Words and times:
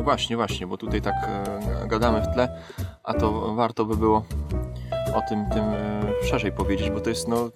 No 0.00 0.04
właśnie, 0.04 0.36
właśnie, 0.36 0.66
bo 0.66 0.76
tutaj 0.76 1.02
tak 1.02 1.14
e, 1.22 1.88
gadamy 1.88 2.22
w 2.22 2.34
tle, 2.34 2.62
a 3.04 3.14
to 3.14 3.54
warto 3.54 3.84
by 3.84 3.96
było 3.96 4.24
o 5.14 5.22
tym, 5.28 5.46
tym 5.50 5.64
e, 5.64 6.26
szerzej 6.30 6.52
powiedzieć, 6.52 6.90
bo 6.90 7.00
to 7.00 7.10
jest 7.10 7.28
no 7.28 7.50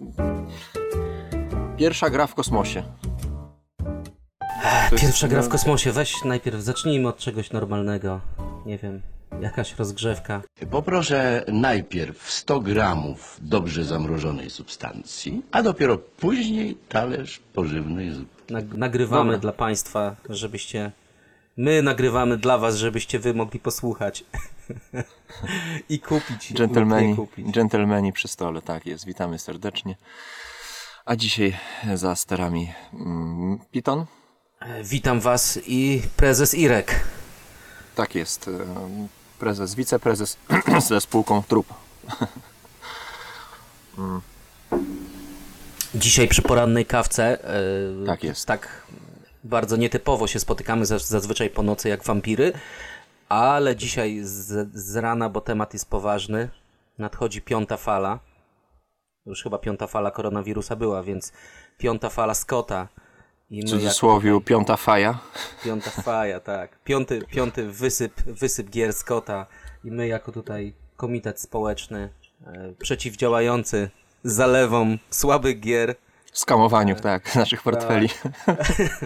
pierwsza 1.77 2.11
gra 2.11 2.27
w 2.27 2.35
kosmosie. 2.35 2.83
To 4.61 4.95
jest, 4.95 5.05
Pierwsza 5.05 5.29
gra 5.29 5.43
w 5.43 5.45
no, 5.45 5.51
kosmosie. 5.51 5.93
Weź 5.93 6.25
najpierw 6.25 6.61
zacznijmy 6.61 7.09
od 7.09 7.19
czegoś 7.19 7.51
normalnego. 7.53 8.21
Nie 8.67 8.79
wiem, 8.79 9.03
jakaś 9.41 9.75
rozgrzewka. 9.79 10.43
Poproszę 10.71 11.45
najpierw 11.49 12.31
100 12.31 12.61
gramów 12.61 13.39
dobrze 13.43 13.85
zamrożonej 13.85 14.51
substancji, 14.51 15.43
a 15.53 15.63
dopiero 15.63 15.99
później 15.99 16.77
talerz 16.89 17.41
pożywnej 17.55 18.13
zupy. 18.13 18.53
Nag- 18.53 18.77
nagrywamy 18.79 19.33
Dobra. 19.33 19.39
dla 19.39 19.53
Państwa, 19.53 20.17
żebyście. 20.29 20.93
My 21.57 21.83
nagrywamy 21.83 22.37
dla 22.37 22.59
Was, 22.59 22.77
żebyście 22.77 23.19
Wy 23.19 23.35
mogli 23.35 23.61
posłuchać. 23.61 24.25
I 25.89 26.01
kupić. 26.01 26.53
Dżentelmeni, 26.55 27.17
kupić. 27.17 27.47
dżentelmeni 27.47 28.13
przy 28.13 28.29
stole, 28.29 28.63
tak 28.63 28.87
jest. 28.87 29.05
Witamy 29.07 29.39
serdecznie. 29.39 29.97
A 31.05 31.17
dzisiaj 31.17 31.57
za 31.95 32.17
sterami 32.17 32.73
mm, 32.93 33.59
Piton. 33.71 34.05
E, 34.61 34.85
Witam 34.85 35.21
Was 35.21 35.59
i 35.67 36.03
prezes 36.17 36.55
Irek. 36.55 37.01
Tak 37.95 38.15
jest. 38.15 38.49
e, 38.49 38.51
Prezes, 39.39 39.75
wiceprezes 39.75 40.39
ze 40.89 41.01
spółką 41.01 41.43
Trup. 41.43 41.67
Dzisiaj 45.95 46.29
przy 46.29 46.43
porannej 46.43 46.87
kawce. 46.87 47.45
e, 48.03 48.07
Tak 48.07 48.25
jest. 48.25 48.47
Tak 48.47 48.83
bardzo 49.45 49.77
nietypowo 49.77 50.27
się 50.27 50.41
spotykamy 50.41 50.87
za- 50.87 50.99
zazwyczaj 50.99 51.51
po 51.51 51.63
nocy 51.63 51.89
jak 51.89 52.05
wampiry, 52.05 52.53
ale 53.29 53.77
dzisiaj 53.77 54.21
z, 54.23 54.69
z 54.75 54.97
rana, 54.97 55.29
bo 55.29 55.41
temat 55.41 55.73
jest 55.73 55.91
poważny, 55.91 56.49
nadchodzi 56.99 57.43
piąta 57.43 57.77
fala. 57.77 58.19
Już 59.27 59.43
chyba 59.43 59.59
piąta 59.59 59.87
fala 59.87 60.11
koronawirusa 60.11 60.77
była, 60.77 61.03
więc 61.03 61.33
piąta 61.79 62.09
fala 62.11 62.35
Scotta. 62.35 62.89
I 63.51 63.61
W 63.61 63.65
my 63.65 63.71
cudzysłowie 63.71 64.41
piąta 64.41 64.77
faja. 64.77 65.19
Piąta 65.65 65.91
faja, 65.91 66.41
tak. 66.41 66.79
Piąty, 66.85 67.23
piąty 67.31 67.69
wysyp, 67.69 68.23
wysyp 68.27 68.71
gier 68.71 68.93
Scotta 68.93 69.47
i 69.85 69.91
my 69.91 70.07
jako 70.07 70.33
tutaj 70.33 70.75
komitet 70.97 71.41
społeczny 71.41 72.09
e, 72.47 72.73
przeciwdziałający 72.79 73.91
zalewom 74.25 74.99
słabych 75.11 75.61
gier 75.61 75.95
Skamowaniu, 76.35 76.97
tak, 76.97 77.35
naszych 77.35 77.63
portfeli. 77.63 78.09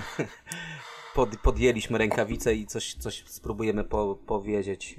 pod, 1.14 1.36
podjęliśmy 1.36 1.98
rękawice 1.98 2.54
i 2.54 2.66
coś, 2.66 2.94
coś 2.94 3.24
spróbujemy 3.26 3.84
po, 3.84 4.14
powiedzieć. 4.26 4.96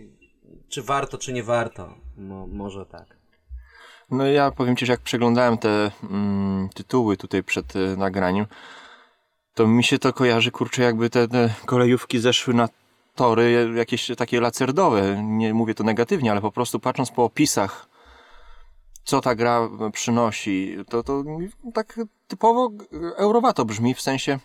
Czy 0.70 0.84
warto, 0.84 1.18
czy 1.18 1.34
nie 1.34 1.44
warto? 1.44 1.94
Mo, 2.18 2.48
może 2.48 2.86
tak. 2.86 3.18
No 4.12 4.26
ja 4.26 4.52
powiem 4.52 4.76
Ci, 4.76 4.86
że 4.86 4.94
jak 4.94 5.02
przeglądałem 5.02 5.58
te 5.58 5.92
mm, 6.04 6.70
tytuły 6.70 7.18
tutaj 7.18 7.44
przed 7.44 7.76
e, 7.76 7.80
nagraniem, 7.80 8.46
to 9.54 9.68
mi 9.68 9.84
się 9.84 10.00
to 10.00 10.14
kojarzy, 10.14 10.52
kurczę, 10.52 10.82
jakby 10.84 11.10
te, 11.10 11.28
te 11.28 11.54
kolejówki 11.66 12.20
zeszły 12.20 12.54
na 12.54 12.70
tory 13.16 13.74
jakieś 13.76 14.12
takie 14.18 14.42
lacerdowe. 14.42 15.24
Nie 15.24 15.54
mówię 15.54 15.76
to 15.76 15.84
negatywnie, 15.84 16.32
ale 16.32 16.42
po 16.42 16.52
prostu 16.52 16.80
patrząc 16.80 17.12
po 17.12 17.24
opisach, 17.24 17.90
co 19.04 19.22
ta 19.22 19.36
gra 19.36 19.70
przynosi, 19.94 20.78
to, 20.90 21.04
to 21.04 21.24
tak 21.74 22.00
typowo 22.30 22.72
eurowato 23.18 23.66
brzmi, 23.66 23.96
w 23.96 24.02
sensie, 24.02 24.40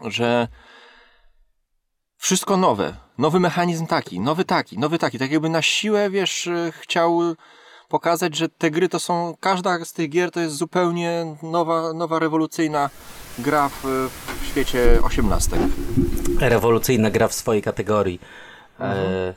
że 0.00 0.48
wszystko 2.16 2.56
nowe, 2.56 2.94
nowy 3.18 3.40
mechanizm 3.40 3.86
taki, 3.86 4.20
nowy 4.20 4.44
taki, 4.44 4.78
nowy 4.78 4.98
taki, 4.98 5.18
tak 5.18 5.30
jakby 5.30 5.48
na 5.48 5.62
siłę, 5.62 6.10
wiesz, 6.10 6.46
e, 6.46 6.72
chciał 6.80 7.20
pokazać, 7.88 8.36
że 8.36 8.48
te 8.48 8.70
gry 8.70 8.88
to 8.88 9.00
są, 9.00 9.34
każda 9.40 9.84
z 9.84 9.92
tych 9.92 10.10
gier 10.10 10.30
to 10.30 10.40
jest 10.40 10.56
zupełnie 10.56 11.36
nowa, 11.42 11.92
nowa 11.92 12.18
rewolucyjna 12.18 12.90
gra 13.38 13.68
w, 13.68 14.10
w 14.42 14.46
świecie 14.46 14.98
osiemnastek. 15.02 15.60
Rewolucyjna 16.40 17.10
gra 17.10 17.28
w 17.28 17.34
swojej 17.34 17.62
kategorii. 17.62 18.20
E, 18.80 19.34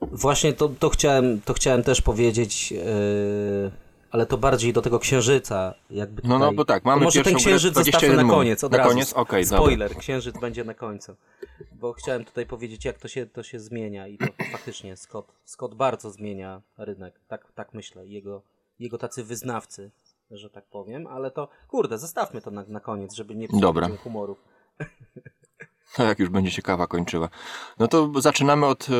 właśnie 0.00 0.52
to, 0.52 0.68
to, 0.68 0.88
chciałem, 0.88 1.40
to 1.40 1.54
chciałem 1.54 1.82
też 1.82 2.02
powiedzieć, 2.02 2.72
e, 2.72 3.89
ale 4.10 4.26
to 4.26 4.38
bardziej 4.38 4.72
do 4.72 4.82
tego 4.82 4.98
księżyca. 4.98 5.74
Jakby 5.90 6.22
No, 6.24 6.38
no, 6.38 6.44
tutaj- 6.44 6.56
bo 6.56 6.64
tak, 6.64 6.84
mamy 6.84 7.00
to 7.00 7.04
może 7.04 7.22
ten 7.22 7.34
księżyc 7.34 7.74
zostawmy 7.74 7.92
21 7.92 8.26
na 8.26 8.32
koniec, 8.32 8.64
od 8.64 8.72
Na 8.72 8.78
razu. 8.78 8.90
koniec? 8.90 9.14
Dobra. 9.14 9.44
Spoiler, 9.44 9.96
księżyc 9.96 10.38
będzie 10.40 10.64
na 10.64 10.74
końcu. 10.74 11.16
Bo 11.72 11.92
chciałem 11.92 12.24
tutaj 12.24 12.46
powiedzieć, 12.46 12.84
jak 12.84 12.98
to 12.98 13.08
się, 13.08 13.26
to 13.26 13.42
się 13.42 13.60
zmienia 13.60 14.06
i 14.08 14.18
to 14.18 14.26
faktycznie 14.52 14.96
Scott, 14.96 15.32
Scott 15.44 15.74
bardzo 15.74 16.10
zmienia 16.10 16.62
rynek. 16.78 17.20
Tak, 17.28 17.52
tak 17.54 17.74
myślę. 17.74 18.06
Jego, 18.06 18.42
jego 18.78 18.98
tacy 18.98 19.24
wyznawcy, 19.24 19.90
że 20.30 20.50
tak 20.50 20.64
powiem, 20.64 21.06
ale 21.06 21.30
to, 21.30 21.48
kurde, 21.68 21.98
zostawmy 21.98 22.40
to 22.42 22.50
na, 22.50 22.64
na 22.68 22.80
koniec, 22.80 23.14
żeby 23.14 23.34
nie 23.36 23.48
psuć 23.48 23.60
Dobra. 23.60 23.88
humorów. 23.88 24.38
No 25.98 26.04
jak 26.04 26.18
już 26.18 26.28
będzie 26.28 26.50
się 26.50 26.62
kawa 26.62 26.86
kończyła. 26.86 27.28
No 27.78 27.88
to 27.88 28.10
zaczynamy 28.20 28.66
od 28.66 28.88
e, 28.90 28.92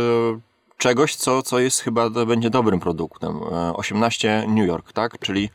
czegoś, 0.80 1.16
co, 1.16 1.42
co 1.42 1.58
jest 1.58 1.80
chyba, 1.80 2.10
będzie 2.10 2.50
dobrym 2.50 2.80
produktem. 2.80 3.40
E, 3.52 3.72
18 3.72 4.44
New 4.48 4.66
York, 4.66 4.92
tak? 4.92 5.18
Czyli 5.18 5.50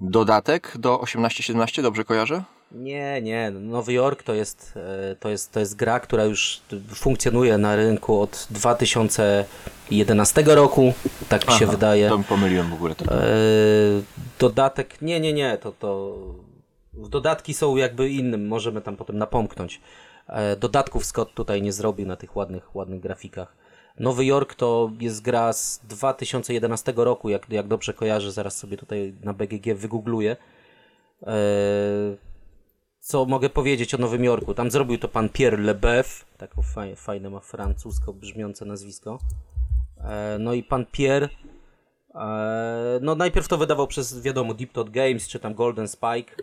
dodatek 0.00 0.72
do 0.78 0.96
18-17, 0.96 1.82
dobrze 1.82 2.04
kojarzę? 2.04 2.42
Nie, 2.72 3.22
nie. 3.22 3.50
Nowy 3.50 3.92
Jork 3.92 4.22
to 4.22 4.34
jest, 4.34 4.74
e, 5.12 5.16
to 5.16 5.28
jest, 5.28 5.52
to 5.52 5.60
jest 5.60 5.76
gra, 5.76 6.00
która 6.00 6.24
już 6.24 6.60
funkcjonuje 6.94 7.58
na 7.58 7.76
rynku 7.76 8.20
od 8.20 8.46
2011 8.50 10.42
roku, 10.46 10.94
tak 11.28 11.48
mi 11.48 11.54
się 11.54 11.64
Aha, 11.64 11.72
wydaje. 11.72 12.08
To 12.08 12.18
mi 12.18 12.24
pomyliłem 12.24 12.70
w 12.70 12.74
ogóle. 12.74 12.94
E, 13.08 13.26
dodatek, 14.38 15.02
nie, 15.02 15.20
nie, 15.20 15.32
nie, 15.32 15.58
to, 15.58 15.72
to 15.72 16.16
dodatki 16.92 17.54
są 17.54 17.76
jakby 17.76 18.10
innym, 18.10 18.48
możemy 18.48 18.80
tam 18.80 18.96
potem 18.96 19.18
napomknąć. 19.18 19.80
E, 20.28 20.56
dodatków 20.56 21.04
Scott 21.04 21.34
tutaj 21.34 21.62
nie 21.62 21.72
zrobił 21.72 22.06
na 22.06 22.16
tych 22.16 22.36
ładnych, 22.36 22.76
ładnych 22.76 23.00
grafikach. 23.00 23.61
Nowy 24.00 24.24
Jork 24.24 24.54
to 24.54 24.90
jest 25.00 25.22
gra 25.22 25.52
z 25.52 25.80
2011 25.84 26.92
roku, 26.96 27.28
jak, 27.28 27.50
jak 27.50 27.68
dobrze 27.68 27.94
kojarzę, 27.94 28.32
zaraz 28.32 28.56
sobie 28.56 28.76
tutaj 28.76 29.14
na 29.22 29.32
BGG 29.32 29.74
wygoogluję. 29.74 30.36
E, 31.22 31.36
co 33.00 33.24
mogę 33.24 33.50
powiedzieć 33.50 33.94
o 33.94 33.98
Nowym 33.98 34.24
Jorku? 34.24 34.54
Tam 34.54 34.70
zrobił 34.70 34.98
to 34.98 35.08
pan 35.08 35.28
Pierre 35.28 35.56
Lebeuf, 35.58 36.24
taką 36.38 36.62
faj, 36.62 36.96
fajne 36.96 37.30
ma 37.30 37.40
francusko 37.40 38.12
brzmiące 38.12 38.64
nazwisko. 38.64 39.18
E, 40.00 40.36
no 40.40 40.52
i 40.52 40.62
pan 40.62 40.86
Pierre 40.92 41.28
E, 42.14 42.98
No 43.02 43.14
najpierw 43.14 43.48
to 43.48 43.58
wydawał 43.58 43.86
przez, 43.86 44.22
wiadomo, 44.22 44.54
Deep 44.54 44.72
Thought 44.72 44.90
Games, 44.90 45.28
czy 45.28 45.40
tam 45.40 45.54
Golden 45.54 45.88
Spike. 45.88 46.34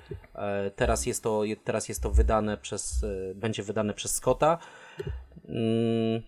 Teraz 0.75 1.05
jest 1.05 1.23
to, 1.23 1.43
teraz 1.63 1.89
jest 1.89 2.03
to 2.03 2.11
wydane 2.11 2.57
przez, 2.57 3.05
będzie 3.35 3.63
wydane 3.63 3.93
przez 3.93 4.15
Scotta. 4.15 4.57
Mm, 5.49 6.21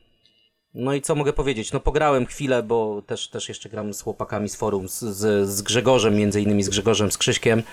No 0.74 0.94
i 0.94 1.02
co 1.02 1.16
mogę 1.16 1.34
powiedzieć? 1.34 1.72
No 1.72 1.80
pograłem 1.80 2.26
chwilę, 2.26 2.64
bo 2.64 3.02
też, 3.08 3.28
też 3.30 3.50
jeszcze 3.50 3.70
gram 3.70 3.94
z 3.94 4.02
chłopakami 4.02 4.50
z 4.50 4.56
forum, 4.56 4.90
z, 4.90 5.00
z, 5.00 5.50
z 5.50 5.62
Grzegorzem, 5.62 6.16
między 6.16 6.42
innymi 6.42 6.64
z 6.64 6.70
Grzegorzem, 6.70 7.12
z 7.12 7.18
Krzyśkiem. 7.18 7.64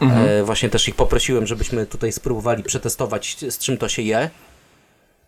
E, 0.00 0.42
właśnie 0.44 0.68
też 0.68 0.88
ich 0.88 0.94
poprosiłem, 0.94 1.46
żebyśmy 1.46 1.86
tutaj 1.86 2.12
spróbowali 2.12 2.62
przetestować, 2.62 3.36
z 3.50 3.58
czym 3.58 3.76
to 3.78 3.88
się 3.88 4.02
je. 4.02 4.30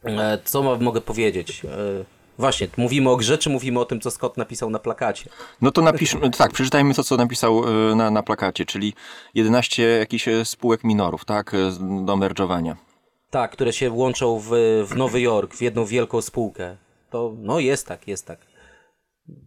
E, 0.05 0.39
Co 0.45 0.63
mo- 0.63 0.77
mogę 0.77 1.01
powiedzieć? 1.01 1.63
E, 1.65 1.69
Właśnie, 2.39 2.69
mówimy 2.77 3.11
o 3.11 3.17
grze, 3.17 3.39
czy 3.39 3.51
mówimy 3.51 3.81
o 3.81 3.85
tym, 3.85 4.01
co 4.01 4.11
Scott 4.11 4.37
napisał 4.37 4.71
na 4.71 4.79
plakacie? 4.79 5.31
No 5.63 5.71
to 5.71 5.83
napiszmy, 5.83 6.31
tak, 6.31 6.53
przeczytajmy 6.53 6.95
to, 6.95 7.05
co 7.05 7.17
napisał 7.17 7.65
e, 7.93 7.95
na, 7.95 8.11
na 8.11 8.23
plakacie, 8.23 8.65
czyli 8.65 8.95
11 9.35 9.83
jakichś 9.83 10.29
e, 10.29 10.45
spółek 10.45 10.85
minorów, 10.85 11.25
tak, 11.25 11.55
e, 11.55 11.57
do 12.05 12.17
merdżowania. 12.17 12.77
Tak, 13.31 13.51
które 13.53 13.73
się 13.73 13.91
łączą 13.91 14.39
w, 14.39 14.49
w 14.89 14.97
Nowy 14.97 15.21
Jork, 15.21 15.55
w 15.55 15.63
jedną 15.63 15.85
wielką 15.85 16.23
spółkę. 16.23 16.77
To, 17.17 17.35
no 17.39 17.61
jest 17.61 17.87
tak, 17.87 18.09
jest 18.09 18.27
tak. 18.27 18.39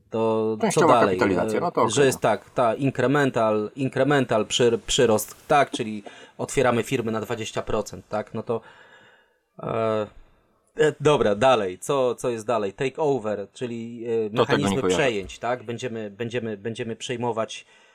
To 0.09 0.57
co 0.73 0.87
dalej? 0.87 1.17
kapitalizacja, 1.17 1.59
E, 1.59 1.61
no 1.61 1.71
to 1.71 1.81
okej, 1.81 1.93
Że 1.93 2.05
jest 2.05 2.19
tak, 2.19 2.49
ta 2.49 2.75
incremental, 2.75 3.71
incremental 3.75 4.45
przy, 4.45 4.79
przyrost, 4.87 5.35
tak, 5.47 5.71
czyli 5.71 6.03
otwieramy 6.37 6.83
firmy 6.83 7.11
na 7.11 7.21
20%, 7.21 8.01
tak, 8.09 8.33
no 8.33 8.43
to 8.43 8.61
e, 9.59 10.07
e, 10.77 10.93
dobra, 10.99 11.35
dalej, 11.35 11.79
co, 11.79 12.15
co 12.15 12.29
jest 12.29 12.45
dalej? 12.45 12.73
Take 12.73 12.97
over, 12.97 13.47
czyli 13.53 14.05
e, 14.05 14.37
mechanizmy 14.39 14.83
przejęć, 14.83 15.39
tak, 15.39 15.63
będziemy, 15.63 16.11
będziemy, 16.11 16.57
będziemy 16.57 16.95
przejmować 16.95 17.65
E, 17.65 17.65
Przej- 17.65 17.88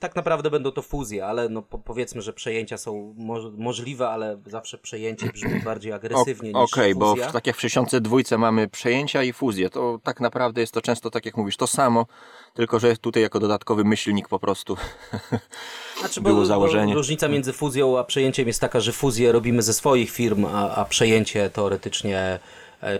tak 0.00 0.16
naprawdę 0.16 0.50
będą 0.50 0.70
to 0.72 0.82
fuzje, 0.82 1.26
ale 1.26 1.48
no 1.48 1.62
po, 1.62 1.78
powiedzmy, 1.78 2.22
że 2.22 2.32
przejęcia 2.32 2.78
są 2.78 3.14
moż- 3.18 3.52
możliwe, 3.56 4.08
ale 4.08 4.38
zawsze 4.46 4.78
przejęcie 4.78 5.26
brzmi 5.26 5.60
bardziej 5.64 5.92
agresywnie 5.92 6.52
O- 6.52 6.62
niż 6.62 6.72
Okej, 6.72 6.94
bo 6.94 7.14
w, 7.16 7.32
tak 7.32 7.46
jak 7.46 7.56
w 7.56 7.60
62 7.60 8.18
mamy 8.38 8.68
przejęcia 8.68 9.22
i 9.22 9.32
fuzje, 9.32 9.70
to 9.70 9.98
tak 10.02 10.20
naprawdę 10.20 10.60
jest 10.60 10.72
to 10.74 10.82
często, 10.82 11.10
tak 11.10 11.26
jak 11.26 11.36
mówisz, 11.36 11.56
to 11.56 11.66
samo, 11.66 12.06
tylko 12.54 12.78
że 12.78 12.96
tutaj 12.96 13.22
jako 13.22 13.40
dodatkowy 13.40 13.84
myślnik 13.84 14.28
po 14.28 14.38
prostu 14.38 14.76
Znaczy, 16.00 16.20
było 16.20 16.46
założenie. 16.46 16.94
różnica 16.94 17.28
między 17.28 17.52
fuzją 17.52 17.98
a 17.98 18.04
przejęciem 18.04 18.46
jest 18.46 18.60
taka, 18.60 18.80
że 18.80 18.92
fuzję 18.92 19.32
robimy 19.32 19.62
ze 19.62 19.72
swoich 19.74 20.10
firm, 20.10 20.44
a, 20.44 20.74
a 20.74 20.84
przejęcie 20.84 21.50
teoretycznie 21.50 22.18
e, 22.18 22.38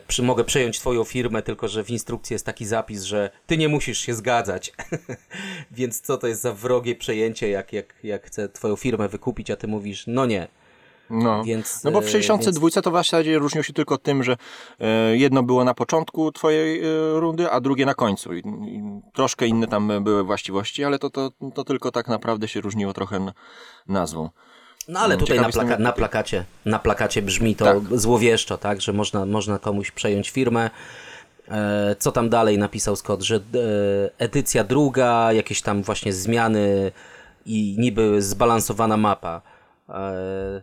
przy, 0.07 0.23
mogę 0.23 0.45
przejąć 0.45 0.81
twoją 0.81 1.05
firmę, 1.05 1.43
tylko 1.43 1.69
że 1.69 1.85
w 1.85 1.91
instrukcji 1.91 2.35
jest 2.35 2.47
taki 2.47 2.67
zapis, 2.67 3.03
że 3.03 3.31
ty 3.47 3.57
nie 3.57 3.69
musisz 3.69 3.99
się 3.99 4.15
zgadzać. 4.15 4.73
Więc 5.71 6.01
co 6.01 6.17
to 6.19 6.27
jest 6.27 6.43
za 6.43 6.53
wrogie 6.53 6.95
przejęcie, 6.95 7.49
jak, 7.49 7.73
jak, 7.73 7.95
jak 8.03 8.27
chcę 8.27 8.49
twoją 8.49 8.77
firmę 8.77 9.09
wykupić, 9.09 9.51
a 9.51 9.57
ty 9.57 9.69
mówisz, 9.69 10.05
no 10.07 10.27
nie. 10.27 10.49
No. 11.11 11.45
Więc, 11.45 11.85
no 11.85 11.91
bo 11.91 12.01
w 12.01 12.05
e, 12.05 12.09
62 12.09 12.71
to 12.83 12.91
w 12.91 12.95
zasadzie 12.95 13.39
różniło 13.39 13.63
się 13.63 13.73
tylko 13.73 13.99
tym, 13.99 14.23
że 14.23 14.37
e, 14.81 15.17
jedno 15.17 15.43
było 15.43 15.65
na 15.65 15.75
początku 15.75 16.33
twojej 16.33 16.81
e, 16.81 17.21
rundy, 17.21 17.51
a 17.51 17.61
drugie 17.61 17.87
na 17.87 17.95
końcu. 17.95 18.35
I, 18.35 18.43
troszkę 19.15 19.47
inne 19.47 19.67
tam 19.67 20.05
były 20.05 20.25
właściwości, 20.25 20.85
ale 20.85 20.99
to, 20.99 21.11
to, 21.11 21.31
to 21.55 21.65
tylko 21.65 21.91
tak 21.91 22.09
naprawdę 22.09 22.49
się 22.49 22.61
różniło 22.61 22.93
trochę 22.93 23.33
nazwą. 23.87 24.31
No 24.89 25.01
ale 25.01 25.15
No, 25.15 25.21
tutaj 25.21 25.41
na, 25.41 25.49
plaka- 25.49 25.79
na, 25.81 25.93
plakacie, 25.93 26.45
na 26.65 26.79
plakacie 26.79 27.23
brzmi 27.23 27.57
to 27.57 27.65
Tak. 27.65 27.99
złowieszczo, 27.99 28.59
tak, 28.59 28.81
że 28.81 28.93
można, 28.93 29.27
można 29.27 29.59
komuś 29.59 29.91
przejąć 29.91 30.31
firmę. 30.31 30.71
E, 31.49 31.97
co 31.99 32.13
tam 32.13 32.29
dalej 32.29 32.59
napisał 32.59 32.97
Scott, 32.97 33.23
że 33.23 33.37
e, 33.37 33.41
edycja 34.19 34.65
druga, 34.65 35.33
jakieś 35.33 35.63
tam 35.63 35.83
właśnie 35.83 36.13
zmiany 36.13 36.93
i 37.47 37.77
niby 37.79 38.23
zbalansowana 38.23 38.97
mapa. 38.97 39.43
E, 39.89 40.63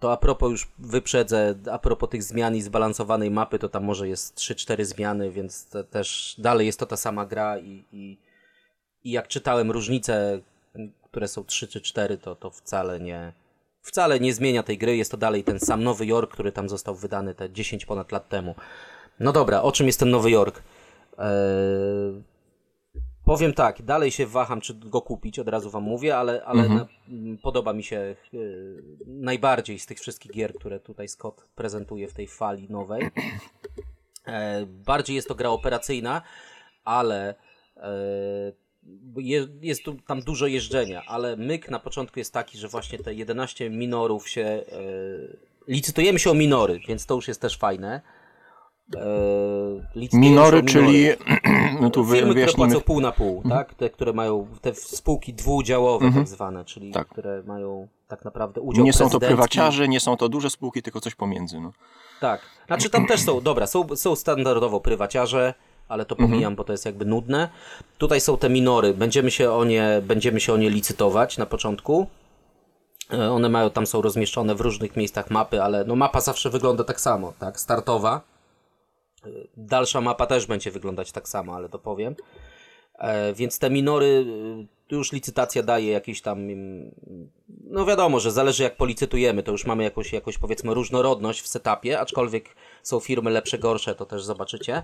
to 0.00 0.12
a 0.12 0.16
propos 0.16 0.50
już 0.50 0.68
wyprzedzę, 0.78 1.54
a 1.72 1.78
propos 1.78 2.10
tych 2.10 2.22
zmian 2.22 2.56
i 2.56 2.62
zbalansowanej 2.62 3.30
mapy, 3.30 3.58
to 3.58 3.68
tam 3.68 3.84
może 3.84 4.08
jest 4.08 4.36
3-4 4.36 4.84
zmiany, 4.84 5.30
więc 5.30 5.66
te, 5.66 5.84
też 5.84 6.34
dalej 6.38 6.66
jest 6.66 6.78
to 6.78 6.86
ta 6.86 6.96
sama 6.96 7.26
gra 7.26 7.58
i, 7.58 7.84
i, 7.92 8.18
i 9.04 9.10
jak 9.10 9.28
czytałem 9.28 9.70
różnice, 9.70 10.40
które 11.12 11.28
są 11.28 11.44
3 11.44 11.68
czy 11.68 11.80
4, 11.80 12.18
to, 12.18 12.36
to 12.36 12.50
wcale 12.50 13.00
nie 13.00 13.32
wcale 13.82 14.20
nie 14.20 14.34
zmienia 14.34 14.62
tej 14.62 14.78
gry, 14.78 14.96
jest 14.96 15.10
to 15.10 15.16
dalej 15.16 15.44
ten 15.44 15.60
sam 15.60 15.82
Nowy 15.82 16.06
Jork, 16.06 16.32
który 16.32 16.52
tam 16.52 16.68
został 16.68 16.94
wydany 16.94 17.34
te 17.34 17.50
10 17.50 17.86
ponad 17.86 18.12
lat 18.12 18.28
temu. 18.28 18.54
No 19.20 19.32
dobra, 19.32 19.62
o 19.62 19.72
czym 19.72 19.86
jest 19.86 19.98
ten 19.98 20.10
Nowy 20.10 20.30
Jork? 20.30 20.62
Eee, 21.18 22.22
powiem 23.24 23.52
tak, 23.52 23.82
dalej 23.82 24.10
się 24.10 24.26
waham, 24.26 24.60
czy 24.60 24.74
go 24.74 25.02
kupić, 25.02 25.38
od 25.38 25.48
razu 25.48 25.70
wam 25.70 25.82
mówię, 25.82 26.16
ale, 26.16 26.44
ale 26.44 26.68
na, 26.68 26.86
m, 27.08 27.38
podoba 27.42 27.72
mi 27.72 27.82
się 27.82 27.96
e, 27.96 28.16
najbardziej 29.06 29.78
z 29.78 29.86
tych 29.86 30.00
wszystkich 30.00 30.32
gier, 30.32 30.54
które 30.54 30.80
tutaj 30.80 31.08
Scott 31.08 31.46
prezentuje 31.54 32.08
w 32.08 32.14
tej 32.14 32.26
fali 32.26 32.70
nowej. 32.70 33.10
E, 34.26 34.66
bardziej 34.66 35.16
jest 35.16 35.28
to 35.28 35.34
gra 35.34 35.50
operacyjna, 35.50 36.22
ale 36.84 37.34
e, 37.76 37.92
je, 39.16 39.46
jest 39.60 39.84
tu 39.84 39.94
tam 40.06 40.20
dużo 40.20 40.46
jeżdżenia, 40.46 41.02
ale 41.06 41.36
myk 41.36 41.70
na 41.70 41.78
początku 41.78 42.18
jest 42.18 42.32
taki, 42.32 42.58
że 42.58 42.68
właśnie 42.68 42.98
te 42.98 43.14
11 43.14 43.70
minorów 43.70 44.28
się 44.28 44.42
e, 44.42 44.62
licytujemy 45.68 46.18
się 46.18 46.30
o 46.30 46.34
minory, 46.34 46.80
więc 46.88 47.06
to 47.06 47.14
już 47.14 47.28
jest 47.28 47.40
też 47.40 47.58
fajne. 47.58 48.00
E, 48.96 50.16
Minory, 50.16 50.62
czyli 50.62 51.06
no 51.80 51.90
tu 51.90 52.04
firmy, 52.04 52.18
które 52.20 52.34
wyjaśnimy. 52.34 52.68
płacą 52.68 52.80
pół 52.84 53.00
na 53.00 53.12
pół, 53.12 53.42
tak? 53.48 53.74
Te, 53.74 53.90
które 53.90 54.12
mają 54.12 54.46
te 54.60 54.74
spółki 54.74 55.34
dwudziałowe 55.34 56.12
tak 56.14 56.28
zwane, 56.28 56.64
czyli 56.64 56.92
Tak. 56.92 57.08
które 57.08 57.42
mają 57.42 57.88
tak 58.08 58.24
naprawdę 58.24 58.60
udział 58.60 58.84
Nie 58.84 58.92
są 58.92 59.10
to 59.10 59.20
prywaciarze, 59.20 59.88
nie 59.88 60.00
są 60.00 60.16
to 60.16 60.28
duże 60.28 60.50
spółki, 60.50 60.82
tylko 60.82 61.00
coś 61.00 61.14
pomiędzy. 61.14 61.60
No. 61.60 61.72
Tak. 62.20 62.40
Znaczy 62.66 62.90
tam 62.90 63.06
też 63.06 63.20
są, 63.20 63.40
dobra, 63.40 63.66
są, 63.66 63.96
są 63.96 64.16
standardowo 64.16 64.80
prywaciarze, 64.80 65.54
ale 65.88 66.04
to 66.04 66.16
pomijam, 66.16 66.56
bo 66.56 66.64
to 66.64 66.72
jest 66.72 66.86
jakby 66.86 67.04
nudne. 67.04 67.48
Tutaj 67.98 68.20
są 68.20 68.38
te 68.38 68.50
minory, 68.50 68.94
będziemy 68.94 69.30
się 69.30 69.52
o 69.52 69.64
nie, 69.64 70.02
będziemy 70.02 70.40
się 70.40 70.52
o 70.52 70.56
nie 70.56 70.70
licytować 70.70 71.38
na 71.38 71.46
początku. 71.46 72.06
E, 73.12 73.30
One 73.30 73.48
mają, 73.48 73.70
tam 73.70 73.86
są 73.86 74.02
rozmieszczone 74.02 74.54
w 74.54 74.60
różnych 74.60 74.96
miejscach 74.96 75.30
mapy, 75.30 75.62
ale 75.62 75.84
no 75.84 75.96
mapa 75.96 76.20
zawsze 76.20 76.50
wygląda 76.50 76.84
tak 76.84 77.00
samo, 77.00 77.32
tak? 77.38 77.60
Startowa. 77.60 78.20
E, 79.26 79.28
Dalsza 79.56 80.00
mapa 80.00 80.26
też 80.26 80.46
będzie 80.46 80.70
wyglądać 80.70 81.12
tak 81.12 81.28
samo, 81.28 81.54
ale 81.54 81.68
to 81.68 81.78
powiem. 81.78 82.14
E, 82.98 83.32
więc 83.32 83.58
te 83.58 83.70
minory, 83.70 84.26
już 84.90 85.12
licytacja 85.12 85.62
daje 85.62 85.90
jakieś 85.92 86.22
tam, 86.22 86.38
mm, 86.38 86.94
no 87.64 87.84
wiadomo, 87.84 88.20
że 88.20 88.30
zależy 88.30 88.62
jak 88.62 88.76
policytujemy, 88.76 89.42
to 89.42 89.52
już 89.52 89.66
mamy 89.66 89.84
jakąś, 89.84 90.12
jakąś 90.12 90.38
powiedzmy 90.38 90.74
różnorodność 90.74 91.40
w 91.40 91.48
setupie, 91.48 92.00
aczkolwiek 92.00 92.56
są 92.82 93.00
firmy 93.00 93.30
lepsze, 93.30 93.58
gorsze, 93.58 93.94
to 93.94 94.06
też 94.06 94.24
zobaczycie. 94.24 94.82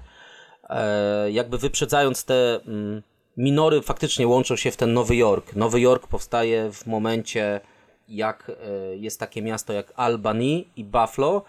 E, 0.70 1.30
jakby 1.30 1.58
wyprzedzając 1.58 2.24
te 2.24 2.60
mm, 2.66 3.02
minory 3.36 3.82
faktycznie 3.82 4.26
łączą 4.28 4.56
się 4.56 4.70
w 4.70 4.76
ten 4.76 4.92
Nowy 4.92 5.16
Jork. 5.16 5.56
Nowy 5.56 5.80
Jork 5.80 6.06
powstaje 6.06 6.72
w 6.72 6.86
momencie, 6.86 7.60
jak 8.08 8.50
e, 8.50 8.96
jest 8.96 9.20
takie 9.20 9.42
miasto 9.42 9.72
jak 9.72 9.92
Albany 9.96 10.64
i 10.76 10.84
Buffalo 10.84 11.42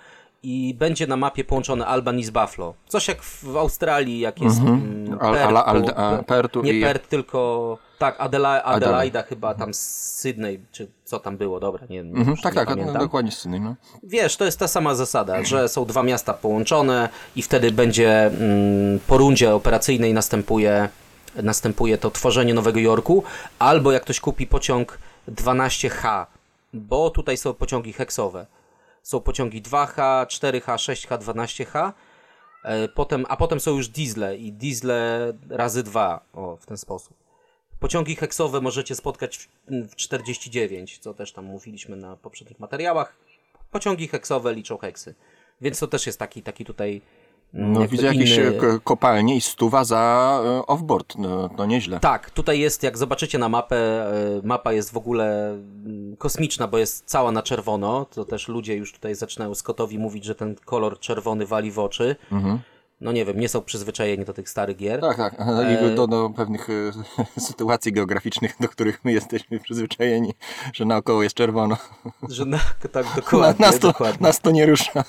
i 0.44 0.74
będzie 0.74 1.08
na 1.08 1.18
mapie 1.18 1.44
połączone 1.44 1.86
Albany 1.88 2.24
z 2.24 2.30
Buffalo. 2.30 2.74
Coś 2.88 3.08
jak 3.08 3.22
w 3.24 3.58
Australii, 3.58 4.20
jak 4.20 4.42
jest 4.42 4.60
mm, 4.60 5.18
Al- 5.22 5.34
Perth, 5.34 5.54
al- 5.66 5.84
po- 5.84 5.98
a, 5.98 6.24
Pertu 6.24 6.62
nie 6.62 6.82
Perth, 6.82 7.08
tylko 7.08 7.78
tak, 8.00 8.20
Adela- 8.20 8.62
Adelaida 8.64 9.24
chyba 9.24 9.54
tam 9.56 9.74
z 9.74 9.80
Sydney, 10.20 10.60
czy 10.72 10.88
co 11.06 11.20
tam 11.20 11.38
było, 11.38 11.60
dobra, 11.60 11.88
nie, 11.90 12.00
Mhm, 12.00 12.30
już 12.30 12.42
tak, 12.42 12.56
nie 12.56 12.66
tak, 12.66 12.78
no, 12.86 12.94
dokładnie 12.94 13.32
z 13.32 13.38
Sydney. 13.38 13.62
No. 13.62 13.76
Wiesz, 14.04 14.38
to 14.38 14.46
jest 14.46 14.60
ta 14.60 14.68
sama 14.68 14.96
zasada, 14.96 15.44
że 15.44 15.70
są 15.70 15.86
dwa 15.86 16.04
miasta 16.04 16.34
połączone 16.34 17.10
i 17.36 17.42
wtedy 17.42 17.72
będzie 17.72 18.26
mm, 18.26 19.00
po 19.08 19.18
rundzie 19.18 19.56
operacyjnej 19.56 20.14
następuje, 20.14 20.90
następuje 21.44 21.98
to 21.98 22.12
tworzenie 22.12 22.54
Nowego 22.54 22.80
Jorku, 22.80 23.24
albo 23.60 23.92
jak 23.92 24.04
ktoś 24.04 24.20
kupi 24.20 24.48
pociąg 24.48 24.98
12H, 25.30 26.26
bo 26.74 27.10
tutaj 27.10 27.38
są 27.38 27.54
pociągi 27.54 27.94
heksowe. 27.94 28.46
Są 29.04 29.20
pociągi 29.20 29.62
2H, 29.62 30.26
4H, 30.26 30.76
6H, 30.76 31.18
12H, 31.18 31.94
e, 32.64 32.88
potem, 32.88 33.26
a 33.30 33.38
potem 33.38 33.60
są 33.60 33.72
już 33.72 33.88
diesle 33.88 34.38
i 34.38 34.52
diesle 34.54 35.34
razy 35.50 35.84
2, 35.84 36.20
o, 36.34 36.58
w 36.62 36.66
ten 36.66 36.78
sposób. 36.78 37.14
Pociągi 37.80 38.16
heksowe 38.16 38.62
możecie 38.62 38.96
spotkać 38.96 39.38
w, 39.38 39.48
w 39.92 39.96
49, 39.96 40.98
co 41.00 41.14
też 41.14 41.32
tam 41.32 41.46
mówiliśmy 41.46 41.96
na 41.96 42.16
poprzednich 42.16 42.60
materiałach. 42.60 43.16
Pociągi 43.72 44.08
heksowe 44.08 44.54
liczą 44.54 44.78
heksy. 44.78 45.16
Więc 45.62 45.80
to 45.80 45.88
też 45.88 46.06
jest 46.08 46.20
taki, 46.20 46.44
taki 46.44 46.66
tutaj. 46.66 47.02
mm, 47.54 47.74
No, 47.74 47.80
jakby 47.82 47.98
widzę 47.98 48.08
jakieś 48.08 48.38
inny- 48.38 48.76
e, 48.76 48.80
kopalnie 48.84 49.36
i 49.36 49.42
stuwa 49.42 49.84
za 49.84 50.42
e, 50.46 50.66
offboard. 50.68 51.18
No, 51.18 51.50
no 51.58 51.66
nieźle. 51.66 52.00
Tak, 52.00 52.30
tutaj 52.30 52.60
jest, 52.60 52.84
jak 52.84 52.98
zobaczycie 52.98 53.38
na 53.38 53.50
mapę, 53.50 53.78
e, 53.78 54.42
mapa 54.44 54.74
jest 54.74 54.92
w 54.94 54.98
ogóle 54.98 55.50
mm, 55.50 56.16
kosmiczna, 56.18 56.68
bo 56.68 56.78
jest 56.78 57.06
cała 57.06 57.32
na 57.32 57.44
czerwono. 57.44 58.06
To 58.06 58.26
też 58.26 58.48
ludzie 58.48 58.76
już 58.76 58.94
tutaj 58.94 59.16
zaczynają 59.16 59.56
Scottowi 59.56 60.00
mówić, 60.00 60.26
że 60.26 60.36
ten 60.36 60.56
kolor 60.56 61.00
czerwony 61.00 61.46
wali 61.46 61.72
w 61.72 61.80
oczy. 61.80 62.16
No 63.02 63.12
nie 63.12 63.26
wiem, 63.26 63.40
nie 63.40 63.50
są 63.50 63.62
przyzwyczajeni 63.62 64.26
do 64.26 64.34
tych 64.34 64.50
starych 64.50 64.78
gier. 64.78 65.02
Tak, 65.02 65.18
tak. 65.18 65.36
E, 65.40 65.96
do, 65.96 66.08
do 66.08 66.30
pewnych 66.30 66.68
e, 66.70 67.40
sytuacji 67.48 67.94
geograficznych, 67.94 68.56
do 68.60 68.68
których 68.68 69.00
my 69.04 69.12
jesteśmy 69.12 69.60
przyzwyczajeni, 69.60 70.34
że 70.74 70.86
naokoło 70.86 71.24
jest 71.24 71.36
czerwono. 71.36 71.78
Że 72.30 72.46
na, 72.46 72.60
tak, 72.92 73.06
Na, 73.16 73.16
dokładnie, 73.16 73.66
nas, 73.66 73.80
to, 73.80 73.88
dokładnie. 73.88 74.28
nas 74.28 74.40
to 74.40 74.52
nie 74.52 74.66
rusza. 74.66 75.04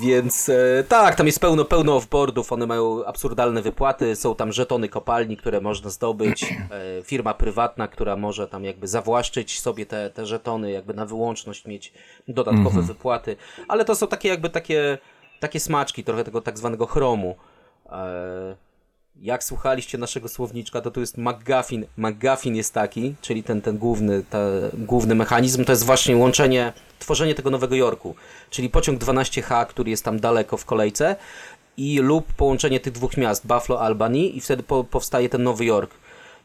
Więc 0.00 0.48
e, 0.48 0.84
tak, 0.88 1.14
tam 1.14 1.26
jest 1.26 1.40
pełno, 1.40 1.64
pełno 1.64 1.96
offboardów, 1.96 2.52
one 2.52 2.66
mają 2.66 3.04
absurdalne 3.04 3.62
wypłaty, 3.62 4.16
są 4.16 4.34
tam 4.34 4.52
żetony 4.52 4.88
kopalni, 4.88 5.36
które 5.36 5.60
można 5.60 5.90
zdobyć, 5.90 6.44
e, 6.52 7.02
firma 7.02 7.34
prywatna, 7.34 7.88
która 7.88 8.16
może 8.16 8.48
tam 8.48 8.64
jakby 8.64 8.88
zawłaszczyć 8.88 9.60
sobie 9.60 9.86
te, 9.86 10.10
te 10.10 10.26
żetony, 10.26 10.70
jakby 10.70 10.94
na 10.94 11.06
wyłączność 11.06 11.66
mieć 11.66 11.92
dodatkowe 12.28 12.82
wypłaty, 12.82 13.36
ale 13.68 13.84
to 13.84 13.94
są 13.94 14.06
takie 14.06 14.28
jakby 14.28 14.50
takie, 14.50 14.98
takie 15.40 15.60
smaczki, 15.60 16.04
trochę 16.04 16.24
tego 16.24 16.40
tak 16.40 16.58
zwanego 16.58 16.86
chromu. 16.86 17.36
E, 17.92 18.56
jak 19.16 19.44
słuchaliście 19.44 19.98
naszego 19.98 20.28
słowniczka, 20.28 20.80
to 20.80 20.90
tu 20.90 21.00
jest 21.00 21.18
McGuffin. 21.18 21.86
McGuffin 21.96 22.56
jest 22.56 22.74
taki, 22.74 23.14
czyli 23.20 23.42
ten, 23.42 23.62
ten 23.62 23.78
główny, 23.78 24.22
ta, 24.30 24.38
główny 24.74 25.14
mechanizm, 25.14 25.64
to 25.64 25.72
jest 25.72 25.84
właśnie 25.84 26.16
łączenie, 26.16 26.72
tworzenie 26.98 27.34
tego 27.34 27.50
Nowego 27.50 27.74
Jorku. 27.74 28.14
Czyli 28.50 28.70
pociąg 28.70 29.00
12H, 29.00 29.66
który 29.66 29.90
jest 29.90 30.04
tam 30.04 30.20
daleko 30.20 30.56
w 30.56 30.64
kolejce 30.64 31.16
i 31.76 31.98
lub 31.98 32.32
połączenie 32.32 32.80
tych 32.80 32.92
dwóch 32.92 33.16
miast, 33.16 33.46
Buffalo, 33.46 33.80
Albany 33.80 34.18
i 34.18 34.40
wtedy 34.40 34.62
po, 34.62 34.84
powstaje 34.84 35.28
ten 35.28 35.42
Nowy 35.42 35.64
Jork. 35.64 35.90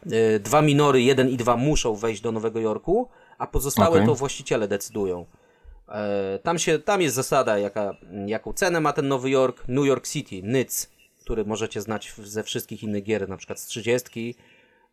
Yy, 0.06 0.40
Dwa 0.40 0.62
minory, 0.62 1.02
jeden 1.02 1.30
i 1.30 1.38
dwa 1.38 1.58
muszą 1.58 1.96
wejść 1.96 2.22
do 2.22 2.32
Nowego 2.32 2.60
Jorku, 2.60 3.10
a 3.38 3.48
pozostałe 3.48 3.96
Okej. 3.96 4.06
to 4.06 4.16
właściciele 4.16 4.68
decydują. 4.68 5.26
E, 5.90 6.40
Tam, 6.44 6.60
się, 6.60 6.80
tam 6.80 7.02
jest 7.02 7.16
zasada, 7.16 7.58
jaka, 7.58 7.96
jaką 8.26 8.54
cenę 8.54 8.82
ma 8.82 8.94
ten 8.94 9.08
Nowy 9.08 9.30
Jork. 9.30 9.64
New 9.68 9.86
York 9.86 10.08
City, 10.08 10.42
NYC, 10.44 10.90
który 11.22 11.46
możecie 11.46 11.82
znać 11.82 12.14
ze 12.24 12.44
wszystkich 12.44 12.84
innych 12.84 13.04
gier, 13.04 13.30
na 13.30 13.38
przykład 13.38 13.60
z 13.60 13.66
30. 13.66 14.36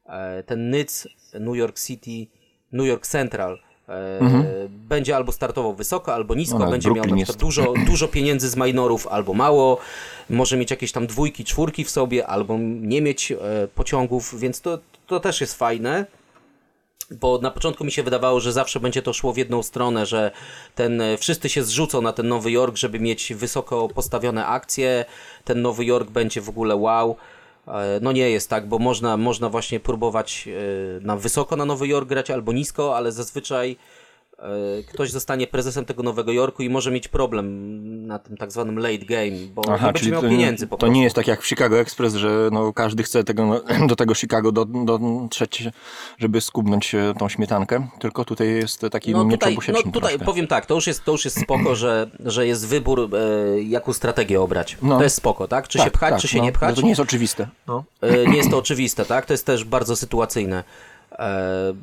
E, 0.07 0.43
Ten 0.43 0.71
NYC, 0.71 1.09
New 1.41 1.57
York 1.57 1.79
City, 1.81 2.27
New 2.73 2.87
York 2.87 3.07
Central 3.07 3.59
e, 3.89 4.21
będzie 4.69 5.17
albo 5.17 5.33
startował 5.33 5.75
wysoko, 5.75 6.15
albo 6.15 6.35
nisko, 6.35 6.59
No, 6.59 6.71
będzie 6.71 6.89
miał 6.89 6.97
na 6.97 7.03
Brooklyn 7.03 7.25
przykład 7.25 7.43
jest. 7.43 7.57
dużo, 7.57 7.75
dużo 7.91 8.09
pieniędzy 8.09 8.49
z 8.49 8.57
minorów, 8.57 9.07
albo 9.07 9.35
mało, 9.35 9.79
może 10.31 10.57
mieć 10.57 10.71
jakieś 10.71 10.93
tam 10.93 11.07
dwójki, 11.07 11.45
czwórki 11.45 11.85
w 11.85 11.91
sobie, 11.91 12.27
albo 12.27 12.59
nie 12.81 13.03
mieć 13.03 13.33
pociągów, 13.75 14.41
więc 14.41 14.61
to, 14.61 14.79
to 15.07 15.21
też 15.21 15.41
jest 15.41 15.55
fajne. 15.55 16.07
Bo 17.21 17.39
na 17.39 17.51
początku 17.51 17.85
mi 17.85 17.93
się 17.93 18.03
wydawało, 18.03 18.41
że 18.41 18.53
zawsze 18.53 18.81
będzie 18.81 19.03
to 19.03 19.13
szło 19.13 19.33
w 19.33 19.37
jedną 19.37 19.63
stronę, 19.63 20.07
że 20.07 20.31
ten, 20.75 21.01
e, 21.01 21.19
wszyscy 21.19 21.49
się 21.49 21.65
zrzucą 21.65 22.03
na 22.03 22.13
ten 22.13 22.29
Nowy 22.29 22.51
Jork, 22.51 22.77
żeby 22.77 23.01
mieć 23.01 23.35
wysoko 23.35 23.89
postawione 23.89 24.47
akcje, 24.47 25.05
ten 25.45 25.63
Nowy 25.63 25.85
Jork 25.85 26.11
będzie 26.11 26.41
w 26.41 26.49
ogóle 26.49 26.77
wow. 26.77 27.17
E, 27.69 28.01
No 28.03 28.13
nie 28.13 28.31
jest 28.31 28.51
tak, 28.51 28.69
bo 28.69 28.79
można, 28.79 29.17
można 29.17 29.49
właśnie 29.49 29.81
próbować 29.81 30.49
e, 30.49 31.01
na 31.01 31.17
wysoko 31.17 31.57
na 31.57 31.65
Nowy 31.65 31.89
Jork 31.89 32.09
grać 32.09 32.31
albo 32.31 32.53
nisko, 32.53 32.97
ale 32.97 33.13
zazwyczaj 33.13 33.77
ktoś 34.89 35.11
zostanie 35.11 35.47
prezesem 35.47 35.85
tego 35.85 36.03
Nowego 36.03 36.33
Jorku 36.33 36.63
i 36.63 36.71
może 36.71 36.91
mieć 36.91 37.09
problem 37.09 38.07
na 38.07 38.19
tym 38.19 38.37
tak 38.37 38.53
zwanym 38.53 38.79
late 38.79 38.99
game, 39.05 39.37
bo 39.55 39.63
nie 39.87 39.93
będzie 39.93 40.11
miał 40.11 40.23
to, 40.23 40.29
pieniędzy 40.29 40.67
po 40.67 40.77
to 40.77 40.81
prostu. 40.81 40.95
nie 40.95 41.03
jest 41.03 41.17
tak 41.17 41.27
jak 41.27 41.43
w 41.43 41.47
Chicago 41.47 41.81
Express, 41.81 42.15
że 42.15 42.49
no, 42.53 42.73
każdy 42.73 43.03
chce 43.03 43.25
tego, 43.25 43.65
do 43.89 43.97
tego 43.97 44.15
Chicago 44.15 44.53
do, 44.53 44.65
dotrzeć, 44.65 45.65
żeby 46.19 46.41
skubnąć 46.41 46.95
e, 46.95 47.15
tą 47.19 47.29
śmietankę, 47.29 47.89
tylko 48.01 48.25
tutaj 48.25 48.49
jest 48.49 48.87
taki 48.91 49.13
No 49.13 49.25
tutaj, 49.25 49.57
no 49.69 49.83
tutaj 49.83 49.93
troszkę. 49.93 50.19
powiem 50.25 50.47
tak, 50.47 50.67
to 50.67 50.75
już 50.75 50.87
jest, 50.87 51.05
to 51.05 51.13
już 51.13 51.25
jest 51.25 51.41
spoko, 51.41 51.75
że, 51.77 52.11
że 52.21 52.47
jest 52.47 52.69
wybór, 52.69 53.09
e, 53.15 53.63
jaką 53.63 53.93
strategię 53.93 54.41
obrać. 54.41 54.77
No. 54.83 54.97
To 54.97 55.03
jest 55.03 55.17
spoko, 55.17 55.49
tak? 55.49 55.69
Czy 55.69 55.79
się 55.79 55.85
Tak, 55.85 55.93
pchać, 55.93 56.11
tak, 56.11 56.21
czy 56.21 56.29
się 56.29 56.39
no, 56.39 56.45
nie 56.45 56.53
pchać? 56.53 56.77
To 56.77 56.83
nie 56.83 56.89
jest 56.89 57.01
oczywiste. 57.01 57.49
No. 57.67 57.85
E, 58.01 58.27
nie 58.27 58.37
jest 58.37 58.51
to 58.51 58.59
oczywiste, 58.59 59.05
tak? 59.05 59.27
To 59.27 59.33
jest 59.33 59.47
też 59.47 59.65
bardzo 59.65 59.97
sytuacyjne. 59.97 60.65
E, 61.19 61.75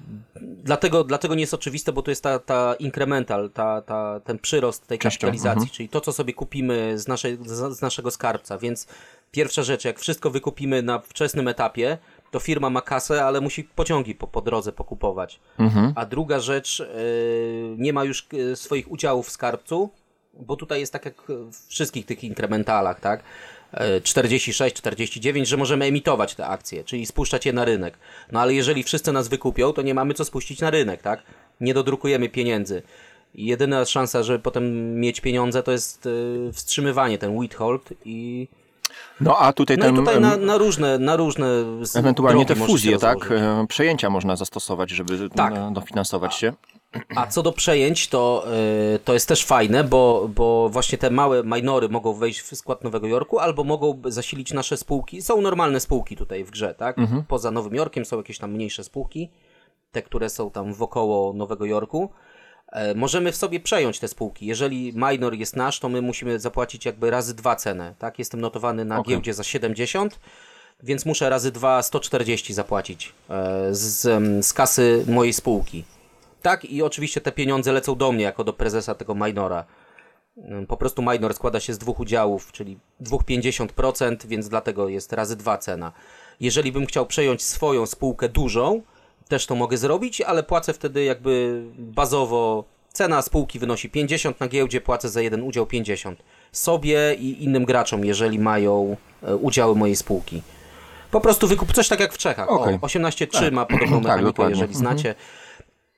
dlatego, 0.64 1.04
dlatego 1.04 1.36
nie 1.36 1.42
jest 1.42 1.54
oczywiste, 1.54 1.92
bo 1.94 2.02
tu 2.02 2.12
jest 2.12 2.24
ta, 2.24 2.40
ta 2.40 2.74
incremental, 2.74 3.50
ta, 3.50 3.82
ta, 3.82 4.20
ten 4.20 4.40
przyrost 4.40 4.88
tej 4.88 5.00
Częścią, 5.00 5.20
kapitalizacji, 5.20 5.62
mhm. 5.62 5.70
czyli 5.70 5.90
to, 5.90 6.02
co 6.02 6.14
sobie 6.14 6.34
kupimy 6.34 7.00
z, 7.00 7.08
naszej, 7.08 7.38
z, 7.46 7.78
z 7.78 7.82
naszego 7.82 8.12
skarbca. 8.12 8.58
Więc 8.58 8.88
pierwsza 9.32 9.64
rzecz, 9.64 9.86
jak 9.86 10.00
wszystko 10.00 10.30
wykupimy 10.30 10.84
na 10.84 11.00
wczesnym 11.00 11.48
etapie, 11.48 11.98
to 12.32 12.40
firma 12.40 12.70
ma 12.70 12.82
kasę, 12.82 13.26
ale 13.26 13.42
musi 13.42 13.64
pociągi 13.64 14.16
po, 14.16 14.28
po 14.28 14.42
drodze 14.42 14.72
pokupować. 14.72 15.40
Mhm. 15.60 15.94
A 15.96 16.06
druga 16.06 16.40
rzecz, 16.40 16.82
e, 16.82 16.86
nie 17.78 17.94
ma 17.94 18.04
już 18.04 18.28
e, 18.52 18.56
swoich 18.56 18.92
udziałów 18.92 19.28
w 19.28 19.32
skarbcu, 19.32 19.90
bo 20.34 20.56
tutaj 20.56 20.80
jest 20.80 20.94
tak 20.94 21.06
jak 21.06 21.16
w 21.28 21.68
wszystkich 21.68 22.06
tych 22.06 22.24
inkrementalach, 22.24 23.00
tak? 23.00 23.24
E, 23.74 24.02
46, 24.02 24.76
49, 24.76 25.48
że 25.48 25.58
możemy 25.58 25.86
emitować 25.86 26.36
te 26.36 26.48
akcje, 26.48 26.84
czyli 26.84 27.06
spuszczać 27.06 27.46
je 27.46 27.54
na 27.54 27.66
rynek. 27.66 27.98
No 28.32 28.40
ale 28.40 28.54
jeżeli 28.54 28.84
wszyscy 28.84 29.12
nas 29.12 29.28
wykupią, 29.28 29.74
to 29.74 29.82
nie 29.82 29.94
mamy 29.94 30.14
co 30.14 30.26
spuścić 30.26 30.60
na 30.60 30.70
rynek, 30.70 31.02
tak? 31.02 31.24
Nie 31.62 31.74
dodrukujemy 31.74 32.30
pieniędzy. 32.30 32.82
Jedyna 33.36 33.86
szansa, 33.86 34.24
żeby 34.24 34.40
potem 34.40 34.96
mieć 35.00 35.22
pieniądze, 35.22 35.64
to 35.64 35.72
jest 35.72 36.06
e, 36.06 36.54
wstrzymywanie, 36.54 37.18
ten 37.18 37.42
withhold 37.42 37.90
i 38.06 38.48
No 39.22 39.38
a 39.38 39.54
tutaj 39.54 39.78
no 39.78 39.86
ten, 39.86 39.96
tutaj 39.96 40.22
na, 40.22 40.38
na 40.38 40.58
różne, 40.58 41.00
na 41.00 41.16
różne 41.16 41.48
ewentualnie 41.96 42.46
te 42.46 42.56
fuzje, 42.56 42.98
tak? 42.98 43.32
e, 43.32 43.66
Przejęcia 43.68 44.10
można 44.10 44.36
zastosować, 44.36 44.90
żeby 44.90 45.30
Tak. 45.30 45.54
dofinansować 45.74 46.36
się. 46.36 46.54
A 47.16 47.28
co 47.28 47.44
do 47.44 47.52
przejęć, 47.52 48.08
to, 48.08 48.46
y, 48.96 49.00
to 49.00 49.14
jest 49.14 49.28
też 49.28 49.46
fajne, 49.46 49.84
bo, 49.84 50.30
bo 50.36 50.70
właśnie 50.70 50.98
te 50.98 51.10
małe 51.10 51.44
minory 51.44 51.90
mogą 51.90 52.14
wejść 52.14 52.42
w 52.42 52.56
skład 52.56 52.84
Nowego 52.84 53.08
Jorku, 53.08 53.40
albo 53.40 53.64
mogą 53.64 54.02
zasilić 54.06 54.54
nasze 54.54 54.78
spółki. 54.78 55.22
Są 55.22 55.42
normalne 55.42 55.80
spółki 55.80 56.16
tutaj 56.16 56.44
w 56.44 56.52
grze, 56.52 56.76
tak? 56.76 56.98
Poza 57.28 57.52
Nowym 57.52 57.76
Jorkiem 57.76 58.06
są 58.06 58.18
jakieś 58.18 58.38
tam 58.38 58.52
mniejsze 58.52 58.84
spółki, 58.84 59.30
te, 59.92 60.02
które 60.02 60.30
są 60.30 60.52
tam 60.52 60.74
wokoło 60.74 61.34
Nowego 61.34 61.66
Jorku. 61.66 62.10
E, 62.72 62.96
Możemy 62.96 63.32
w 63.32 63.36
sobie 63.36 63.60
przejąć 63.60 64.00
te 64.00 64.08
spółki. 64.08 64.46
Jeżeli 64.46 64.94
minor 64.96 65.34
jest 65.34 65.56
nasz, 65.56 65.80
to 65.80 65.90
my 65.90 66.02
musimy 66.02 66.40
zapłacić 66.40 66.86
jakby 66.86 67.10
razy 67.10 67.34
dwa 67.36 67.56
cenę, 67.56 67.94
tak? 68.00 68.20
Jestem 68.20 68.42
notowany 68.42 68.86
na 68.86 69.00
Okej. 69.00 69.14
giełdzie 69.14 69.34
za 69.34 69.44
70, 69.44 70.20
więc 70.84 71.06
muszę 71.06 71.30
razy 71.30 71.52
dwa 71.52 71.84
140 71.84 72.54
zapłacić 72.54 73.14
e, 73.30 73.68
z, 73.72 74.02
z 74.46 74.54
kasy 74.54 75.06
mojej 75.08 75.34
spółki. 75.34 75.84
Tak, 76.42 76.66
i 76.66 76.82
oczywiście 76.84 77.22
te 77.22 77.32
pieniądze 77.32 77.72
lecą 77.72 77.96
do 77.96 78.12
mnie 78.12 78.24
jako 78.24 78.44
do 78.44 78.54
prezesa 78.54 78.96
tego 78.96 79.16
minora. 79.16 79.66
Ym, 80.38 80.68
Po 80.68 80.78
prostu 80.78 81.02
minor 81.02 81.34
składa 81.34 81.60
się 81.60 81.74
z 81.74 81.78
dwóch 81.78 82.00
udziałów, 82.00 82.52
czyli 82.52 82.78
dwóch 83.00 83.24
50%, 83.24 84.26
więc 84.26 84.50
dlatego 84.50 84.90
jest 84.90 85.14
razy 85.14 85.36
dwa 85.36 85.58
cena. 85.58 85.92
Jeżeli 86.40 86.72
bym 86.72 86.86
chciał 86.86 87.06
przejąć 87.06 87.44
swoją 87.44 87.86
spółkę 87.86 88.30
dużą, 88.30 88.82
też 89.28 89.46
to 89.46 89.56
mogę 89.56 89.78
zrobić, 89.78 90.22
ale 90.22 90.44
płacę 90.44 90.74
wtedy 90.74 91.04
jakby 91.04 91.64
bazowo. 91.78 92.64
Cena 92.94 93.22
spółki 93.22 93.60
wynosi 93.60 93.90
50 93.90 94.40
na 94.40 94.48
giełdzie, 94.48 94.82
płacę 94.82 95.10
za 95.10 95.22
jeden 95.22 95.44
udział 95.44 95.66
50. 95.66 96.24
Sobie 96.52 97.14
i 97.20 97.44
innym 97.44 97.66
graczom, 97.66 98.06
jeżeli 98.06 98.40
mają 98.40 98.96
e, 99.24 99.36
udziały 99.36 99.76
mojej 99.76 99.96
spółki. 99.96 100.42
Po 101.12 101.22
prostu 101.22 101.48
wykup 101.48 101.74
coś 101.74 101.88
tak 101.88 102.00
jak 102.00 102.14
w 102.14 102.18
Czechach. 102.18 102.50
Okej. 102.50 102.76
O, 102.76 102.78
18.3 102.78 103.52
ma 103.52 103.66
podobną 103.66 103.98
Tak, 104.02 104.04
mechanikę, 104.04 104.26
dokładnie. 104.26 104.56
jeżeli 104.56 104.76
znacie. 104.76 105.16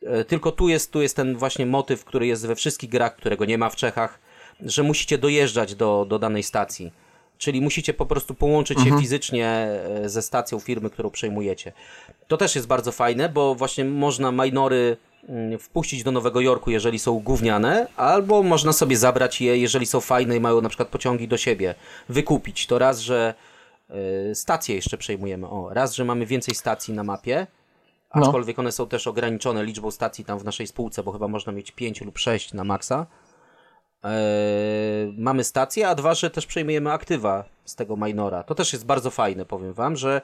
E, 0.05 0.25
Tylko 0.25 0.51
tu 0.51 0.69
jest, 0.69 0.91
tu 0.91 1.01
jest 1.01 1.15
ten 1.15 1.37
właśnie 1.37 1.65
motyw, 1.65 2.05
który 2.05 2.27
jest 2.27 2.47
we 2.47 2.55
wszystkich 2.55 2.89
grach, 2.89 3.15
którego 3.15 3.45
nie 3.45 3.57
ma 3.57 3.69
w 3.69 3.75
Czechach, 3.75 4.19
że 4.65 4.83
musicie 4.83 5.17
dojeżdżać 5.17 5.75
do, 5.75 6.05
do 6.09 6.19
danej 6.19 6.43
stacji. 6.43 6.91
Czyli 7.37 7.61
musicie 7.61 7.93
po 7.93 8.05
prostu 8.05 8.33
połączyć 8.33 8.79
się 8.81 8.99
fizycznie 8.99 9.47
e, 9.47 10.09
ze 10.09 10.21
stacją 10.21 10.59
firmy, 10.59 10.89
którą 10.89 11.09
przejmujecie. 11.09 11.71
To 12.27 12.37
też 12.37 12.55
jest 12.55 12.67
bardzo 12.67 12.91
fajne, 12.91 13.29
bo 13.29 13.55
właśnie 13.55 13.85
można 13.85 14.31
minory 14.31 14.97
mm, 15.29 15.59
wpuścić 15.59 16.03
do 16.03 16.11
Nowego 16.11 16.41
Jorku, 16.41 16.71
jeżeli 16.71 16.99
są 16.99 17.19
gówniane, 17.19 17.87
albo 17.95 18.43
można 18.43 18.73
sobie 18.73 18.97
zabrać 18.97 19.41
je, 19.41 19.57
jeżeli 19.57 19.85
są 19.85 19.99
fajne 20.01 20.35
i 20.35 20.39
mają 20.39 20.61
na 20.61 20.69
przykład 20.69 20.89
pociągi 20.89 21.27
do 21.27 21.37
siebie. 21.37 21.75
Wykupić. 22.09 22.67
To 22.67 22.79
raz, 22.79 22.99
że 22.99 23.33
e, 23.89 24.35
stacje 24.35 24.75
jeszcze 24.75 24.97
przejmujemy. 24.97 25.47
O, 25.47 25.69
raz, 25.73 25.93
że 25.95 26.05
mamy 26.05 26.25
więcej 26.25 26.55
stacji 26.55 26.93
na 26.93 27.03
mapie, 27.03 27.47
No. 28.15 28.25
aczkolwiek 28.25 28.59
one 28.59 28.71
są 28.71 28.87
też 28.87 29.07
ograniczone 29.07 29.63
liczbą 29.63 29.91
stacji 29.91 30.25
tam 30.25 30.39
w 30.39 30.45
naszej 30.45 30.67
spółce, 30.67 31.03
bo 31.03 31.11
chyba 31.11 31.27
można 31.27 31.51
mieć 31.51 31.71
5 31.71 32.01
lub 32.01 32.17
6 32.17 32.53
na 32.53 32.63
maksa. 32.63 33.05
Eee, 34.03 35.13
mamy 35.17 35.43
stację, 35.43 35.89
a 35.89 35.95
dwa, 35.95 36.13
że 36.13 36.29
też 36.29 36.45
przejmujemy 36.45 36.91
aktywa 36.91 37.43
z 37.65 37.75
tego 37.75 37.97
minora. 37.97 38.43
To 38.43 38.55
też 38.55 38.73
jest 38.73 38.85
bardzo 38.85 39.11
fajne, 39.11 39.45
powiem 39.45 39.73
wam, 39.73 39.95
że 39.95 40.21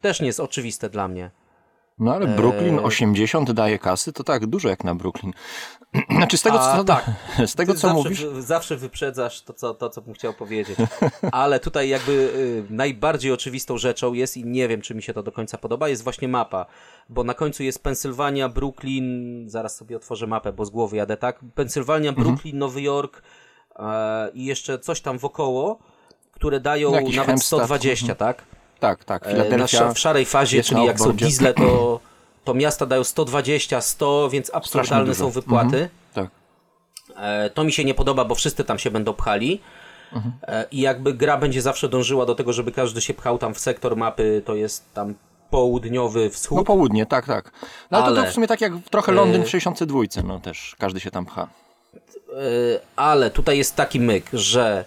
też 0.00 0.20
nie 0.20 0.26
jest 0.26 0.40
oczywiste 0.40 0.90
dla 0.90 1.08
mnie. 1.08 1.30
No 1.98 2.14
ale 2.14 2.26
E, 2.26 2.36
Brooklyn 2.36 2.78
80 2.78 3.52
daje 3.52 3.78
kasy, 3.78 4.12
to 4.12 4.24
tak, 4.24 4.46
dużo 4.46 4.68
jak 4.68 4.84
na 4.84 4.94
Brooklyn. 4.94 5.32
Znaczy 6.16 6.36
z 6.38 6.42
tego, 6.42 6.60
A, 6.60 6.76
co, 6.76 6.84
tak. 6.84 7.10
z 7.46 7.54
tego, 7.54 7.74
Ty 7.74 7.80
co 7.80 7.88
zawsze, 7.88 8.02
mówisz... 8.02 8.26
zawsze 8.38 8.76
wyprzedzasz 8.76 9.42
to 9.42 9.52
co, 9.52 9.74
to, 9.74 9.90
co 9.90 10.02
bym 10.02 10.14
chciał 10.14 10.32
powiedzieć. 10.32 10.76
Ale 11.32 11.60
tutaj 11.60 11.88
jakby 11.88 12.12
y, 12.70 12.72
najbardziej 12.74 13.32
oczywistą 13.32 13.78
rzeczą 13.78 14.12
jest, 14.12 14.36
i 14.36 14.44
nie 14.44 14.68
wiem, 14.68 14.80
czy 14.80 14.94
mi 14.94 15.02
się 15.02 15.14
to 15.14 15.22
do 15.22 15.32
końca 15.32 15.58
podoba, 15.58 15.88
jest 15.88 16.04
właśnie 16.04 16.28
mapa. 16.28 16.66
Bo 17.08 17.24
na 17.24 17.34
końcu 17.34 17.62
jest 17.62 17.82
Pensylwania, 17.82 18.48
Brooklyn, 18.48 19.44
zaraz 19.48 19.76
sobie 19.76 19.96
otworzę 19.96 20.26
mapę, 20.26 20.52
bo 20.52 20.64
z 20.64 20.70
głowy 20.70 20.96
jadę, 20.96 21.16
tak? 21.16 21.40
Pensylwania, 21.54 22.08
Mhm. 22.10 22.26
Brooklyn, 22.26 22.58
Nowy 22.58 22.82
Jork 22.82 23.22
e, 23.78 24.30
i 24.34 24.44
jeszcze 24.44 24.78
coś 24.78 25.00
tam 25.00 25.18
wokoło, 25.18 25.78
które 26.32 26.60
dają 26.60 26.92
Jakiś 26.92 27.16
nawet 27.16 27.26
Hempstead, 27.26 27.60
120, 27.60 28.14
tak? 28.14 28.44
Tak, 28.80 29.04
tak, 29.04 29.26
E, 29.26 29.30
Filadelfia... 29.30 29.92
W 29.92 29.98
szarej 29.98 30.24
fazie, 30.24 30.62
czyli 30.62 30.84
jak 30.84 30.98
są 31.00 31.12
diesle, 31.12 31.54
to, 31.54 32.00
to 32.44 32.54
miasta 32.54 32.86
dają 32.86 33.04
120, 33.04 33.80
100, 33.80 34.28
więc 34.30 34.54
absurdalne 34.54 35.14
są 35.14 35.30
wypłaty. 35.30 35.88
Tak. 36.14 36.26
E, 37.16 37.50
To 37.50 37.64
mi 37.64 37.72
się 37.72 37.84
nie 37.84 37.94
podoba, 37.94 38.24
bo 38.24 38.34
wszyscy 38.34 38.64
tam 38.64 38.78
się 38.78 38.90
będą 38.90 39.14
pchali. 39.14 39.60
E, 40.42 40.66
I 40.70 40.80
jakby 40.80 41.14
gra 41.14 41.36
będzie 41.36 41.62
zawsze 41.62 41.88
dążyła 41.88 42.26
do 42.26 42.34
tego, 42.34 42.52
żeby 42.52 42.72
każdy 42.72 43.00
się 43.00 43.14
pchał 43.14 43.38
tam 43.38 43.54
w 43.54 43.58
sektor 43.58 43.96
mapy, 43.96 44.42
to 44.44 44.54
jest 44.54 44.84
tam 44.94 45.14
południowy 45.50 46.30
wschód. 46.30 46.58
No 46.58 46.64
południe, 46.64 47.06
tak, 47.06 47.26
tak. 47.26 47.50
No 47.90 47.98
ale, 47.98 48.06
to, 48.06 48.06
Ale- 48.06 48.22
to 48.26 48.30
w 48.30 48.34
sumie 48.34 48.46
tak 48.46 48.60
jak 48.60 48.72
trochę 48.90 49.12
Londyn 49.12 49.44
w 49.44 49.48
62, 49.50 50.00
no 50.24 50.40
też 50.40 50.76
każdy 50.78 51.00
się 51.00 51.10
tam 51.10 51.26
pcha. 51.26 51.48
Ale 52.96 53.30
tutaj 53.30 53.58
jest 53.58 53.76
taki 53.76 54.00
myk, 54.00 54.26
że 54.32 54.84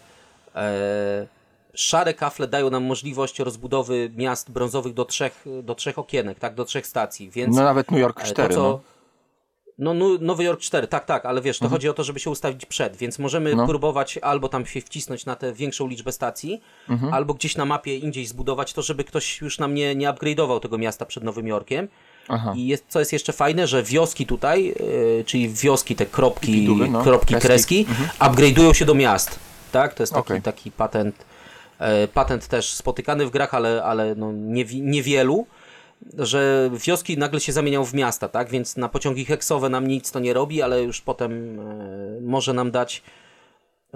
szare 1.80 2.14
kafle 2.14 2.48
dają 2.48 2.70
nam 2.70 2.84
możliwość 2.84 3.40
rozbudowy 3.40 4.12
miast 4.16 4.52
brązowych 4.52 4.94
do 4.94 5.06
trzech, 5.06 5.46
do 5.64 5.76
trzech 5.76 6.00
okienek, 6.00 6.40
tak, 6.40 6.56
do 6.56 6.66
trzech 6.66 6.88
stacji, 6.88 7.30
więc 7.30 7.56
No 7.56 7.64
nawet 7.64 7.92
New 7.92 8.02
York 8.02 8.22
e, 8.22 8.24
4, 8.24 8.50
to, 8.50 8.56
co, 8.56 8.62
no. 8.62 9.94
No, 9.94 9.94
Nowy 10.22 10.44
Jork 10.44 10.60
4, 10.60 10.88
tak, 10.88 11.06
tak, 11.06 11.26
ale 11.26 11.42
wiesz, 11.42 11.60
to 11.60 11.70
chodzi 11.70 11.90
o 11.90 11.94
to, 11.94 12.04
żeby 12.04 12.20
się 12.20 12.30
ustawić 12.30 12.66
przed, 12.66 12.96
więc 12.96 13.20
możemy 13.20 13.56
No. 13.56 13.68
próbować 13.68 14.18
albo 14.18 14.50
tam 14.50 14.66
się 14.66 14.82
wcisnąć 14.82 15.26
na 15.26 15.36
tę 15.36 15.54
większą 15.54 15.88
liczbę 15.88 16.12
stacji, 16.12 16.62
albo 17.12 17.34
gdzieś 17.34 17.58
na 17.58 17.66
mapie 17.66 17.98
indziej 17.98 18.26
zbudować 18.26 18.74
to, 18.74 18.82
żeby 18.82 19.04
ktoś 19.04 19.42
już 19.42 19.60
nam 19.60 19.74
nie, 19.74 19.96
nie 19.96 20.10
upgrade'ował 20.10 20.60
tego 20.60 20.78
miasta 20.78 21.06
przed 21.06 21.24
Nowym 21.24 21.48
Jorkiem. 21.48 21.88
Aha. 22.28 22.54
I 22.56 22.68
jest, 22.68 22.86
co 22.88 23.00
jest 23.00 23.14
jeszcze 23.14 23.34
fajne, 23.34 23.68
że 23.68 23.84
wioski 23.84 24.26
tutaj, 24.26 24.66
yy, 24.66 25.24
czyli 25.26 25.50
wioski, 25.50 25.96
te 25.96 26.06
kropki, 26.06 26.68
no, 26.90 27.04
kropki, 27.04 27.36
kreski. 27.36 27.86
kreski, 27.86 28.06
upgrade'ują 28.20 28.74
się 28.74 28.86
do 28.86 28.96
miast. 28.96 29.40
Tak, 29.72 29.94
to 29.94 30.04
jest 30.04 30.14
taki, 30.14 30.26
Okej. 30.26 30.42
taki 30.42 30.72
patent, 30.72 31.26
patent 32.14 32.48
też 32.48 32.74
spotykany 32.74 33.26
w 33.26 33.30
grach, 33.30 33.54
ale, 33.54 33.84
ale 33.84 34.16
no 34.16 34.32
nie, 34.32 34.66
niewielu, 34.66 35.48
że 36.18 36.70
wioski 36.74 37.18
nagle 37.18 37.40
się 37.40 37.52
zamienią 37.52 37.86
w 37.86 37.94
miasta, 37.94 38.30
tak? 38.30 38.50
Więc 38.50 38.78
na 38.78 38.90
pociągi 38.90 39.26
heksowe 39.26 39.70
nam 39.70 39.88
nic 39.88 40.12
to 40.12 40.20
nie 40.20 40.34
robi, 40.34 40.62
ale 40.62 40.84
już 40.84 41.02
potem 41.02 41.60
e, 41.60 42.22
może 42.22 42.54
nam 42.54 42.72
dać, 42.72 43.04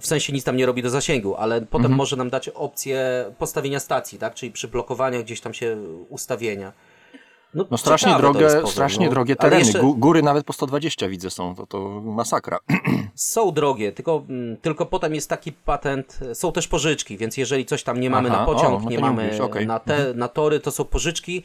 w 0.02 0.08
sensie 0.08 0.34
nic 0.34 0.44
tam 0.44 0.58
nie 0.58 0.66
robi 0.66 0.84
do 0.84 0.90
zasięgu, 0.90 1.36
ale 1.36 1.62
potem 1.62 1.92
może 1.92 2.16
nam 2.16 2.30
dać 2.30 2.50
opcję 2.50 3.26
postawienia 3.38 3.80
stacji, 3.80 4.20
tak? 4.20 4.34
Czyli 4.34 4.52
przyblokowaniach 4.52 5.24
gdzieś 5.24 5.42
tam 5.42 5.54
się 5.54 5.78
ustawienia. 6.10 6.74
No 7.54 7.78
strasznie 7.78 8.12
ciekawe 8.12 8.28
to 8.28 8.34
drogie, 8.34 8.48
powiem, 8.56 8.68
strasznie 8.68 9.06
no. 9.06 9.12
drogie 9.12 9.36
tereny. 9.36 9.60
jeszcze- 9.64 9.80
Gó- 9.82 10.00
Góry 10.00 10.22
nawet 10.22 10.46
po 10.46 10.54
120 10.54 11.10
widzę 11.10 11.30
są, 11.30 11.56
to, 11.56 11.66
to 11.68 12.02
masakra. 12.02 12.60
Są 13.16 13.52
drogie, 13.52 13.92
tylko, 13.92 14.24
mm, 14.30 14.58
tylko 14.58 14.86
potem 14.86 15.16
jest 15.16 15.30
taki 15.30 15.52
patent, 15.52 16.20
są 16.34 16.52
też 16.52 16.68
pożyczki, 16.68 17.18
więc 17.18 17.38
jeżeli 17.38 17.66
coś 17.66 17.84
tam 17.84 18.00
nie 18.00 18.10
mamy 18.10 18.30
Aha, 18.32 18.40
na 18.40 18.46
pociąg, 18.46 18.76
o, 18.76 18.84
no 18.84 18.90
nie 18.90 18.96
nie 18.96 19.02
mamy 19.02 19.24
mówisz, 19.24 19.40
okej. 19.40 19.68
na, 19.68 19.80
te, 19.80 20.14
na 20.14 20.28
tory, 20.28 20.60
to 20.60 20.72
są 20.72 20.86
pożyczki, 20.86 21.44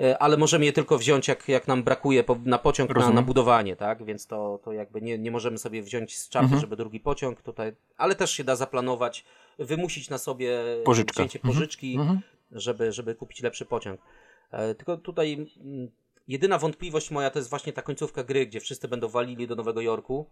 e, 0.00 0.18
ale 0.22 0.36
możemy 0.36 0.64
je 0.64 0.72
tylko 0.72 0.98
wziąć 0.98 1.28
jak, 1.28 1.48
jak 1.48 1.68
nam 1.68 1.82
brakuje 1.82 2.24
na 2.44 2.58
pociąg, 2.58 2.96
na, 2.96 3.10
na 3.10 3.22
budowanie, 3.22 3.76
tak? 3.76 4.04
Więc 4.04 4.26
to, 4.26 4.60
to 4.64 4.72
jakby 4.72 5.02
nie, 5.02 5.18
nie 5.18 5.30
możemy 5.30 5.58
sobie 5.58 5.82
wziąć 5.82 6.18
z 6.18 6.28
czapy, 6.28 6.44
Mhm. 6.44 6.60
żeby 6.60 6.76
drugi 6.76 7.00
pociąg 7.00 7.42
tutaj, 7.42 7.72
ale 7.96 8.14
też 8.14 8.30
się 8.30 8.44
da 8.44 8.56
zaplanować, 8.56 9.24
wymusić 9.58 10.10
na 10.10 10.18
sobie 10.18 10.58
Pożyczkę. 10.84 11.12
wzięcie 11.22 11.38
Mhm. 11.38 11.54
pożyczki, 11.54 11.98
żeby, 12.52 12.92
żeby 12.92 13.14
kupić 13.14 13.42
lepszy 13.42 13.64
pociąg. 13.66 14.00
E, 14.50 14.74
Tylko 14.74 14.96
tutaj 14.96 15.46
mm, 15.64 15.88
jedyna 16.28 16.58
wątpliwość 16.58 17.10
moja 17.10 17.30
to 17.30 17.38
jest 17.38 17.50
właśnie 17.50 17.72
ta 17.72 17.82
końcówka 17.82 18.24
gry, 18.24 18.46
gdzie 18.46 18.60
wszyscy 18.60 18.88
będą 18.88 19.08
walili 19.08 19.46
do 19.46 19.54
Nowego 19.56 19.80
Jorku. 19.80 20.26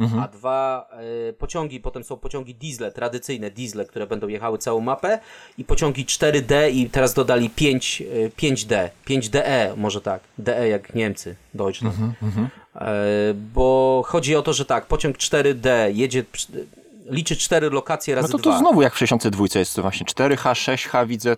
Mhm. 0.00 0.22
A 0.22 0.28
dwa 0.28 0.88
e, 1.28 1.32
pociągi, 1.32 1.80
potem 1.80 2.04
są 2.04 2.16
pociągi 2.16 2.54
diesle, 2.54 2.92
tradycyjne 2.92 3.50
diesle, 3.50 3.84
które 3.84 4.06
będą 4.06 4.28
jechały 4.28 4.58
całą 4.58 4.80
mapę 4.80 5.18
i 5.58 5.64
pociągi 5.64 6.04
4D 6.04 6.70
i 6.72 6.90
teraz 6.90 7.14
dodali 7.14 7.50
5, 7.50 8.02
e, 8.02 8.28
5D, 8.30 8.88
5DE 9.06 9.76
może 9.76 10.00
tak, 10.00 10.20
DE 10.38 10.68
jak 10.68 10.94
Niemcy, 10.94 11.36
Deutschland. 11.54 11.96
Mhm, 12.22 12.48
E, 12.80 13.34
bo 13.34 14.02
chodzi 14.06 14.36
o 14.36 14.42
to, 14.42 14.52
że 14.52 14.64
tak, 14.64 14.86
pociąg 14.86 15.16
4D 15.16 15.90
jedzie, 15.94 16.24
liczy 17.10 17.36
4 17.36 17.70
lokacje 17.70 18.14
No 18.14 18.22
razy 18.22 18.32
to 18.32 18.38
dwa. 18.38 18.52
to 18.52 18.58
znowu 18.58 18.82
jak 18.82 18.94
w 18.94 18.98
62 18.98 19.44
jest 19.54 19.74
to 19.76 19.82
właśnie 19.82 20.06
4H, 20.06 20.52
6H 20.52 21.06
widzę. 21.06 21.32
E, 21.32 21.36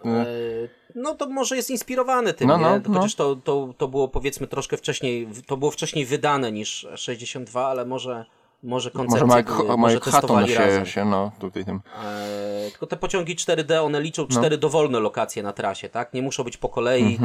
No 0.95 1.15
to 1.15 1.27
może 1.29 1.57
jest 1.57 1.71
inspirowany 1.71 2.35
tym, 2.35 2.49
No, 2.49 2.57
nie? 2.59 2.63
no, 2.65 2.81
To 2.81 2.93
Chociaż 2.93 3.15
to, 3.15 3.37
to, 3.37 3.75
to 3.79 3.89
było 3.89 4.09
powiedzmy 4.09 4.47
troszkę 4.47 4.77
wcześniej, 4.77 5.29
to 5.47 5.57
było 5.57 5.71
wcześniej 5.71 6.07
wydane 6.07 6.53
niż 6.53 6.87
62, 6.97 7.67
ale 7.67 7.85
może, 7.87 8.25
może 8.63 8.91
koncepcje 8.91 9.27
Może 9.27 9.39
Mike, 9.39 9.53
Mike 9.63 9.77
może 9.77 10.01
Hatton 10.01 10.13
testowali 10.13 10.55
razem. 10.55 10.87
się, 10.87 10.93
się 10.93 11.05
no 11.05 11.33
tutaj 11.41 11.65
tym. 11.65 11.81
E, 12.05 12.71
tylko 12.71 12.87
te 12.87 12.97
pociągi 12.97 13.37
4D, 13.37 13.85
one 13.85 14.01
liczą 14.01 14.23
No. 14.31 14.39
cztery 14.39 14.59
dowolne 14.59 15.01
lokacje 15.01 15.43
na 15.43 15.53
trasie, 15.53 15.89
tak? 15.89 16.15
Nie 16.15 16.23
muszą 16.23 16.45
być 16.45 16.57
po 16.57 16.69
kolei, 16.69 17.19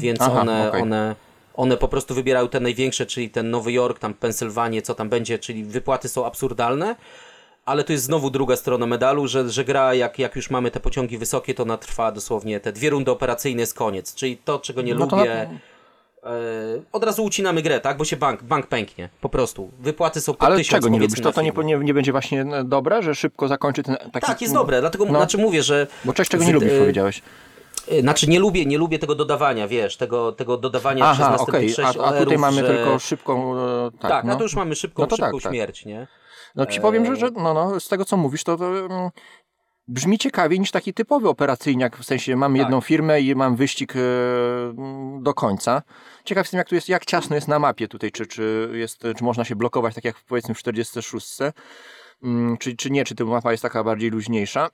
więc 0.00 0.20
Mhm, 0.20 0.32
Aha, 0.32 0.40
one, 0.40 0.68
okej. 0.68 0.82
one, 0.82 1.16
one 1.54 1.76
po 1.76 1.88
prostu 1.88 2.14
wybierały 2.14 2.48
te 2.48 2.60
największe, 2.60 3.06
czyli 3.06 3.30
ten 3.30 3.50
Nowy 3.50 3.72
Jork, 3.72 3.98
tam 3.98 4.14
Pensylwanię, 4.14 4.82
co 4.82 4.94
tam 4.94 5.08
będzie, 5.08 5.38
czyli 5.38 5.64
wypłaty 5.64 6.08
są 6.08 6.26
absurdalne. 6.26 6.96
Ale 7.70 7.84
to 7.84 7.92
jest 7.92 8.04
znowu 8.04 8.30
druga 8.30 8.56
strona 8.56 8.86
medalu, 8.86 9.28
że, 9.28 9.50
że 9.50 9.64
gra, 9.64 9.94
jak, 9.94 10.18
jak 10.18 10.36
już 10.36 10.50
mamy 10.50 10.70
te 10.70 10.80
pociągi 10.80 11.18
wysokie, 11.18 11.54
to 11.54 11.62
ona 11.62 11.76
trwa 11.76 12.12
dosłownie 12.12 12.60
te 12.60 12.72
dwie 12.72 12.90
rundy 12.90 13.10
operacyjne 13.10 13.60
jest 13.60 13.74
koniec. 13.74 14.14
Czyli 14.14 14.36
to, 14.36 14.58
czego 14.58 14.82
nie 14.82 14.94
No 14.94 15.06
lubię. 15.06 15.50
E, 16.22 16.28
od 16.92 17.04
razu 17.04 17.24
ucinamy 17.24 17.62
grę, 17.62 17.80
tak? 17.80 17.96
Bo 17.96 18.04
się 18.04 18.16
bank, 18.16 18.42
bank 18.42 18.66
pęknie. 18.66 19.08
Po 19.20 19.28
prostu. 19.28 19.70
Wypłaty 19.80 20.20
są 20.20 20.34
po 20.34 20.46
Ale 20.46 20.56
tysiąc, 20.56 20.70
czego 20.70 20.88
nie 20.88 20.98
lubisz? 20.98 21.20
To, 21.20 21.32
to 21.32 21.42
nie, 21.42 21.52
nie, 21.64 21.76
nie 21.76 21.94
będzie 21.94 22.12
właśnie 22.12 22.42
e, 22.42 22.64
dobre, 22.64 23.02
że 23.02 23.14
szybko 23.14 23.48
zakończy 23.48 23.82
ten 23.82 23.96
taki... 24.12 24.26
Tak, 24.26 24.40
jest 24.40 24.54
dobre, 24.54 24.80
dlatego 24.80 25.04
No. 25.04 25.10
znaczy 25.10 25.38
mówię, 25.38 25.62
że. 25.62 25.86
Bo 26.04 26.12
czegoś 26.12 26.28
czego 26.28 26.44
nie 26.44 26.52
lubisz, 26.52 26.72
e, 26.72 26.78
powiedziałeś. 26.78 27.22
Znaczy 28.00 28.30
nie 28.30 28.38
lubię, 28.38 28.66
nie 28.66 28.78
lubię 28.78 28.98
tego 28.98 29.14
dodawania, 29.14 29.68
wiesz, 29.68 29.96
tego, 29.96 30.32
tego 30.32 30.56
dodawania 30.56 31.04
przez 31.12 31.20
Aha, 31.20 31.30
następnych 31.30 31.62
okej, 31.62 31.74
sześć 31.74 31.98
a, 31.98 32.04
a 32.04 32.12
tutaj 32.12 32.38
mamy 32.38 32.60
że... 32.60 32.74
tylko 32.74 32.98
szybką... 32.98 33.54
Tak, 34.00 34.10
Tak, 34.10 34.24
no. 34.24 34.32
a 34.32 34.36
to 34.36 34.42
już 34.42 34.54
mamy 34.54 34.74
szybką, 34.74 35.02
No 35.02 35.06
to 35.06 35.16
szybką 35.16 35.32
tak, 35.32 35.42
tak. 35.42 35.52
śmierć, 35.52 35.84
nie? 35.84 36.06
No 36.54 36.66
ci 36.66 36.80
powiem, 36.80 37.06
że, 37.06 37.16
że 37.16 37.30
no, 37.30 37.54
no, 37.54 37.80
z 37.80 37.88
tego 37.88 38.04
co 38.04 38.16
mówisz, 38.16 38.44
to, 38.44 38.56
to 38.56 39.10
brzmi 39.88 40.18
ciekawiej 40.18 40.60
niż 40.60 40.70
taki 40.70 40.94
typowy 40.94 41.28
operacyjniak, 41.28 41.96
w 41.96 42.04
sensie 42.04 42.36
mam 42.36 42.52
Tak. 42.52 42.58
jedną 42.58 42.80
firmę 42.80 43.20
i 43.20 43.34
mam 43.34 43.56
wyścig 43.56 43.96
e, 43.96 44.00
do 45.20 45.34
końca. 45.34 45.82
Ciekaw 46.24 46.44
jestem, 46.44 46.58
jak 46.58 46.68
tu 46.68 46.74
jest, 46.74 46.88
jak 46.88 47.04
ciasno 47.04 47.36
jest 47.36 47.48
na 47.48 47.58
mapie 47.58 47.88
tutaj, 47.88 48.12
czy, 48.12 48.26
czy, 48.26 48.70
jest, 48.72 49.02
czy 49.16 49.24
można 49.24 49.44
się 49.44 49.56
blokować, 49.56 49.94
tak 49.94 50.04
jak 50.04 50.16
powiedzmy 50.28 50.54
w 50.54 50.58
46, 50.58 51.38
mm, 52.22 52.56
czy, 52.56 52.76
czy 52.76 52.90
nie, 52.90 53.04
czy 53.04 53.14
ta 53.14 53.24
mapa 53.24 53.50
jest 53.50 53.62
taka 53.62 53.84
bardziej 53.84 54.10
luźniejsza. 54.10 54.68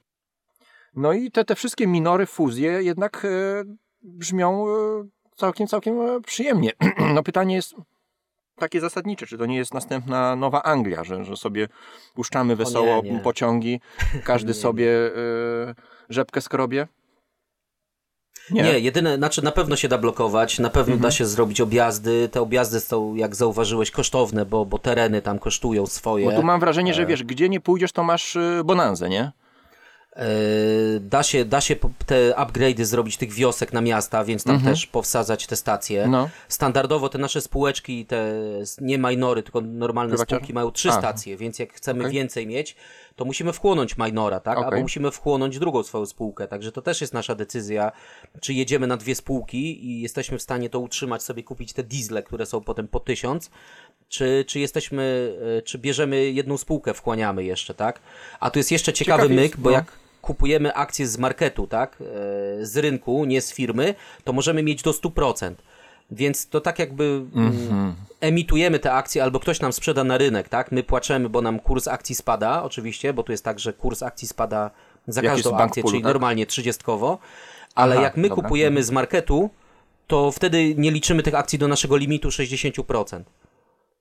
No 0.95 1.13
i 1.13 1.31
te, 1.31 1.45
te 1.45 1.55
wszystkie 1.55 1.87
minory, 1.87 2.27
fuzje 2.27 2.83
jednak 2.83 3.25
e, 3.25 3.65
brzmią 4.03 4.67
e, 4.69 4.73
całkiem, 5.37 5.67
całkiem 5.67 6.23
przyjemnie. 6.27 6.73
no 7.15 7.23
pytanie 7.23 7.55
jest 7.55 7.75
takie 8.57 8.81
zasadnicze, 8.81 9.27
czy 9.27 9.39
to 9.39 9.47
nie 9.47 9.57
jest 9.57 9.75
następna 9.75 10.37
Nowa 10.37 10.63
Anglia, 10.63 11.05
że, 11.05 11.25
że 11.25 11.37
sobie 11.37 11.69
puszczamy 12.15 12.57
wesoło 12.57 13.03
nie. 13.03 13.19
pociągi, 13.19 13.81
każdy 14.25 14.55
sobie 14.55 14.91
e, 15.07 15.75
rzepkę 16.09 16.41
skrobie? 16.41 16.87
Nie. 18.51 18.79
jedyne, 18.79 19.17
znaczy 19.17 19.45
na 19.45 19.53
pewno 19.53 19.77
się 19.77 19.89
da 19.89 19.99
blokować, 19.99 20.59
na 20.59 20.71
pewno 20.71 20.95
Mhm. 20.95 21.01
da 21.03 21.11
się 21.11 21.27
zrobić 21.27 21.61
objazdy. 21.61 22.29
Te 22.33 22.41
objazdy 22.41 22.81
są, 22.81 23.15
jak 23.15 23.35
zauważyłeś, 23.37 23.91
kosztowne, 23.91 24.47
bo, 24.47 24.67
bo 24.67 24.79
tereny 24.79 25.23
tam 25.23 25.39
kosztują 25.39 25.87
swoje. 25.87 26.25
Bo 26.31 26.37
tu 26.37 26.43
mam 26.43 26.61
wrażenie, 26.61 26.91
E. 26.91 26.95
że 26.95 27.07
wiesz, 27.07 27.25
gdzie 27.25 27.49
nie 27.49 27.61
pójdziesz, 27.61 27.93
to 27.93 28.03
masz 28.05 28.37
e, 28.37 28.63
bonanzę, 28.65 29.09
nie? 29.09 29.33
E, 30.17 30.27
Da 31.01 31.23
się, 31.23 31.45
da 31.45 31.61
się 31.61 31.77
te 32.07 32.31
upgrade'y 32.31 32.85
zrobić 32.85 33.17
tych 33.17 33.33
wiosek 33.33 33.73
na 33.73 33.81
miasta, 33.81 34.25
więc 34.25 34.45
tam 34.45 34.61
też 34.61 34.87
powsadzać 34.87 35.47
te 35.47 35.57
stacje. 35.57 36.05
Mhm. 36.05 36.23
No. 36.23 36.31
Standardowo 36.49 37.09
te 37.09 37.19
nasze 37.19 37.41
spółeczki, 37.41 38.07
te 38.07 38.33
nie 38.81 38.99
minory, 38.99 39.43
tylko 39.43 39.61
normalne 39.61 40.11
Prywaciarze? 40.11 40.39
spółki 40.39 40.55
mają 40.55 40.71
trzy 40.71 40.89
Aha. 40.89 40.99
stacje, 40.99 41.37
więc 41.37 41.59
jak 41.59 41.73
chcemy 41.73 42.01
Okej. 42.01 42.13
więcej 42.13 42.47
mieć, 42.47 42.77
to 43.17 43.25
musimy 43.25 43.53
wchłonąć 43.53 43.99
minora, 43.99 44.41
tak? 44.41 44.59
Okej. 44.59 44.65
Albo 44.71 44.83
musimy 44.83 45.11
wchłonąć 45.11 45.59
drugą 45.59 45.83
swoją 45.83 46.07
spółkę. 46.07 46.49
Także 46.49 46.73
to 46.73 46.83
też 46.83 47.01
jest 47.01 47.13
nasza 47.15 47.35
decyzja, 47.35 47.93
czy 48.41 48.55
jedziemy 48.55 48.87
na 48.87 48.97
dwie 48.97 49.15
spółki 49.15 49.87
i 49.87 50.01
jesteśmy 50.01 50.39
w 50.39 50.43
stanie 50.43 50.71
to 50.71 50.81
utrzymać, 50.81 51.23
sobie 51.23 51.43
kupić 51.43 51.73
te 51.73 51.83
diesle, 51.83 52.23
które 52.23 52.47
są 52.47 52.61
potem 52.61 52.89
po 52.89 53.01
tysiąc, 53.01 53.51
czy, 54.09 54.45
czy 54.49 54.61
jesteśmy, 54.61 55.37
e, 55.59 55.63
czy 55.63 55.79
bierzemy 55.79 56.31
jedną 56.31 56.57
spółkę, 56.57 56.95
wchłaniamy 56.95 57.45
jeszcze, 57.45 57.75
tak? 57.75 58.01
A 58.41 58.51
tu 58.51 58.59
jest 58.59 58.71
jeszcze 58.71 58.93
ciekawy 58.93 59.23
Ciekaw 59.23 59.39
jest, 59.39 59.55
myk, 59.55 59.57
bo 59.63 59.71
no. 59.71 59.77
jak 59.77 59.93
kupujemy 60.27 60.75
akcje 60.75 61.07
z 61.07 61.19
marketu, 61.19 61.67
tak, 61.67 61.97
e, 62.01 62.67
z 62.67 62.77
rynku, 62.77 63.25
nie 63.25 63.41
z 63.41 63.53
firmy, 63.53 63.95
to 64.25 64.33
możemy 64.33 64.63
mieć 64.63 64.83
do 64.83 64.93
100%. 64.93 65.55
Więc 66.11 66.49
to 66.49 66.61
tak 66.61 66.79
jakby 66.79 67.23
mm, 67.35 67.95
emitujemy 68.21 68.79
te 68.79 68.93
akcje, 68.93 69.23
albo 69.23 69.41
ktoś 69.41 69.61
nam 69.61 69.73
sprzeda 69.73 70.05
na 70.05 70.19
rynek, 70.19 70.49
tak? 70.49 70.73
My 70.73 70.83
płaczemy, 70.83 71.29
bo 71.29 71.43
nam 71.43 71.61
kurs 71.61 71.89
akcji 71.89 72.15
spada, 72.15 72.63
oczywiście, 72.63 73.13
bo 73.13 73.23
tu 73.23 73.33
jest 73.33 73.45
tak, 73.45 73.59
że 73.59 73.73
kurs 73.73 74.03
akcji 74.03 74.29
spada 74.29 74.71
za 75.07 75.23
każdą 75.23 75.51
akcję, 75.51 75.59
Bankpulu, 75.59 75.89
czyli 75.89 76.03
tak? 76.03 76.13
normalnie 76.13 76.47
30, 76.47 76.85
ale 77.75 77.95
Aha, 77.95 78.03
jak 78.03 78.17
my 78.17 78.29
dobra. 78.29 78.43
kupujemy 78.43 78.83
z 78.83 78.91
marketu, 78.91 79.51
to 80.07 80.33
wtedy 80.33 80.75
nie 80.75 80.91
liczymy 80.91 81.23
tych 81.23 81.35
akcji 81.35 81.59
do 81.59 81.69
naszego 81.69 81.97
limitu 81.97 82.29
60%. 82.29 83.23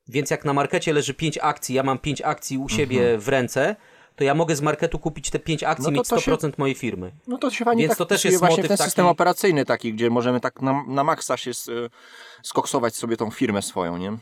Więc 0.08 0.30
jak 0.30 0.46
na 0.46 0.54
markecie 0.54 0.94
leży 0.94 1.14
5 1.14 1.40
akcji, 1.42 1.76
ja 1.76 1.84
mam 1.84 1.98
5 1.98 2.22
akcji 2.22 2.58
u 2.58 2.70
siebie 2.70 3.18
w 3.18 3.28
ręce, 3.28 3.76
to 4.16 4.24
ja 4.24 4.34
mogę 4.36 4.56
z 4.56 4.62
marketu 4.62 5.00
kupić 5.00 5.30
te 5.30 5.40
5 5.40 5.64
akcji. 5.64 5.86
No 5.86 5.92
mieć 5.92 6.08
to 6.10 6.16
100% 6.16 6.52
mojej 6.58 6.76
firmy. 6.76 7.12
No 7.28 7.38
to 7.38 7.52
się 7.52 7.66
fajnie 7.66 7.82
Więc 7.82 7.92
tak 7.92 7.98
to 7.98 8.06
też 8.06 8.26
jest 8.26 8.40
właśnie 8.40 8.64
ten 8.64 8.78
taki- 8.78 8.84
system 8.84 9.06
operacyjny 9.06 9.66
taki, 9.66 9.94
gdzie 9.94 10.10
możemy 10.10 10.40
tak 10.40 10.62
na, 10.62 10.84
na 10.88 11.04
maksa 11.04 11.38
się 11.38 11.52
s, 11.52 11.72
skoksować 12.44 12.96
sobie 12.96 13.18
tą 13.18 13.32
firmę 13.32 13.62
swoją, 13.62 13.98
nie? 13.98 14.18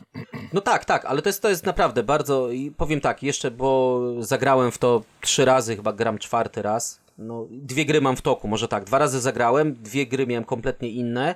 No 0.52 0.60
tak, 0.60 0.84
tak, 0.84 1.04
ale 1.04 1.22
to 1.22 1.28
jest, 1.28 1.42
to 1.42 1.48
jest 1.48 1.66
naprawdę 1.66 2.02
bardzo, 2.02 2.50
i 2.50 2.70
powiem 2.70 3.00
tak, 3.00 3.22
jeszcze, 3.22 3.50
bo 3.50 4.00
zagrałem 4.18 4.70
w 4.70 4.78
to 4.78 5.02
trzy 5.20 5.44
razy, 5.44 5.76
chyba 5.76 5.92
gram 5.92 6.18
czwarty 6.18 6.62
raz, 6.62 7.00
no 7.18 7.46
dwie 7.50 7.84
gry 7.84 8.00
mam 8.00 8.16
w 8.16 8.22
toku, 8.22 8.48
może 8.48 8.68
tak, 8.68 8.84
dwa 8.84 8.98
razy 8.98 9.20
zagrałem, 9.20 9.74
dwie 9.74 10.06
gry 10.06 10.26
miałem 10.26 10.44
kompletnie 10.44 10.88
inne, 10.88 11.34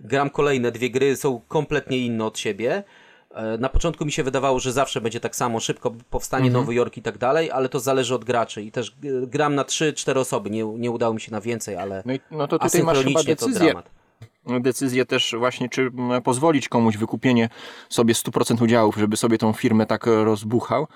gram 0.00 0.30
kolejne 0.30 0.72
dwie 0.72 0.90
gry, 0.90 1.16
są 1.16 1.40
kompletnie 1.48 1.98
inne 1.98 2.24
od 2.24 2.38
siebie, 2.38 2.84
na 3.58 3.68
początku 3.68 4.04
mi 4.04 4.12
się 4.12 4.22
wydawało, 4.22 4.60
że 4.60 4.72
zawsze 4.72 5.00
będzie 5.00 5.20
tak 5.20 5.36
samo, 5.36 5.60
szybko 5.60 5.94
powstanie 6.10 6.50
Nowy 6.50 6.74
Jork 6.74 6.96
i 6.96 7.02
tak 7.02 7.18
dalej, 7.18 7.50
ale 7.50 7.68
to 7.68 7.80
zależy 7.80 8.14
od 8.14 8.24
graczy 8.24 8.62
i 8.62 8.72
też 8.72 8.88
e, 8.88 9.26
gram 9.26 9.54
na 9.54 9.64
trzy, 9.64 9.92
cztery 9.92 10.20
osoby, 10.20 10.50
nie, 10.50 10.64
nie 10.64 10.90
udało 10.90 11.14
mi 11.14 11.20
się 11.20 11.32
na 11.32 11.40
więcej, 11.40 11.76
ale 11.76 12.02
No, 12.06 12.12
i, 12.14 12.20
no 12.30 12.48
to 12.48 12.58
tutaj 12.58 12.82
masz 12.82 13.04
chyba 13.04 13.22
decyzję, 13.22 13.64
dramat. 13.64 13.90
decyzję 14.60 15.06
też 15.06 15.34
właśnie, 15.38 15.68
czy 15.68 15.90
pozwolić 16.24 16.68
komuś 16.68 16.96
wykupienie 16.96 17.48
sobie 17.88 18.14
100% 18.14 18.62
udziałów, 18.62 18.96
żeby 18.96 19.16
sobie 19.16 19.38
tą 19.38 19.52
firmę 19.52 19.86
tak 19.86 20.08
e, 20.08 20.24
rozbuchał, 20.24 20.86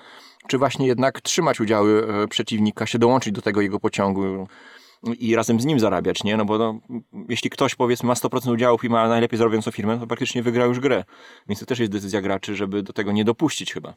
czy 0.48 0.58
właśnie 0.58 0.86
jednak 0.86 1.20
trzymać 1.20 1.60
udziały 1.60 2.08
e, 2.24 2.28
przeciwnika, 2.28 2.86
się 2.86 2.98
dołączyć 2.98 3.32
do 3.32 3.42
tego 3.42 3.60
jego 3.60 3.80
pociągu 3.80 4.48
i 5.18 5.36
razem 5.36 5.60
z 5.60 5.64
nim 5.64 5.80
zarabiać, 5.80 6.24
nie? 6.24 6.36
No 6.36 6.44
bo 6.44 6.58
no, 6.58 6.80
jeśli 7.28 7.50
ktoś 7.50 7.74
powiedzmy 7.74 8.06
ma 8.06 8.14
100% 8.14 8.52
udziałów 8.52 8.84
i 8.84 8.88
ma 8.88 9.08
najlepiej 9.08 9.38
zarabiającą 9.38 9.70
firmę, 9.70 9.98
to 9.98 10.06
praktycznie 10.06 10.42
wygrał 10.42 10.68
już 10.68 10.80
grę. 10.80 11.04
Więc 11.48 11.60
to 11.60 11.66
też 11.66 11.78
jest 11.78 11.92
decyzja 11.92 12.20
graczy, 12.20 12.56
żeby 12.56 12.82
do 12.82 12.92
tego 12.92 13.12
nie 13.12 13.24
dopuścić 13.24 13.72
chyba. 13.72 13.94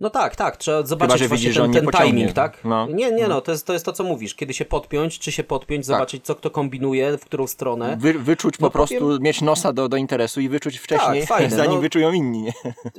No 0.00 0.10
tak, 0.10 0.36
tak, 0.36 0.56
trzeba 0.56 0.82
zobaczyć 0.82 1.28
właśnie 1.28 1.36
widzisz, 1.36 1.56
ten, 1.56 1.72
ten 1.72 1.86
timing, 1.86 2.32
tak? 2.32 2.64
No. 2.64 2.86
Nie, 2.86 3.12
nie, 3.12 3.28
no, 3.28 3.40
to 3.40 3.52
jest, 3.52 3.66
to 3.66 3.72
jest 3.72 3.84
to, 3.84 3.92
co 3.92 4.04
mówisz. 4.04 4.34
Kiedy 4.34 4.54
się 4.54 4.64
podpiąć, 4.64 5.18
czy 5.18 5.32
się 5.32 5.44
podpiąć, 5.44 5.86
zobaczyć, 5.86 6.24
co 6.24 6.34
kto 6.34 6.50
kombinuje, 6.50 7.18
w 7.18 7.24
którą 7.24 7.46
stronę. 7.46 7.96
Wy, 8.00 8.12
wyczuć 8.12 8.56
po 8.56 8.66
No 8.66 8.70
prostu, 8.70 8.98
powiem- 8.98 9.22
mieć 9.22 9.42
nosa 9.42 9.72
do, 9.72 9.88
do 9.88 9.96
interesu 9.96 10.40
i 10.40 10.48
wyczuć 10.48 10.78
wcześniej, 10.78 11.26
fajne, 11.26 11.56
zanim 11.56 11.74
no. 11.74 11.80
wyczują 11.80 12.12
inni, 12.12 12.42
nie? 12.42 12.52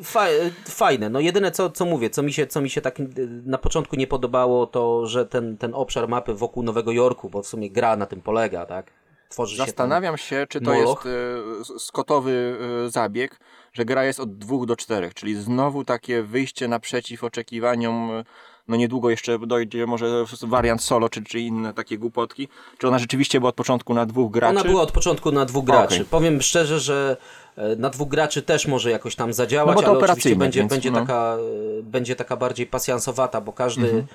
Fa 0.04 0.26
fajne. 0.66 1.10
No 1.10 1.20
jedyne, 1.20 1.52
co, 1.52 1.70
co 1.70 1.86
mówię, 1.86 2.10
co 2.10 2.24
mi, 2.24 2.34
się, 2.34 2.48
co 2.48 2.62
mi 2.62 2.70
się 2.70 2.82
tak 2.82 3.00
y, 3.00 3.08
na 3.46 3.58
początku 3.58 3.96
nie 3.96 4.08
podobało, 4.08 4.68
to, 4.68 5.06
że 5.08 5.26
ten, 5.26 5.58
ten 5.58 5.76
obszar 5.76 6.08
mapy 6.08 6.34
wokół 6.34 6.64
Nowego 6.64 6.92
Jorku, 6.92 7.30
bo 7.30 7.44
w 7.44 7.48
sumie 7.48 7.70
gra 7.70 7.96
na 7.96 8.06
tym 8.06 8.22
polega, 8.22 8.66
tak? 8.66 8.92
tworzy 9.30 9.56
się 9.58 9.64
Zastanawiam 9.66 10.18
się, 10.18 10.46
czy 10.50 10.62
to 10.62 10.74
moloch. 10.74 11.06
jest 11.06 11.72
s- 11.72 11.84
skotowy 11.84 12.58
e, 12.86 12.90
zabieg, 12.90 13.40
że 13.74 13.86
gra 13.86 14.04
jest 14.04 14.20
od 14.20 14.38
dwóch 14.38 14.66
do 14.66 14.76
czterech, 14.76 15.14
czyli 15.14 15.36
znowu 15.36 15.84
takie 15.84 16.24
wyjście 16.24 16.68
naprzeciw 16.68 17.24
oczekiwaniom. 17.24 18.24
No 18.68 18.76
niedługo 18.76 19.10
jeszcze 19.10 19.40
dojdzie 19.40 19.86
może 19.86 20.26
wariant 20.42 20.82
solo, 20.82 21.10
czy, 21.10 21.24
czy 21.24 21.40
inne 21.40 21.74
takie 21.74 21.98
głupotki. 21.98 22.48
Czy 22.78 22.88
ona 22.88 23.00
rzeczywiście 23.00 23.40
była 23.40 23.50
od 23.50 23.56
początku 23.56 23.94
na 23.94 24.06
dwóch 24.06 24.32
graczy? 24.32 24.60
Ona 24.60 24.70
była 24.70 24.82
od 24.82 24.92
początku 24.92 25.32
na 25.32 25.46
dwóch 25.46 25.66
graczy. 25.66 25.96
Okej. 25.96 26.06
Powiem 26.06 26.42
szczerze, 26.42 26.80
że 26.80 27.18
e, 27.56 27.76
na 27.76 27.90
dwóch 27.90 28.10
graczy 28.10 28.42
też 28.42 28.68
może 28.68 28.92
jakoś 28.92 29.16
tam 29.16 29.34
zadziałać, 29.34 29.76
No 29.76 29.82
bo 29.82 29.88
to 29.88 29.92
ale 29.92 30.00
oczywiście 30.00 30.36
będzie, 30.36 30.60
więc 30.60 30.72
będzie, 30.72 30.92
no. 30.92 31.00
taka, 31.00 31.38
e, 31.80 31.84
będzie 31.84 32.16
taka 32.16 32.38
bardziej 32.38 32.68
pasjansowata, 32.68 33.42
bo 33.42 33.54
każdy. 33.54 33.86
Mhm. 33.86 34.06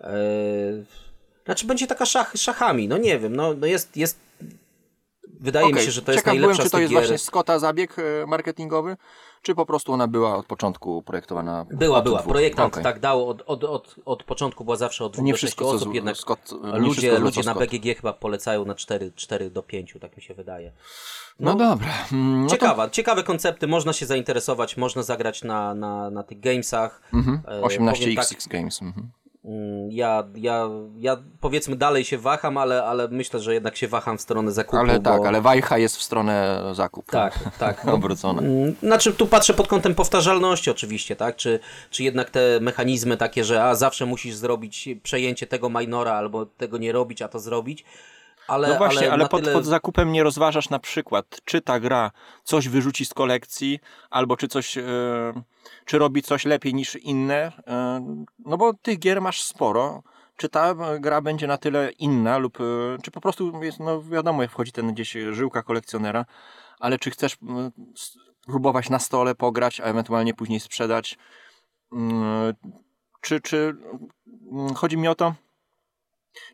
E, 0.00 0.14
znaczy 1.44 1.66
będzie 1.66 1.86
taka 1.86 2.06
szach, 2.06 2.32
szachami, 2.36 2.88
no 2.88 2.98
nie 2.98 3.18
wiem, 3.18 3.36
no, 3.36 3.54
no 3.54 3.66
jest, 3.66 3.96
jest. 3.96 4.27
Wydaje 5.40 5.66
mi 5.66 5.72
Okej, 5.72 5.84
się, 5.84 5.90
że 5.90 6.02
to 6.02 6.12
jest 6.12 6.20
Ciekaw 6.24 6.34
najlepsza 6.34 6.56
byłem, 6.56 6.66
czy 6.66 6.70
to 6.70 6.78
jest 6.78 6.92
gier. 6.92 7.00
właśnie 7.02 7.18
Scotta 7.18 7.58
zabieg 7.58 7.96
e, 7.98 8.26
marketingowy, 8.26 8.96
czy 9.42 9.54
po 9.54 9.66
prostu 9.66 9.92
ona 9.92 10.08
była 10.08 10.36
od 10.36 10.46
początku 10.46 11.02
projektowana? 11.02 11.66
Była, 11.70 12.02
była. 12.02 12.18
dwóch? 12.18 12.32
Projektant 12.32 12.72
Okej. 12.74 12.84
tak 12.84 13.00
dał, 13.00 13.28
od, 13.28 13.42
od, 13.46 13.64
od, 13.64 13.94
od 14.04 14.22
początku 14.24 14.64
była 14.64 14.76
zawsze 14.76 15.04
od 15.04 15.12
dwóch 15.12 15.24
Nie 15.24 15.32
do 15.32 15.68
osób, 15.68 15.94
jednak 15.94 16.16
Scott- 16.16 16.72
nie 16.72 16.78
ludzie, 16.78 17.18
ludzie 17.18 17.42
na. 17.42 17.54
BGG 17.54 17.96
chyba 17.96 18.12
polecają 18.12 18.64
na 18.64 18.74
4, 18.74 19.12
4 19.16 19.50
do 19.50 19.62
5, 19.62 19.94
tak 20.00 20.16
mi 20.16 20.22
się 20.22 20.34
wydaje. 20.34 20.72
No, 21.40 21.54
dobra. 21.54 21.88
Mm, 22.12 22.40
No 22.42 22.46
to 22.48 22.54
Ciekawa, 22.54 22.90
ciekawe 22.90 23.22
koncepty, 23.22 23.66
można 23.66 23.92
się 23.92 24.06
zainteresować, 24.06 24.76
można 24.76 25.02
zagrać 25.02 25.44
na, 25.44 25.74
na, 25.74 26.10
na 26.10 26.22
tych 26.22 26.40
gamesach. 26.40 27.02
Mhm. 27.14 27.40
E, 27.48 27.62
18 27.62 28.04
powiem 28.04 28.18
XX 28.18 28.48
Games. 28.48 28.82
Mhm. 28.82 29.10
Mm, 29.48 29.90
Ja, 29.90 30.24
ja, 30.34 30.68
ja 30.98 31.16
powiedzmy 31.40 31.76
dalej 31.76 32.04
się 32.04 32.18
waham, 32.18 32.56
ale, 32.58 32.84
ale 32.84 33.08
myślę, 33.08 33.40
że 33.40 33.54
jednak 33.54 33.76
się 33.76 33.88
waham 33.88 34.18
w 34.18 34.20
stronę 34.20 34.52
zakupu. 34.52 34.76
Ale 34.76 35.00
tak, 35.00 35.20
bo... 35.20 35.28
ale 35.28 35.40
wajcha 35.40 35.78
jest 35.78 35.96
w 35.96 36.02
stronę 36.02 36.64
zakupu. 36.72 37.12
Tak, 37.12 37.38
tak. 37.58 37.88
Obrócona. 37.98 38.42
Mm, 38.42 38.74
Znaczy 38.82 39.12
tu 39.12 39.26
patrzę 39.26 39.54
pod 39.54 39.68
kątem 39.68 39.94
powtarzalności 39.94 40.70
oczywiście, 40.70 41.16
tak? 41.16 41.36
Czy, 41.36 41.58
czy 41.90 42.02
jednak 42.02 42.30
te 42.30 42.60
mechanizmy 42.60 43.16
takie, 43.16 43.44
że 43.44 43.64
a 43.64 43.74
zawsze 43.74 44.06
musisz 44.06 44.34
zrobić 44.34 44.88
przejęcie 45.02 45.46
tego 45.46 45.70
minora 45.70 46.12
albo 46.12 46.46
tego 46.46 46.78
nie 46.78 46.92
robić, 46.92 47.22
a 47.22 47.28
to 47.28 47.40
zrobić. 47.40 47.84
Ale, 48.48 48.68
No 48.68 48.74
właśnie, 48.78 49.12
ale, 49.12 49.22
na 49.22 49.28
pod, 49.28 49.40
tyle... 49.40 49.52
pod 49.52 49.64
zakupem 49.64 50.12
nie 50.12 50.22
rozważasz 50.22 50.70
na 50.70 50.78
przykład, 50.78 51.40
czy 51.44 51.60
ta 51.60 51.80
gra 51.80 52.10
coś 52.44 52.68
wyrzuci 52.68 53.04
z 53.04 53.14
kolekcji, 53.14 53.78
albo 54.10 54.36
czy 54.36 54.48
coś, 54.48 54.78
e, 54.78 54.82
czy 55.84 55.98
robi 55.98 56.22
coś 56.22 56.44
lepiej 56.44 56.74
niż 56.74 56.96
inne. 56.96 57.52
E, 57.66 58.00
no 58.38 58.56
bo 58.56 58.74
tych 58.74 58.98
gier 58.98 59.20
masz 59.20 59.42
sporo. 59.42 60.02
Czy 60.36 60.48
ta 60.48 60.70
e, 60.70 61.00
gra 61.00 61.20
będzie 61.20 61.46
na 61.46 61.58
tyle 61.58 61.90
inna, 61.90 62.38
lub 62.38 62.60
e, 62.60 62.64
czy 63.02 63.10
po 63.10 63.20
prostu 63.20 63.62
jest, 63.62 63.80
no 63.80 64.02
wiadomo, 64.02 64.42
jak 64.42 64.50
wchodzi 64.50 64.72
ten 64.72 64.92
gdzieś 64.94 65.12
żyłka 65.30 65.62
kolekcjonera, 65.62 66.24
ale 66.80 66.98
czy 66.98 67.10
chcesz 67.10 67.36
próbować 68.46 68.90
na 68.90 68.98
stole 68.98 69.34
pograć, 69.34 69.80
a 69.80 69.84
ewentualnie 69.84 70.34
później 70.34 70.60
sprzedać? 70.60 71.18
Mm, 71.92 72.54
Czy, 73.20 73.40
czy 73.40 73.76
chodzi 74.76 74.96
mi 74.96 75.08
o 75.08 75.14
to, 75.14 75.34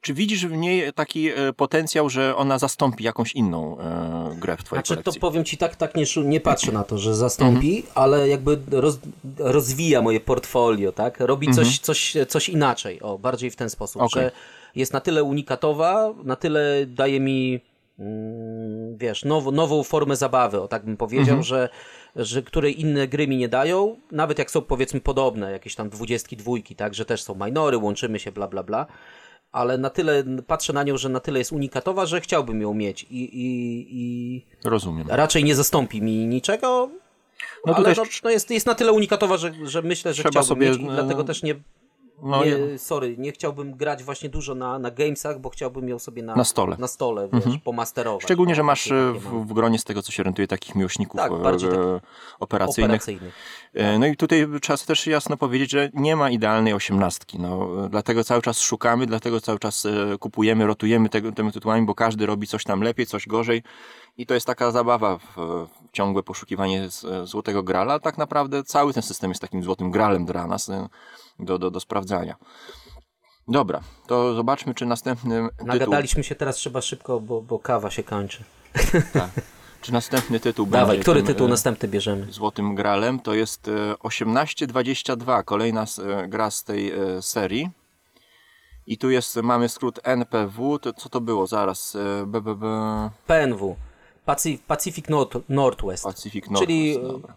czy 0.00 0.14
widzisz 0.14 0.46
w 0.46 0.52
niej 0.52 0.92
taki 0.92 1.28
e, 1.28 1.52
potencjał, 1.56 2.08
że 2.10 2.36
ona 2.36 2.58
zastąpi 2.58 3.04
jakąś 3.04 3.32
inną 3.32 3.78
e, 3.80 4.36
grę 4.40 4.56
w 4.56 4.64
twojej 4.64 4.78
Znaczy 4.84 4.96
to 4.96 5.02
kolekcji? 5.02 5.20
powiem 5.20 5.44
ci 5.44 5.56
tak, 5.56 5.76
tak 5.76 5.94
nie, 5.94 6.04
nie 6.24 6.40
patrzę 6.40 6.72
na 6.72 6.84
to, 6.84 6.98
że 6.98 7.14
zastąpi, 7.14 7.76
Mhm. 7.76 7.92
ale 7.94 8.28
jakby 8.28 8.58
roz, 8.70 8.98
rozwija 9.38 10.02
moje 10.02 10.20
portfolio, 10.20 10.92
tak? 10.92 11.20
Robi 11.20 11.50
coś, 11.54 11.78
coś, 11.78 12.14
coś 12.28 12.48
inaczej, 12.48 13.00
o, 13.02 13.18
bardziej 13.18 13.50
w 13.50 13.56
ten 13.56 13.70
sposób, 13.70 14.02
Mhm. 14.02 14.06
Okej. 14.06 14.22
że 14.22 14.44
jest 14.74 14.92
na 14.92 15.00
tyle 15.00 15.22
unikatowa, 15.22 16.14
na 16.24 16.36
tyle 16.36 16.86
daje 16.86 17.20
mi 17.20 17.60
mm, 17.98 18.96
wiesz, 18.98 19.24
now, 19.24 19.44
nową 19.52 19.82
formę 19.82 20.16
zabawy, 20.16 20.60
o 20.60 20.68
tak 20.68 20.84
bym 20.84 20.96
powiedział, 20.96 21.24
Mhm. 21.36 21.42
że, 21.42 21.68
że 22.16 22.42
której 22.42 22.80
inne 22.80 23.08
gry 23.08 23.28
mi 23.28 23.36
nie 23.36 23.48
dają, 23.48 23.96
nawet 24.12 24.38
jak 24.38 24.50
są 24.50 24.62
powiedzmy 24.62 25.00
podobne, 25.00 25.52
jakieś 25.52 25.74
tam 25.74 25.88
dwudziestki, 25.90 26.36
dwójki, 26.36 26.76
tak, 26.76 26.94
że 26.94 27.04
też 27.04 27.22
są 27.22 27.34
minory, 27.46 27.76
łączymy 27.78 28.18
się, 28.18 28.32
bla, 28.32 28.48
bla, 28.48 28.62
bla, 28.62 28.86
ale 29.54 29.78
na 29.78 29.90
tyle, 29.90 30.24
patrzę 30.46 30.72
na 30.72 30.82
nią, 30.82 30.96
że 30.96 31.08
na 31.08 31.20
tyle 31.20 31.38
jest 31.38 31.52
unikatowa, 31.52 32.06
że 32.06 32.20
chciałbym 32.20 32.60
ją 32.60 32.74
mieć 32.74 33.02
i, 33.02 33.24
i, 33.24 33.86
i 33.90 34.42
Rozumiem. 34.64 35.06
raczej 35.10 35.44
nie 35.44 35.54
zastąpi 35.54 36.02
mi 36.02 36.26
niczego, 36.26 36.90
No 37.66 37.74
ale 37.74 37.76
tutaj 37.76 37.94
no, 37.96 38.10
no 38.24 38.30
jest, 38.30 38.50
jest 38.50 38.66
na 38.66 38.74
tyle 38.74 38.92
unikatowa, 38.92 39.36
że, 39.36 39.52
że 39.64 39.82
myślę, 39.82 40.14
że 40.14 40.22
Trzeba 40.22 40.30
chciałbym 40.30 40.48
sobie, 40.48 40.70
mieć 40.70 40.80
i 40.80 40.94
dlatego 40.94 41.24
też 41.24 41.42
nie, 41.42 41.54
no, 42.22 42.44
nie, 42.44 42.78
sorry, 42.78 43.14
nie 43.18 43.32
chciałbym 43.32 43.76
grać 43.76 44.02
właśnie 44.04 44.28
dużo 44.28 44.54
na, 44.54 44.78
na 44.78 44.90
gamesach, 44.90 45.40
bo 45.40 45.50
chciałbym 45.50 45.88
ją 45.88 45.98
sobie 45.98 46.22
na, 46.22 46.34
Na 46.36 46.44
stole. 46.44 46.76
na 46.78 46.86
stole 46.86 47.28
wiesz, 47.32 47.58
pomasterować. 47.64 48.22
Szczególnie, 48.22 48.54
że 48.54 48.62
O, 48.62 48.64
masz 48.64 48.90
e, 48.90 49.12
w, 49.12 49.46
w 49.46 49.52
gronie 49.52 49.78
z 49.78 49.84
tego, 49.84 50.02
co 50.02 50.12
się 50.12 50.22
orientuje, 50.22 50.48
takich 50.48 50.74
miłośników 50.74 51.20
Tak, 51.20 51.32
bardziej 51.42 51.70
e, 51.70 52.00
operacyjnych. 52.40 52.90
operacyjnych. 52.90 53.34
E, 53.74 53.98
No 53.98 54.06
i 54.06 54.16
tutaj 54.16 54.46
trzeba 54.62 54.76
też 54.76 55.06
jasno 55.06 55.36
powiedzieć, 55.36 55.70
że 55.70 55.90
nie 55.94 56.16
ma 56.16 56.30
idealnej 56.30 56.72
osiemnastki. 56.72 57.38
No, 57.38 57.68
dlatego 57.88 58.24
cały 58.24 58.42
czas 58.42 58.60
szukamy, 58.60 59.06
dlatego 59.06 59.40
cały 59.40 59.58
czas 59.58 59.86
kupujemy, 60.20 60.66
rotujemy 60.66 61.08
tego, 61.08 61.32
tymi 61.32 61.52
tytułami, 61.52 61.86
bo 61.86 61.94
każdy 61.94 62.26
robi 62.26 62.46
coś 62.46 62.64
tam 62.64 62.80
lepiej, 62.82 63.06
coś 63.06 63.26
gorzej. 63.26 63.62
I 64.16 64.26
to 64.26 64.34
jest 64.34 64.46
taka 64.46 64.70
zabawa 64.70 65.18
w, 65.18 65.36
w 65.36 65.68
ciągłe 65.92 66.22
poszukiwanie 66.22 66.90
z, 66.90 67.28
złotego 67.28 67.62
grala. 67.62 67.98
Tak 67.98 68.18
naprawdę 68.18 68.62
cały 68.64 68.92
ten 68.92 69.02
system 69.02 69.30
jest 69.30 69.40
takim 69.40 69.62
złotym 69.62 69.90
gralem 69.90 70.24
dla 70.24 70.46
nas 70.46 70.70
do, 71.38 71.58
do, 71.58 71.70
do 71.70 71.80
sprawdzania. 71.80 72.36
Dobra, 73.48 73.80
to 74.06 74.34
zobaczmy, 74.34 74.74
czy 74.74 74.86
następny 74.86 75.48
tytuł, 75.50 75.66
Nagadaliśmy 75.66 76.24
się 76.24 76.34
teraz, 76.34 76.56
trzeba 76.56 76.80
szybko, 76.80 77.20
bo, 77.20 77.42
bo 77.42 77.58
kawa 77.58 77.90
się 77.90 78.02
kończy. 78.02 78.44
tak, 79.12 79.30
czy 79.80 79.92
następny 79.92 80.40
tytuł 80.40 80.66
Dawaj, 80.66 80.86
będzie 80.88 81.02
który 81.02 81.22
tytuł 81.22 81.46
e, 81.46 81.50
następny 81.50 81.88
bierzemy? 81.88 82.32
Złotym 82.32 82.74
Gralem 82.74 83.20
to 83.20 83.34
jest 83.34 83.68
e, 83.68 83.94
1822, 84.08 85.42
kolejna 85.42 85.82
s- 85.82 85.98
e, 85.98 86.28
gra 86.28 86.50
z 86.50 86.64
tej 86.64 86.92
e, 86.92 87.22
serii. 87.22 87.70
I 88.86 88.98
tu 88.98 89.10
jest, 89.10 89.36
mamy 89.36 89.68
skrót 89.68 90.00
NPW, 90.02 90.78
to 90.78 90.92
co 90.92 91.08
to 91.08 91.20
było 91.20 91.46
zaraz? 91.46 91.96
E, 91.96 92.26
BBB 92.26 92.66
PNW. 93.26 93.76
Paci- 94.26 94.58
Pacific 94.66 95.08
North, 95.08 95.36
Northwest. 95.48 96.04
Pacific 96.04 96.44
Northwest, 96.50 96.66
Czyli, 96.66 97.02
dobra. 97.02 97.34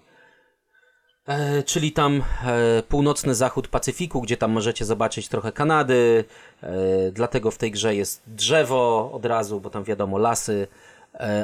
E, 1.27 1.63
czyli 1.63 1.91
tam 1.91 2.23
e, 2.45 2.83
północny 2.83 3.35
zachód 3.35 3.67
Pacyfiku, 3.67 4.21
gdzie 4.21 4.37
tam 4.37 4.51
możecie 4.51 4.85
zobaczyć 4.85 5.27
trochę 5.27 5.51
Kanady. 5.51 6.25
E, 6.63 6.71
dlatego 7.11 7.51
w 7.51 7.57
tej 7.57 7.71
grze 7.71 7.95
jest 7.95 8.21
drzewo 8.27 9.09
od 9.13 9.25
razu, 9.25 9.59
bo 9.59 9.69
tam 9.69 9.83
wiadomo 9.83 10.17
lasy. 10.17 10.67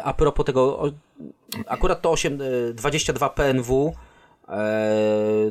A 0.03 0.13
propos 0.13 0.45
tego, 0.45 0.91
akurat 1.67 2.01
to 2.01 2.11
8, 2.11 2.39
e, 2.41 2.73
22 2.73 3.29
PNW. 3.29 3.93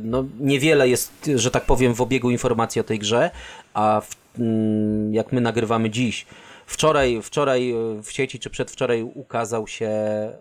No 0.00 0.24
niewiele 0.40 0.88
jest, 0.88 1.30
że 1.34 1.50
tak 1.50 1.64
powiem, 1.64 1.94
w 1.94 2.00
obiegu 2.00 2.30
informacji 2.30 2.80
o 2.80 2.84
tej 2.84 2.98
grze, 2.98 3.30
a 3.74 4.00
w, 4.00 4.16
mm, 4.38 5.14
jak 5.14 5.32
my 5.32 5.40
nagrywamy 5.40 5.90
dziś, 5.90 6.26
Wczoraj, 6.72 7.22
wczoraj 7.22 7.70
e, 7.70 8.02
w 8.02 8.12
sieci, 8.12 8.38
czy 8.38 8.50
przedwczoraj 8.50 9.02
ukazał 9.02 9.66
się 9.66 9.90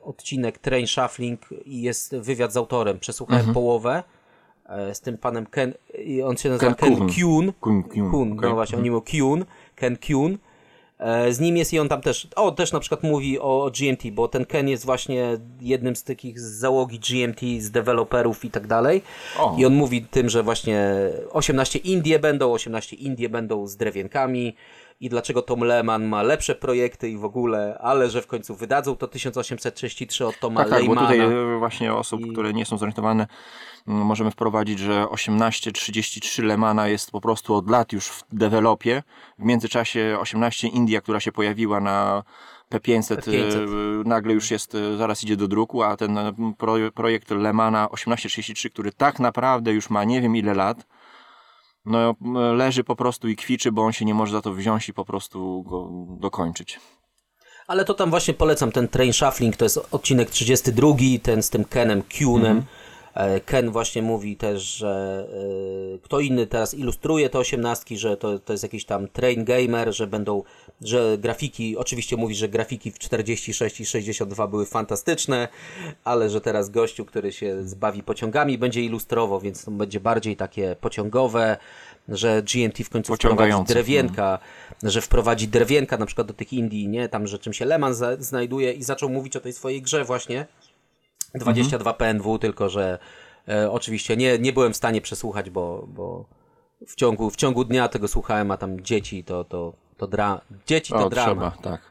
odcinek 0.04 0.58
Train 0.58 0.88
Shuffling 0.88 1.50
i 1.66 1.82
jest 1.82 2.16
wywiad 2.16 2.54
z 2.54 2.58
autorem. 2.58 3.00
Przesłuchałem 3.00 3.54
połowę 3.54 4.04
e, 4.66 4.96
z 4.96 5.02
tym 5.02 5.18
panem 5.18 5.46
Ken, 5.46 5.74
i 6.06 6.22
on 6.22 6.38
się 6.38 6.50
nazywa 6.50 6.74
Ken 6.74 6.90
Ken, 6.90 6.98
Kuhn. 6.98 7.54
Kuhn. 7.60 7.84
Kuhn, 7.84 8.12
Kuhn, 8.12 8.36
no 8.42 8.54
właśnie, 8.54 8.78
oni 8.78 8.92
mówią 8.92 9.02
Kuhn, 9.12 9.46
Ken 9.76 9.98
Kuhn. 10.08 10.38
E, 11.00 11.34
Z 11.34 11.40
nim 11.40 11.58
jest 11.58 11.74
i 11.74 11.80
on 11.80 11.90
tam 11.90 12.02
też, 12.02 12.28
o 12.36 12.52
też 12.52 12.72
na 12.72 12.80
przykład 12.80 13.04
mówi 13.04 13.40
o, 13.40 13.64
o 13.64 13.72
GMT, 13.72 14.12
bo 14.12 14.28
ten 14.28 14.46
Ken 14.46 14.70
jest 14.70 14.86
właśnie 14.86 15.38
jednym 15.62 15.96
z 15.96 16.04
takich 16.04 16.40
z 16.40 16.60
załogi 16.60 17.00
GMT, 17.00 17.40
z 17.60 17.72
deweloperów 17.72 18.46
i 18.46 18.50
tak 18.52 18.68
dalej. 18.68 19.02
O. 19.40 19.56
I 19.58 19.66
on 19.66 19.74
mówi 19.74 20.02
tym, 20.02 20.30
że 20.30 20.44
właśnie 20.44 20.96
18 21.32 21.80
Indie 21.80 22.20
będą, 22.20 22.54
18 22.54 22.96
Indie 22.96 23.30
będą 23.30 23.68
z 23.68 23.78
drewienkami 23.78 24.56
i 25.02 25.10
dlaczego 25.10 25.42
Tom 25.42 25.60
Lehman 25.60 26.08
ma 26.08 26.24
lepsze 26.24 26.56
projekty 26.56 27.10
i 27.10 27.18
w 27.18 27.26
ogóle, 27.26 27.78
ale 27.82 28.10
że 28.10 28.22
w 28.22 28.28
końcu 28.28 28.56
wydadzą 28.56 28.96
to 28.96 29.08
1833 29.08 30.26
od 30.26 30.40
Toma 30.40 30.62
Tak, 30.62 30.70
tak, 30.70 30.86
bo 30.86 30.94
Lehmana. 30.94 31.08
tutaj 31.08 31.20
e, 31.20 31.58
właśnie 31.60 31.94
osób, 31.94 32.22
które 32.32 32.54
nie 32.54 32.66
są 32.66 32.78
zorientowane, 32.78 33.28
możemy 33.86 34.32
wprowadzić, 34.32 34.80
że 34.80 35.06
1833 35.12 36.44
Lemana 36.44 36.88
jest 36.88 37.12
po 37.12 37.22
prostu 37.22 37.56
od 37.56 37.70
lat 37.70 37.94
już 37.94 38.08
w 38.08 38.24
dewelopie. 38.32 39.04
W 39.40 39.44
międzyczasie 39.44 40.18
18 40.20 40.68
India, 40.68 41.02
która 41.02 41.20
się 41.20 41.32
pojawiła 41.32 41.80
na 41.80 42.24
P500, 42.72 43.16
P500. 43.16 43.56
e, 43.56 44.10
nagle 44.10 44.34
już 44.34 44.52
jest, 44.52 44.76
e, 44.76 44.98
zaraz 44.98 45.24
idzie 45.24 45.38
do 45.38 45.48
druku, 45.48 45.84
a 45.84 45.98
ten 45.98 46.20
pro, 46.58 46.76
projekt 46.96 47.32
Lemana 47.32 47.88
1833, 47.88 48.70
który 48.70 48.92
tak 48.92 49.20
naprawdę 49.20 49.74
już 49.74 49.90
ma 49.90 50.04
nie 50.04 50.22
wiem 50.22 50.36
ile 50.36 50.54
lat, 50.54 50.86
no 51.86 52.16
leży 52.54 52.84
po 52.84 52.96
prostu 52.96 53.28
i 53.28 53.36
kwiczy, 53.36 53.72
bo 53.72 53.82
on 53.84 53.92
się 53.92 54.06
nie 54.06 54.14
może 54.14 54.32
za 54.32 54.42
to 54.42 54.54
wziąć 54.54 54.90
i 54.90 54.94
po 54.94 55.06
prostu 55.06 55.64
go 55.64 55.90
dokończyć. 56.20 56.80
Ale 57.68 57.86
to 57.86 57.94
tam 57.94 58.10
właśnie 58.10 58.34
polecam 58.34 58.72
ten 58.72 58.88
Train 58.88 59.14
Shuffling, 59.14 59.56
to 59.56 59.66
jest 59.66 59.88
odcinek 59.92 60.30
32, 60.30 60.94
ten 61.24 61.44
z 61.44 61.50
tym 61.50 61.66
Kenem 61.66 62.04
Kuhnem. 62.20 62.58
E, 62.58 62.64
Ken 63.46 63.72
właśnie 63.72 64.02
mówi 64.02 64.38
też, 64.38 64.64
że 64.64 65.26
e, 65.96 66.00
kto 66.00 66.20
inny 66.20 66.48
teraz 66.48 66.74
ilustruje 66.74 67.30
te 67.30 67.40
osiemnastki, 67.40 67.98
że 67.98 68.18
to, 68.18 68.40
to 68.40 68.54
jest 68.54 68.64
jakiś 68.64 68.86
tam 68.86 69.08
train 69.08 69.46
gamer, 69.46 69.96
że 69.96 70.08
będą, 70.08 70.44
że 70.82 71.18
grafiki, 71.18 71.78
oczywiście 71.78 72.18
mówi, 72.18 72.36
że 72.36 72.50
grafiki 72.50 72.92
w 72.92 73.00
46 73.00 73.80
i 73.80 73.86
62 73.86 74.48
były 74.48 74.66
fantastyczne, 74.66 75.48
ale 76.04 76.30
że 76.30 76.42
teraz 76.42 76.70
gościu, 76.70 77.06
który 77.06 77.32
się 77.32 77.64
zbawi 77.64 78.04
pociągami 78.04 78.58
będzie 78.58 78.82
ilustrował, 78.82 79.40
więc 79.40 79.66
to 79.66 79.72
będzie 79.72 80.00
bardziej 80.00 80.36
takie 80.36 80.76
pociągowe, 80.82 81.58
że 82.10 82.44
GMT 82.44 82.84
w 82.84 82.90
końcu 82.90 83.16
wprowadzi 83.16 83.38
Pociągające, 83.38 83.74
drewienka, 83.74 84.40
że 84.84 85.02
wprowadzi 85.02 85.48
drewienka 85.48 85.98
na 85.98 86.06
przykład 86.06 86.28
do 86.28 86.34
tych 86.34 86.54
Indii, 86.54 86.88
nie? 86.88 87.10
Tam, 87.10 87.28
że 87.28 87.40
czym 87.40 87.54
się 87.54 87.66
Leman 87.66 87.94
za, 87.94 88.16
znajduje 88.20 88.72
i 88.74 88.84
zaczął 88.84 89.10
mówić 89.10 89.36
o 89.36 89.40
tej 89.40 89.54
swojej 89.54 89.82
grze 89.82 90.06
właśnie. 90.06 90.46
22 91.36 91.94
PNW, 91.94 92.38
tylko 92.40 92.70
że 92.70 93.00
e, 93.48 93.72
oczywiście 93.72 94.18
nie, 94.18 94.40
nie 94.40 94.54
byłem 94.54 94.74
w 94.74 94.78
stanie 94.78 95.02
przesłuchać, 95.02 95.50
bo, 95.50 95.86
bo 95.88 96.26
w, 96.88 96.96
ciągu, 96.96 97.30
w 97.30 97.36
ciągu 97.36 97.66
dnia 97.66 97.88
tego 97.88 98.08
słuchałem, 98.08 98.52
a 98.52 98.58
tam 98.58 98.82
dzieci 98.82 99.24
to, 99.24 99.44
to, 99.44 99.74
to 99.98 100.08
dra... 100.08 100.42
dzieci 100.68 100.94
to 100.94 101.06
O, 101.06 101.10
drama. 101.10 101.52
trzeba, 101.52 101.52
tak. 101.76 101.82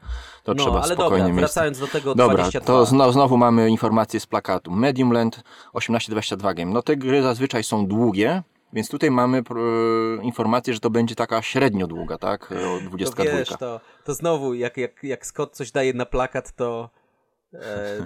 To 0.45 0.55
No, 0.55 0.65
trzeba 0.65 0.81
ale 0.81 0.95
spokojnie 0.95 1.25
dobra, 1.27 1.41
wracając 1.41 1.79
do 1.79 1.87
tego 1.89 2.15
Dobra, 2.15 2.35
22. 2.37 2.67
to 2.67 2.87
zno, 2.87 3.13
znowu 3.13 3.37
mamy 3.37 3.69
informację 3.71 4.21
z 4.21 4.27
plakatu. 4.27 4.71
Medium 4.71 5.13
Land 5.13 5.35
1822 5.75 6.55
Game. 6.55 6.73
No 6.73 6.83
te 6.83 6.97
gry 6.97 7.23
zazwyczaj 7.23 7.65
są 7.65 7.87
długie, 7.87 8.43
więc 8.73 8.89
tutaj 8.89 9.11
mamy 9.11 9.43
pr- 9.43 10.23
informację, 10.23 10.75
że 10.75 10.81
to 10.81 10.91
będzie 10.91 11.15
taka 11.15 11.43
średnio 11.43 11.87
długa, 11.87 12.19
tak? 12.19 12.53
O 12.53 12.55
To 12.55 12.81
22. 12.91 13.25
wiesz, 13.39 13.49
to, 13.49 13.81
to 14.05 14.15
znowu, 14.15 14.55
jak, 14.55 14.77
jak, 14.77 15.05
jak 15.05 15.27
Scott 15.27 15.57
coś 15.57 15.73
daje 15.73 15.93
na 15.95 16.07
plakat, 16.07 16.53
to, 16.53 16.91
e, 16.95 17.00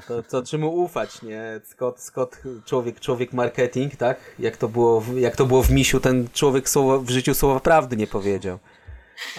to, 0.08 0.22
to 0.22 0.42
czemu 0.42 0.74
ufać, 0.74 1.22
nie? 1.22 1.60
Scott, 1.64 2.00
Scott 2.00 2.42
człowiek, 2.64 3.00
człowiek 3.00 3.32
marketing, 3.32 3.96
tak? 3.96 4.18
Jak 4.38 4.56
to 4.56 4.68
było, 4.68 5.00
w, 5.00 5.18
jak 5.18 5.36
to 5.36 5.46
było 5.46 5.62
w 5.62 5.70
Misiu, 5.70 6.00
ten 6.00 6.28
człowiek 6.32 6.68
słowa, 6.68 6.98
w 6.98 7.10
życiu 7.10 7.34
słowa 7.34 7.60
prawdy 7.60 7.96
nie 7.96 8.06
powiedział. 8.06 8.58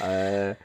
E, 0.02 0.56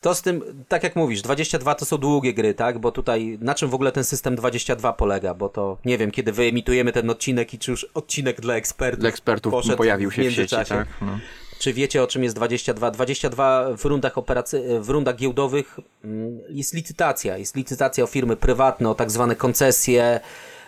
to 0.00 0.14
z 0.14 0.22
tym, 0.22 0.64
tak 0.68 0.82
jak 0.82 0.96
mówisz, 0.96 1.22
22 1.22 1.74
to 1.74 1.84
są 1.84 1.98
długie 1.98 2.34
gry, 2.34 2.54
tak? 2.54 2.78
Bo 2.78 2.92
tutaj, 2.92 3.38
na 3.40 3.54
czym 3.54 3.70
w 3.70 3.74
ogóle 3.74 3.92
ten 3.92 4.04
system 4.04 4.36
22 4.36 4.92
polega? 4.92 5.34
Bo 5.34 5.48
to, 5.48 5.78
nie 5.84 5.98
wiem, 5.98 6.10
kiedy 6.10 6.32
wyemitujemy 6.32 6.92
ten 6.92 7.10
odcinek 7.10 7.54
i 7.54 7.58
czy 7.58 7.70
już 7.70 7.84
odcinek 7.84 8.40
dla 8.40 8.54
ekspertów 8.54 9.00
Dla 9.00 9.08
ekspertów 9.08 9.50
poszedł 9.50 9.76
pojawił 9.76 10.10
się 10.10 10.22
w 10.22 10.24
sieci, 10.24 10.38
międzyczasie. 10.38 10.74
tak? 10.74 10.88
No. 11.00 11.18
Czy 11.58 11.72
wiecie 11.72 12.02
o 12.02 12.06
czym 12.06 12.24
jest 12.24 12.36
22? 12.36 12.90
22 12.90 13.76
w 13.76 13.84
rundach 13.84 14.18
operacy... 14.18 14.80
w 14.80 14.88
rundach 14.88 15.16
giełdowych 15.16 15.78
mm, 16.04 16.40
jest 16.48 16.74
licytacja. 16.74 17.38
Jest 17.38 17.56
licytacja 17.56 18.04
o 18.04 18.06
firmy 18.06 18.36
prywatne, 18.36 18.90
o 18.90 18.94
tak 18.94 19.10
zwane 19.10 19.36
koncesje. 19.36 20.20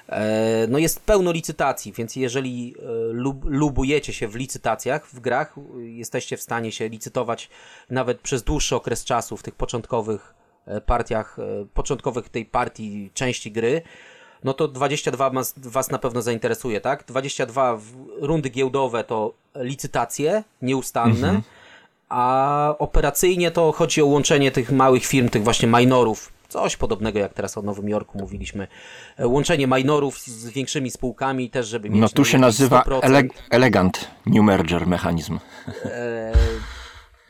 E, 0.09 0.66
No 0.68 0.79
jest 0.79 1.01
pełno 1.01 1.33
licytacji, 1.33 1.92
więc 1.92 2.16
jeżeli 2.16 2.74
e, 2.79 2.83
lub, 3.12 3.44
lubujecie 3.44 4.12
się 4.12 4.29
w 4.29 4.35
licytacjach, 4.35 5.07
w 5.07 5.20
grach, 5.20 5.55
jesteście 5.79 6.37
w 6.37 6.42
stanie 6.42 6.72
się 6.72 6.88
licytować 6.88 7.51
nawet 7.90 8.20
przez 8.20 8.42
dłuższy 8.42 8.77
okres 8.77 9.05
czasu 9.05 9.37
w 9.37 9.42
tych 9.42 9.55
początkowych 9.55 10.35
e, 10.66 10.81
partiach, 10.81 11.37
początkowych 11.74 12.29
tej 12.29 12.44
partii 12.44 13.11
części 13.14 13.53
gry, 13.53 13.83
no 14.44 14.55
to 14.55 14.68
22 14.68 15.31
mas, 15.31 15.55
Was 15.57 15.90
na 15.90 15.98
pewno 15.98 16.22
zainteresuje, 16.22 16.81
tak? 16.81 17.05
22 17.05 17.77
w- 17.77 17.83
rundy 18.20 18.48
giełdowe 18.51 19.05
to 19.05 19.33
licytacje 19.55 20.44
nieustanne, 20.62 21.40
a 22.09 22.74
operacyjnie 22.79 23.51
to 23.51 23.72
chodzi 23.72 24.03
o 24.03 24.07
łączenie 24.07 24.51
tych 24.51 24.72
małych 24.72 25.07
firm, 25.07 25.29
tych 25.29 25.44
właśnie 25.44 25.68
minorów, 25.68 26.33
coś 26.48 26.77
podobnego 26.77 27.18
jak 27.18 27.35
teraz 27.35 27.59
o 27.59 27.62
Nowym 27.62 27.88
Jorku 27.88 28.18
mówiliśmy, 28.18 28.68
E, 29.18 29.27
łączenie 29.27 29.66
minorów 29.66 30.18
z 30.18 30.48
większymi 30.51 30.90
spółkami 30.90 31.51
też, 31.51 31.66
żeby 31.68 31.90
mieć 31.90 32.01
No 32.01 32.09
tu 32.09 32.24
się 32.24 32.38
nazywa 32.38 32.83
100%. 32.83 32.98
ele 33.05 33.22
elegant 33.51 34.11
new 34.27 34.44
merger 34.44 34.87
mechanizm. 34.87 35.38
E, 35.85 36.33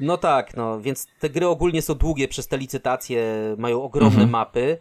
No 0.01 0.17
tak, 0.17 0.57
no 0.57 0.81
więc 0.81 1.07
te 1.21 1.31
gry 1.31 1.47
ogólnie 1.47 1.83
są 1.83 1.95
długie 1.95 2.29
przez 2.29 2.49
te 2.49 2.59
licytacje, 2.59 3.25
mają 3.59 3.83
ogromne 3.83 4.27
mapy. 4.27 4.79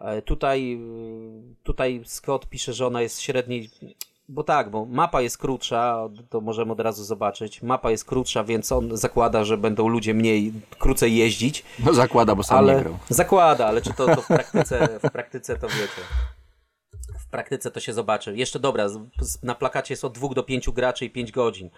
E, 0.00 0.22
Tutaj, 0.22 0.74
y, 0.74 1.54
tutaj 1.62 2.02
Scott 2.04 2.46
pisze, 2.48 2.72
że 2.72 2.86
ona 2.86 3.02
jest 3.02 3.20
średniej. 3.20 3.70
Bo 4.28 4.44
tak, 4.44 4.70
bo 4.70 4.84
mapa 4.86 5.20
jest 5.22 5.38
krótsza, 5.38 6.08
to 6.30 6.40
możemy 6.40 6.72
od 6.72 6.80
razu 6.80 7.04
zobaczyć. 7.04 7.62
Mapa 7.62 7.90
jest 7.90 8.04
krótsza, 8.04 8.44
więc 8.44 8.72
on 8.72 8.96
zakłada, 8.96 9.44
że 9.44 9.56
będą 9.58 9.88
ludzie 9.88 10.14
mniej, 10.14 10.52
krócej 10.78 11.16
jeździć. 11.16 11.64
No 11.78 11.94
zakłada, 11.94 12.34
bo 12.34 12.42
sam 12.42 12.64
nie 12.66 12.72
Ale 12.72 12.80
grał. 12.82 12.98
zakłada, 13.08 13.66
ale 13.66 13.82
czy 13.82 13.92
to, 13.94 14.06
to 14.06 14.22
w, 14.22 14.26
praktyce, 14.26 14.98
w 15.02 15.10
praktyce 15.12 15.56
to 15.58 15.68
wiecie. 15.68 16.02
W 17.20 17.26
praktyce 17.30 17.70
to 17.70 17.80
się 17.80 17.92
zobaczy. 17.92 18.36
Jeszcze 18.36 18.58
dobra, 18.58 18.86
na 19.42 19.54
plakacie 19.54 19.92
jest 19.92 20.04
od 20.04 20.18
2 20.18 20.28
do 20.28 20.42
5 20.42 20.70
graczy 20.70 21.04
i 21.04 21.10
5 21.10 21.32
godzin. 21.32 21.70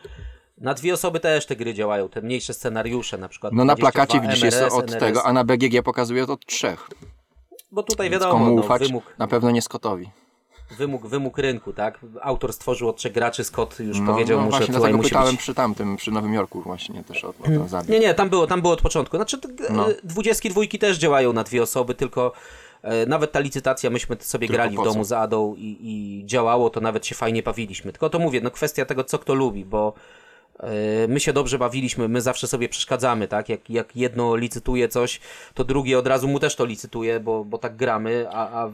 Na 0.59 0.75
dwie 0.75 0.95
osoby 0.95 1.21
też 1.21 1.47
te 1.47 1.57
gry 1.57 1.75
działają, 1.75 2.09
te 2.09 2.23
mniejsze 2.23 2.55
scenariusze, 2.55 3.19
na 3.19 3.29
przykład. 3.29 3.53
No 3.53 3.65
na 3.65 3.75
22 3.75 3.93
plakacie 3.93 4.21
widzisz 4.29 4.45
jest 4.45 4.59
MRS, 4.59 4.75
od 4.75 4.85
NRS. 4.91 5.01
tego, 5.01 5.27
a 5.27 5.33
na 5.33 5.45
BGG 5.45 5.83
pokazuje 5.85 6.27
to 6.27 6.33
od 6.33 6.47
trzech. 6.47 6.89
Bo 7.71 7.83
tutaj 7.83 8.11
Więc 8.11 8.23
wiadomo, 8.23 8.45
komu 8.45 8.57
no, 8.57 8.63
ufać? 8.63 8.83
wymóg, 8.83 9.05
Na 9.19 9.27
pewno 9.27 9.51
nie 9.51 9.63
Scottowi. 9.63 10.11
wymóg, 10.79 11.07
wymóg 11.07 11.39
rynku, 11.39 11.73
tak? 11.73 12.01
Autor 12.23 12.53
stwórzył 12.53 12.89
od 12.89 12.97
trzech 12.97 13.13
graczy, 13.13 13.45
Scott 13.45 13.81
już 13.81 14.01
No, 14.01 14.13
powiedział 14.13 14.39
no 14.39 14.45
mu, 14.45 14.51
że 14.53 14.59
właśnie, 14.59 14.75
tutaj 14.75 14.95
musi 14.95 15.09
pytałem 15.09 15.31
być... 15.31 15.41
przy 15.41 15.55
tamtym, 15.55 15.97
przy 15.97 16.11
Nowym 16.11 16.35
Jorku 16.35 16.63
właśnie 16.63 17.05
też 17.05 17.25
o, 17.25 17.29
o 17.29 17.33
ten 17.45 17.69
zabieg. 17.69 17.89
Nie, 17.91 17.99
nie, 18.01 18.15
tam 18.15 18.29
było, 18.29 18.47
tam 18.47 18.61
było 18.63 18.73
od 18.73 18.83
początku. 18.83 19.17
Znaczy, 19.17 19.39
No. 19.71 19.77
no. 19.77 19.87
dwudziestki 20.05 20.51
dwójki 20.51 20.79
też 20.79 20.99
działają 20.99 21.33
na 21.33 21.45
dwie 21.45 21.63
osoby, 21.63 21.95
tylko 21.95 22.33
e, 22.83 23.07
nawet 23.07 23.33
ta 23.33 23.41
licytacja, 23.41 23.91
myśmy 23.91 24.17
sobie 24.21 24.49
Tylko 24.49 24.57
grali 24.63 24.77
w 24.79 24.83
domu 24.85 25.05
z 25.05 25.13
Adą 25.13 25.55
i, 25.59 25.77
i 25.81 26.27
działało, 26.27 26.71
to 26.71 26.81
nawet 26.81 27.07
się 27.07 27.15
fajnie 27.15 27.43
bawiliśmy. 27.43 27.93
Tylko 27.93 28.11
to 28.11 28.19
mówię, 28.19 28.41
no 28.41 28.51
kwestia 28.51 28.85
tego, 28.85 29.05
co 29.05 29.19
kto 29.19 29.35
lubi, 29.35 29.65
bo 29.65 29.93
my 31.09 31.21
się 31.21 31.33
dobrze 31.33 31.59
bawiliśmy, 31.59 32.09
my 32.09 32.21
zawsze 32.21 32.47
sobie 32.47 32.69
przeszkadzamy, 32.69 33.29
tak? 33.29 33.49
Jak, 33.49 33.71
jak 33.71 33.97
jedno 33.97 34.37
licytuje 34.37 34.89
coś, 34.89 35.21
to 35.55 35.65
drugie 35.65 35.99
od 35.99 36.07
razu 36.07 36.29
mu 36.29 36.39
też 36.41 36.57
to 36.57 36.65
licytuje, 36.65 37.21
bo, 37.21 37.45
bo 37.45 37.59
tak 37.59 37.77
gramy, 37.77 38.27
a, 38.33 38.63
a 38.65 38.71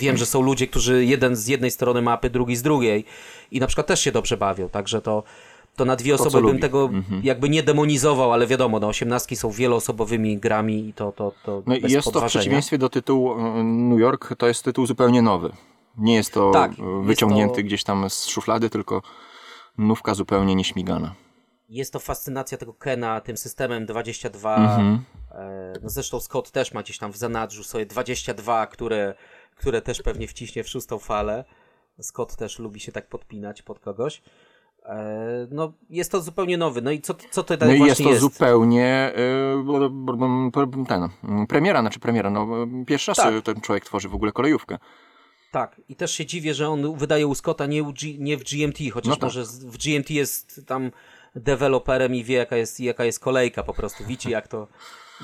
wiem, 0.00 0.16
że 0.16 0.26
są 0.26 0.42
ludzie, 0.42 0.66
którzy 0.66 1.04
jeden 1.04 1.36
z 1.36 1.46
jednej 1.46 1.70
strony 1.70 2.02
mapy, 2.02 2.30
drugi 2.30 2.56
z 2.56 2.62
drugiej 2.62 3.04
i 3.50 3.60
na 3.60 3.66
przykład 3.66 3.86
też 3.86 4.00
się 4.00 4.12
dobrze 4.12 4.36
bawią, 4.36 4.68
także 4.68 5.00
to 5.02 5.22
to 5.76 5.84
na 5.84 5.96
dwie 5.96 6.14
osoby 6.14 6.30
bym 6.32 6.42
lubi. 6.46 6.60
tego 6.60 6.90
jakby 7.22 7.48
nie 7.48 7.62
demonizował, 7.62 8.32
ale 8.32 8.46
wiadomo, 8.46 8.80
no 8.80 8.88
osiemnastki 8.88 9.36
są 9.36 9.50
wieloosobowymi 9.50 10.38
grami 10.38 10.88
i 10.88 10.92
to, 10.92 11.12
to, 11.12 11.32
to 11.44 11.62
No 11.66 11.74
bez 11.80 11.92
jest 11.92 12.04
to 12.04 12.10
w 12.10 12.14
podważenia. 12.14 12.40
przeciwieństwie 12.40 12.78
do 12.78 12.88
tytułu 12.88 13.32
e, 13.32 13.62
New 13.64 14.00
York, 14.00 14.34
to 14.38 14.46
jest 14.48 14.64
tytuł 14.64 14.86
zupełnie 14.86 15.22
nowy. 15.22 15.50
Nie 15.98 16.14
jest 16.14 16.32
to 16.32 16.50
Tak, 16.50 16.70
e, 16.70 16.74
jest 16.82 17.06
wyciągnięty 17.06 17.56
to- 17.56 17.62
gdzieś 17.66 17.84
tam 17.84 18.10
z 18.10 18.26
szuflady, 18.26 18.70
tylko 18.70 19.02
nówka 19.78 20.14
zupełnie 20.14 20.54
nieśmigana. 20.54 21.14
Jest 21.68 21.92
to 21.92 21.98
fascynacja 21.98 22.58
tego 22.58 22.74
Kena 22.74 23.20
tym 23.20 23.36
systemem 23.36 23.86
22. 23.86 24.56
Mhm. 24.56 25.04
E, 25.30 25.72
no 25.82 25.88
zresztą 25.90 26.20
Scott 26.20 26.50
też 26.50 26.74
ma 26.74 26.82
gdzieś 26.82 26.98
tam 26.98 27.12
w 27.12 27.16
zanadrzu 27.16 27.64
sobie 27.64 27.86
22, 27.86 28.66
które, 28.66 29.14
które 29.56 29.82
też 29.82 30.02
pewnie 30.02 30.28
wciśnie 30.28 30.64
w 30.64 30.68
szóstą 30.68 30.98
falę. 30.98 31.44
Scott 32.00 32.36
też 32.36 32.58
lubi 32.58 32.80
się 32.80 32.92
tak 32.92 33.08
podpinać 33.08 33.62
pod 33.62 33.78
kogoś. 33.80 34.22
E, 34.84 35.46
no 35.50 35.72
jest 35.90 36.12
to 36.12 36.20
zupełnie 36.20 36.58
nowy. 36.58 36.82
No 36.82 36.90
i 36.90 37.00
co, 37.00 37.14
co 37.30 37.42
to 37.42 37.54
No 37.66 37.72
i 37.72 37.78
właśnie 37.78 37.88
jest 37.88 38.02
to 38.02 38.08
jest? 38.08 38.20
zupełnie 38.20 38.84
e, 38.84 39.64
ten, 40.88 41.46
premiera, 41.48 41.80
znaczy 41.80 42.00
premiera, 42.00 42.30
no 42.30 42.46
pierwszy 42.86 43.10
raz 43.10 43.16
Tak. 43.16 43.44
ten 43.44 43.60
człowiek 43.60 43.84
tworzy 43.84 44.08
w 44.08 44.14
ogóle 44.14 44.32
kolejówkę. 44.32 44.78
Tak, 45.56 45.80
i 45.88 45.96
też 45.96 46.12
się 46.12 46.26
dziwię, 46.26 46.54
że 46.54 46.68
on 46.68 46.96
wydaje 46.96 47.26
u 47.26 47.34
Scotta 47.34 47.66
nie, 47.66 47.82
G, 47.82 48.18
nie 48.18 48.36
w 48.36 48.44
GMT, 48.44 48.78
chociaż 48.92 49.08
No 49.10 49.16
tak. 49.16 49.22
może 49.22 49.44
w 49.44 49.76
GMT 49.78 50.10
jest 50.10 50.60
tam 50.66 50.90
deweloperem 51.36 52.14
i 52.14 52.24
wie 52.24 52.36
jaka 52.36 52.56
jest, 52.56 52.80
jaka 52.80 53.04
jest 53.04 53.20
kolejka 53.20 53.62
po 53.62 53.74
prostu, 53.74 54.04
widzi 54.04 54.30
jak 54.30 54.48
to 54.48 54.66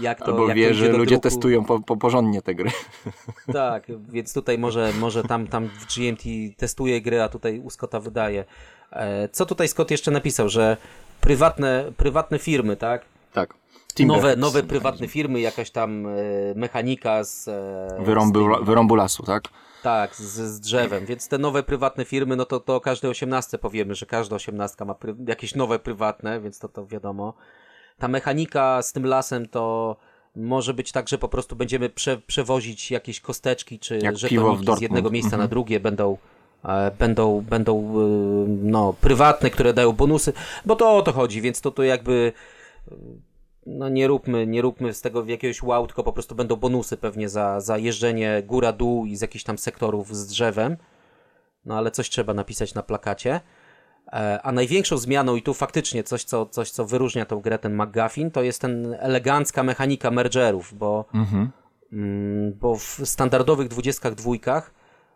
jak 0.01 0.19
to, 0.19 0.25
Albo 0.25 0.49
jak 0.49 0.57
wie, 0.57 0.69
to 0.69 0.75
że 0.75 0.89
ludzie 0.89 1.07
druku. 1.07 1.23
testują 1.23 1.65
po, 1.65 1.81
po 1.81 1.97
porządnie 1.97 2.43
te 2.43 2.55
gry. 2.55 2.71
Tak, 3.53 3.87
więc 4.09 4.35
tutaj 4.35 4.59
może, 4.59 4.93
może 4.99 5.23
tam, 5.23 5.47
tam 5.47 5.69
w 5.69 5.95
GMT 5.97 6.23
testuje 6.57 7.01
gry, 7.01 7.23
a 7.23 7.29
tutaj 7.29 7.61
u 7.61 7.71
Scotta 7.71 8.01
wydaje. 8.01 8.45
E, 8.93 9.29
Co 9.29 9.47
tutaj 9.47 9.69
Scott 9.69 9.91
jeszcze 9.91 10.11
napisał, 10.11 10.49
że 10.49 10.77
prywatne, 11.21 11.93
prywatne 11.97 12.39
firmy, 12.39 12.77
tak? 12.77 13.05
Tak. 13.33 13.55
Nowe, 14.07 14.37
nowe 14.37 14.63
prywatne 14.63 15.09
firmy, 15.09 15.41
jakaś 15.41 15.71
tam 15.71 16.07
e, 16.07 16.11
mechanika 16.57 17.25
z, 17.25 17.49
e, 17.49 18.05
Wyrąbu, 18.05 18.55
z 18.63 18.67
wyrąbu 18.67 18.95
lasu, 18.95 19.23
tak? 19.23 19.43
Tak, 19.83 20.17
z, 20.17 20.21
z 20.23 20.61
drzewem, 20.61 21.07
więc 21.07 21.29
te 21.29 21.39
nowe 21.39 21.63
prywatne 21.63 22.05
firmy, 22.05 22.37
no 22.37 22.45
to, 22.45 22.61
to 22.61 22.77
o 22.77 22.81
każdej 22.81 23.11
osiemnastce 23.11 23.59
powiemy, 23.59 23.95
że 23.95 24.07
każda 24.07 24.37
osiemnastka 24.37 24.85
ma 24.85 24.95
pry, 24.95 25.15
jakieś 25.27 25.55
nowe 25.55 25.79
prywatne, 25.79 26.41
więc 26.41 26.59
to, 26.59 26.69
to 26.69 26.87
wiadomo. 26.87 27.35
Ta 27.99 28.09
mechanika 28.09 28.83
z 28.83 28.93
tym 28.93 29.07
lasem 29.07 29.49
to 29.49 29.97
może 30.37 30.75
być 30.75 30.93
tak, 30.93 31.09
że 31.09 31.19
po 31.19 31.29
prostu 31.29 31.57
będziemy 31.57 31.91
prze, 31.91 32.19
przewozić 32.19 32.91
jakieś 32.91 33.21
kosteczki 33.21 33.79
czy 33.79 33.99
Jak 33.99 34.19
żetoniki 34.19 34.77
z 34.77 34.81
jednego 34.81 35.11
miejsca 35.11 35.29
Mhm. 35.29 35.41
na 35.43 35.49
drugie, 35.49 35.81
będą, 35.81 36.19
e, 36.65 36.91
będą, 36.99 37.41
będą 37.41 37.79
e, 37.79 38.07
no, 38.49 38.93
prywatne, 39.01 39.51
które 39.51 39.73
dają 39.75 39.93
bonusy, 39.93 40.33
bo 40.65 40.77
to 40.77 40.97
o 40.97 41.03
to 41.03 41.13
chodzi, 41.13 41.41
więc 41.41 41.61
to, 41.61 41.71
to 41.71 41.83
jakby 41.83 42.33
no 43.67 43.89
nie 43.89 44.07
róbmy, 44.07 44.47
nie 44.47 44.63
róbmy 44.63 44.95
z 44.95 45.01
tego 45.01 45.25
jakiegoś 45.25 45.63
wow, 45.63 45.87
tylko 45.87 46.03
po 46.03 46.13
prostu 46.13 46.35
będą 46.35 46.57
bonusy 46.57 46.97
pewnie 46.97 47.29
za, 47.29 47.61
za 47.61 47.79
jeżdżenie 47.79 48.43
góra-dół 48.47 49.07
i 49.07 49.17
z 49.17 49.21
jakichś 49.21 49.45
tam 49.45 49.59
sektorów 49.59 50.17
z 50.17 50.27
drzewem. 50.27 50.77
no 51.65 51.79
ale 51.79 51.91
coś 51.91 52.11
trzeba 52.11 52.35
napisać 52.35 52.75
na 52.75 52.83
plakacie. 52.83 53.41
E, 54.13 54.41
A 54.43 54.53
największą 54.53 54.97
zmianą, 54.99 55.37
i 55.37 55.43
tu 55.43 55.55
faktycznie 55.55 56.03
coś 56.05 56.25
co, 56.25 56.47
coś, 56.47 56.71
co 56.71 56.87
wyróżnia 56.87 57.25
tą 57.27 57.41
grę, 57.41 57.59
ten 57.59 57.83
McGuffin, 57.83 58.31
to 58.31 58.43
jest 58.43 58.61
ten 58.61 58.97
elegancka 58.99 59.63
mechanika 59.63 60.11
mergerów, 60.11 60.75
bo, 60.79 61.05
mm, 61.93 62.53
bo 62.61 62.77
w 62.77 63.01
standardowych 63.05 63.69
dwudziestkach 63.69 64.15
dwójkach 64.15 64.75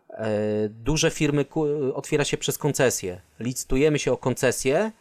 e, 0.09 0.29
duże 0.69 1.11
firmy 1.11 1.45
otwiera 1.93 2.23
się 2.23 2.37
przez 2.37 2.57
koncesję. 2.57 3.21
Licytujemy 3.39 3.99
się 3.99 4.11
o 4.11 4.17
koncesję, 4.17 4.91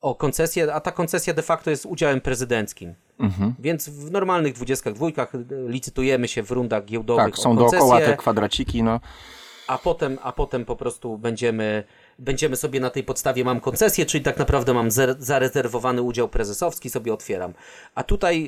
o 0.00 0.14
koncesję, 0.14 0.74
a 0.74 0.80
ta 0.80 0.92
koncesja 0.92 1.34
de 1.34 1.42
facto 1.42 1.70
jest 1.70 1.86
udziałem 1.86 2.20
prezydenckim. 2.20 2.94
Więc 3.58 3.88
w 3.88 4.10
normalnych 4.10 4.52
dwudziestkach 4.52 4.94
dwójkach 4.94 5.34
e, 5.34 5.38
licytujemy 5.68 6.28
się 6.28 6.42
w 6.42 6.50
rundach 6.50 6.84
giełdowych 6.84 7.24
Tak, 7.24 7.36
są 7.38 7.56
koncesję 7.56 7.78
dookoła 7.78 8.00
te 8.00 8.16
kwadraciki, 8.16 8.82
no. 8.82 9.00
a 9.68 9.78
potem, 9.78 10.18
a 10.22 10.32
potem 10.32 10.64
po 10.64 10.76
prostu 10.76 11.18
będziemy, 11.18 11.84
będziemy 12.18 12.56
sobie 12.56 12.80
na 12.80 12.90
tej 12.90 13.04
podstawie 13.04 13.44
mam 13.44 13.60
koncesję, 13.60 14.06
czyli 14.06 14.24
tak 14.24 14.38
naprawdę 14.38 14.74
mam 14.74 14.88
zer- 14.88 15.16
zarezerwowany 15.18 16.02
udział 16.02 16.28
prezesowski, 16.28 16.90
sobie 16.90 17.14
otwieram. 17.14 17.52
A 17.94 18.02
tutaj 18.02 18.44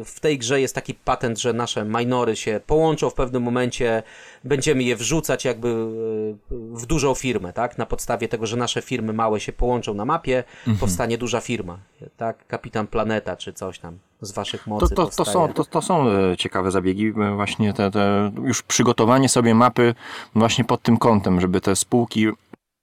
y, 0.00 0.04
w 0.04 0.20
tej 0.20 0.38
grze 0.38 0.60
jest 0.60 0.74
taki 0.74 0.94
patent, 0.94 1.38
że 1.40 1.52
nasze 1.52 1.84
minory 1.84 2.36
się 2.36 2.60
połączą 2.66 3.10
w 3.10 3.14
pewnym 3.14 3.42
momencie, 3.42 4.02
będziemy 4.44 4.82
je 4.82 4.96
wrzucać 4.96 5.44
jakby 5.44 5.68
y, 5.68 6.34
w 6.76 6.86
dużą 6.86 7.14
firmę, 7.14 7.52
tak? 7.52 7.78
Na 7.78 7.86
podstawie 7.86 8.28
tego, 8.28 8.46
że 8.46 8.56
nasze 8.56 8.82
firmy 8.82 9.12
małe 9.12 9.40
się 9.40 9.52
połączą 9.52 9.94
na 9.94 10.04
mapie, 10.04 10.44
powstanie 10.80 11.18
duża 11.18 11.40
firma, 11.40 11.78
tak? 12.16 12.46
Kapitan 12.46 12.86
Planeta 12.86 13.36
czy 13.36 13.52
coś 13.52 13.78
tam 13.78 13.98
z 14.20 14.32
waszych 14.32 14.64
To, 14.64 14.70
mocy 14.70 14.88
to, 14.88 14.94
to, 14.94 15.02
powstaje. 15.02 15.32
są, 15.32 15.52
to, 15.52 15.64
to 15.64 15.82
są 15.82 16.08
e, 16.08 16.36
ciekawe 16.36 16.70
zabiegi, 16.70 17.06
e, 17.08 17.34
właśnie 17.34 17.72
te, 17.72 17.90
te 17.90 18.32
już 18.44 18.62
przygotowanie 18.62 19.28
sobie 19.28 19.54
mapy 19.54 19.94
właśnie 20.34 20.64
pod 20.64 20.82
tym 20.82 20.96
kątem, 20.96 21.40
żeby 21.40 21.60
te 21.60 21.76
spółki 21.76 22.26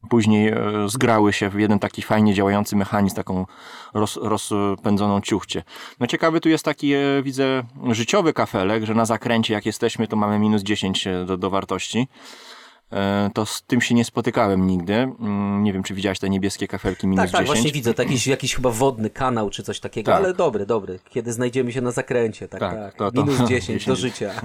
później 0.09 0.47
e, 0.47 0.55
zgrały 0.87 1.33
się 1.33 1.49
w 1.49 1.59
jeden 1.59 1.79
taki 1.79 2.01
fajnie 2.01 2.33
działający 2.33 2.75
mechanizm, 2.75 3.15
taką 3.15 3.45
roz, 3.93 4.19
rozpędzoną 4.21 5.21
ciuchcie. 5.21 5.63
No 5.99 6.07
ciekawy 6.07 6.41
tu 6.41 6.49
jest 6.49 6.65
taki, 6.65 6.93
e, 6.93 6.99
widzę, 7.23 7.63
życiowy 7.91 8.33
kafelek, 8.33 8.83
że 8.85 8.93
na 8.95 9.05
zakręcie 9.05 9.53
jak 9.53 9.65
jesteśmy, 9.65 10.07
to 10.07 10.15
mamy 10.15 10.39
minus 10.39 10.61
10 10.63 11.07
do, 11.25 11.37
do 11.37 11.49
wartości. 11.49 12.07
E, 12.91 13.29
To 13.33 13.45
z 13.45 13.63
tym 13.63 13.81
się 13.81 13.95
nie 13.95 14.05
spotykałem 14.05 14.67
nigdy. 14.67 14.93
Mm, 14.93 15.63
Nie 15.63 15.73
wiem, 15.73 15.83
czy 15.83 15.93
widziałeś 15.93 16.19
te 16.19 16.29
niebieskie 16.29 16.67
kafelki 16.67 17.07
minus 17.07 17.23
Tak, 17.23 17.31
tak, 17.31 17.41
10. 17.41 17.47
właśnie 17.57 17.71
widzę, 17.71 17.93
to 17.93 18.01
jakiś, 18.03 18.27
jakiś 18.27 18.55
chyba 18.55 18.69
wodny 18.69 19.09
kanał 19.09 19.49
czy 19.49 19.63
coś 19.63 19.79
takiego, 19.79 20.11
Tak. 20.11 20.21
ale 20.23 20.33
dobry, 20.33 20.65
dobry. 20.65 20.99
Kiedy 21.09 21.33
znajdziemy 21.33 21.71
się 21.71 21.81
na 21.81 21.91
zakręcie, 21.91 22.47
tak, 22.47 22.59
tak. 22.59 22.75
Tak, 22.75 22.95
to- 22.95 23.11
to- 23.11 23.25
Minus 23.25 23.39
10 23.49 23.85
do 23.85 23.95
10. 23.95 23.99
życia. 23.99 24.31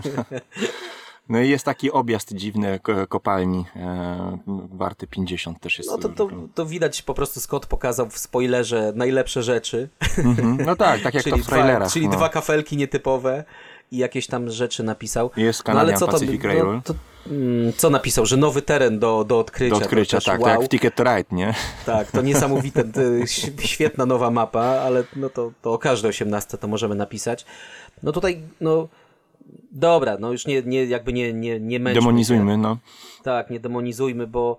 No 1.28 1.40
i 1.40 1.48
jest 1.48 1.64
taki 1.64 1.90
objazd 1.90 2.34
dziwny 2.34 2.80
ko- 2.82 3.06
kopalni, 3.06 3.64
e, 3.76 4.38
warty 4.72 5.06
50 5.06 5.60
też 5.60 5.78
jest. 5.78 5.90
No 5.90 5.98
to, 5.98 6.08
to, 6.08 6.28
to 6.54 6.66
widać 6.66 7.02
po 7.02 7.14
prostu 7.14 7.40
Scott 7.40 7.66
pokazał 7.66 8.10
w 8.10 8.18
spoilerze 8.18 8.92
najlepsze 8.94 9.42
rzeczy. 9.42 9.88
Mhm. 10.18 10.58
No 10.66 10.76
tak, 10.86 11.00
tak 11.00 11.14
jak 11.14 11.24
to 11.24 11.36
w 11.36 11.40
dwa, 11.40 11.48
trailerach. 11.48 11.92
czyli 11.92 12.08
no. 12.08 12.16
dwa 12.16 12.28
kafelki 12.28 12.76
nietypowe 12.76 13.44
i 13.90 13.98
jakieś 13.98 14.26
tam 14.26 14.50
rzeczy 14.50 14.82
napisał. 14.82 15.30
Jest 15.36 15.64
no, 15.66 15.70
ale 15.70 15.78
Canadian 15.80 15.98
co 15.98 16.06
to, 16.06 16.12
Pacific 16.12 16.42
no, 16.42 16.48
Railway. 16.48 16.82
to, 16.82 16.94
mm, 17.26 17.72
Co 17.72 17.90
napisał, 17.90 18.26
że 18.26 18.36
nowy 18.36 18.62
teren 18.62 18.98
do, 18.98 19.24
do 19.24 19.38
odkrycia. 19.38 19.76
Do 19.76 19.82
odkrycia, 19.82 20.18
to 20.18 20.24
tak, 20.24 20.40
wow. 20.40 20.50
tak 20.50 20.58
jak 20.60 20.66
w 20.66 20.70
Ticket 20.70 20.94
to 20.94 21.04
Ride, 21.04 21.36
nie? 21.36 21.54
Tak, 21.86 22.10
to 22.10 22.22
niesamowite, 22.28 22.84
to 22.84 23.00
świetna 23.58 24.06
nowa 24.06 24.30
mapa, 24.30 24.62
ale 24.62 25.04
no 25.16 25.30
to, 25.30 25.52
to 25.62 25.72
o 25.72 25.78
każdej 25.78 26.08
18 26.08 26.58
to 26.58 26.68
możemy 26.68 26.94
napisać. 26.94 27.44
No 28.02 28.12
tutaj, 28.12 28.42
no 28.60 28.88
dobra, 29.72 30.16
no 30.20 30.32
już 30.32 30.46
nie, 30.46 30.62
nie 30.62 30.84
jakby 30.84 31.12
nie, 31.12 31.32
nie, 31.32 31.60
nie 31.60 31.80
męczmy 31.80 32.00
się. 32.00 32.06
Demonizujmy, 32.06 32.58
no. 32.58 32.78
Tak, 33.22 33.50
nie 33.50 33.60
demonizujmy, 33.60 34.26
bo 34.26 34.58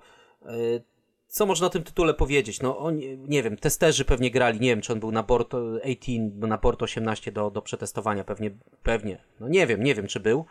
y, 0.50 0.84
co 1.28 1.46
można 1.46 1.68
o 1.68 1.70
tym 1.70 1.84
tytule 1.84 2.14
powiedzieć? 2.14 2.62
No 2.62 2.78
oni, 2.78 3.18
nie 3.18 3.44
wiem, 3.44 3.58
testerzy 3.58 4.06
pewnie 4.06 4.32
grali, 4.32 4.60
nie 4.60 4.70
wiem, 4.70 4.82
czy 4.82 4.94
on 4.94 5.00
był 5.00 5.12
na 5.12 5.24
port 5.24 5.54
18, 5.54 6.20
na 6.48 6.58
port 6.58 6.84
18 6.84 7.32
do, 7.32 7.52
do 7.52 7.62
przetestowania, 7.62 8.24
pewnie, 8.24 8.52
pewnie, 8.84 9.18
no 9.40 9.48
nie 9.48 9.68
wiem, 9.68 9.84
nie 9.84 9.96
wiem, 9.96 10.08
czy 10.08 10.20
był, 10.20 10.46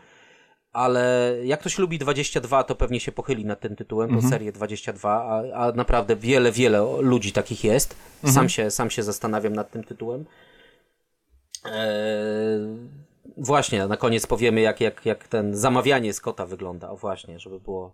ale 0.73 1.35
jak 1.45 1.61
ktoś 1.61 1.79
lubi 1.79 1.99
22, 1.99 2.65
to 2.65 2.75
pewnie 2.75 3.01
się 3.01 3.13
pochyli 3.13 3.45
nad 3.45 3.61
tym 3.61 3.77
tytułem, 3.77 4.11
Mhm. 4.11 4.23
bo 4.23 4.29
serię 4.31 4.53
22, 4.53 5.11
a, 5.11 5.43
a 5.67 5.73
naprawdę 5.73 6.17
wiele, 6.17 6.53
wiele 6.53 6.87
ludzi 7.01 7.33
takich 7.33 7.65
jest. 7.65 7.97
Mhm. 8.17 8.35
Sam, 8.35 8.49
się, 8.49 8.71
sam 8.71 8.91
się 8.91 9.03
zastanawiam 9.03 9.53
nad 9.53 9.71
tym 9.71 9.85
tytułem. 9.85 10.25
Eee, 11.65 12.89
właśnie, 13.37 13.87
na 13.87 13.97
koniec 13.97 14.27
powiemy, 14.27 14.61
jak, 14.61 14.81
jak, 14.81 15.07
jak 15.07 15.29
ten 15.29 15.57
zamawianie 15.57 16.13
Scotta 16.13 16.47
wygląda. 16.47 16.91
O 16.91 16.97
właśnie, 16.97 17.39
żeby 17.39 17.61
było. 17.61 17.93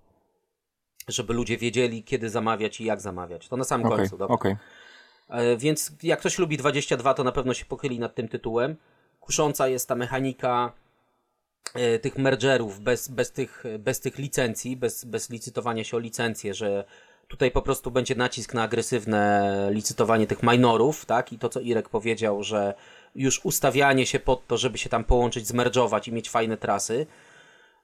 Żeby 1.09 1.35
ludzie 1.35 1.59
wiedzieli, 1.59 2.05
kiedy 2.05 2.31
zamawiać 2.31 2.81
i 2.81 2.85
jak 2.85 3.01
zamawiać. 3.01 3.49
To 3.49 3.57
na 3.57 3.65
samym 3.65 3.87
Okej, 3.87 3.99
końcu. 3.99 4.19
dobra. 4.19 4.35
okej. 4.35 4.57
E, 5.29 5.57
Więc 5.57 5.93
jak 6.03 6.21
ktoś 6.21 6.39
lubi 6.39 6.57
22, 6.57 7.15
to 7.15 7.25
na 7.25 7.33
pewno 7.33 7.55
się 7.55 7.65
pochyli 7.65 7.99
nad 7.99 8.15
tym 8.15 8.29
tytułem. 8.29 8.77
Kusząca 9.21 9.69
jest 9.69 9.89
ta 9.89 9.95
mechanika 9.95 10.73
e, 11.75 11.99
tych 11.99 12.19
mergerów 12.19 12.81
bez, 12.81 13.09
bez, 13.09 13.33
tych, 13.33 13.65
bez 13.79 14.01
tych 14.01 14.19
licencji, 14.19 14.77
bez, 14.77 15.05
bez 15.05 15.31
licytowania 15.31 15.85
się 15.85 15.97
o 15.97 16.01
licencję, 16.01 16.55
że 16.55 16.85
tutaj 17.29 17.51
po 17.51 17.63
prostu 17.63 17.91
będzie 17.91 18.15
nacisk 18.15 18.55
na 18.55 18.63
agresywne 18.63 19.69
licytowanie 19.73 20.27
tych 20.27 20.43
minorów, 20.43 21.07
tak? 21.07 21.33
I 21.33 21.39
to, 21.39 21.49
co 21.49 21.61
Irek 21.61 21.89
powiedział, 21.89 22.43
że 22.43 22.75
już 23.15 23.45
ustawianie 23.45 24.07
się 24.07 24.19
pod 24.21 24.47
to, 24.47 24.57
żeby 24.57 24.79
się 24.79 24.89
tam 24.89 25.05
połączyć, 25.05 25.47
zmerdżować 25.47 26.09
i 26.09 26.13
mieć 26.13 26.31
fajne 26.31 26.57
trasy. 26.57 27.07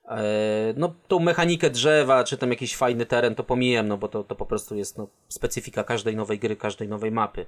E, 0.08 0.74
No, 0.76 0.94
tą 1.08 1.18
mechanikę 1.18 1.70
drzewa, 1.70 2.24
czy 2.24 2.36
tam 2.36 2.50
jakiś 2.50 2.76
fajny 2.76 3.06
teren, 3.06 3.34
to 3.34 3.44
pomijam, 3.44 3.88
no 3.88 3.96
bo 3.98 4.08
to, 4.08 4.24
to 4.24 4.34
po 4.34 4.46
prostu 4.46 4.76
jest 4.76 4.98
no, 4.98 5.08
specyfika 5.28 5.84
każdej 5.84 6.16
nowej 6.16 6.38
gry, 6.38 6.56
każdej 6.56 6.88
nowej 6.88 7.12
mapy. 7.12 7.46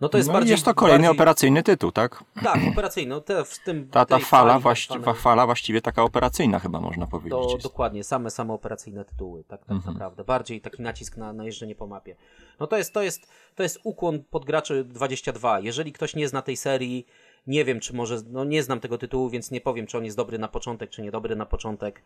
No 0.00 0.08
to 0.08 0.18
jest 0.18 0.28
No 0.28 0.32
bardziej. 0.32 0.50
jest 0.52 0.64
to 0.64 0.74
kolejny 0.74 0.98
bardziej, 1.06 1.16
operacyjny 1.18 1.62
tytuł, 1.62 1.92
tak? 1.92 2.24
Tak, 2.44 2.60
operacyjny. 2.72 3.10
No 3.10 3.20
te, 3.20 3.44
w 3.44 3.58
tym, 3.58 3.88
Ta, 3.88 4.04
ta 4.06 4.18
fala, 4.18 4.52
fali 4.52 4.62
właści- 4.62 4.98
zwanej- 5.00 5.16
fala 5.16 5.46
właściwie 5.46 5.80
taka 5.80 6.02
operacyjna 6.02 6.58
chyba 6.58 6.80
można 6.80 7.06
powiedzieć. 7.06 7.32
to 7.52 7.58
dokładnie, 7.62 8.04
same, 8.04 8.30
same 8.30 8.52
operacyjne 8.52 9.04
tytuły, 9.04 9.44
tak, 9.44 9.64
tak 9.64 9.84
naprawdę. 9.86 10.24
Bardziej 10.24 10.60
taki 10.60 10.82
nacisk 10.82 11.16
na, 11.16 11.32
na 11.32 11.44
jeżdżenie 11.44 11.74
po 11.74 11.86
mapie. 11.86 12.16
No 12.60 12.66
to 12.66 12.76
jest, 12.78 12.92
to 12.94 13.02
jest, 13.02 13.28
to 13.54 13.62
jest 13.62 13.80
ukłon 13.84 14.24
pod 14.30 14.44
graczy 14.44 14.84
22. 14.84 15.60
Jeżeli 15.60 15.92
ktoś 15.92 16.14
nie 16.16 16.28
zna 16.28 16.42
tej 16.42 16.56
serii, 16.56 17.06
nie 17.46 17.64
wiem, 17.64 17.80
czy 17.80 17.94
może, 17.94 18.18
no 18.30 18.44
nie 18.44 18.62
znam 18.62 18.80
tego 18.80 18.98
tytułu, 18.98 19.30
więc 19.30 19.50
nie 19.50 19.60
powiem, 19.60 19.86
czy 19.86 19.98
on 19.98 20.04
jest 20.04 20.16
dobry 20.16 20.38
na 20.38 20.48
początek, 20.48 20.90
czy 20.90 21.02
niedobry 21.02 21.36
na 21.36 21.46
początek. 21.46 22.02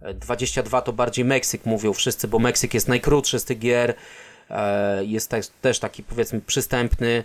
E, 0.00 0.14
22 0.14 0.82
to 0.82 0.92
bardziej 0.92 1.24
Meksyk, 1.24 1.66
mówią 1.66 1.92
wszyscy, 1.92 2.28
bo 2.28 2.38
Meksyk 2.38 2.74
jest 2.74 2.88
najkrótszy 2.88 3.38
z 3.38 3.44
tych 3.44 3.58
gier, 3.58 3.90
e, 3.90 3.94
jest 5.02 5.30
też, 5.30 5.48
też 5.60 5.78
taki, 5.78 6.02
powiedzmy, 6.02 6.40
przystępny. 6.40 7.24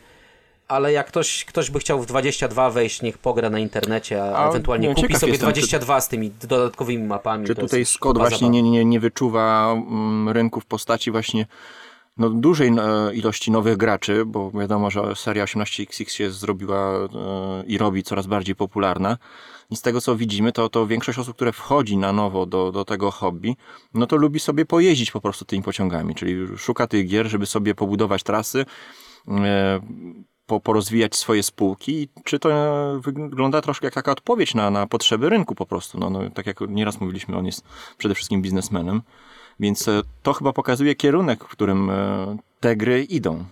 Ale 0.67 0.91
jak 0.91 1.07
ktoś, 1.07 1.45
ktoś 1.45 1.71
by 1.71 1.79
chciał 1.79 2.01
w 2.01 2.05
22 2.05 2.69
wejść, 2.69 3.01
niech 3.01 3.17
pogra 3.17 3.49
na 3.49 3.59
internecie, 3.59 4.23
a, 4.23 4.45
A, 4.45 4.49
ewentualnie 4.49 4.87
nie, 4.87 4.95
kupi 4.95 5.15
sobie 5.15 5.31
jestem, 5.31 5.53
czy- 5.53 5.53
22 5.53 6.01
z 6.01 6.07
tymi 6.07 6.31
dodatkowymi 6.31 7.03
mapami. 7.03 7.47
Czy 7.47 7.55
tutaj 7.55 7.85
Scott 7.85 8.17
właśnie 8.17 8.49
nie, 8.49 8.61
nie, 8.61 8.85
nie 8.85 8.99
wyczuwa 8.99 9.73
mm, 9.73 10.29
rynku 10.29 10.61
w 10.61 10.65
postaci 10.65 11.11
właśnie 11.11 11.45
no, 12.17 12.29
dużej 12.29 12.67
e, 12.67 13.13
ilości 13.13 13.51
nowych 13.51 13.77
graczy, 13.77 14.25
bo 14.25 14.51
wiadomo, 14.51 14.91
że 14.91 15.15
seria 15.15 15.45
18XX 15.45 16.09
się 16.09 16.31
zrobiła 16.31 16.77
e, 16.77 17.07
i 17.67 17.77
robi 17.77 18.03
coraz 18.03 18.27
bardziej 18.27 18.55
popularna. 18.55 19.17
I 19.69 19.75
z 19.75 19.81
tego 19.81 20.01
co 20.01 20.15
widzimy, 20.15 20.51
to, 20.51 20.69
to 20.69 20.87
większość 20.87 21.19
osób, 21.19 21.35
które 21.35 21.51
wchodzi 21.51 21.97
na 21.97 22.13
nowo 22.13 22.45
do, 22.45 22.71
do 22.71 22.85
tego 22.85 23.11
hobby, 23.11 23.55
no 23.93 24.07
to 24.07 24.15
lubi 24.15 24.39
sobie 24.39 24.65
pojeździć 24.65 25.11
po 25.11 25.21
prostu 25.21 25.45
tymi 25.45 25.63
pociągami, 25.63 26.15
czyli 26.15 26.57
szuka 26.57 26.87
tych 26.87 27.07
gier, 27.07 27.27
żeby 27.27 27.45
sobie 27.45 27.75
pobudować 27.75 28.23
trasy, 28.23 28.65
e, 29.27 29.79
po, 30.45 30.59
porozwijać 30.59 31.15
swoje 31.15 31.43
spółki. 31.43 32.09
Czy 32.23 32.39
to 32.39 32.49
wygląda 32.99 33.61
troszkę 33.61 33.87
jak 33.87 33.93
taka 33.93 34.11
odpowiedź 34.11 34.55
na, 34.55 34.71
na 34.71 34.87
potrzeby 34.87 35.29
rynku 35.29 35.55
po 35.55 35.65
prostu? 35.65 35.99
No, 35.99 36.09
no, 36.09 36.29
tak 36.29 36.47
jak 36.47 36.59
nieraz 36.69 37.01
mówiliśmy, 37.01 37.37
on 37.37 37.45
jest 37.45 37.63
przede 37.97 38.15
wszystkim 38.15 38.41
biznesmenem, 38.41 39.01
więc 39.59 39.87
e, 39.87 40.01
to 40.23 40.33
chyba 40.33 40.53
pokazuje 40.53 40.95
kierunek, 40.95 41.43
w 41.43 41.47
którym 41.47 41.89
e, 41.89 42.37
te 42.59 42.75
gry 42.75 43.03
idą. 43.03 43.45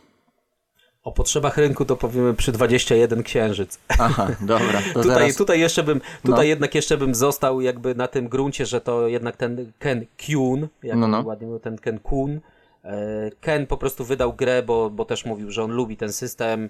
O 1.03 1.11
potrzebach 1.11 1.57
rynku 1.57 1.85
to 1.85 1.95
powiemy 1.95 2.33
przy 2.33 2.51
21 2.51 3.23
księżyc. 3.23 3.79
Aha, 3.87 4.27
dobra. 4.41 4.81
Tutaj, 4.93 5.03
zaraz... 5.03 5.35
tutaj, 5.35 5.59
jeszcze 5.59 5.83
bym, 5.83 6.01
tutaj 6.23 6.37
No. 6.37 6.43
jednak 6.43 6.75
jeszcze 6.75 6.97
bym 6.97 7.15
został 7.15 7.61
jakby 7.61 7.95
na 7.95 8.07
tym 8.07 8.27
gruncie, 8.27 8.65
że 8.65 8.81
to 8.81 9.07
jednak 9.07 9.37
ten 9.37 9.71
Ken 9.79 10.05
Kuhn, 10.25 10.67
jak 10.83 10.97
No, 10.97 11.07
no. 11.07 11.23
ładnie 11.25 11.47
mówił, 11.47 11.59
ten 11.59 11.77
Ken 11.77 11.99
Kuhn, 11.99 12.39
e, 12.83 13.31
Ken 13.41 13.67
po 13.67 13.77
prostu 13.77 14.05
wydał 14.05 14.33
grę, 14.33 14.63
bo, 14.63 14.89
bo 14.89 15.05
też 15.05 15.25
mówił, 15.25 15.51
że 15.51 15.63
on 15.63 15.71
lubi 15.71 15.97
ten 15.97 16.13
system, 16.13 16.69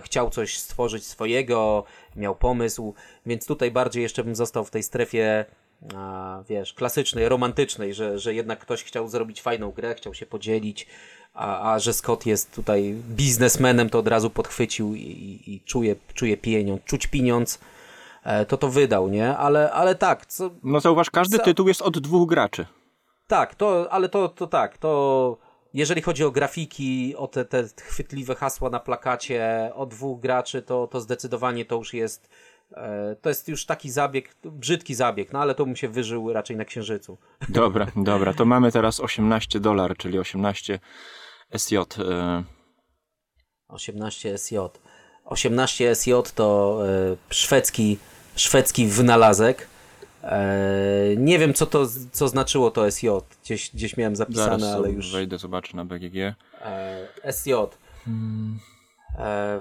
chciał 0.00 0.30
coś 0.30 0.58
stworzyć 0.58 1.06
swojego, 1.06 1.84
miał 2.16 2.34
pomysł, 2.34 2.94
więc 3.26 3.46
tutaj 3.46 3.70
bardziej 3.70 4.02
jeszcze 4.02 4.24
bym 4.24 4.34
został 4.34 4.64
w 4.64 4.70
tej 4.70 4.82
strefie 4.82 5.44
wiesz, 6.48 6.74
klasycznej, 6.74 7.28
romantycznej, 7.28 7.94
że, 7.94 8.18
że 8.18 8.34
jednak 8.34 8.58
ktoś 8.58 8.84
chciał 8.84 9.08
zrobić 9.08 9.42
fajną 9.42 9.70
grę, 9.70 9.94
chciał 9.94 10.14
się 10.14 10.26
podzielić, 10.26 10.86
a, 11.34 11.72
a 11.72 11.78
że 11.78 11.92
Scott 11.92 12.26
jest 12.26 12.54
tutaj 12.54 12.94
biznesmenem, 13.08 13.90
to 13.90 13.98
od 13.98 14.08
razu 14.08 14.30
podchwycił 14.30 14.94
i, 14.94 15.00
i, 15.00 15.54
i 15.54 15.60
czuje, 15.60 15.96
czuje 16.14 16.36
pieniądz, 16.36 16.84
czuć 16.84 17.06
pieniądz, 17.06 17.58
e, 18.24 18.46
to 18.46 18.56
to 18.56 18.68
wydał, 18.68 19.08
nie? 19.08 19.36
Ale, 19.36 19.72
ale 19.72 19.94
tak, 19.94 20.26
co, 20.26 20.50
No 20.62 20.80
zauważ, 20.80 21.10
każdy 21.10 21.38
Co? 21.38 21.44
tytuł 21.44 21.68
jest 21.68 21.82
od 21.82 21.98
dwóch 21.98 22.28
graczy. 22.28 22.66
Tak, 23.26 23.54
to, 23.54 23.92
ale 23.92 24.08
to, 24.08 24.28
to 24.28 24.46
tak, 24.46 24.78
to 24.78 25.38
jeżeli 25.74 26.02
chodzi 26.02 26.24
o 26.24 26.30
grafiki, 26.30 27.16
o 27.16 27.26
te, 27.28 27.44
te 27.44 27.64
chwytliwe 27.82 28.34
hasła 28.34 28.70
na 28.70 28.80
plakacie, 28.80 29.70
o 29.74 29.86
dwóch 29.86 30.20
graczy, 30.20 30.62
to, 30.62 30.86
to 30.86 31.00
zdecydowanie 31.00 31.64
to 31.64 31.76
już 31.76 31.94
jest, 31.94 32.28
to 33.22 33.28
jest 33.28 33.48
już 33.48 33.66
taki 33.66 33.90
zabieg, 33.90 34.34
brzydki 34.44 34.94
zabieg, 34.94 35.32
no 35.32 35.40
ale 35.40 35.54
to 35.54 35.64
bym 35.66 35.76
się 35.76 35.88
wyżył 35.88 36.32
raczej 36.32 36.56
na 36.56 36.64
Księżycu. 36.64 37.18
Dobra, 37.48 37.86
dobra, 37.96 38.34
to 38.34 38.44
mamy 38.44 38.72
teraz 38.72 39.00
18 39.00 39.60
dolar, 39.60 39.96
czyli 39.96 40.18
18 40.18 40.80
SJ. 41.56 41.76
e, 41.76 42.42
18 43.68 44.38
SJ. 44.38 44.56
18 45.24 45.94
SJ 45.94 46.10
to 46.34 46.78
e, 46.88 47.16
szwedzki, 47.30 47.98
szwedzki 48.36 48.86
wynalazek. 48.86 49.68
E, 50.22 50.48
nie 51.16 51.38
wiem, 51.38 51.54
co 51.54 51.66
to 51.66 51.86
co 52.12 52.28
znaczyło 52.28 52.70
to 52.70 52.90
SJ. 52.90 53.08
Gdzieś, 53.44 53.70
gdzieś 53.70 53.96
miałem 53.96 54.16
zapisane, 54.16 54.60
Zaraz 54.60 54.76
ale 54.76 54.90
już. 54.90 55.12
wejdę, 55.12 55.38
zobaczę 55.38 55.76
na 55.76 55.84
BGG. 55.84 56.16
E, 56.16 57.08
SJ. 57.32 57.52
E, 59.18 59.60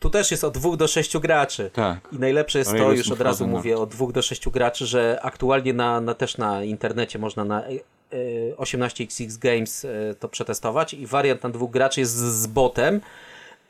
tu 0.00 0.10
też 0.10 0.30
jest 0.30 0.44
od 0.44 0.54
dwóch 0.54 0.76
do 0.76 0.88
sześciu 0.88 1.20
graczy. 1.20 1.70
Tak. 1.72 2.08
I 2.12 2.18
najlepsze 2.18 2.58
jest 2.58 2.70
Ale 2.70 2.80
to, 2.80 2.92
już 2.92 3.10
od 3.10 3.20
razu 3.20 3.46
mówię, 3.46 3.78
od 3.78 3.90
dwóch 3.90 4.12
do 4.12 4.22
sześciu 4.22 4.50
graczy, 4.50 4.86
że 4.86 5.18
aktualnie 5.22 5.72
na, 5.72 6.00
na, 6.00 6.14
też 6.14 6.38
na 6.38 6.64
internecie 6.64 7.18
można 7.18 7.44
na 7.44 7.64
e, 7.64 7.68
e, 7.68 7.76
18xx 8.56 9.38
Games 9.38 9.84
e, 9.84 10.14
to 10.14 10.28
przetestować 10.28 10.94
i 10.94 11.06
wariant 11.06 11.42
na 11.42 11.50
dwóch 11.50 11.70
graczy 11.70 12.00
jest 12.00 12.12
z, 12.12 12.34
z 12.34 12.46
botem, 12.46 13.00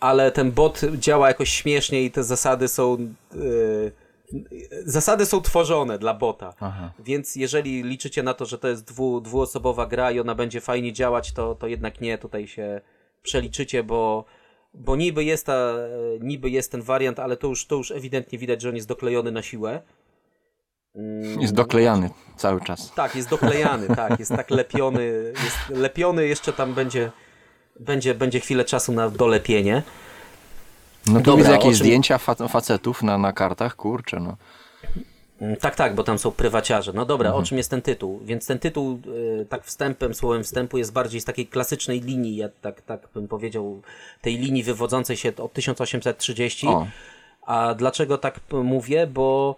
ale 0.00 0.32
ten 0.32 0.52
bot 0.52 0.80
działa 0.94 1.28
jakoś 1.28 1.50
śmiesznie 1.50 2.02
i 2.02 2.10
te 2.10 2.24
zasady 2.24 2.68
są 2.68 3.12
e, 3.34 3.38
zasady 4.84 5.26
są 5.26 5.40
tworzone 5.40 5.98
dla 5.98 6.14
bota. 6.14 6.54
Aha. 6.60 6.92
Więc 6.98 7.36
jeżeli 7.36 7.82
liczycie 7.82 8.22
na 8.22 8.34
to, 8.34 8.46
że 8.46 8.58
to 8.58 8.68
jest 8.68 8.84
dwu, 8.84 9.20
dwuosobowa 9.20 9.86
gra 9.86 10.10
i 10.10 10.20
ona 10.20 10.34
będzie 10.34 10.60
fajnie 10.60 10.92
działać, 10.92 11.32
to, 11.32 11.54
to 11.54 11.66
jednak 11.66 12.00
nie, 12.00 12.18
tutaj 12.18 12.48
się 12.48 12.80
przeliczycie, 13.22 13.82
bo, 13.84 14.24
bo 14.74 14.96
niby, 14.96 15.24
jest 15.24 15.46
ta, 15.46 15.52
e, 15.52 15.78
niby 16.20 16.50
jest 16.50 16.72
ten 16.72 16.82
wariant, 16.82 17.18
ale 17.18 17.36
to 17.36 17.46
już, 17.48 17.66
to 17.66 17.76
już 17.76 17.90
ewidentnie 17.90 18.38
widać, 18.38 18.62
że 18.62 18.68
on 18.68 18.76
jest 18.76 18.88
doklejony 18.88 19.32
na 19.32 19.42
siłę. 19.42 19.82
Mm, 20.96 21.40
Jest 21.40 21.54
doklejany 21.54 22.10
cały 22.36 22.60
czas. 22.60 22.92
Tak, 22.94 23.16
jest 23.16 23.28
doklejany, 23.28 23.86
tak, 23.96 24.18
jest 24.18 24.30
tak 24.30 24.50
lepiony, 24.50 25.32
jest 25.44 25.56
lepiony, 25.68 26.26
jeszcze 26.26 26.52
tam 26.52 26.74
będzie, 26.74 27.10
będzie, 27.80 28.14
będzie 28.14 28.40
chwilę 28.40 28.64
czasu 28.64 28.92
na 28.92 29.10
dolepienie. 29.10 29.82
No 31.06 31.12
tu 31.14 31.20
Dobra, 31.20 31.36
widzę 31.36 31.50
jakieś 31.52 31.66
czym- 31.68 31.74
zdjęcia 31.86 32.18
fa 32.18 32.34
facetów 32.34 33.02
na, 33.02 33.18
na 33.18 33.32
kartach, 33.32 33.76
kurczę 33.76 34.20
no. 34.20 34.36
Mm, 35.40 35.56
Tak, 35.56 35.76
tak, 35.76 35.94
bo 35.94 36.02
tam 36.04 36.18
są 36.18 36.30
prywaciarze. 36.30 36.92
No 36.92 37.06
dobra, 37.06 37.34
o 37.34 37.42
czym 37.42 37.58
jest 37.58 37.70
ten 37.70 37.82
tytuł? 37.82 38.20
Więc 38.24 38.46
ten 38.46 38.58
tytuł, 38.58 39.00
y, 39.40 39.46
tak 39.48 39.64
wstępem, 39.64 40.14
słowem 40.14 40.44
wstępu, 40.44 40.78
jest 40.78 40.92
bardziej 40.92 41.20
z 41.20 41.24
takiej 41.24 41.46
klasycznej 41.46 42.00
linii, 42.00 42.36
ja 42.36 42.48
tak, 42.60 42.82
tak 42.82 43.08
bym 43.14 43.28
powiedział, 43.28 43.82
tej 44.20 44.38
linii 44.38 44.62
wywodzącej 44.62 45.16
się 45.16 45.32
od 45.36 45.52
1830. 45.52 46.66
O. 46.66 46.86
A 47.46 47.74
dlaczego 47.74 48.18
tak 48.18 48.40
mówię? 48.52 49.06
Bo, 49.06 49.56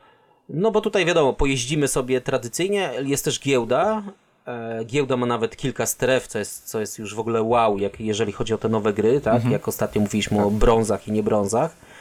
no 0.48 0.70
bo 0.70 0.80
tutaj 0.80 1.04
wiadomo, 1.04 1.32
pojeździmy 1.32 1.88
sobie 1.88 2.20
tradycyjnie, 2.20 2.90
jest 3.04 3.24
też 3.24 3.40
giełda. 3.40 4.02
E, 4.46 4.84
giełda 4.84 5.16
ma 5.16 5.26
nawet 5.26 5.56
kilka 5.56 5.86
stref, 5.86 6.26
co 6.26 6.38
jest, 6.38 6.68
co 6.68 6.80
jest 6.80 6.98
już 6.98 7.14
w 7.14 7.18
ogóle 7.20 7.42
wow, 7.42 7.78
jak, 7.78 8.00
jeżeli 8.00 8.32
chodzi 8.32 8.54
o 8.54 8.58
te 8.58 8.68
nowe 8.68 8.92
gry, 8.92 9.20
tak? 9.20 9.44
Jak 9.50 9.68
ostatnio 9.68 10.00
mówiliśmy 10.02 10.44
o 10.44 10.50
brązach 10.50 11.08
i 11.08 11.12
nie 11.12 11.22
brązach. 11.22 11.70
E, 11.70 11.91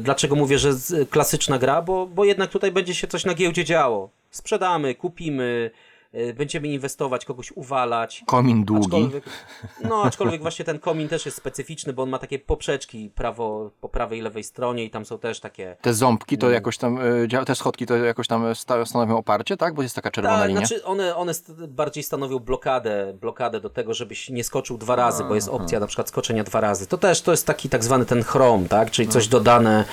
dlaczego 0.00 0.36
mówię, 0.36 0.58
że 0.58 0.72
klasyczna 1.10 1.58
gra? 1.58 1.82
Bo, 1.82 2.06
bo 2.06 2.24
jednak 2.24 2.50
tutaj 2.50 2.72
będzie 2.72 2.94
się 2.94 3.06
coś 3.06 3.24
na 3.24 3.34
giełdzie 3.34 3.64
działo. 3.64 4.10
Sprzedamy, 4.30 4.94
kupimy, 4.94 5.70
e, 5.74 5.87
będziemy 6.34 6.68
inwestować, 6.68 7.24
kogoś 7.24 7.52
uwalać. 7.52 8.22
Komin 8.26 8.64
długi. 8.64 8.84
Aczkolwiek, 8.86 9.24
no, 9.88 10.02
aczkolwiek 10.02 10.42
właśnie 10.42 10.64
ten 10.64 10.78
komin 10.78 11.08
też 11.08 11.26
jest 11.26 11.36
specyficzny, 11.38 11.92
bo 11.92 12.02
on 12.02 12.08
ma 12.10 12.18
takie 12.18 12.38
poprzeczki 12.38 13.10
prawo, 13.14 13.70
po 13.80 13.88
prawej 13.88 14.18
i 14.18 14.22
lewej 14.22 14.44
stronie 14.44 14.84
i 14.84 14.90
tam 14.90 15.04
są 15.04 15.18
też 15.18 15.40
takie... 15.40 15.76
Te 15.82 15.94
ząbki 15.94 16.34
Mm. 16.34 16.40
to 16.40 16.50
jakoś 16.50 16.78
tam, 16.78 16.98
y, 16.98 17.44
te 17.46 17.54
schodki 17.54 17.86
to 17.86 17.96
jakoś 17.96 18.26
tam 18.26 18.54
sta- 18.54 18.84
stanowią 18.86 19.16
oparcie, 19.18 19.56
tak? 19.56 19.74
Bo 19.74 19.82
jest 19.82 19.94
taka 19.94 20.10
czerwona 20.10 20.38
Tak, 20.38 20.48
linia. 20.48 20.60
znaczy 20.66 20.84
one, 20.84 21.16
one 21.16 21.32
bardziej 21.68 22.02
stanowią 22.04 22.38
blokadę, 22.38 23.14
blokadę 23.20 23.60
do 23.60 23.70
tego, 23.70 23.94
żebyś 23.94 24.28
nie 24.30 24.44
skoczył 24.44 24.78
dwa 24.78 24.96
razy, 24.96 25.24
bo 25.24 25.34
jest 25.34 25.48
opcja 25.48 25.80
na 25.80 25.86
przykład 25.86 26.08
skoczenia 26.08 26.44
dwa 26.44 26.60
razy. 26.60 26.86
To 26.86 26.98
też 26.98 27.22
to 27.22 27.30
jest 27.30 27.46
taki 27.46 27.68
tak 27.68 27.84
zwany 27.84 28.06
ten 28.06 28.22
chrom, 28.22 28.68
tak? 28.68 28.90
Czyli 28.90 29.08
coś 29.08 29.28
dodane, 29.28 29.84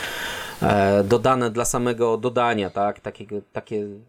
e, 0.61 1.03
dodane 1.03 1.49
dla 1.51 1.65
samego 1.65 2.17
dodania, 2.17 2.69
tak? 2.69 2.99
Takiego, 2.99 3.35
takie 3.53 3.75
mm, 3.77 4.05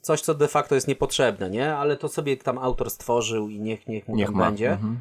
coś, 0.00 0.20
co 0.20 0.34
de 0.34 0.48
facto 0.48 0.74
jest 0.74 0.88
niepotrzebne, 0.88 1.50
nie? 1.50 1.74
Ale 1.74 1.96
to 1.96 2.08
sobie 2.08 2.36
tam 2.36 2.58
autor 2.58 2.90
stworzył 2.90 3.48
i 3.48 3.60
niech, 3.60 3.86
niech 3.86 4.08
mu 4.08 4.16
Niech 4.16 4.26
tam 4.26 4.38
będzie. 4.38 4.70
Mhm. 4.72 5.00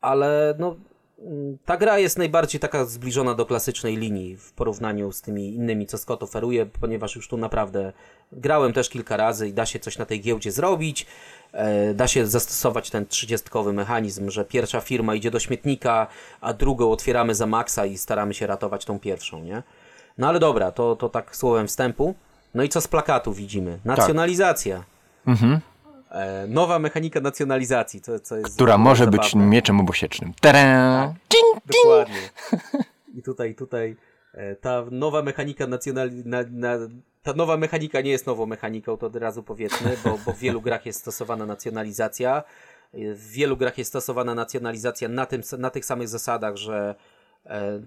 ale 0.00 0.54
no, 0.58 0.76
mm, 1.18 1.58
ta 1.64 1.76
gra 1.76 1.98
jest 1.98 2.18
najbardziej 2.18 2.60
taka 2.60 2.84
zbliżona 2.84 3.34
do 3.34 3.46
klasycznej 3.46 3.96
linii 3.96 4.36
w 4.36 4.52
porównaniu 4.52 5.12
z 5.12 5.22
tymi 5.22 5.54
innymi, 5.54 5.86
co 5.86 5.98
Scott 5.98 6.22
oferuje, 6.22 6.66
ponieważ 6.66 7.16
już 7.16 7.28
tu 7.28 7.36
naprawdę 7.36 7.92
grałem 8.32 8.72
też 8.72 8.88
kilka 8.88 9.16
razy 9.16 9.48
i 9.48 9.52
da 9.52 9.66
się 9.66 9.78
coś 9.78 9.98
na 9.98 10.06
tej 10.06 10.20
giełdzie 10.20 10.52
zrobić. 10.52 11.06
E, 11.52 11.94
Da 11.94 12.08
się 12.08 12.26
zastosować 12.26 12.90
ten 12.90 13.06
trzydziestkowy 13.06 13.72
mechanizm, 13.72 14.30
że 14.30 14.44
pierwsza 14.44 14.80
firma 14.80 15.14
idzie 15.14 15.30
do 15.30 15.40
śmietnika, 15.40 16.06
a 16.40 16.52
drugą 16.52 16.92
otwieramy 16.92 17.34
za 17.34 17.46
maksa 17.46 17.86
i 17.86 17.98
staramy 17.98 18.34
się 18.34 18.46
ratować 18.46 18.84
tą 18.84 18.98
pierwszą, 18.98 19.44
nie? 19.44 19.62
No 20.18 20.28
ale 20.28 20.38
dobra, 20.40 20.72
to, 20.72 20.96
to 20.96 21.08
tak 21.08 21.36
słowem 21.36 21.66
wstępu. 21.66 22.14
No 22.54 22.62
i 22.62 22.68
co 22.68 22.80
z 22.80 22.88
plakatu 22.88 23.32
widzimy? 23.32 23.78
Nacjonalizacja. 23.84 24.84
Mhm. 25.26 25.60
E, 26.10 26.46
nowa 26.48 26.78
mechanika 26.78 27.20
nacjonalizacji, 27.20 28.00
co, 28.00 28.20
co 28.20 28.36
jest 28.36 28.54
Która 28.54 28.78
może 28.78 29.06
być 29.06 29.22
zabawne. 29.30 29.46
mieczem 29.50 29.80
obosiecznym. 29.80 30.32
Teren! 30.40 31.14
Cing! 31.28 31.62
Dokładnie. 31.84 32.20
I 33.18 33.22
tutaj, 33.22 33.54
tutaj 33.54 33.96
e, 34.34 34.56
ta 34.56 34.84
nowa 34.90 35.22
mechanika 35.22 35.66
nacjonali... 35.66 36.22
Na, 36.24 36.38
na, 36.50 36.70
ta 37.22 37.32
nowa 37.32 37.56
mechanika 37.56 38.00
nie 38.00 38.10
jest 38.10 38.26
nową 38.26 38.46
mechaniką, 38.46 38.96
to 38.96 39.06
od 39.06 39.16
razu 39.16 39.42
powiedzmy, 39.42 39.96
bo, 40.04 40.18
bo 40.26 40.32
w 40.32 40.38
wielu 40.38 40.60
grach 40.60 40.86
jest 40.86 41.00
stosowana 41.00 41.46
nacjonalizacja. 41.46 42.42
E, 42.94 43.14
W 43.14 43.28
wielu 43.30 43.56
grach 43.56 43.78
jest 43.78 43.88
stosowana 43.88 44.34
nacjonalizacja 44.34 45.08
na, 45.08 45.26
tym, 45.26 45.42
na 45.58 45.70
tych 45.70 45.84
samych 45.84 46.08
zasadach, 46.08 46.56
że, 46.56 46.94
e, 47.46 47.80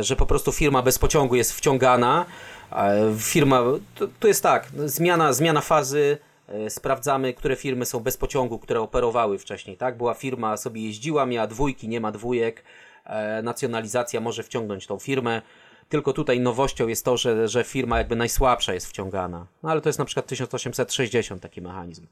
że 0.00 0.16
po 0.16 0.26
prostu 0.26 0.52
firma 0.52 0.82
bez 0.82 0.98
pociągu 0.98 1.34
jest 1.34 1.52
wciągana. 1.52 2.26
E, 2.72 3.14
firma, 3.18 3.62
to, 3.94 4.08
to 4.20 4.28
jest 4.28 4.42
tak, 4.42 4.68
zmiana, 4.84 5.32
zmiana 5.32 5.60
fazy, 5.60 6.18
e, 6.48 6.70
sprawdzamy, 6.70 7.34
które 7.34 7.56
firmy 7.56 7.86
są 7.86 8.00
bez 8.00 8.16
pociągu, 8.16 8.58
które 8.58 8.80
operowały 8.80 9.38
wcześniej, 9.38 9.76
tak? 9.76 9.96
Była 9.96 10.14
firma, 10.14 10.56
sobie 10.56 10.82
jeździła, 10.82 11.26
miała 11.26 11.46
dwójki, 11.46 11.88
nie 11.88 12.00
ma 12.00 12.12
dwójek, 12.12 12.64
e, 13.04 13.42
nacjonalizacja 13.42 14.20
może 14.20 14.42
wciągnąć 14.42 14.86
tą 14.86 14.98
firmę, 14.98 15.42
tylko 15.88 16.12
tutaj 16.12 16.40
nowością 16.40 16.88
jest 16.88 17.04
to, 17.04 17.16
że, 17.16 17.48
że 17.48 17.64
firma 17.64 17.98
jakby 17.98 18.16
najsłabsza 18.16 18.74
jest 18.74 18.86
wciągana. 18.86 19.46
No 19.62 19.70
ale 19.70 19.80
to 19.80 19.88
jest 19.88 19.98
na 19.98 20.04
przykład 20.04 20.26
1860 20.26 21.42
taki 21.42 21.62
mechanizm. 21.62 22.06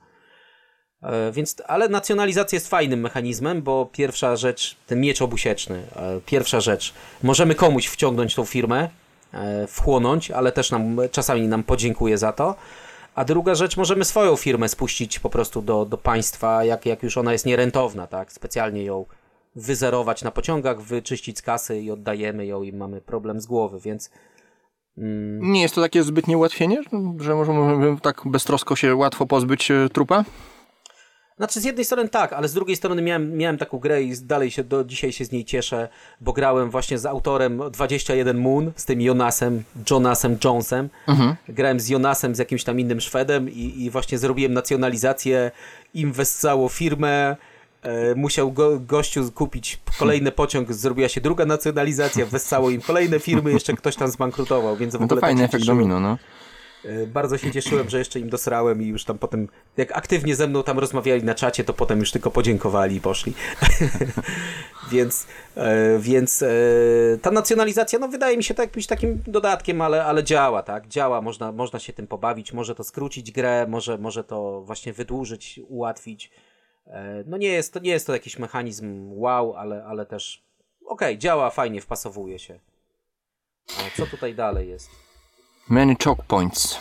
E, 1.03 1.33
Więc, 1.33 1.57
ale 1.67 1.89
nacjonalizacja 1.89 2.57
jest 2.57 2.69
fajnym 2.69 3.01
mechanizmem, 3.01 3.63
bo 3.63 3.89
pierwsza 3.93 4.37
rzecz, 4.37 4.77
ten 4.87 5.01
miecz 5.01 5.23
obusieczny, 5.23 5.83
e, 5.97 6.21
pierwsza 6.27 6.61
rzecz, 6.61 6.95
możemy 7.23 7.55
komuś 7.55 7.87
wciągnąć 7.87 8.35
tą 8.35 8.45
firmę, 8.45 8.89
e, 9.33 9.67
wchłonąć, 9.67 10.31
ale 10.31 10.53
też 10.53 10.71
nam 10.71 10.97
czasami 11.11 11.49
nam 11.49 11.63
podziękuje 11.63 12.19
za 12.19 12.33
to. 12.33 12.55
A 13.15 13.25
druga 13.25 13.55
rzecz, 13.55 13.77
możemy 13.77 14.05
swoją 14.05 14.37
firmę 14.37 14.69
spuścić 14.69 15.19
po 15.19 15.31
prostu 15.31 15.63
do, 15.63 15.85
do 15.85 15.99
państwa, 15.99 16.65
jak, 16.65 16.87
jak 16.87 17.03
już 17.03 17.19
ona 17.19 17.33
jest 17.33 17.47
nierentowna, 17.47 18.07
tak? 18.07 18.33
Specjalnie 18.33 18.85
ją 18.85 19.05
wyzerować 19.57 20.23
na 20.23 20.31
pociągach, 20.31 20.81
wyczyścić 20.81 21.39
z 21.39 21.43
kasy 21.43 21.81
i 21.81 21.91
oddajemy 21.91 22.47
ją 22.47 22.63
i 22.63 22.73
mamy 22.73 23.01
problem 23.01 23.41
z 23.41 23.47
głowy, 23.47 23.81
więc 23.81 24.11
Nie 24.97 25.63
jest 25.63 25.75
to 25.75 25.81
takie 25.81 26.03
zbytnie 26.03 26.37
ułatwienie, 26.37 26.83
że 27.21 27.35
możemy 27.35 28.01
tak 28.01 28.23
beztrosko 28.25 28.77
się 28.77 28.97
łatwo 28.97 29.27
pozbyć 29.27 29.69
trupa? 29.93 30.25
Znaczy 31.43 31.61
z 31.61 31.65
jednej 31.65 31.85
strony 31.85 32.09
tak, 32.09 32.33
ale 32.33 32.49
z 32.49 32.55
drugiej 32.55 32.77
strony 32.77 33.03
miałem, 33.03 33.37
miałem 33.37 33.59
taką 33.59 33.79
grę 33.79 34.03
i 34.03 34.19
dalej 34.19 34.51
się 34.51 34.65
do 34.65 34.85
dzisiaj 34.85 35.13
się 35.13 35.25
z 35.25 35.33
niej 35.33 35.45
cieszę, 35.45 35.89
bo 36.21 36.33
grałem 36.33 36.71
właśnie 36.71 36.99
z 36.99 37.07
autorem 37.07 37.63
21 37.73 38.39
Moon, 38.39 38.73
z 38.77 38.85
tym 38.85 39.01
Jonasem, 39.01 39.63
Jonasem 39.91 40.39
Jonesem. 40.45 40.89
Grałem 41.49 41.81
z 41.81 41.89
Jonasem, 41.89 42.35
z 42.35 42.39
jakimś 42.39 42.65
tam 42.65 42.81
innym 42.81 43.01
Szwedem 43.01 43.51
i, 43.51 43.83
i 43.85 43.91
właśnie 43.91 44.19
zrobiłem 44.19 44.53
nacjonalizację, 44.53 45.51
im 45.95 46.13
wessało 46.13 46.69
firmę, 46.69 47.37
e, 47.83 48.15
musiał 48.15 48.53
go, 48.53 48.81
gościu 48.81 49.33
kupić 49.33 49.81
kolejny 49.99 50.33
pociąg, 50.43 50.73
zrobiła 50.73 51.09
się 51.09 51.21
druga 51.21 51.47
nacjonalizacja, 51.47 52.27
wessało 52.27 52.71
im 52.71 52.81
kolejne 52.81 53.21
firmy, 53.21 53.53
jeszcze 53.53 53.73
ktoś 53.73 53.97
tam 53.97 54.09
zbankrutował, 54.09 54.77
więc 54.77 54.97
w 54.97 55.01
No 55.01 55.07
to 55.07 55.15
ogóle 55.15 55.21
fajny 55.21 55.43
tak 55.43 55.51
się 55.51 55.57
efekt 55.57 55.67
domino, 55.67 56.01
no. 56.01 56.19
E, 56.85 57.07
Bardzo 57.07 57.39
się 57.39 57.53
cieszyłem, 57.53 57.91
że 57.91 57.99
jeszcze 57.99 58.21
im 58.21 58.29
dosrałem 58.31 58.83
i 58.83 58.87
już 58.87 59.05
tam 59.05 59.19
potem, 59.19 59.49
jak 59.77 59.97
aktywnie 59.97 60.37
ze 60.37 60.47
mną 60.47 60.63
tam 60.63 60.79
rozmawiali 60.79 61.25
na 61.25 61.35
czacie, 61.35 61.65
to 61.65 61.73
potem 61.73 62.01
już 62.01 62.11
tylko 62.13 62.31
podziękowali 62.31 62.97
i 62.97 63.01
poszli. 63.01 63.35
Więc, 64.91 65.27
e, 65.57 65.99
więc 65.99 66.43
e, 66.43 66.49
ta 67.23 67.31
nacjonalizacja, 67.31 67.99
no 67.99 68.09
wydaje 68.09 68.37
mi 68.37 68.45
się 68.45 68.55
tak 68.55 68.67
jakimś 68.67 68.87
takim 68.87 69.23
dodatkiem, 69.27 69.81
ale, 69.81 70.05
ale 70.05 70.25
działa, 70.25 70.63
tak? 70.63 70.89
Działa, 70.89 71.21
można, 71.23 71.53
można 71.53 71.79
się 71.79 71.93
tym 71.93 72.07
pobawić, 72.07 72.53
może 72.53 72.75
to 72.75 72.85
skrócić 72.85 73.33
grę, 73.33 73.67
może, 73.69 73.99
może 73.99 74.25
to 74.25 74.63
właśnie 74.63 74.93
wydłużyć, 74.93 75.61
ułatwić. 75.69 76.31
E, 76.87 77.25
no 77.27 77.37
nie 77.37 77.49
jest 77.49 77.73
to, 77.73 77.81
nie 77.81 77.91
jest 77.91 78.07
to 78.07 78.13
jakiś 78.13 78.39
mechanizm 78.39 79.13
wow, 79.13 79.55
ale, 79.57 79.85
ale 79.85 80.07
też 80.07 80.43
okej, 80.87 81.19
działa 81.19 81.51
fajnie, 81.51 81.81
wpasowuje 81.81 82.39
się. 82.39 82.59
A 83.69 83.97
co 83.97 84.07
tutaj 84.07 84.35
dalej 84.35 84.69
jest? 84.69 84.91
Many 85.69 85.97
choke 86.05 86.23
points. 86.29 86.79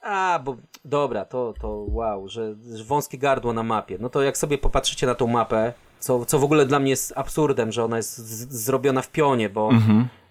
A, 0.00 0.40
bo 0.44 0.56
dobra, 0.84 1.24
to, 1.24 1.54
to 1.60 1.68
wow, 1.88 2.28
że, 2.28 2.54
że 2.74 2.84
wąskie 2.84 3.18
gardło 3.18 3.52
na 3.52 3.62
mapie. 3.62 3.96
No 4.00 4.08
to 4.08 4.22
jak 4.22 4.38
sobie 4.38 4.58
popatrzycie 4.58 5.06
na 5.06 5.14
tą 5.14 5.26
mapę, 5.26 5.72
co, 6.00 6.24
co 6.24 6.38
w 6.38 6.44
ogóle 6.44 6.66
dla 6.66 6.78
mnie 6.78 6.90
jest 6.90 7.12
absurdem, 7.16 7.72
że 7.72 7.84
ona 7.84 7.96
jest 7.96 8.18
z, 8.18 8.52
zrobiona 8.64 9.02
w 9.02 9.10
pionie, 9.10 9.48
bo 9.48 9.70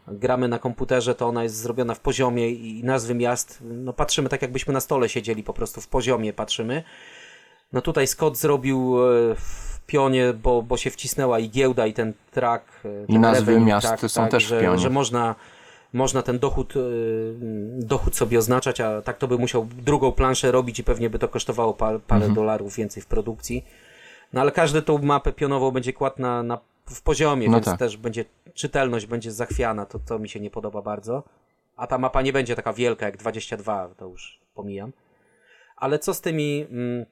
gramy 0.07 0.47
na 0.47 0.59
komputerze, 0.59 1.15
to 1.15 1.27
ona 1.27 1.43
jest 1.43 1.55
zrobiona 1.55 1.93
w 1.93 1.99
poziomie 1.99 2.49
i 2.49 2.83
nazwy 2.83 3.15
miast, 3.15 3.59
no 3.61 3.93
patrzymy 3.93 4.29
tak 4.29 4.41
jakbyśmy 4.41 4.73
na 4.73 4.79
stole 4.79 5.09
siedzieli, 5.09 5.43
po 5.43 5.53
prostu 5.53 5.81
w 5.81 5.87
poziomie 5.87 6.33
patrzymy. 6.33 6.83
No 7.73 7.81
tutaj 7.81 8.07
Scott 8.07 8.37
zrobił 8.37 8.97
e, 8.97 9.35
w 9.35 9.79
pionie, 9.87 10.33
bo, 10.33 10.61
bo 10.61 10.77
się 10.77 10.89
wcisnęła 10.89 11.39
i 11.39 11.49
giełda 11.49 11.87
i 11.87 11.93
ten 11.93 12.13
track. 12.31 12.65
e, 12.85 13.07
ten 13.07 13.21
nazwy 13.21 13.51
revenue 13.51 13.65
miast 13.65 13.87
track, 13.87 14.01
są 14.07 14.21
tak, 14.21 14.31
też 14.31 14.53
w 14.53 14.61
pionie. 14.61 14.79
Że 14.79 14.89
można, 14.89 15.35
można 15.93 16.21
ten 16.21 16.39
dochód, 16.39 16.73
e, 16.75 16.79
dochód 17.79 18.15
sobie 18.15 18.37
oznaczać, 18.39 18.81
a 18.81 19.01
tak 19.01 19.17
to 19.17 19.27
by 19.27 19.37
musiał 19.37 19.65
drugą 19.65 20.11
planszę 20.11 20.51
robić 20.51 20.79
i 20.79 20.83
pewnie 20.83 21.09
by 21.09 21.19
to 21.19 21.27
kosztowało 21.27 21.73
pa, 21.73 21.87
parę 21.99 21.99
Mhm. 22.25 22.33
dolarów 22.33 22.75
więcej 22.75 23.03
w 23.03 23.05
produkcji. 23.05 23.65
No 24.33 24.41
ale 24.41 24.51
każdy 24.51 24.81
tą 24.81 24.97
mapę 24.97 25.33
pionową 25.33 25.71
będzie 25.71 25.93
kładł 25.93 26.21
na, 26.21 26.43
na, 26.43 26.57
w 26.85 27.01
poziomie, 27.01 27.47
No 27.47 27.53
więc 27.53 27.65
tak. 27.65 27.79
też 27.79 27.97
będzie 27.97 28.25
czytelność 28.53 29.05
będzie 29.05 29.31
zachwiana, 29.31 29.85
to, 29.85 29.99
to 29.99 30.19
mi 30.19 30.29
się 30.29 30.39
nie 30.39 30.49
podoba 30.49 30.81
bardzo. 30.81 31.23
A 31.75 31.87
ta 31.87 31.97
mapa 31.97 32.21
nie 32.21 32.33
będzie 32.33 32.55
taka 32.55 32.73
wielka 32.73 33.05
jak 33.05 33.17
22, 33.17 33.89
to 33.97 34.07
już 34.07 34.39
pomijam. 34.55 34.91
Ale 35.77 35.99
co 35.99 36.13
z 36.13 36.21
tymi. 36.21 36.65
Mm, 36.69 37.05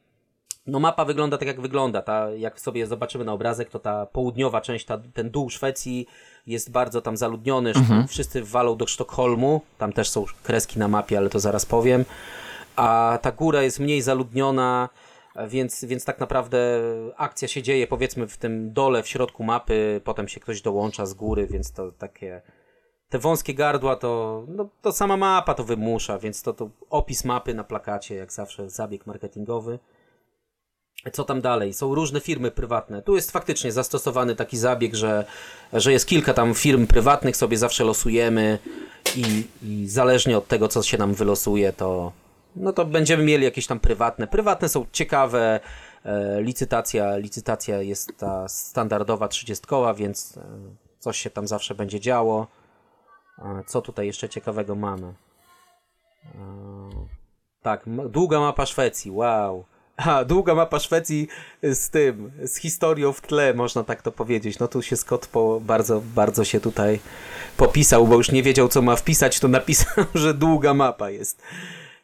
no 0.67 0.79
mapa 0.79 1.05
wygląda 1.05 1.37
tak 1.37 1.47
jak 1.47 1.61
wygląda. 1.61 2.01
Ta, 2.01 2.31
jak 2.31 2.59
sobie 2.59 2.87
zobaczymy 2.87 3.25
na 3.25 3.33
obrazek, 3.33 3.69
to 3.69 3.79
ta 3.79 4.05
południowa 4.05 4.61
część, 4.61 4.85
ta, 4.85 4.97
ten 5.13 5.29
dół 5.29 5.49
Szwecji 5.49 6.07
jest 6.47 6.71
bardzo 6.71 7.01
tam 7.01 7.17
zaludniony. 7.17 7.73
Wszyscy 8.07 8.43
walą 8.43 8.77
do 8.77 8.87
Sztokholmu. 8.87 9.61
Tam 9.77 9.93
też 9.93 10.09
są 10.09 10.25
kreski 10.43 10.79
na 10.79 10.87
mapie, 10.87 11.17
ale 11.17 11.29
to 11.29 11.39
zaraz 11.39 11.65
powiem. 11.65 12.05
A 12.75 13.19
ta 13.21 13.31
góra 13.31 13.63
jest 13.63 13.79
mniej 13.79 14.01
zaludniona, 14.01 14.89
więc, 15.47 15.85
więc 15.85 16.05
tak 16.05 16.19
naprawdę 16.19 16.81
akcja 17.17 17.47
się 17.47 17.61
dzieje 17.61 17.87
powiedzmy 17.87 18.27
w 18.27 18.37
tym 18.37 18.73
dole, 18.73 19.03
w 19.03 19.07
środku 19.07 19.43
mapy. 19.43 20.01
Potem 20.03 20.27
się 20.27 20.39
ktoś 20.39 20.61
dołącza 20.61 21.05
z 21.05 21.13
góry, 21.13 21.47
więc 21.47 21.71
to 21.71 21.91
takie 21.91 22.41
te 23.09 23.19
wąskie 23.19 23.53
gardła 23.53 23.95
to, 23.95 24.43
no, 24.47 24.69
to 24.81 24.91
sama 24.91 25.17
mapa 25.17 25.53
to 25.53 25.63
wymusza, 25.63 26.19
więc 26.19 26.41
to, 26.41 26.53
to 26.53 26.69
opis 26.89 27.25
mapy 27.25 27.53
na 27.53 27.63
plakacie, 27.63 28.15
jak 28.15 28.33
zawsze 28.33 28.69
zabieg 28.69 29.05
marketingowy. 29.05 29.79
Co 31.13 31.23
tam 31.23 31.41
dalej? 31.41 31.73
Są 31.73 31.95
różne 31.95 32.19
firmy 32.19 32.51
prywatne. 32.51 33.01
Tu 33.01 33.15
jest 33.15 33.31
faktycznie 33.31 33.71
zastosowany 33.71 34.35
taki 34.35 34.57
zabieg, 34.57 34.95
że, 34.95 35.25
że 35.73 35.91
jest 35.91 36.05
kilka 36.05 36.33
tam 36.33 36.53
firm 36.53 36.87
prywatnych, 36.87 37.37
sobie 37.37 37.57
zawsze 37.57 37.83
losujemy 37.83 38.59
i, 39.15 39.47
i 39.63 39.87
zależnie 39.87 40.37
od 40.37 40.47
tego, 40.47 40.67
co 40.67 40.83
się 40.83 40.97
nam 40.97 41.13
wylosuje, 41.13 41.73
to 41.73 42.11
no 42.55 42.73
to 42.73 42.85
będziemy 42.85 43.23
mieli 43.23 43.43
jakieś 43.43 43.67
tam 43.67 43.79
prywatne. 43.79 44.27
Prywatne 44.27 44.69
są 44.69 44.85
ciekawe. 44.91 45.59
E, 46.05 46.41
licytacja, 46.41 47.17
licytacja 47.17 47.81
jest 47.81 48.17
ta 48.17 48.47
standardowa 48.47 49.27
30, 49.27 49.65
więc 49.95 50.37
e, 50.37 50.41
coś 50.99 51.17
się 51.17 51.29
tam 51.29 51.47
zawsze 51.47 51.75
będzie 51.75 51.99
działo. 51.99 52.47
A 53.37 53.63
Co 53.67 53.81
tutaj 53.81 54.07
jeszcze 54.07 54.29
ciekawego 54.29 54.75
mamy? 54.75 55.13
E, 56.25 57.07
Tak, 57.61 57.85
długa 58.09 58.39
mapa 58.39 58.65
Szwecji, 58.65 59.11
wow. 59.11 59.65
A, 59.97 60.25
długa 60.25 60.55
mapa 60.55 60.79
Szwecji 60.79 61.27
z 61.63 61.89
tym, 61.89 62.31
z 62.45 62.55
historią 62.57 63.13
w 63.13 63.21
tle, 63.21 63.53
można 63.53 63.83
tak 63.83 64.01
to 64.01 64.11
powiedzieć. 64.11 64.59
No 64.59 64.67
tu 64.67 64.81
się 64.81 64.97
Scott 64.97 65.27
po, 65.27 65.59
bardzo, 65.59 66.01
bardzo 66.15 66.43
się 66.43 66.59
tutaj 66.59 66.99
popisał, 67.57 68.07
bo 68.07 68.15
już 68.15 68.31
nie 68.31 68.43
wiedział, 68.43 68.67
co 68.67 68.81
ma 68.81 68.95
wpisać, 68.95 69.39
to 69.39 69.47
napisał, 69.47 70.05
że 70.15 70.33
długa 70.33 70.73
mapa 70.73 71.09
jest. 71.09 71.41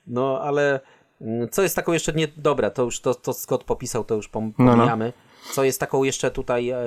No, 0.08 0.42
ale 0.42 0.80
mm, 1.22 1.50
co 1.50 1.62
jest 1.64 1.76
taką 1.76 1.94
jeszcze 1.94 2.14
nie... 2.14 2.28
Dobra, 2.38 2.70
to 2.70 2.84
już 2.84 3.00
to, 3.00 3.16
to 3.16 3.34
Scott 3.34 3.64
popisał, 3.64 4.04
to 4.04 4.16
już 4.16 4.30
pom- 4.30 4.52
No, 4.58 4.76
no. 4.76 4.86
Co 5.54 5.64
jest 5.64 5.80
taką 5.80 6.04
jeszcze 6.04 6.32
tutaj 6.32 6.70
e, 6.70 6.78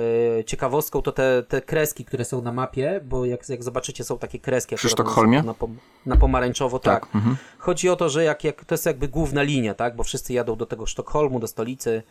ciekawostką, 0.45 1.01
to 1.01 1.11
te, 1.11 1.43
te 1.47 1.61
kreski, 1.61 2.05
które 2.05 2.25
są 2.25 2.41
na 2.41 2.51
mapie, 2.51 3.01
bo 3.03 3.25
jak, 3.25 3.49
jak 3.49 3.63
zobaczycie, 3.63 4.03
są 4.03 4.17
takie 4.17 4.39
kreski. 4.39 4.75
Przy 4.75 4.89
Sztokholmie? 4.89 5.43
Na, 5.43 5.53
pom- 5.53 5.75
na 6.05 6.17
pomarańczowo, 6.17 6.79
tak. 6.79 7.05
Tak, 7.05 7.15
mhm. 7.15 7.37
Chodzi 7.57 7.89
o 7.89 7.95
to, 7.95 8.09
że 8.09 8.23
jak, 8.23 8.43
jak 8.43 8.65
to 8.65 8.73
jest 8.73 8.85
jakby 8.85 9.07
główna 9.07 9.41
linia, 9.41 9.73
tak? 9.73 9.95
Bo 9.95 10.03
wszyscy 10.03 10.33
jadą 10.33 10.55
do 10.55 10.65
tego 10.65 10.85
Sztokholmu, 10.85 11.39
do 11.39 11.47
stolicy. 11.47 12.03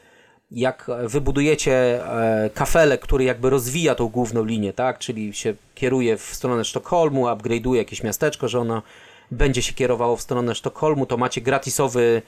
Jak 0.51 0.91
wybudujecie 1.05 2.07
e, 2.07 2.51
kafelek, 2.55 3.01
który 3.01 3.25
jakby 3.25 3.51
rozwija 3.51 3.95
tą 3.95 4.09
główną 4.09 4.45
linię, 4.45 4.73
tak? 4.73 4.99
Czyli 4.99 5.35
się 5.35 5.55
kieruje 5.75 6.17
w 6.17 6.23
stronę 6.23 6.65
Sztokholmu, 6.65 7.27
upgrade'uje 7.27 7.75
jakieś 7.75 8.03
miasteczko, 8.03 8.49
że 8.49 8.61
ono 8.61 8.83
będzie 9.31 9.63
się 9.63 9.75
kierowało 9.75 10.17
w 10.17 10.21
stronę 10.21 10.55
Sztokholmu, 10.55 11.07
to 11.07 11.17
macie 11.17 11.41
gratisowy, 11.41 12.23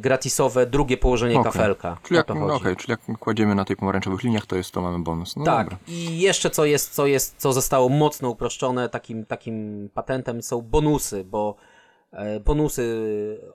gratisowe 0.00 0.66
drugie 0.66 0.96
położenie 0.96 1.40
Okej. 1.40 1.52
kafelka. 1.52 1.96
Czyli 2.02 2.16
jak, 2.16 2.30
okej, 2.30 2.76
czyli 2.76 2.90
jak 2.90 3.18
kładziemy 3.18 3.54
na 3.54 3.64
tej 3.64 3.76
pomarańczowych 3.76 4.22
liniach, 4.22 4.46
to 4.46 4.56
jest 4.56 4.70
to 4.70 4.82
mamy 4.82 4.98
bonus. 4.98 5.36
No 5.36 5.44
Tak, 5.44 5.64
dobra. 5.64 5.78
i 5.88 6.18
jeszcze 6.20 6.50
co 6.50 6.64
jest, 6.64 6.94
co 6.94 7.06
jest, 7.06 7.34
co 7.38 7.52
zostało 7.52 7.88
mocno 7.88 8.30
uproszczone 8.30 8.88
takim, 8.88 9.26
takim 9.26 9.88
patentem 9.94 10.42
są 10.42 10.62
bonusy, 10.62 11.24
bo 11.24 11.54
e, 12.12 12.40
bonusy 12.40 12.84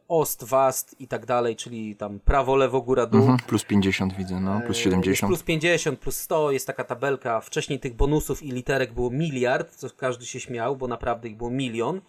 ost, 0.07 0.43
wast 0.43 0.95
i 1.01 1.07
tak 1.07 1.25
dalej, 1.25 1.55
czyli 1.55 1.95
tam 1.95 2.19
prawo, 2.19 2.55
lewo, 2.55 2.81
góra, 2.81 3.05
dół. 3.05 3.21
Mhm, 3.21 3.39
plus 3.47 3.63
50 3.63 4.13
widzę, 4.13 4.39
no, 4.39 4.61
plus 4.65 4.77
E, 4.77 4.81
70. 4.83 5.07
Jest 5.07 5.21
plus 5.21 5.43
50, 5.43 5.99
plus 5.99 6.15
100, 6.15 6.51
jest 6.51 6.67
taka 6.67 6.83
tabelka. 6.83 7.41
Wcześniej 7.41 7.79
tych 7.79 7.95
bonusów 7.95 8.43
i 8.43 8.51
literek 8.51 8.93
było 8.93 9.09
miliard, 9.09 9.75
co 9.75 9.87
każdy 9.97 10.25
się 10.25 10.39
śmiał, 10.39 10.75
bo 10.75 10.87
naprawdę 10.87 11.27
ich 11.27 11.37
było 11.37 11.49
milion. 11.49 12.01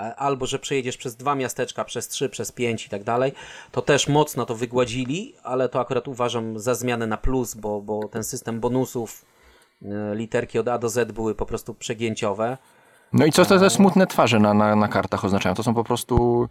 E, 0.00 0.16
Albo, 0.16 0.46
że 0.46 0.58
przejedziesz 0.58 0.96
przez 0.96 1.16
dwa 1.16 1.34
miasteczka, 1.34 1.84
przez 1.84 2.08
trzy, 2.08 2.28
przez 2.28 2.52
pięć 2.52 2.86
i 2.86 2.88
tak 2.88 3.04
dalej. 3.04 3.32
To 3.72 3.82
też 3.82 4.08
mocno 4.08 4.46
to 4.46 4.54
wygładzili, 4.54 5.34
ale 5.42 5.68
to 5.68 5.80
akurat 5.80 6.08
uważam 6.08 6.58
za 6.58 6.74
zmianę 6.74 7.06
na 7.06 7.16
plus, 7.16 7.54
bo, 7.54 7.80
bo 7.80 8.08
ten 8.08 8.24
system 8.24 8.60
bonusów, 8.60 9.24
e, 9.82 10.14
literki 10.14 10.58
od 10.58 10.68
A 10.68 10.78
do 10.78 10.88
Z 10.88 11.12
były 11.12 11.34
po 11.34 11.46
prostu 11.46 11.74
przegięciowe. 11.74 12.58
No 13.12 13.26
i 13.26 13.32
co 13.32 13.44
te, 13.44 13.58
te 13.58 13.70
smutne 13.70 14.06
twarze 14.06 14.40
na, 14.40 14.54
na, 14.54 14.76
na 14.76 14.88
kartach 14.88 15.24
oznaczają? 15.24 15.54
To 15.54 15.62
są 15.62 15.74
po 15.74 15.84
prostu... 15.84 16.48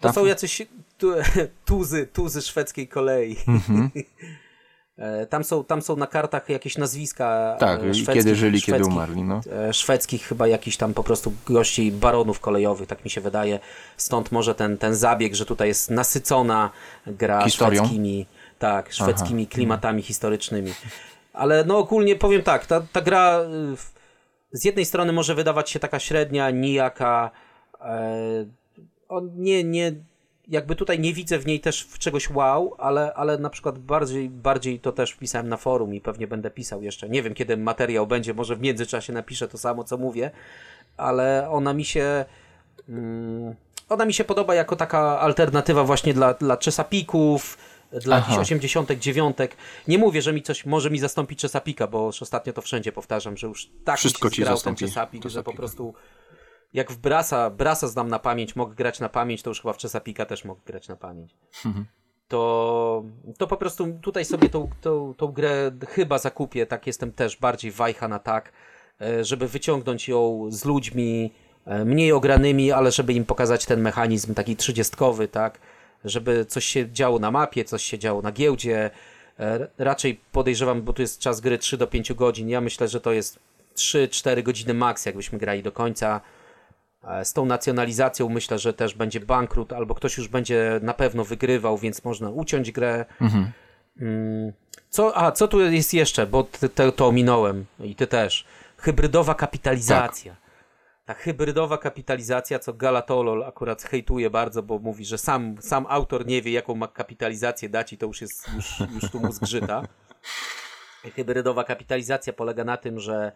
To 0.00 0.12
są 0.12 0.24
jacyś 0.24 0.62
tu, 0.98 1.12
tuzy, 1.64 2.06
tuzy 2.06 2.42
szwedzkiej 2.42 2.88
kolei. 2.88 3.36
Mhm. 3.48 3.90
E, 3.96 4.00
Tam 5.30 5.44
są, 5.44 5.64
tam 5.64 5.82
są 5.82 5.96
na 5.96 6.06
kartach 6.06 6.48
jakieś 6.48 6.78
nazwiska 6.78 7.56
Tak, 7.60 7.80
e, 7.80 7.94
szwedzkich- 7.94 8.14
kiedy 8.14 8.34
żyli, 8.34 8.62
kiedy 8.62 8.84
umarli, 8.84 9.22
no. 9.22 9.40
e, 9.68 9.72
szwedzkich 9.72 10.22
chyba 10.22 10.46
jakichś 10.46 10.76
tam 10.76 10.94
po 10.94 11.04
prostu 11.04 11.32
gości 11.46 11.92
baronów 11.92 12.40
kolejowych, 12.40 12.88
tak 12.88 13.04
mi 13.04 13.10
się 13.10 13.20
wydaje. 13.20 13.58
Stąd 13.96 14.32
może 14.32 14.54
ten, 14.54 14.78
ten 14.78 14.94
zabieg, 14.94 15.34
że 15.34 15.46
tutaj 15.46 15.68
jest 15.68 15.90
nasycona 15.90 16.70
gra 17.06 17.44
Historią? 17.44 17.82
szwedzkimi, 17.84 18.26
tak, 18.58 18.92
szwedzkimi 18.92 19.46
klimatami 19.46 20.02
historycznymi. 20.02 20.72
Ale 21.32 21.64
no 21.64 21.78
ogólnie 21.78 22.16
powiem 22.16 22.42
tak, 22.42 22.66
ta, 22.66 22.80
ta 22.92 23.00
gra 23.00 23.40
y, 23.40 23.76
z 24.52 24.64
jednej 24.64 24.84
strony 24.84 25.12
może 25.12 25.34
wydawać 25.34 25.70
się 25.70 25.78
taka 25.78 25.98
średnia, 25.98 26.50
nijaka. 26.50 27.30
E, 27.80 28.10
nie, 29.36 29.64
nie, 29.64 29.92
jakby 30.50 30.76
tutaj 30.76 31.00
nie 31.00 31.14
widzę 31.14 31.38
w 31.38 31.46
niej 31.46 31.60
też 31.60 31.88
czegoś 31.98 32.30
wow, 32.30 32.74
ale, 32.78 33.14
ale 33.14 33.38
na 33.38 33.50
przykład 33.50 33.78
bardziej, 33.78 34.30
bardziej 34.30 34.80
to 34.80 34.92
też 34.92 35.10
wpisałem 35.10 35.48
na 35.48 35.56
forum 35.56 35.94
i 35.94 36.00
pewnie 36.00 36.26
będę 36.26 36.50
pisał 36.50 36.82
jeszcze. 36.82 37.08
Nie 37.08 37.22
wiem, 37.22 37.34
kiedy 37.34 37.56
materiał 37.56 38.06
będzie, 38.06 38.34
może 38.34 38.56
w 38.56 38.60
międzyczasie 38.60 39.12
napiszę 39.12 39.48
to 39.48 39.58
samo, 39.58 39.84
co 39.84 39.98
mówię, 39.98 40.30
ale 40.96 41.50
ona 41.50 41.72
mi 41.74 41.84
się. 41.84 42.24
Mm, 42.88 43.54
ona 43.88 44.04
mi 44.04 44.14
się 44.14 44.24
podoba 44.24 44.54
jako 44.54 44.76
taka 44.76 45.20
alternatywa 45.20 45.84
właśnie 45.84 46.14
dla, 46.14 46.34
dla 46.34 46.56
Chesapików, 46.64 47.58
dla 47.92 48.16
Aha. 48.16 48.26
jakichś 48.26 48.40
89. 48.40 49.36
Nie 49.88 49.98
mówię, 49.98 50.22
że 50.22 50.32
mi 50.32 50.42
coś 50.42 50.66
może 50.66 50.90
mi 50.90 50.98
zastąpić 50.98 51.40
Czesapika, 51.40 51.86
bo 51.86 52.06
już 52.06 52.22
ostatnio 52.22 52.52
to 52.52 52.62
wszędzie 52.62 52.92
powtarzam, 52.92 53.36
że 53.36 53.46
już 53.46 53.68
tak 53.84 53.98
Wszystko 53.98 54.28
mi 54.28 54.34
się 54.34 54.36
ci 54.36 54.42
zgrał 54.42 54.58
ten 54.58 54.76
Czesapik, 54.76 55.24
że 55.24 55.42
po 55.42 55.52
prostu 55.52 55.94
jak 56.72 56.92
w 56.92 56.96
Brasa, 56.96 57.50
Brasa 57.50 57.88
znam 57.88 58.08
na 58.08 58.18
pamięć, 58.18 58.56
mogę 58.56 58.74
grać 58.74 59.00
na 59.00 59.08
pamięć, 59.08 59.42
to 59.42 59.50
już 59.50 59.60
chyba 59.60 59.72
w 59.72 59.76
Czesapika 59.76 60.26
też 60.26 60.44
mogę 60.44 60.60
grać 60.66 60.88
na 60.88 60.96
pamięć. 60.96 61.36
To, 62.28 63.04
to 63.38 63.46
po 63.46 63.56
prostu 63.56 63.98
tutaj 64.02 64.24
sobie 64.24 64.48
tą, 64.48 64.70
tą, 64.80 65.14
tą 65.14 65.26
grę 65.26 65.70
chyba 65.88 66.18
zakupię, 66.18 66.66
tak 66.66 66.86
jestem 66.86 67.12
też 67.12 67.36
bardziej 67.36 67.70
wajcha 67.70 68.08
na 68.08 68.18
tak, 68.18 68.52
e, 69.00 69.24
żeby 69.24 69.48
wyciągnąć 69.48 70.08
ją 70.08 70.46
z 70.50 70.64
ludźmi 70.64 71.32
e, 71.66 71.84
mniej 71.84 72.12
ogranymi, 72.12 72.72
ale 72.72 72.92
żeby 72.92 73.12
im 73.12 73.24
pokazać 73.24 73.66
ten 73.66 73.80
mechanizm 73.80 74.34
taki 74.34 74.56
trzydziestkowy, 74.56 75.28
tak, 75.28 75.58
żeby 76.04 76.44
coś 76.44 76.64
się 76.64 76.92
działo 76.92 77.18
na 77.18 77.30
mapie, 77.30 77.64
coś 77.64 77.82
się 77.82 77.98
działo 77.98 78.22
na 78.22 78.32
giełdzie, 78.32 78.90
E, 79.40 79.68
Raczej 79.78 80.20
podejrzewam, 80.32 80.82
bo 80.82 80.92
tu 80.92 81.02
jest 81.02 81.18
czas 81.18 81.40
gry 81.40 81.58
3 81.58 81.76
do 81.76 81.86
5 81.86 82.12
godzin. 82.12 82.48
Ja 82.48 82.60
myślę, 82.60 82.88
że 82.88 83.00
to 83.00 83.12
jest 83.12 83.38
3-4 83.76 84.42
godziny 84.42 84.74
maks, 84.74 85.06
jakbyśmy 85.06 85.38
grali 85.38 85.62
do 85.62 85.72
końca. 85.72 86.20
E, 87.04 87.24
Z 87.24 87.32
tą 87.32 87.46
nacjonalizacją 87.46 88.28
myślę, 88.28 88.58
że 88.58 88.72
też 88.72 88.94
będzie 88.94 89.20
bankrut, 89.20 89.72
albo 89.72 89.94
ktoś 89.94 90.18
już 90.18 90.28
będzie 90.28 90.80
na 90.82 90.94
pewno 90.94 91.24
wygrywał, 91.24 91.78
więc 91.78 92.04
można 92.04 92.30
uciąć 92.30 92.72
grę. 92.72 93.04
Mm, 94.00 94.52
Co, 94.88 95.16
a, 95.16 95.32
co 95.32 95.48
tu 95.48 95.60
jest 95.60 95.94
jeszcze, 95.94 96.26
bo 96.26 96.42
ty, 96.42 96.68
te, 96.68 96.92
to 96.92 97.06
ominąłem 97.06 97.66
i 97.80 97.94
ty 97.94 98.06
też. 98.06 98.44
Hybrydowa 98.76 99.34
kapitalizacja. 99.34 100.36
Ta 101.04 101.14
hybrydowa 101.14 101.78
kapitalizacja, 101.78 102.58
co 102.58 102.72
Galatolol 102.72 103.44
akurat 103.44 103.82
hejtuje 103.82 104.30
bardzo, 104.30 104.62
bo 104.62 104.78
mówi, 104.78 105.04
że 105.04 105.18
sam, 105.18 105.56
sam 105.60 105.86
autor 105.88 106.26
nie 106.26 106.42
wie, 106.42 106.52
jaką 106.52 106.74
ma 106.74 106.88
kapitalizację 106.88 107.68
dać 107.68 107.92
i 107.92 107.98
to 107.98 108.06
już 108.06 108.20
jest, 108.20 108.48
już, 108.56 108.80
już 108.94 109.10
tu 109.10 109.20
mu 109.20 109.32
zgrzyta. 109.32 109.82
Hybrydowa 111.16 111.64
kapitalizacja 111.64 112.32
polega 112.32 112.64
na 112.64 112.76
tym, 112.76 113.00
że 113.00 113.32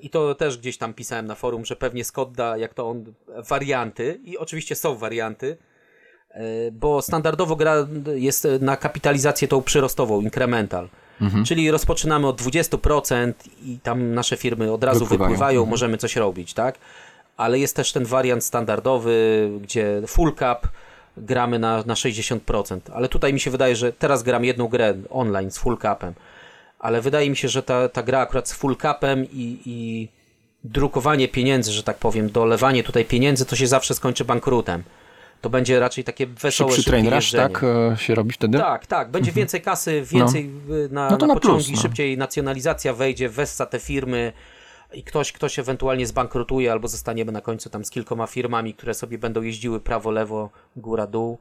i 0.00 0.10
to 0.10 0.34
też 0.34 0.58
gdzieś 0.58 0.78
tam 0.78 0.94
pisałem 0.94 1.26
na 1.26 1.34
forum, 1.34 1.64
że 1.64 1.76
pewnie 1.76 2.04
Scott 2.04 2.32
da, 2.32 2.56
jak 2.56 2.74
to 2.74 2.88
on, 2.90 3.04
warianty 3.48 4.20
i 4.24 4.38
oczywiście 4.38 4.74
są 4.74 4.94
warianty, 4.96 5.56
e, 6.30 6.40
bo 6.72 7.02
standardowo 7.02 7.56
gra 7.56 7.74
jest 8.14 8.48
na 8.60 8.76
kapitalizację 8.76 9.48
tą 9.48 9.62
przyrostową, 9.62 10.20
incremental. 10.20 10.88
Czyli 11.46 11.70
rozpoczynamy 11.70 12.26
od 12.26 12.40
20% 12.42 13.32
i 13.64 13.78
tam 13.82 14.14
nasze 14.14 14.36
firmy 14.36 14.72
od 14.72 14.84
razu 14.84 15.00
Wypływają. 15.00 15.28
wypływają, 15.30 15.60
Mhm. 15.60 15.70
możemy 15.70 15.98
coś 15.98 16.16
robić, 16.16 16.54
tak? 16.54 16.78
Ale 17.36 17.58
jest 17.58 17.76
też 17.76 17.92
ten 17.92 18.04
wariant 18.04 18.44
standardowy, 18.44 19.50
gdzie 19.62 20.02
full 20.06 20.34
cap 20.38 20.68
gramy 21.16 21.58
na, 21.58 21.82
na 21.86 21.94
60%. 21.94 22.80
Ale 22.94 23.08
tutaj 23.08 23.32
mi 23.32 23.40
się 23.40 23.50
wydaje, 23.50 23.76
że 23.76 23.92
teraz 23.92 24.22
gram 24.22 24.44
jedną 24.44 24.68
grę 24.68 24.94
online 25.10 25.50
z 25.50 25.58
full 25.58 25.78
capem. 25.78 26.14
Ale 26.82 27.00
wydaje 27.00 27.30
mi 27.30 27.36
się, 27.36 27.48
że 27.48 27.62
ta, 27.62 27.88
ta 27.88 28.02
gra 28.02 28.18
akurat 28.20 28.48
z 28.48 28.52
full 28.52 28.76
capem 28.76 29.24
i, 29.24 29.58
i 29.66 30.08
drukowanie 30.64 31.28
pieniędzy, 31.28 31.72
że 31.72 31.82
tak 31.82 31.98
powiem, 31.98 32.30
dolewanie 32.30 32.82
tutaj 32.82 33.04
pieniędzy, 33.04 33.46
to 33.46 33.56
się 33.56 33.66
zawsze 33.66 33.94
skończy 33.94 34.24
bankrutem. 34.24 34.82
To 35.40 35.50
będzie 35.50 35.80
raczej 35.80 36.04
takie 36.04 36.26
wesołe, 36.26 36.70
Szybszy 36.70 36.90
train 36.90 37.08
rush, 37.08 37.30
tak 37.30 37.64
e, 37.64 37.96
się 37.96 38.14
robi 38.14 38.32
wtedy? 38.32 38.58
Tak, 38.58 38.86
tak. 38.86 39.10
Będzie 39.10 39.32
więcej 39.32 39.60
kasy, 39.62 40.02
więcej 40.02 40.50
y, 40.70 40.88
na, 40.92 41.10
No 41.10 41.16
na 41.16 41.26
na 41.26 41.34
plus, 41.34 41.42
pociągi, 41.42 41.72
no. 41.72 41.82
szybciej 41.82 42.18
nacjonalizacja 42.18 42.92
wejdzie, 42.92 43.28
wessa 43.28 43.66
te 43.66 43.78
firmy 43.78 44.32
i 44.92 45.02
ktoś, 45.02 45.32
ktoś 45.32 45.58
ewentualnie 45.58 46.06
zbankrutuje 46.06 46.72
albo 46.72 46.88
zostaniemy 46.88 47.32
na 47.32 47.40
końcu 47.40 47.70
tam 47.70 47.84
z 47.84 47.90
kilkoma 47.90 48.26
firmami, 48.26 48.74
które 48.74 48.94
sobie 48.94 49.18
będą 49.18 49.42
jeździły 49.42 49.80
prawo, 49.80 50.10
lewo, 50.10 50.50
góra, 50.76 51.06
dół. 51.06 51.38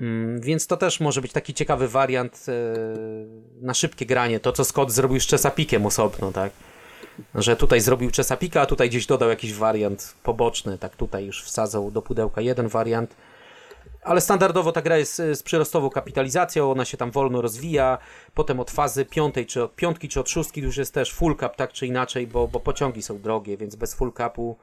Mm, 0.00 0.40
Więc 0.40 0.66
to 0.66 0.76
też 0.76 1.00
może 1.00 1.20
być 1.20 1.32
taki 1.32 1.54
ciekawy 1.54 1.88
wariant 1.88 2.46
e, 2.48 2.52
na 3.62 3.74
szybkie 3.74 4.06
granie. 4.06 4.40
To, 4.40 4.52
co 4.52 4.64
Scott 4.64 4.92
zrobił 4.92 5.20
z 5.20 5.26
Chesapeake'em 5.26 5.86
osobno, 5.86 6.32
tak? 6.32 6.52
Że 7.34 7.56
tutaj 7.56 7.80
zrobił 7.80 8.10
Chesapeake'a, 8.10 8.58
a 8.58 8.66
tutaj 8.66 8.88
gdzieś 8.88 9.06
dodał 9.06 9.28
jakiś 9.28 9.54
wariant 9.54 10.14
poboczny, 10.22 10.78
tak 10.78 10.96
tutaj 10.96 11.26
już 11.26 11.42
wsadzał 11.44 11.90
do 11.90 12.02
pudełka 12.02 12.40
jeden 12.40 12.68
wariant. 12.68 13.16
Ale 14.02 14.20
standardowo 14.20 14.72
ta 14.72 14.82
gra 14.82 14.98
jest 14.98 15.20
y, 15.20 15.36
z 15.36 15.42
przyrostową 15.42 15.90
kapitalizacją, 15.90 16.70
ona 16.70 16.84
się 16.84 16.96
tam 16.96 17.10
wolno 17.10 17.42
rozwija. 17.42 17.98
Potem 18.34 18.60
od 18.60 18.70
fazy 18.70 19.04
piątej, 19.04 19.46
czy 19.46 19.62
od 19.62 19.74
piątki, 19.74 20.08
czy 20.08 20.20
od 20.20 20.30
szóstki 20.30 20.60
już 20.60 20.76
jest 20.76 20.94
też 20.94 21.12
full 21.12 21.36
cap, 21.36 21.56
tak 21.56 21.72
czy 21.72 21.86
inaczej, 21.86 22.26
bo, 22.26 22.48
bo 22.48 22.60
pociągi 22.60 23.02
są 23.02 23.18
drogie, 23.18 23.56
więc 23.56 23.76
bez 23.76 23.94
full 23.94 24.12
capu 24.12 24.56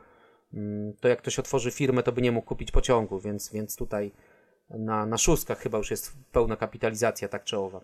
mm, 0.54 0.94
to 1.02 1.08
jak 1.08 1.20
ktoś 1.20 1.40
otworzy 1.40 1.72
firmę, 1.72 2.04
to 2.04 2.12
by 2.12 2.22
nie 2.22 2.32
mógł 2.32 2.48
kupić 2.48 2.72
pociągu, 2.72 3.20
więc, 3.20 3.52
więc 3.52 3.76
tutaj 3.76 4.12
na, 4.70 5.06
na 5.06 5.18
szóstkach 5.18 5.60
chyba 5.60 5.78
już 5.78 5.92
jest 5.92 6.14
pełna 6.32 6.56
kapitalizacja, 6.56 7.28
tak 7.28 7.44
czy 7.44 7.58
owak. 7.58 7.84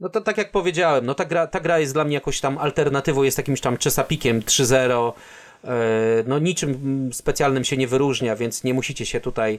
No 0.00 0.08
to 0.08 0.20
tak 0.20 0.38
jak 0.38 0.50
powiedziałem, 0.50 1.06
no 1.06 1.14
ta 1.14 1.24
gra, 1.24 1.46
ta 1.46 1.60
gra 1.60 1.78
jest 1.78 1.92
dla 1.92 2.04
mnie 2.04 2.14
jakoś 2.14 2.40
tam 2.40 2.58
alternatywą, 2.58 3.22
jest 3.22 3.38
jakimś 3.38 3.60
tam 3.60 3.76
Chesapeake'iem 3.76 4.42
3.0, 4.42 5.12
e, 5.64 5.70
no 6.26 6.38
niczym 6.38 7.10
specjalnym 7.12 7.64
się 7.64 7.76
nie 7.76 7.88
wyróżnia, 7.88 8.36
więc 8.36 8.64
nie 8.64 8.74
musicie 8.74 9.06
się 9.06 9.20
tutaj 9.20 9.58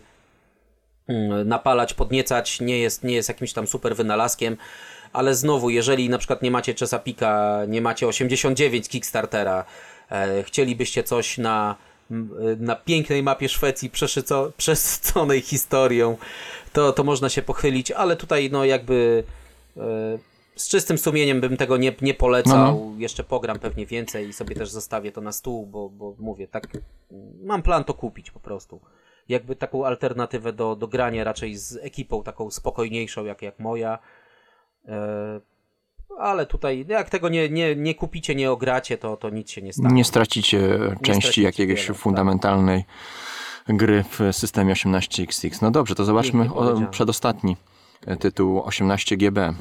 mm, 1.07 1.47
napalać, 1.47 1.93
podniecać, 1.93 2.61
nie 2.61 2.79
jest, 2.79 3.03
nie 3.03 3.15
jest 3.15 3.29
jakimś 3.29 3.53
tam 3.53 3.67
super 3.67 3.95
wynalazkiem, 3.95 4.57
ale 5.13 5.35
znowu, 5.35 5.69
jeżeli 5.69 6.09
na 6.09 6.17
przykład 6.17 6.41
nie 6.41 6.51
macie 6.51 6.73
Chesapeake'a, 6.73 7.67
nie 7.67 7.81
macie 7.81 8.07
89 8.07 8.89
Kickstartera, 8.89 9.65
e, 10.11 10.43
chcielibyście 10.43 11.03
coś 11.03 11.37
na, 11.37 11.75
na 12.59 12.75
pięknej 12.75 13.23
mapie 13.23 13.49
Szwecji 13.49 13.89
przeszyco, 13.89 14.51
przesyconej 14.57 15.41
historią, 15.41 16.17
to, 16.73 16.93
to 16.93 17.03
można 17.03 17.29
się 17.29 17.41
pochylić, 17.41 17.91
ale 17.91 18.15
tutaj 18.15 18.49
no 18.51 18.65
jakby 18.65 19.23
e, 19.77 19.81
z 20.55 20.69
czystym 20.69 20.97
sumieniem 20.97 21.41
bym 21.41 21.57
tego 21.57 21.77
nie, 21.77 21.95
nie 22.01 22.13
polecał. 22.13 22.57
No, 22.57 22.91
Jeszcze 22.97 23.23
pogram 23.23 23.59
pewnie 23.59 23.85
więcej 23.85 24.27
i 24.27 24.33
sobie 24.33 24.55
też 24.55 24.69
zostawię 24.69 25.11
to 25.11 25.21
na 25.21 25.31
stół, 25.31 25.65
bo, 25.65 25.89
bo 25.89 26.15
mówię, 26.19 26.47
tak 26.47 26.67
mam 27.43 27.63
plan 27.63 27.83
to 27.83 27.93
kupić 27.93 28.31
po 28.31 28.39
prostu. 28.39 28.79
Jakby 29.29 29.55
taką 29.55 29.85
alternatywę 29.85 30.53
do, 30.53 30.75
do 30.75 30.87
grania 30.87 31.23
raczej 31.23 31.57
z 31.57 31.77
ekipą 31.81 32.23
taką 32.23 32.51
spokojniejszą 32.51 33.25
jak, 33.25 33.41
jak 33.41 33.59
moja. 33.59 33.99
E, 34.87 35.41
ale 36.19 36.45
tutaj, 36.45 36.85
jak 36.87 37.09
tego 37.09 37.29
nie, 37.29 37.49
nie, 37.49 37.75
nie 37.75 37.95
kupicie, 37.95 38.35
nie 38.35 38.51
ogracie, 38.51 38.97
to, 38.97 39.17
to 39.17 39.29
nic 39.29 39.51
się 39.51 39.61
nie 39.61 39.73
stanie. 39.73 39.93
Nie 39.95 40.03
stracicie 40.05 40.79
części 41.01 41.21
stracicie 41.21 41.41
jakiejś 41.41 41.69
wiele, 41.81 41.87
tak. 41.87 41.97
fundamentalnej 41.97 42.83
gry 43.67 44.03
w 44.09 44.35
systemie 44.35 44.73
18XX. 44.73 45.61
No 45.61 45.71
dobrze, 45.71 45.95
to 45.95 46.05
zobaczmy 46.05 46.53
o, 46.53 46.81
przedostatni 46.91 47.57
tytuł 48.19 48.59
18GB. 48.59 49.53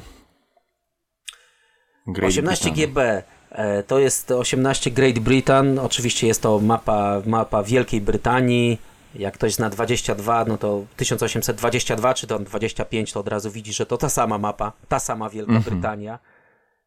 Great 2.06 2.28
18 2.28 2.64
Britain. 2.64 2.92
GB 2.94 3.22
e, 3.50 3.82
to 3.82 3.98
jest 3.98 4.30
18 4.30 4.90
Great 4.90 5.18
Britain. 5.18 5.78
Oczywiście 5.78 6.26
jest 6.26 6.42
to 6.42 6.58
mapa, 6.60 7.22
mapa 7.26 7.62
Wielkiej 7.62 8.00
Brytanii. 8.00 8.78
Jak 9.14 9.34
ktoś 9.34 9.54
zna 9.54 9.70
22, 9.70 10.44
no 10.44 10.58
to 10.58 10.84
1822 10.96 12.14
czy 12.14 12.26
tam 12.26 12.44
25, 12.44 13.12
to 13.12 13.20
od 13.20 13.28
razu 13.28 13.50
widzi, 13.50 13.72
że 13.72 13.86
to 13.86 13.96
ta 13.96 14.08
sama 14.08 14.38
mapa, 14.38 14.72
ta 14.88 14.98
sama 14.98 15.30
Wielka 15.30 15.52
Mhm. 15.52 15.74
Brytania. 15.74 16.18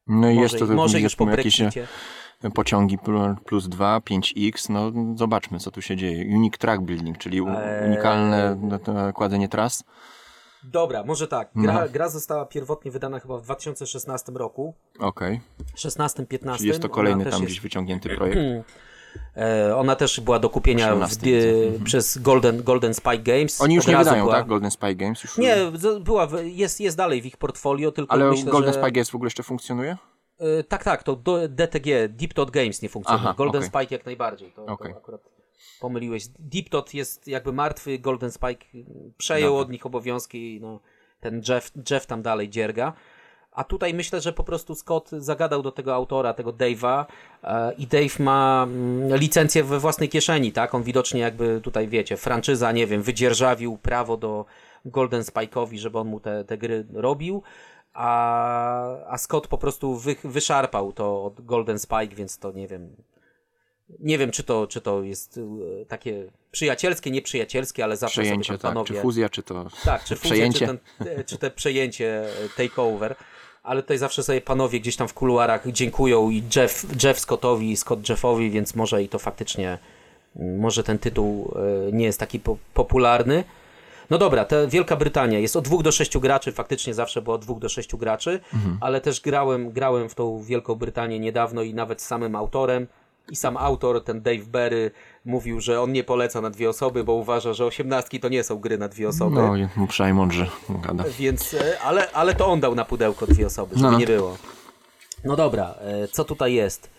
No 0.08 0.30
i 0.32 0.50
to 0.60 0.66
może 0.66 1.00
już 1.00 1.16
po 1.16 1.30
jakieś 1.30 1.62
e, 1.62 1.72
pociągi 2.54 2.98
pl- 2.98 3.36
plus 3.46 3.68
2, 3.70 4.00
5X, 4.00 4.70
no 4.70 4.92
zobaczmy 5.18 5.60
co 5.60 5.72
tu 5.72 5.82
się 5.82 5.96
dzieje. 5.96 6.36
Unique 6.36 6.58
Track 6.58 6.82
Building, 6.84 7.18
czyli 7.18 7.38
Eee. 7.38 7.88
unikalne 7.88 8.58
no, 8.62 8.80
to 8.80 9.14
kładzenie 9.14 9.50
tras. 9.50 9.84
Dobra, 10.64 11.04
może 11.04 11.28
tak. 11.28 11.50
Gra, 11.56 11.74
No. 11.74 11.90
gra 11.90 12.10
została 12.10 12.46
pierwotnie 12.46 12.92
wydana 12.92 13.20
chyba 13.20 13.38
w 13.38 13.42
2016 13.42 14.32
roku. 14.36 14.74
Okej, 15.00 15.42
16-15. 15.76 16.58
czyli 16.58 16.68
jest 16.68 16.82
to 16.82 16.90
kolejny 16.90 17.24
tam 17.24 17.34
jest- 17.34 17.46
gdzieś 17.46 17.60
wyciągnięty 17.60 18.10
projekt. 18.16 18.40
E, 19.38 19.76
ona 19.76 19.96
też 19.96 20.20
była 20.20 20.40
do 20.40 20.50
kupienia 20.50 20.88
w, 20.88 20.92
18 20.92 21.22
die, 21.22 21.72
widzę. 21.72 21.84
przez 21.86 22.18
Golden, 22.18 22.64
Golden 22.64 22.94
Spike 22.94 23.18
Games. 23.18 23.62
Oni 23.62 23.76
już 23.76 23.88
nie 23.88 23.98
wydają, 23.98 24.24
była- 24.24 24.36
tak? 24.36 24.48
Golden 24.48 24.72
Spy 24.72 24.96
Games 24.96 25.24
już. 25.24 25.38
Nie, 25.38 25.56
była, 26.02 26.28
jest, 26.44 26.82
jest 26.82 26.98
dalej 26.98 27.22
w 27.22 27.26
ich 27.26 27.38
portfolio, 27.38 27.92
tylko 27.92 28.14
Ale 28.14 28.30
myślę, 28.30 28.52
Golden 28.52 28.74
że... 28.74 28.80
Spy 28.80 28.92
Games 28.92 29.10
w 29.10 29.16
ogóle 29.16 29.28
jeszcze 29.28 29.44
funkcjonuje? 29.44 29.98
E, 30.40 30.64
tak, 30.64 30.84
tak, 30.84 31.04
to 31.04 31.16
DTG, 31.50 32.10
Deep 32.10 32.34
Dot 32.34 32.52
Games 32.52 32.82
nie 32.82 32.90
funkcjonuje. 32.90 33.26
Aha, 33.26 33.36
Golden 33.38 33.64
okej. 33.64 33.70
Spike 33.70 33.96
jak 33.96 34.06
najbardziej. 34.06 34.52
To, 34.52 34.66
Okej. 34.66 34.92
to 34.92 34.98
akurat 34.98 35.22
pomyliłeś. 35.80 36.28
Deep 36.40 36.70
Dot 36.70 36.94
jest 36.94 37.28
jakby 37.28 37.54
martwy, 37.54 38.00
Golden 38.00 38.32
Spike 38.32 38.66
przejął 39.18 39.52
Dobra. 39.52 39.62
od 39.62 39.72
nich 39.72 39.86
obowiązki 39.86 40.56
i 40.56 40.62
no, 40.62 40.80
ten 41.20 41.42
Jeff, 41.50 41.72
Jeff 41.92 42.06
tam 42.06 42.22
dalej 42.22 42.50
dzierga. 42.50 42.94
A 43.56 43.64
tutaj 43.64 43.94
myślę, 43.94 44.22
że 44.22 44.34
po 44.34 44.44
prostu 44.44 44.76
Scott 44.76 45.10
zagadał 45.10 45.62
do 45.62 45.72
tego 45.72 45.96
autora, 45.96 46.34
tego 46.34 46.54
Dave'a 46.54 47.06
e, 47.44 47.74
i 47.74 47.88
Dave 47.88 48.20
ma 48.20 48.68
mm, 48.70 49.16
licencję 49.18 49.64
we 49.64 49.80
własnej 49.80 50.10
kieszeni, 50.10 50.52
tak? 50.52 50.76
On 50.76 50.84
widocznie 50.84 51.22
jakby 51.22 51.62
tutaj, 51.62 51.88
wiecie, 51.88 52.18
franczyza, 52.18 52.72
nie 52.72 52.88
wiem, 52.88 53.02
wydzierżawił 53.02 53.78
prawo 53.78 54.18
do 54.18 54.46
Golden 54.86 55.22
Spike'owi, 55.22 55.78
żeby 55.78 56.00
on 56.00 56.08
mu 56.08 56.20
te, 56.20 56.44
te 56.44 56.58
gry 56.58 56.86
robił, 56.94 57.44
a, 57.94 59.08
a 59.08 59.18
Scott 59.18 59.48
po 59.48 59.58
prostu 59.58 59.96
wy, 59.96 60.16
wyszarpał 60.24 60.94
to 60.94 61.24
od 61.24 61.42
Golden 61.42 61.80
Spike, 61.80 62.16
więc 62.16 62.40
to 62.40 62.52
nie 62.52 62.68
wiem, 62.68 62.96
nie 64.00 64.18
wiem, 64.18 64.32
czy 64.32 64.44
to, 64.44 64.68
czy 64.68 64.82
to 64.82 65.04
jest 65.04 65.40
e, 65.82 65.86
takie 65.86 66.32
przyjacielskie, 66.52 67.12
nieprzyjacielskie, 67.12 67.84
ale 67.84 67.98
zawsze 67.98 68.22
Przejęcie, 68.22 68.48
sobie 68.48 68.58
tam 68.58 68.62
tak. 68.62 68.70
panowie... 68.70 68.96
Czy 68.96 69.02
fuzja, 69.02 69.30
czy 69.30 69.44
to 69.44 69.66
Tak, 69.86 70.04
czy 70.04 70.16
fuzja, 70.16 70.30
przejęcie? 70.30 70.60
Czy, 70.60 70.66
ten, 70.66 71.08
e, 71.08 71.24
czy 71.24 71.38
te 71.38 71.52
przejęcie, 71.52 72.26
takeover. 72.58 73.16
Ale 73.66 73.82
tutaj 73.82 73.98
zawsze 73.98 74.24
sobie 74.24 74.42
panowie 74.42 74.80
gdzieś 74.80 74.96
tam 74.96 75.08
w 75.08 75.14
kuluarach 75.14 75.72
dziękują 75.72 76.30
i 76.30 76.44
Jeff, 76.56 77.04
Jeff 77.04 77.20
Scottowi 77.20 77.72
i 77.72 77.78
Scott 77.78 78.10
Jeffowi, 78.10 78.52
więc 78.52 78.76
może 78.76 79.04
i 79.04 79.10
to 79.10 79.20
faktycznie, 79.20 79.78
mm, 80.36 80.60
może 80.60 80.84
ten 80.84 81.00
tytuł 81.00 81.54
e, 81.88 81.92
nie 81.92 82.06
jest 82.06 82.20
taki 82.20 82.40
po, 82.40 82.58
popularny. 82.74 83.44
No 84.10 84.18
dobra, 84.18 84.46
ta 84.46 84.68
Wielka 84.68 84.96
Brytania 84.96 85.40
jest 85.40 85.56
od 85.56 85.64
dwóch 85.64 85.84
do 85.84 85.92
sześciu 85.92 86.22
graczy, 86.22 86.52
faktycznie 86.52 86.94
zawsze 86.94 87.22
było 87.22 87.36
od 87.36 87.42
dwóch 87.42 87.60
do 87.60 87.70
sześciu 87.70 87.98
graczy, 87.98 88.40
ale 88.82 89.02
też 89.02 89.22
grałem, 89.22 89.72
grałem 89.72 90.10
w 90.10 90.16
tą 90.16 90.44
Wielką 90.44 90.76
Brytanię 90.76 91.20
niedawno 91.20 91.62
i 91.62 91.74
nawet 91.74 92.02
z 92.02 92.06
samym 92.06 92.36
autorem 92.36 92.88
I 93.30 93.36
sam 93.36 93.58
autor, 93.58 94.04
ten 94.04 94.22
Dave 94.22 94.46
Berry, 94.46 94.92
mówił, 95.26 95.62
że 95.62 95.82
on 95.82 95.92
nie 95.92 96.04
poleca 96.04 96.42
na 96.42 96.50
dwie 96.50 96.70
osoby, 96.70 97.04
bo 97.04 97.14
uważa, 97.14 97.54
że 97.54 97.66
osiemnastki 97.66 98.20
to 98.20 98.30
nie 98.30 98.44
są 98.44 98.56
gry 98.60 98.78
na 98.78 98.88
dwie 98.88 99.10
osoby. 99.10 99.36
No, 99.78 99.88
przynajmniej 99.88 100.18
mądrze 100.22 100.48
gada. 100.70 101.04
Więc, 101.20 101.54
e, 101.54 101.80
ale, 101.80 102.12
ale 102.12 102.36
to 102.36 102.48
on 102.48 102.60
dał 102.60 102.76
na 102.76 102.86
pudełko 102.86 103.28
dwie 103.28 103.46
osoby, 103.48 103.76
żeby 103.76 103.92
No. 103.92 103.98
nie 104.00 104.06
było. 104.08 104.38
No 105.24 105.36
dobra, 105.36 105.76
e, 105.82 106.08
co 106.08 106.24
tutaj 106.24 106.54
jest? 106.54 106.90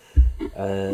E, 0.55 0.91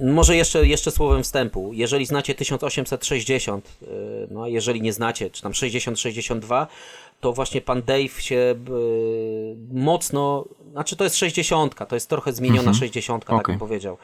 Może 0.00 0.36
jeszcze, 0.36 0.66
jeszcze 0.66 0.90
słowem 0.90 1.22
wstępu. 1.22 1.70
Jeżeli 1.72 2.06
znacie 2.06 2.34
1860, 2.34 3.68
e, 3.82 3.86
no 4.30 4.42
a 4.42 4.48
jeżeli 4.48 4.82
nie 4.82 4.92
znacie, 4.92 5.30
czy 5.30 5.42
tam 5.42 5.52
60-62, 5.52 6.66
to 7.20 7.32
właśnie 7.32 7.60
pan 7.60 7.82
Dave 7.82 8.20
się 8.22 8.54
mocno, 9.72 10.44
znaczy 10.72 10.96
to 10.96 11.04
jest 11.04 11.16
60, 11.16 11.74
to 11.88 11.96
jest 11.96 12.08
trochę 12.08 12.32
zmieniona 12.32 12.74
60, 12.74 13.24
tak 13.24 13.30
Mhm. 13.30 13.40
Okej. 13.40 13.52
bym 13.52 13.58
powiedział. 13.68 13.98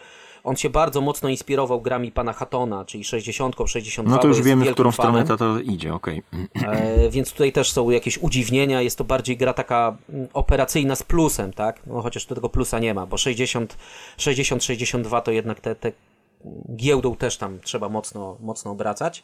On 0.45 0.57
się 0.57 0.71
bardzo 0.71 1.01
mocno 1.01 1.29
inspirował 1.29 1.81
grami 1.81 2.13
pana 2.13 2.33
Hattona, 2.33 2.85
czyli 2.85 3.05
60, 3.05 3.57
62. 3.67 4.17
No 4.17 4.23
to 4.23 4.29
już 4.29 4.43
wiemy, 4.43 4.65
w 4.65 4.73
którą 4.73 4.93
stronę 4.93 5.13
fanem. 5.13 5.27
to, 5.27 5.37
to 5.37 5.61
idzie, 5.61 5.95
okej. 5.95 6.23
E, 6.55 7.11
więc 7.11 7.33
tutaj 7.33 7.53
też 7.53 7.73
są 7.73 7.91
jakieś 7.91 8.19
udziwnienia. 8.19 8.83
Jest 8.83 8.99
to 8.99 9.05
bardziej 9.05 9.37
gra 9.37 9.53
taka 9.53 9.97
mm, 10.09 10.29
operacyjna 10.33 10.97
z 10.97 11.03
plusem, 11.03 11.53
tak? 11.53 11.81
No, 11.87 12.03
chociaż 12.03 12.27
tu 12.27 12.35
tego 12.35 12.49
plusa 12.49 12.79
nie 12.79 12.95
ma, 12.95 13.07
bo 13.07 13.17
60, 13.17 13.77
60 14.17 14.65
62 14.65 15.21
to 15.21 15.31
jednak 15.31 15.61
te, 15.61 15.75
te 15.75 15.93
giełdą 16.77 17.17
też 17.17 17.37
tam 17.37 17.61
trzeba 17.61 17.89
mocno, 17.89 18.37
mocno 18.41 18.71
obracać. 18.71 19.23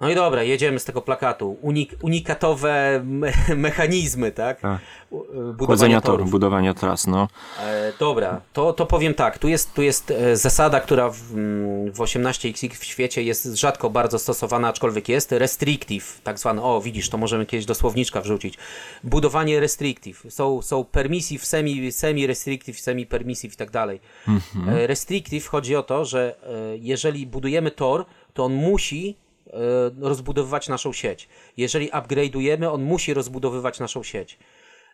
No 0.00 0.10
i 0.10 0.14
dobra, 0.14 0.42
jedziemy 0.42 0.78
z 0.78 0.84
tego 0.84 1.02
plakatu. 1.02 1.56
Unik, 1.62 1.96
unikatowe 2.02 3.00
me 3.04 3.32
mechanizmy, 3.56 4.32
tak? 4.32 4.60
Tak. 4.60 4.80
Y, 5.12 5.52
Budowania 5.52 6.00
torów. 6.00 6.16
torów, 6.18 6.30
budowania 6.30 6.74
tras, 6.74 7.06
no. 7.06 7.28
E, 7.60 7.92
dobra, 7.98 8.40
to, 8.52 8.72
to 8.72 8.86
powiem 8.86 9.14
tak. 9.14 9.38
Tu 9.38 9.48
jest, 9.48 9.74
tu 9.74 9.82
jest 9.82 10.10
e, 10.10 10.36
zasada, 10.36 10.80
która 10.80 11.10
w, 11.10 11.32
mm, 11.32 11.92
w 11.92 11.98
18XX 11.98 12.74
w 12.74 12.84
świecie 12.84 13.22
jest 13.22 13.44
rzadko 13.44 13.90
bardzo 13.90 14.18
stosowana, 14.18 14.68
aczkolwiek 14.68 15.08
jest. 15.08 15.32
Restrictive, 15.32 16.20
tak 16.22 16.38
zwane. 16.38 16.62
O, 16.62 16.80
widzisz, 16.80 17.08
to 17.08 17.18
możemy 17.18 17.46
kiedyś 17.46 17.66
do 17.66 17.74
słowniczka 17.74 18.20
wrzucić. 18.20 18.58
Budowanie 19.04 19.60
restrictive. 19.60 20.26
Są, 20.28 20.62
są 20.62 20.84
permissive, 20.84 21.44
semi, 21.46 21.92
semi-restrictive, 21.92 22.80
semi-permissive 22.80 23.54
i 23.54 23.56
tak 23.56 23.70
dalej. 23.70 24.00
E, 24.68 24.86
Restrictive 24.86 25.46
chodzi 25.46 25.76
o 25.76 25.82
to, 25.82 26.04
że 26.04 26.36
e, 26.42 26.76
jeżeli 26.76 27.26
budujemy 27.26 27.70
tor, 27.70 28.04
to 28.34 28.44
on 28.44 28.54
musi 28.54 29.16
rozbudowywać 30.00 30.68
naszą 30.68 30.92
sieć. 30.92 31.28
Jeżeli 31.56 31.90
upgrade'ujemy, 31.90 32.72
on 32.72 32.82
musi 32.82 33.14
rozbudowywać 33.14 33.80
naszą 33.80 34.02
sieć. 34.02 34.38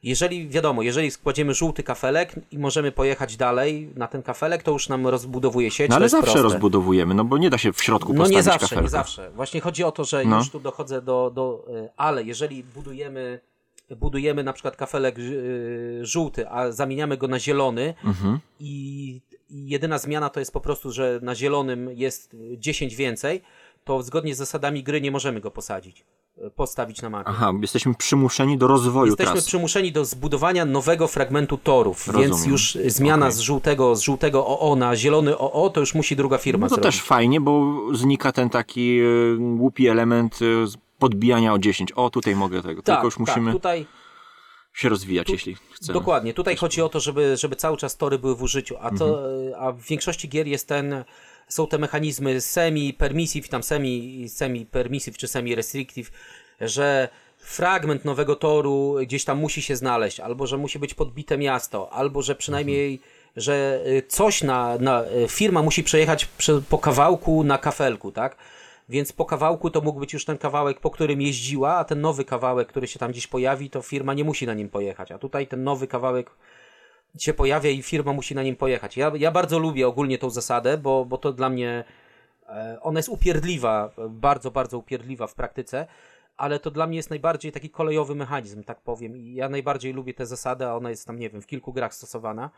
Jeżeli, 0.03 0.49
wiadomo, 0.49 0.83
jeżeli 0.83 1.11
składziemy 1.11 1.55
żółty 1.55 1.83
kafelek 1.83 2.35
i 2.51 2.59
możemy 2.59 2.93
pojechać 2.93 3.37
dalej 3.37 3.91
na 3.97 4.07
ten 4.09 4.23
kafelek, 4.23 4.63
to 4.63 4.71
już 4.71 4.89
nam 4.89 5.07
rozbudowuje 5.07 5.71
sieć. 5.71 5.91
No 5.91 5.97
ale 5.97 6.09
zawsze 6.09 6.33
proste. 6.33 6.43
rozbudowujemy, 6.43 7.15
no 7.15 7.25
bo 7.25 7.39
nie 7.39 7.51
da 7.51 7.59
się 7.59 7.73
w 7.73 7.83
środku 7.83 8.13
No 8.13 8.19
postawić 8.19 8.37
nie 8.37 8.43
zawsze, 8.43 8.61
kafelka. 8.61 8.83
nie 8.83 8.89
zawsze. 8.89 9.31
Właśnie 9.31 9.61
chodzi 9.61 9.85
o 9.85 9.93
to, 9.93 10.05
że 10.05 10.25
No. 10.25 10.37
już 10.39 10.51
tu 10.51 10.61
dochodzę 10.61 11.03
do, 11.03 11.31
do 11.35 11.65
y, 11.69 11.89
ale 11.97 12.23
jeżeli 12.25 12.65
budujemy 12.65 13.41
budujemy 13.97 14.45
na 14.45 14.53
przykład 14.53 14.77
kafelek 14.77 15.19
y, 15.19 15.99
żółty, 16.03 16.49
a 16.49 16.73
zamieniamy 16.73 17.17
go 17.17 17.29
na 17.29 17.39
zielony 17.39 17.95
Mhm. 18.05 18.39
i 18.61 19.21
jedyna 19.51 19.99
zmiana 19.99 20.29
to 20.31 20.41
jest 20.41 20.53
po 20.53 20.61
prostu, 20.61 20.93
że 20.93 21.19
na 21.23 21.35
zielonym 21.35 21.91
jest 21.93 22.37
10 22.59 22.97
więcej, 22.97 23.43
to 23.85 24.03
zgodnie 24.03 24.35
z 24.35 24.39
zasadami 24.39 24.83
gry 24.83 25.01
nie 25.01 25.11
możemy 25.11 25.41
go 25.41 25.51
posadzić, 25.51 26.05
y, 26.47 26.51
postawić 26.51 27.03
na 27.03 27.11
mapie. 27.11 27.31
Aha, 27.31 27.53
jesteśmy 27.63 27.95
przymuszeni 27.95 28.59
do 28.59 28.67
rozwoju 28.67 29.07
Jesteśmy 29.07 29.33
tras. 29.33 29.45
przymuszeni 29.45 29.93
do 29.93 30.05
zbudowania 30.05 30.65
nowego 30.65 31.09
fragmentu 31.09 31.57
torów, 31.59 32.09
więc 32.17 32.31
Rozumiem. 32.31 32.51
już 32.53 32.79
zmiana 32.87 33.27
Okej. 33.27 33.37
z 33.37 33.41
żółtego, 33.41 33.97
z 33.97 34.01
żółtego 34.01 34.47
OO 34.47 34.77
na 34.77 34.97
zielony 34.97 35.39
OO 35.39 35.71
to 35.71 35.81
już 35.81 35.95
musi 35.95 36.17
druga 36.17 36.39
firma 36.39 36.67
No 36.67 36.69
to 36.69 36.75
zrobić. 36.75 36.97
też 36.97 37.03
fajnie, 37.07 37.41
bo 37.41 37.77
znika 37.93 38.33
ten 38.33 38.51
taki 38.51 39.01
e, 39.01 39.05
głupi 39.57 39.89
element 39.89 40.39
e, 40.43 40.47
podbijania 40.99 41.53
o 41.53 41.59
10. 41.59 41.93
O, 41.97 42.11
tutaj 42.11 42.37
mogę 42.37 42.63
tego. 42.63 42.83
tak, 42.83 42.95
Tylko 42.97 43.07
już 43.07 43.19
musimy 43.19 43.47
tak, 43.47 43.53
tutaj 43.55 43.87
się 44.75 44.89
rozwijać, 44.89 45.31
jeśli 45.31 45.57
chcemy. 45.73 45.99
Dokładnie. 45.99 46.35
Tutaj 46.35 46.57
chodzi 46.57 46.83
o 46.83 46.89
to, 46.89 47.01
żeby, 47.01 47.37
żeby 47.37 47.57
cały 47.57 47.77
czas 47.77 47.97
tory 47.97 48.19
były 48.19 48.37
w 48.37 48.43
użyciu, 48.43 48.77
a, 48.81 48.91
to, 48.91 49.23
a 49.59 49.73
w 49.73 49.81
większości 49.81 50.29
gier 50.29 50.47
jest 50.47 50.69
ten, 50.69 51.05
są 51.49 51.67
te 51.67 51.79
mechanizmy 51.79 52.41
semi-permissive, 52.41 53.49
tam 53.49 53.63
semi, 53.63 54.27
semi-permissive 54.29 55.17
czy 55.17 55.29
semi-restrictive, 55.29 56.11
że 56.61 57.09
fragment 57.39 58.05
nowego 58.05 58.37
toru 58.37 58.97
gdzieś 59.03 59.25
tam 59.25 59.39
musi 59.39 59.63
się 59.63 59.77
znaleźć, 59.77 60.21
albo 60.21 60.47
że 60.47 60.59
musi 60.59 60.79
być 60.79 60.95
podbite 60.95 61.39
miasto, 61.39 61.93
albo 61.93 62.23
że 62.23 62.35
przynajmniej 62.35 63.01
że 63.37 63.83
y, 63.87 64.03
coś 64.09 64.43
na, 64.43 64.79
na 64.79 65.05
y, 65.05 65.29
firma 65.29 65.63
musi 65.63 65.83
przejechać 65.83 66.29
po 66.69 66.79
kawałku 66.79 67.45
na 67.45 67.59
kafelku, 67.59 68.13
tak? 68.13 68.37
Więc 68.89 69.13
po 69.13 69.25
kawałku 69.25 69.71
to 69.71 69.81
mógł 69.81 70.01
być 70.01 70.13
już 70.13 70.25
ten 70.25 70.39
kawałek, 70.39 70.81
po 70.81 70.91
którym 70.91 71.23
jeździła, 71.23 71.77
a 71.77 71.85
ten 71.85 72.01
nowy 72.01 72.25
kawałek, 72.25 72.69
który 72.69 72.89
się 72.89 72.99
tam 72.99 73.11
gdzieś 73.11 73.27
pojawi, 73.27 73.71
to 73.71 73.83
firma 73.83 74.15
nie 74.15 74.25
musi 74.25 74.47
na 74.47 74.55
nim 74.55 74.69
pojechać. 74.69 75.13
A 75.13 75.19
tutaj 75.19 75.47
ten 75.47 75.65
nowy 75.65 75.87
kawałek 75.87 76.31
się 77.19 77.35
pojawia 77.35 77.71
i 77.71 77.83
firma 77.83 78.13
musi 78.13 78.35
na 78.35 78.43
nim 78.43 78.57
pojechać. 78.57 78.97
Ja, 78.97 79.13
ja 79.15 79.31
bardzo 79.31 79.59
lubię 79.59 79.89
ogólnie 79.89 80.19
tą 80.19 80.31
zasadę, 80.31 80.79
bo, 80.79 81.05
bo 81.05 81.19
to 81.19 81.33
dla 81.33 81.51
mnie 81.51 81.85
e, 82.49 82.79
ona 82.81 82.99
jest 82.99 83.09
upierdliwa, 83.09 83.91
bardzo, 84.11 84.51
bardzo 84.51 84.79
upierdliwa 84.79 85.27
w 85.27 85.35
praktyce, 85.35 85.87
ale 86.37 86.59
to 86.59 86.71
dla 86.71 86.87
mnie 86.87 86.97
jest 86.97 87.11
najbardziej 87.11 87.53
taki 87.53 87.71
kolejowy 87.71 88.15
mechanizm, 88.15 88.65
tak 88.65 88.81
powiem. 88.81 89.17
I 89.17 89.35
ja 89.35 89.49
najbardziej 89.49 89.93
lubię 89.93 90.15
tę 90.15 90.27
zasadę, 90.27 90.69
a 90.69 90.75
ona 90.75 90.91
jest 90.91 91.07
tam, 91.07 91.19
nie 91.19 91.31
wiem, 91.31 91.43
w 91.43 91.47
kilku 91.47 91.73
grach 91.73 91.95
stosowana. 91.95 92.51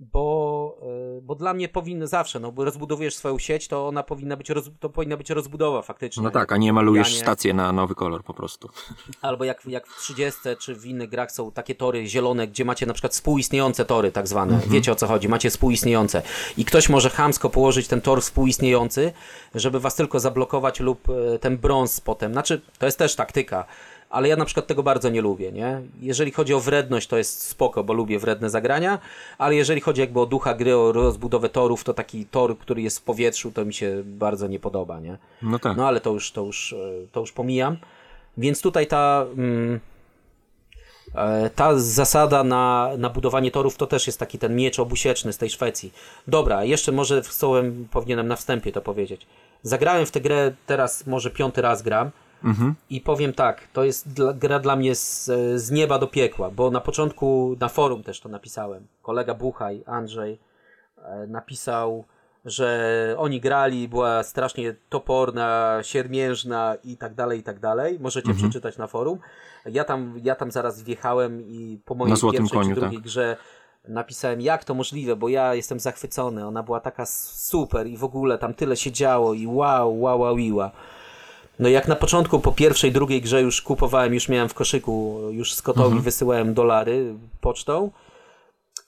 Bo, 0.00 0.78
e, 1.18 1.20
bo 1.22 1.34
dla 1.34 1.54
mnie 1.54 1.68
powinno 1.68 2.06
zawsze, 2.06 2.40
no 2.40 2.52
bo 2.52 2.64
rozbudowujesz 2.64 3.16
swoją 3.16 3.38
sieć, 3.38 3.68
to 3.68 3.88
ona 3.88 4.02
powinna 4.02 4.36
być, 4.36 4.50
roz, 4.50 4.70
to 4.80 4.88
powinna 4.88 5.16
być 5.16 5.30
rozbudowa 5.30 5.82
faktycznie. 5.82 6.22
No 6.22 6.30
tak, 6.30 6.52
a 6.52 6.56
nie 6.56 6.72
malujesz 6.72 7.06
Podbijanie. 7.06 7.24
stację 7.24 7.54
na 7.54 7.72
nowy 7.72 7.94
kolor 7.94 8.24
po 8.24 8.34
prostu. 8.34 8.68
Albo 9.22 9.44
jak, 9.44 9.66
jak 9.66 9.86
w 9.86 10.00
30 10.00 10.40
czy 10.58 10.74
w 10.74 10.86
innych 10.86 11.08
grach 11.08 11.32
są 11.32 11.52
takie 11.52 11.74
tory 11.74 12.06
zielone, 12.06 12.48
gdzie 12.48 12.64
macie 12.64 12.86
na 12.86 12.92
przykład 12.92 13.12
współistniejące 13.12 13.84
tory, 13.84 14.12
tak 14.12 14.28
zwane. 14.28 14.60
Wiecie 14.66 14.92
o 14.92 14.94
co 14.94 15.06
chodzi, 15.06 15.28
macie 15.28 15.50
współistniejące. 15.50 16.22
I 16.56 16.64
ktoś 16.64 16.88
może 16.88 17.10
chamsko 17.10 17.50
położyć 17.50 17.88
ten 17.88 18.00
tor 18.00 18.22
współistniejący, 18.22 19.12
żeby 19.54 19.80
was 19.80 19.94
tylko 19.94 20.20
zablokować 20.20 20.80
lub 20.80 21.08
e, 21.08 21.38
ten 21.38 21.58
brąz 21.58 22.00
potem. 22.00 22.32
Znaczy, 22.32 22.60
to 22.78 22.86
jest 22.86 22.98
też 22.98 23.16
taktyka. 23.16 23.64
Ale 24.10 24.28
ja 24.28 24.36
na 24.36 24.44
przykład 24.44 24.66
tego 24.66 24.82
bardzo 24.82 25.10
nie 25.10 25.20
lubię, 25.20 25.52
nie? 25.52 25.82
Jeżeli 26.00 26.32
chodzi 26.32 26.54
o 26.54 26.60
wredność, 26.60 27.08
to 27.08 27.18
jest 27.18 27.42
spoko, 27.42 27.84
bo 27.84 27.92
lubię 27.92 28.18
wredne 28.18 28.50
zagrania, 28.50 28.98
ale 29.38 29.54
jeżeli 29.54 29.80
chodzi 29.80 30.00
jakby 30.00 30.20
o 30.20 30.26
ducha 30.26 30.54
gry, 30.54 30.76
o 30.76 30.92
rozbudowę 30.92 31.48
torów, 31.48 31.84
to 31.84 31.94
taki 31.94 32.26
tor, 32.26 32.58
który 32.58 32.82
jest 32.82 32.98
w 32.98 33.02
powietrzu, 33.02 33.52
to 33.52 33.64
mi 33.64 33.74
się 33.74 34.02
bardzo 34.04 34.46
nie 34.46 34.58
podoba, 34.58 35.00
nie? 35.00 35.18
No 35.42 35.58
tak. 35.58 35.76
No 35.76 35.88
ale 35.88 36.00
to 36.00 36.10
już, 36.10 36.32
to 36.32 36.44
już, 36.44 36.72
e, 36.72 36.76
to 37.12 37.20
już 37.20 37.32
pomijam. 37.32 37.76
Więc 38.38 38.62
tutaj 38.62 38.86
ta, 38.86 39.26
mm, 39.36 39.80
e, 41.14 41.50
ta 41.50 41.78
zasada 41.78 42.44
na, 42.44 42.90
na 42.98 43.10
budowanie 43.10 43.50
torów 43.50 43.76
to 43.76 43.86
też 43.86 44.06
jest 44.06 44.18
taki 44.18 44.38
ten 44.38 44.56
miecz 44.56 44.78
obusieczny 44.78 45.32
z 45.32 45.38
tej 45.38 45.50
Szwecji. 45.50 45.92
Dobra, 46.26 46.64
jeszcze 46.64 46.92
może 46.92 47.24
słołem 47.24 47.88
powinienem 47.90 48.28
na 48.28 48.36
wstępie 48.36 48.72
to 48.72 48.80
powiedzieć. 48.80 49.26
Zagrałem 49.62 50.06
w 50.06 50.10
tę 50.10 50.20
grę 50.20 50.52
teraz 50.66 51.06
może 51.06 51.30
piąty 51.30 51.62
raz 51.62 51.82
gram 51.82 52.10
i 52.90 53.00
powiem 53.00 53.32
tak, 53.32 53.68
to 53.72 53.84
jest 53.84 54.08
dla, 54.12 54.32
gra 54.32 54.58
dla 54.58 54.76
mnie 54.76 54.94
z, 54.94 55.24
z 55.56 55.70
nieba 55.70 55.98
do 55.98 56.06
piekła, 56.06 56.50
bo 56.50 56.70
na 56.70 56.80
początku 56.80 57.56
na 57.60 57.68
forum 57.68 58.02
też 58.02 58.20
to 58.20 58.28
napisałem. 58.28 58.86
Kolega 59.02 59.34
Buchaj, 59.34 59.82
Andrzej, 59.86 60.38
e, 61.04 61.26
napisał, 61.26 62.04
że 62.44 63.14
oni 63.18 63.40
grali, 63.40 63.88
była 63.88 64.22
strasznie 64.22 64.74
toporna, 64.88 65.78
siermiężna 65.82 66.76
i 66.84 66.96
tak 66.96 67.14
dalej, 67.14 67.40
i 67.40 67.42
tak 67.42 67.58
dalej. 67.58 67.98
Możecie 68.00 68.34
przeczytać 68.34 68.78
na 68.78 68.86
forum. 68.86 69.18
Ja 69.66 69.84
tam, 69.84 70.14
ja 70.22 70.34
tam 70.34 70.50
zaraz 70.50 70.82
wjechałem 70.82 71.42
i 71.42 71.80
po 71.84 71.94
mojej 71.94 72.16
pierwszej 72.32 72.48
Koniu, 72.48 72.74
czy 72.74 72.80
drugiej 72.80 72.98
tak. 72.98 73.04
grze 73.04 73.36
napisałem, 73.88 74.40
jak 74.40 74.64
to 74.64 74.74
możliwe, 74.74 75.16
bo 75.16 75.28
ja 75.28 75.54
jestem 75.54 75.80
zachwycony. 75.80 76.46
Ona 76.46 76.62
była 76.62 76.80
taka 76.80 77.06
super 77.06 77.86
i 77.86 77.96
w 77.96 78.04
ogóle 78.04 78.38
tam 78.38 78.54
tyle 78.54 78.76
się 78.76 78.92
działo 78.92 79.34
i 79.34 79.46
wow, 79.46 80.00
wow, 80.00 80.20
wow, 80.20 80.36
wow. 80.52 80.70
No 81.58 81.68
jak 81.68 81.88
na 81.88 81.96
początku, 81.96 82.40
po 82.40 82.52
pierwszej, 82.52 82.92
drugiej 82.92 83.22
grze 83.22 83.42
już 83.42 83.62
kupowałem, 83.62 84.14
już 84.14 84.28
miałem 84.28 84.48
w 84.48 84.54
koszyku, 84.54 85.20
już 85.30 85.54
Scottowi 85.54 86.00
wysyłałem 86.00 86.54
dolary 86.54 87.14
pocztą. 87.40 87.90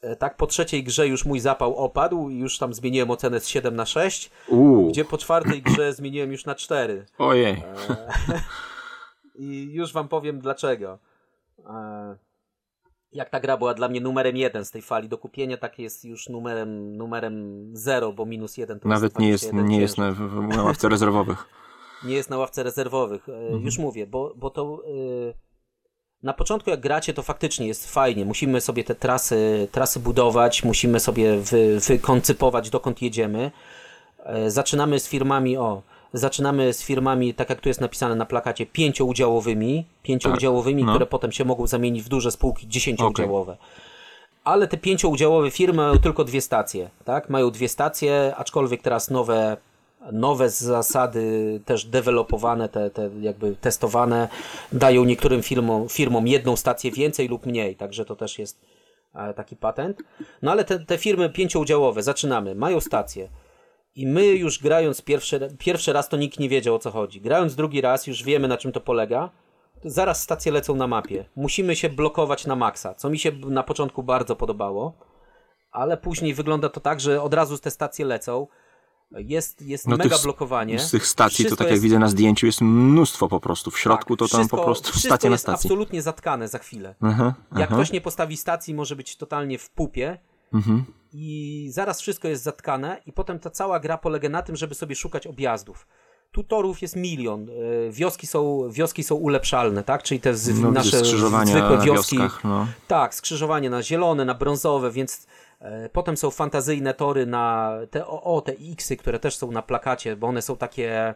E, 0.02 0.16
Tak, 0.16 0.36
po 0.36 0.46
trzeciej 0.46 0.84
grze 0.84 1.08
już 1.08 1.24
mój 1.24 1.40
zapał 1.40 1.76
opadł 1.76 2.28
i 2.28 2.38
już 2.38 2.58
tam 2.58 2.74
zmieniłem 2.74 3.10
ocenę 3.10 3.40
z 3.40 3.48
7 3.48 3.76
na 3.76 3.86
6, 3.86 4.30
Uuu, 4.48 4.88
gdzie 4.88 5.04
po 5.04 5.18
czwartej 5.18 5.62
grze 5.62 5.92
zmieniłem 5.92 6.32
już 6.32 6.44
na 6.44 6.54
4. 6.54 7.06
ojej. 7.18 7.62
I 9.34 9.68
już 9.72 9.92
wam 9.92 10.08
powiem 10.08 10.40
dlaczego. 10.40 10.98
E, 11.66 12.16
Jak 13.12 13.30
ta 13.30 13.40
gra 13.40 13.56
była 13.56 13.74
dla 13.74 13.88
mnie 13.88 14.00
numerem 14.00 14.36
jeden 14.36 14.64
z 14.64 14.70
tej 14.70 14.82
fali 14.82 15.08
do 15.08 15.18
kupienia, 15.18 15.56
tak 15.56 15.78
jest 15.78 16.04
już 16.04 16.28
numerem, 16.28 16.96
numerem 16.96 17.66
0, 17.72 18.12
bo 18.12 18.26
minus 18.26 18.56
1 18.56 18.80
to 18.80 18.88
Nawet 18.88 19.18
nie 19.18 19.28
jest, 19.28 19.44
21 19.44 19.68
nie 19.70 19.80
jest 19.80 19.98
na, 19.98 20.10
na 20.56 20.62
ławce 20.62 20.88
rezerwowych. 20.88 21.46
Nie 22.04 22.14
jest 22.14 22.30
na 22.30 22.38
ławce 22.38 22.62
rezerwowych. 22.62 23.28
E, 23.28 23.32
Mhm. 23.32 23.62
Już 23.64 23.78
mówię, 23.78 24.06
bo, 24.06 24.32
bo 24.36 24.50
to. 24.50 24.82
e, 24.86 25.34
Na 26.22 26.32
początku 26.32 26.70
jak 26.70 26.80
gracie, 26.80 27.14
to 27.14 27.22
faktycznie 27.22 27.66
jest 27.66 27.92
fajnie. 27.92 28.24
Musimy 28.24 28.60
sobie 28.60 28.84
te 28.84 28.94
trasy, 28.94 29.68
trasy 29.72 30.00
budować, 30.00 30.64
musimy 30.64 31.00
sobie 31.00 31.36
wy, 31.36 31.80
wykoncypować, 31.80 32.70
dokąd 32.70 33.02
jedziemy. 33.02 33.50
E, 34.24 34.50
Zaczynamy 34.50 35.00
z 35.00 35.08
firmami, 35.08 35.56
o, 35.56 35.82
zaczynamy 36.12 36.72
z 36.72 36.82
firmami, 36.82 37.34
tak 37.34 37.50
jak 37.50 37.60
tu 37.60 37.68
jest 37.68 37.80
napisane 37.80 38.14
na 38.14 38.26
plakacie, 38.26 38.66
pięcioudziałowymi, 38.66 39.84
pięcioudziałowymi, 40.02 40.84
no. 40.84 40.92
które 40.92 41.06
potem 41.06 41.32
się 41.32 41.44
mogą 41.44 41.66
zamienić 41.66 42.02
w 42.02 42.08
duże 42.08 42.30
spółki 42.30 42.68
dziesięcioudziałowe. 42.68 43.56
Ale 44.44 44.68
te 44.68 44.76
pięcioudziałowe 44.76 45.50
firmy 45.50 45.76
mają 45.76 45.98
tylko 45.98 46.24
dwie 46.24 46.40
stacje, 46.40 46.90
tak? 47.04 47.30
Mają 47.30 47.50
dwie 47.50 47.68
stacje, 47.68 48.34
aczkolwiek 48.36 48.82
teraz 48.82 49.10
nowe, 49.10 49.56
nowe 50.12 50.50
zasady 50.50 51.60
też 51.64 51.84
dewelopowane, 51.84 52.68
te, 52.68 52.90
te 52.90 53.10
jakby 53.20 53.56
testowane, 53.56 54.28
dają 54.72 55.04
niektórym 55.04 55.42
firmom, 55.42 55.88
firmom 55.88 56.26
jedną 56.26 56.56
stację 56.56 56.90
więcej 56.90 57.28
lub 57.28 57.46
mniej, 57.46 57.76
także 57.76 58.04
to 58.04 58.16
też 58.16 58.38
jest 58.38 58.60
e, 59.14 59.34
taki 59.34 59.56
patent. 59.56 60.02
No 60.42 60.50
ale 60.50 60.64
te, 60.64 60.78
te 60.78 60.98
firmy 60.98 61.30
pięcioudziałowe, 61.30 62.02
zaczynamy, 62.02 62.54
mają 62.54 62.80
stację. 62.80 63.28
I 63.94 64.06
my 64.06 64.26
już 64.26 64.62
grając 64.62 65.02
pierwszy, 65.02 65.56
pierwszy 65.58 65.92
raz 65.92 66.08
to 66.08 66.16
nikt 66.16 66.38
nie 66.38 66.48
wiedział 66.48 66.74
o 66.74 66.78
co 66.78 66.90
chodzi. 66.90 67.20
Grając 67.20 67.54
drugi 67.54 67.80
raz 67.80 68.06
już 68.06 68.22
wiemy 68.22 68.48
na 68.48 68.56
czym 68.56 68.72
to 68.72 68.80
polega. 68.80 69.30
Zaraz 69.84 70.22
stacje 70.22 70.52
lecą 70.52 70.74
na 70.74 70.86
mapie. 70.86 71.24
Musimy 71.36 71.76
się 71.76 71.88
blokować 71.88 72.46
na 72.46 72.56
maksa, 72.56 72.94
co 72.94 73.10
mi 73.10 73.18
się 73.18 73.32
na 73.32 73.62
początku 73.62 74.02
bardzo 74.02 74.36
podobało. 74.36 74.92
Ale 75.72 75.96
później 75.96 76.34
wygląda 76.34 76.68
to 76.68 76.80
tak, 76.80 77.00
że 77.00 77.22
od 77.22 77.34
razu 77.34 77.58
te 77.58 77.70
stacje 77.70 78.04
lecą. 78.04 78.46
Jest, 79.18 79.62
jest 79.62 79.88
No 79.88 79.96
mega 79.96 80.14
tych- 80.16 80.22
blokowanie. 80.24 80.78
Z 80.78 80.90
tych 80.90 81.06
stacji, 81.06 81.36
to 81.44 81.48
Wszystko 81.48 81.56
tak 81.56 81.66
jak 81.66 81.70
jest- 81.70 81.82
widzę 81.82 81.98
na 81.98 82.08
zdjęciu, 82.08 82.46
jest 82.46 82.60
mnóstwo 82.60 83.28
po 83.28 83.40
prostu. 83.40 83.70
W 83.70 83.78
środku 83.78 84.16
to 84.16 84.28
tam 84.28 84.40
wszystko- 84.40 84.56
po 84.56 84.64
prostu 84.64 84.98
stacja 84.98 85.30
na 85.30 85.34
jest 85.34 85.42
stacji. 85.44 85.68
absolutnie 85.68 86.02
zatkane 86.02 86.48
za 86.48 86.58
chwilę. 86.58 86.94
Aha, 87.00 87.34
Jak 87.52 87.62
aha. 87.70 87.74
ktoś 87.74 87.92
nie 87.92 88.00
postawi 88.00 88.36
stacji, 88.36 88.74
może 88.74 88.96
być 88.96 89.16
totalnie 89.16 89.58
w 89.58 89.70
pupie. 89.70 90.18
Mhm. 90.54 90.84
I 91.12 91.66
zaraz 91.72 92.00
wszystko 92.00 92.28
jest 92.28 92.42
zatkane, 92.42 93.02
i 93.06 93.12
potem 93.12 93.38
ta 93.38 93.50
cała 93.50 93.80
gra 93.80 93.98
polega 93.98 94.28
na 94.28 94.42
tym, 94.42 94.56
żeby 94.56 94.74
sobie 94.74 94.96
szukać 94.96 95.26
objazdów. 95.26 95.86
Tu 96.32 96.44
torów 96.44 96.82
jest 96.82 96.96
milion. 96.96 97.46
e, 97.88 97.90
Wioski 97.92 98.26
są, 98.26 98.68
wioski 98.70 99.04
są 99.04 99.14
ulepszalne, 99.14 99.82
tak? 99.84 100.02
Czyli 100.02 100.20
te 100.20 100.34
z, 100.34 100.60
No, 100.60 100.70
nasze 100.70 101.04
zwykłe 101.04 101.78
wioski. 101.84 102.16
wioskach, 102.18 102.44
no. 102.44 102.66
Tak, 102.88 103.14
skrzyżowanie 103.14 103.70
na 103.70 103.82
zielone, 103.82 104.24
na 104.24 104.34
brązowe, 104.34 104.90
więc 104.90 105.26
potem 105.92 106.16
są 106.16 106.30
fantazyjne 106.30 106.94
tory 106.94 107.26
na 107.26 107.74
te, 107.90 108.06
o, 108.06 108.22
o, 108.22 108.40
te 108.40 108.52
X-y, 108.72 108.96
które 108.96 109.18
też 109.18 109.36
są 109.36 109.52
na 109.52 109.62
plakacie, 109.62 110.16
bo 110.16 110.26
one 110.26 110.42
są 110.42 110.56
takie 110.56 111.14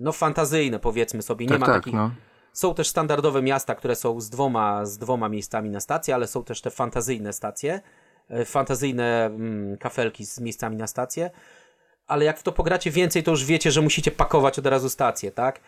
no 0.00 0.12
fantazyjne 0.12 0.78
powiedzmy 0.78 1.22
sobie. 1.22 1.46
Nie 1.46 1.52
Tak, 1.52 1.60
ma 1.60 1.66
tak, 1.66 1.74
takich 1.74 1.94
no. 1.94 2.10
są 2.52 2.74
też 2.74 2.88
standardowe 2.88 3.42
miasta, 3.42 3.74
które 3.74 3.96
są 3.96 4.20
z 4.20 4.30
dwoma, 4.30 4.86
z 4.86 4.98
dwoma 4.98 5.28
miejscami 5.28 5.70
na 5.70 5.80
stację, 5.80 6.14
ale 6.14 6.26
są 6.26 6.44
też 6.44 6.60
te 6.60 6.70
fantazyjne 6.70 7.32
stacje, 7.32 7.80
e, 8.30 8.44
fantazyjne 8.44 9.26
mm, 9.26 9.76
kafelki 9.76 10.26
z 10.26 10.40
miejscami 10.40 10.76
na 10.76 10.86
stację. 10.86 11.30
Ale 12.06 12.24
jak 12.24 12.38
w 12.38 12.42
to 12.42 12.52
pogracie 12.52 12.90
więcej, 12.90 13.22
to 13.22 13.30
już 13.30 13.44
wiecie, 13.44 13.70
że 13.70 13.82
musicie 13.82 14.10
pakować 14.10 14.58
od 14.58 14.66
razu 14.66 14.88
stację, 14.88 15.32
tak? 15.32 15.60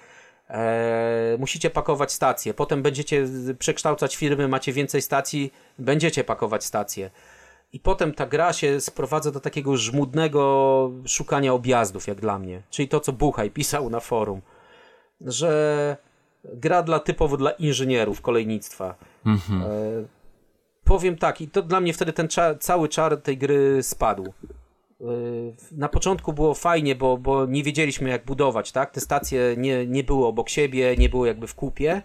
E, 0.50 1.36
musicie 1.38 1.70
pakować 1.70 2.12
stacje, 2.12 2.54
potem 2.54 2.82
będziecie 2.82 3.26
przekształcać 3.58 4.16
firmy, 4.16 4.48
macie 4.48 4.72
więcej 4.72 5.02
stacji, 5.02 5.52
będziecie 5.78 6.24
pakować 6.24 6.64
stacje. 6.64 7.10
I 7.74 7.80
potem 7.80 8.14
ta 8.14 8.26
gra 8.26 8.52
się 8.52 8.80
sprowadza 8.80 9.30
do 9.30 9.40
takiego 9.40 9.76
żmudnego 9.76 10.90
szukania 11.06 11.52
objazdów, 11.52 12.06
jak 12.06 12.20
dla 12.20 12.38
mnie. 12.38 12.62
Czyli 12.70 12.88
to, 12.88 13.00
co 13.00 13.12
Buchaj 13.12 13.50
pisał 13.50 13.90
na 13.90 14.00
forum 14.00 14.40
że 15.20 15.96
gra 16.44 16.82
dla 16.82 17.00
typowo 17.00 17.36
dla 17.36 17.50
inżynierów 17.50 18.20
kolejnictwa. 18.20 18.94
E, 19.62 20.04
powiem 20.84 21.16
tak, 21.16 21.40
i 21.40 21.48
to 21.48 21.62
dla 21.62 21.80
mnie 21.80 21.92
wtedy 21.92 22.12
ten 22.12 22.28
cały 22.60 22.88
czar 22.88 23.16
tej 23.16 23.38
gry 23.38 23.82
spadł. 23.82 24.24
E, 24.24 25.04
na 25.72 25.88
początku 25.88 26.32
było 26.32 26.54
fajnie, 26.54 26.94
bo, 26.94 27.18
bo 27.18 27.46
nie 27.46 27.62
wiedzieliśmy 27.62 28.10
jak 28.10 28.24
budować, 28.24 28.72
tak? 28.72 28.90
Te 28.90 29.00
stacje 29.00 29.54
nie, 29.58 29.86
nie 29.86 30.04
były 30.04 30.26
obok 30.26 30.48
siebie, 30.48 30.96
nie 30.96 31.08
były 31.08 31.28
jakby 31.28 31.46
w 31.46 31.54
kupie, 31.54 32.02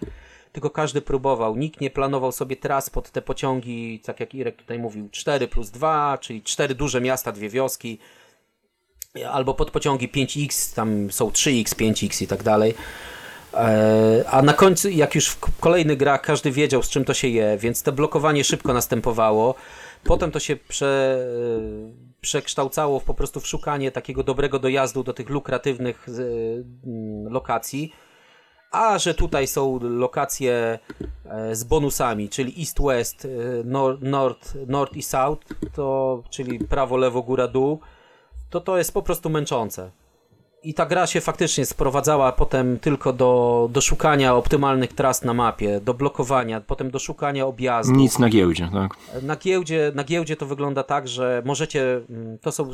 tylko 0.52 0.70
każdy 0.70 1.02
próbował. 1.02 1.56
Nikt 1.56 1.82
nie 1.82 1.90
planował 1.90 2.32
sobie 2.32 2.56
tras 2.56 2.90
pod 2.90 3.10
te 3.10 3.22
pociągi, 3.22 4.00
tak 4.06 4.20
jak 4.20 4.36
Irek 4.36 4.56
tutaj 4.56 4.80
mówił, 4.80 5.10
4 5.12 5.48
plus 5.48 5.70
2, 5.70 6.18
czyli 6.18 6.44
4 6.44 6.76
duże 6.76 7.02
miasta, 7.02 7.32
dwie 7.32 7.50
wioski, 7.50 8.00
albo 9.32 9.54
pod 9.54 9.72
pociągi 9.72 10.10
5X, 10.10 10.76
tam 10.76 11.12
są 11.12 11.30
3X, 11.30 11.76
5X 11.76 12.24
i 12.24 12.28
tak 12.28 12.44
dalej. 12.44 12.74
E, 13.54 14.24
A 14.30 14.42
na 14.42 14.54
końcu, 14.54 14.90
jak 14.90 15.16
już 15.16 15.28
w 15.28 15.60
kolejnych 15.60 15.98
grach 15.98 16.22
każdy 16.22 16.52
wiedział, 16.52 16.84
z 16.84 16.90
czym 16.90 17.06
to 17.06 17.14
się 17.14 17.28
je, 17.28 17.58
więc 17.58 17.84
to 17.84 17.92
blokowanie 17.92 18.44
szybko 18.44 18.74
następowało. 18.74 19.56
Potem 20.04 20.32
to 20.32 20.40
się 20.40 20.56
prze, 20.56 21.20
e, 21.58 22.22
przekształcało 22.22 23.00
w 23.00 23.04
po 23.04 23.14
prostu 23.14 23.40
w 23.40 23.48
szukanie 23.48 23.92
takiego 23.92 24.24
dobrego 24.24 24.60
dojazdu 24.60 25.04
do 25.04 25.14
tych 25.14 25.30
lukratywnych 25.30 26.08
e, 26.10 26.12
lokacji. 27.30 27.94
A 28.72 29.00
że 29.00 29.14
tutaj 29.14 29.48
są 29.48 29.80
lokacje 29.82 30.80
e, 31.26 31.56
z 31.56 31.64
bonusami, 31.64 32.30
czyli 32.30 32.60
East, 32.60 32.82
West, 32.82 33.26
e, 33.26 33.30
Nord, 33.64 34.02
North, 34.02 34.56
North 34.68 34.94
i 34.94 35.04
South, 35.04 35.46
to, 35.74 36.24
czyli 36.30 36.60
prawo, 36.60 36.98
lewo, 36.98 37.22
góra, 37.22 37.48
dół, 37.48 37.80
to 38.50 38.62
to 38.62 38.78
jest 38.78 38.94
po 38.94 39.02
prostu 39.02 39.30
męczące. 39.30 39.92
I 40.64 40.74
ta 40.74 40.86
gra 40.86 41.08
się 41.08 41.22
faktycznie 41.22 41.66
sprowadzała 41.66 42.32
potem 42.32 42.80
tylko 42.80 43.14
do, 43.14 43.70
do 43.72 43.82
szukania 43.82 44.36
optymalnych 44.36 44.94
tras 44.94 45.24
na 45.24 45.34
mapie, 45.34 45.82
do 45.82 45.94
blokowania, 45.94 46.62
potem 46.62 46.92
do 46.92 47.00
szukania 47.00 47.46
objazdów. 47.46 47.98
Nic 47.98 48.20
na 48.20 48.30
giełdzie, 48.30 48.70
tak. 48.74 49.24
Na 49.24 49.36
giełdzie, 49.36 49.92
na 49.96 50.04
giełdzie 50.04 50.36
to 50.36 50.46
wygląda 50.46 50.84
tak, 50.84 51.08
że 51.08 51.42
możecie, 51.46 52.02
mm, 52.10 52.38
to 52.38 52.52
są 52.52 52.74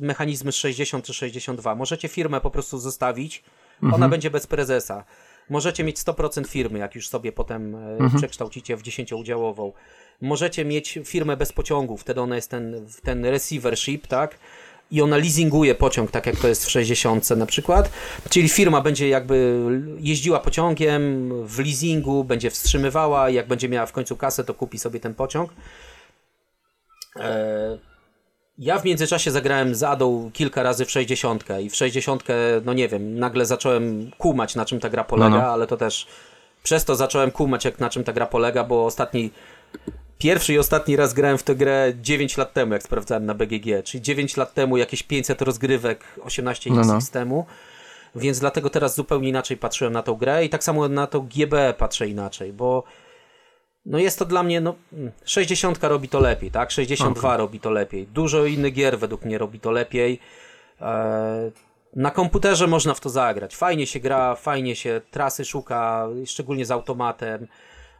mechanizmy 0.00 0.52
z 0.52 0.56
60 0.56 1.04
czy 1.04 1.14
62, 1.14 1.74
możecie 1.74 2.08
firmę 2.08 2.40
po 2.40 2.50
prostu 2.50 2.78
zostawić, 2.78 3.44
ona 3.92 4.08
będzie 4.08 4.30
bez 4.30 4.46
prezesa. 4.46 5.04
Możecie 5.50 5.84
mieć 5.84 5.98
100% 5.98 6.46
firmy, 6.46 6.78
jak 6.78 6.94
już 6.94 7.08
sobie 7.08 7.32
potem 7.32 7.74
e, 7.74 7.98
przekształcicie 8.16 8.76
w 8.76 8.82
10-udziałową. 8.82 9.72
Możecie 10.20 10.64
mieć 10.64 10.98
firmę 11.04 11.36
bez 11.36 11.52
pociągów, 11.52 12.00
wtedy 12.00 12.20
ona 12.20 12.36
jest 12.36 12.50
ten, 12.50 12.86
ten 13.02 13.24
receivership, 13.24 14.06
tak? 14.06 14.38
I 14.90 15.02
ona 15.02 15.16
leasinguje 15.16 15.74
pociąg, 15.74 16.10
tak 16.10 16.26
jak 16.26 16.36
to 16.36 16.48
jest 16.48 16.66
w 16.66 16.70
60 16.70 17.30
na 17.30 17.46
przykład. 17.46 17.90
Czyli 18.30 18.48
firma 18.48 18.80
będzie 18.80 19.08
jakby 19.08 19.58
jeździła 20.00 20.40
pociągiem 20.40 21.30
w 21.46 21.58
leasingu, 21.58 22.24
będzie 22.24 22.50
wstrzymywała, 22.50 23.30
jak 23.30 23.48
będzie 23.48 23.68
miała 23.68 23.86
w 23.86 23.92
końcu 23.92 24.16
kasę, 24.16 24.44
to 24.44 24.54
kupi 24.54 24.78
sobie 24.78 25.00
ten 25.00 25.14
pociąg. 25.14 25.50
E, 27.16 27.78
Ja 28.58 28.78
w 28.78 28.84
międzyczasie 28.84 29.30
zagrałem 29.30 29.74
z 29.74 29.82
Adą 29.82 30.30
kilka 30.32 30.62
razy 30.62 30.84
w 30.84 30.90
60 30.90 31.44
i 31.62 31.70
w 31.70 31.74
60, 31.76 32.24
no 32.64 32.72
nie 32.72 32.88
wiem, 32.88 33.18
nagle 33.18 33.46
zacząłem 33.46 34.10
kumać 34.18 34.54
na 34.54 34.64
czym 34.64 34.80
ta 34.80 34.88
gra 34.90 35.04
polega, 35.04 35.30
No, 35.30 35.36
no. 35.42 35.48
ale 35.52 35.66
to 35.66 35.76
też 35.76 36.06
przez 36.62 36.84
to 36.84 36.96
zacząłem 36.96 37.30
kumać 37.30 37.64
jak 37.64 37.78
na 37.80 37.90
czym 37.90 38.04
ta 38.04 38.12
gra 38.12 38.26
polega, 38.26 38.64
bo 38.64 38.86
ostatni 38.86 39.30
pierwszy 40.18 40.52
i 40.54 40.58
ostatni 40.58 40.96
raz 40.96 41.14
grałem 41.14 41.38
w 41.38 41.42
tę 41.42 41.54
grę 41.54 41.92
9 42.02 42.36
lat 42.36 42.52
temu, 42.52 42.72
jak 42.72 42.82
sprawdzałem 42.82 43.26
na 43.26 43.34
BGG, 43.34 43.82
czyli 43.84 44.02
9 44.02 44.36
lat 44.36 44.54
temu 44.54 44.76
jakieś 44.76 45.02
500 45.02 45.42
rozgrywek, 45.42 46.04
18 46.22 46.70
No, 46.70 46.84
no. 46.84 46.98
temu. 47.12 47.46
Więc 48.16 48.38
dlatego 48.38 48.70
teraz 48.70 48.94
zupełnie 48.94 49.28
inaczej 49.28 49.56
patrzyłem 49.56 49.92
na 49.92 50.02
tą 50.02 50.14
grę 50.14 50.44
i 50.44 50.48
tak 50.48 50.64
samo 50.64 50.88
na 50.88 51.06
to 51.06 51.20
GB 51.20 51.74
patrzę 51.78 52.08
inaczej, 52.08 52.52
bo 52.52 52.82
no 53.86 53.98
jest 53.98 54.18
to 54.18 54.24
dla 54.24 54.42
mnie, 54.42 54.60
no 54.60 54.74
mm, 54.92 55.12
60 55.24 55.84
robi 55.84 56.08
to 56.08 56.20
lepiej, 56.20 56.50
tak? 56.50 56.70
62 56.70 57.36
robi 57.36 57.60
to 57.60 57.70
lepiej. 57.70 58.06
Dużo 58.06 58.44
innych 58.44 58.72
gier 58.74 58.98
według 58.98 59.24
mnie 59.24 59.38
robi 59.38 59.60
to 59.60 59.70
lepiej. 59.70 60.20
E, 60.80 61.50
na 61.96 62.10
komputerze 62.10 62.66
można 62.66 62.94
w 62.94 63.00
to 63.00 63.10
zagrać. 63.10 63.56
Fajnie 63.56 63.86
się 63.86 64.00
gra, 64.00 64.34
fajnie 64.34 64.76
się 64.76 65.00
trasy 65.10 65.44
szuka, 65.44 66.08
szczególnie 66.26 66.66
z 66.66 66.70
automatem. 66.70 67.46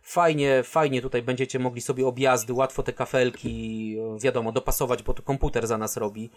Fajnie, 0.03 0.63
fajnie 0.63 1.03
tutaj 1.03 1.23
będziecie 1.23 1.59
mogli 1.59 1.81
sobie 1.81 2.07
objazdy, 2.07 2.53
łatwo 2.53 2.83
te 2.83 2.93
kafelki, 2.93 3.97
e, 3.99 4.19
wiadomo, 4.21 4.53
dopasować, 4.53 5.03
bo 5.03 5.15
to 5.15 5.23
komputer 5.23 5.67
za 5.67 5.79
nas 5.79 5.97
robi. 5.97 6.31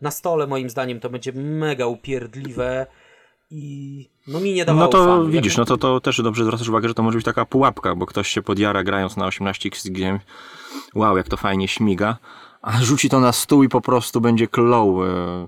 Na 0.00 0.10
stole 0.10 0.46
moim 0.46 0.70
zdaniem 0.70 1.00
to 1.00 1.10
będzie 1.10 1.32
mega 1.32 1.86
upierdliwe 1.86 2.86
i 3.50 4.10
no 4.26 4.40
mi 4.40 4.52
nie 4.52 4.64
dawało 4.64 4.84
No 4.84 4.88
to 4.88 5.24
widzisz, 5.24 5.56
no 5.56 5.64
to, 5.64 5.76
to 5.76 6.00
też 6.00 6.22
dobrze 6.22 6.44
zwracasz 6.44 6.68
uwagę, 6.68 6.88
że 6.88 6.94
to 6.94 7.02
może 7.02 7.18
być 7.18 7.24
taka 7.24 7.44
pułapka, 7.46 7.94
bo 7.94 8.06
ktoś 8.06 8.28
się 8.28 8.42
podjara 8.42 8.84
grając 8.84 9.16
na 9.16 9.28
18x 9.28 9.90
gdzie 9.90 10.20
wow, 10.94 11.16
jak 11.16 11.28
to 11.28 11.36
fajnie 11.36 11.68
śmiga, 11.68 12.16
a 12.62 12.82
rzuci 12.82 13.08
to 13.08 13.20
na 13.20 13.32
stół 13.32 13.62
i 13.62 13.68
po 13.68 13.80
prostu 13.80 14.20
będzie 14.20 14.48
kloł 14.48 15.04
e, 15.04 15.46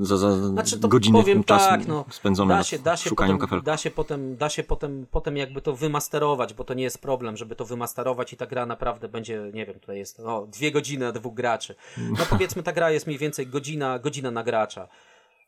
za, 0.00 0.16
za 0.16 0.48
Znaczy 0.48 0.80
to 0.80 0.88
godziny 0.88 1.18
powiem 1.18 1.44
tak, 1.44 1.86
no, 1.86 2.04
spędzony 2.10 2.54
da 2.54 2.62
się, 2.62 2.78
da 2.78 2.96
się 2.96 3.10
potem, 3.10 3.38
kafelków. 3.38 3.66
da 3.66 3.76
się 3.76 3.90
potem, 3.90 4.36
da 4.36 4.48
się 4.48 4.62
potem, 4.62 5.06
potem 5.10 5.36
jakby 5.36 5.62
to 5.62 5.76
wymasterować, 5.76 6.54
bo 6.54 6.64
to 6.64 6.74
nie 6.74 6.82
jest 6.82 6.98
problem, 6.98 7.36
żeby 7.36 7.56
to 7.56 7.64
wymasterować 7.64 8.32
i 8.32 8.36
ta 8.36 8.46
gra 8.46 8.66
naprawdę 8.66 9.08
będzie, 9.08 9.50
nie 9.54 9.66
wiem, 9.66 9.80
tutaj 9.80 9.98
jest 9.98 10.18
no, 10.18 10.46
dwie 10.46 10.72
godziny 10.72 11.04
na 11.04 11.12
dwóch 11.12 11.34
graczy. 11.34 11.74
No 11.98 12.26
powiedzmy 12.30 12.62
ta 12.62 12.72
gra 12.72 12.90
jest 12.90 13.06
mniej 13.06 13.18
więcej 13.18 13.46
godzina, 13.46 13.98
godzina 13.98 14.30
na 14.30 14.42
gracza. 14.42 14.88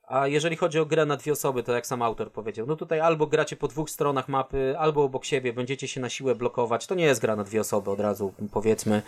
A 0.09 0.27
jeżeli 0.27 0.57
chodzi 0.57 0.79
o 0.79 0.87
grę 0.87 1.07
na 1.07 1.17
dwie 1.17 1.33
osoby, 1.33 1.63
to 1.63 1.73
jak 1.73 1.87
sam 1.87 2.03
autor 2.03 2.33
powiedział, 2.33 2.67
no 2.67 2.77
tutaj 2.77 3.01
albo 3.01 3.27
gracie 3.27 3.57
po 3.57 3.69
dwóch 3.69 3.91
stronach 3.91 4.29
mapy, 4.29 4.75
albo 4.79 5.05
obok 5.05 5.25
siebie, 5.25 5.53
będziecie 5.53 5.89
się 5.89 6.01
na 6.01 6.09
siłę 6.09 6.35
blokować. 6.35 6.87
To 6.87 6.95
nie 6.95 7.05
jest 7.05 7.21
gra 7.21 7.37
na 7.37 7.45
dwie 7.45 7.61
osoby, 7.61 7.91
od 7.91 8.01
razu 8.01 8.33
powiedzmy. 8.53 9.03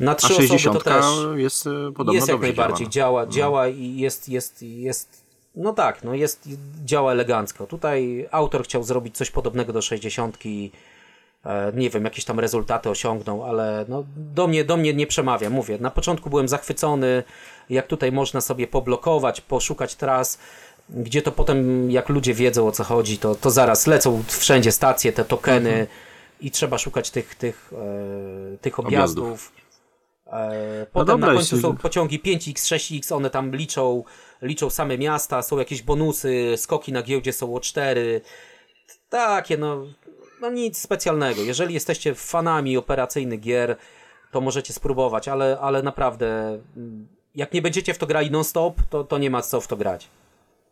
Na 0.00 0.12
A 0.12 0.14
trzy 0.14 0.26
osoby 0.26 0.48
to 0.48 0.58
60 0.58 0.84
też 0.84 1.04
jest 1.36 1.66
e, 1.66 1.70
podobno 1.92 2.12
jest 2.12 2.28
jak 2.28 2.40
najbardziej. 2.40 2.88
działa. 2.88 3.26
Działa, 3.26 3.32
działa 3.32 3.68
i 3.68 3.96
jest, 3.96 4.28
jest, 4.28 4.62
jest. 4.62 5.22
No 5.54 5.72
tak, 5.72 6.04
no 6.04 6.14
jest, 6.14 6.48
działa 6.84 7.12
elegancko. 7.12 7.66
Tutaj 7.66 8.28
autor 8.30 8.64
chciał 8.64 8.82
zrobić 8.82 9.16
coś 9.16 9.30
podobnego 9.30 9.72
do 9.72 9.82
60. 9.82 10.38
E, 11.44 11.72
nie 11.74 11.90
wiem, 11.90 12.04
jakieś 12.04 12.24
tam 12.24 12.40
rezultaty 12.40 12.90
osiągnął, 12.90 13.44
ale 13.44 13.84
no, 13.88 14.04
do, 14.16 14.46
mnie, 14.46 14.64
do 14.64 14.76
mnie 14.76 14.94
nie 14.94 15.06
przemawia. 15.06 15.50
Mówię, 15.50 15.78
na 15.80 15.90
początku 15.90 16.30
byłem 16.30 16.48
zachwycony, 16.48 17.22
jak 17.70 17.86
tutaj 17.86 18.12
można 18.12 18.40
sobie 18.40 18.66
poblokować, 18.66 19.40
poszukać 19.40 19.94
tras, 19.94 20.38
gdzie 20.90 21.22
to 21.22 21.32
potem, 21.32 21.90
jak 21.90 22.08
ludzie 22.08 22.34
wiedzą 22.34 22.66
o 22.68 22.72
co 22.72 22.84
chodzi, 22.84 23.18
to, 23.18 23.34
to 23.34 23.50
zaraz 23.50 23.86
lecą 23.86 24.22
wszędzie 24.28 24.72
stacje, 24.72 25.12
te 25.12 25.24
tokeny 25.24 25.70
Mhm. 25.70 25.86
i 26.40 26.50
trzeba 26.50 26.78
szukać 26.78 27.10
tych, 27.10 27.34
tych, 27.34 27.72
e, 28.54 28.58
tych 28.58 28.78
Objazdów. 28.78 29.24
objazdów. 29.24 29.52
E, 30.32 30.86
Potem 30.92 31.06
dobra, 31.20 31.28
na 31.28 31.34
końcu 31.34 31.60
są 31.60 31.76
pociągi 31.76 32.20
5X, 32.20 32.52
6X, 32.74 33.12
one 33.16 33.30
tam 33.30 33.56
liczą, 33.56 34.04
liczą 34.42 34.70
same 34.70 34.98
miasta, 34.98 35.42
są 35.42 35.58
jakieś 35.58 35.82
bonusy, 35.82 36.54
skoki 36.56 36.92
na 36.92 37.02
giełdzie 37.02 37.32
są 37.32 37.54
o 37.54 37.60
4. 37.60 38.20
Takie, 39.08 39.56
no, 39.56 39.86
no 40.40 40.50
nic 40.50 40.78
specjalnego. 40.78 41.42
Jeżeli 41.42 41.74
jesteście 41.74 42.14
fanami 42.14 42.76
operacyjnych 42.76 43.40
gier, 43.40 43.76
to 44.30 44.40
możecie 44.40 44.72
spróbować, 44.72 45.28
ale, 45.28 45.58
ale 45.60 45.82
naprawdę, 45.82 46.58
mm, 46.76 47.08
jak 47.34 47.52
nie 47.52 47.62
będziecie 47.62 47.94
w 47.94 47.98
to 47.98 48.06
grali 48.06 48.30
non-stop, 48.30 48.82
to, 48.90 49.04
to 49.04 49.18
nie 49.18 49.30
ma 49.30 49.42
co 49.42 49.60
w 49.60 49.68
to 49.68 49.76
grać. 49.76 50.08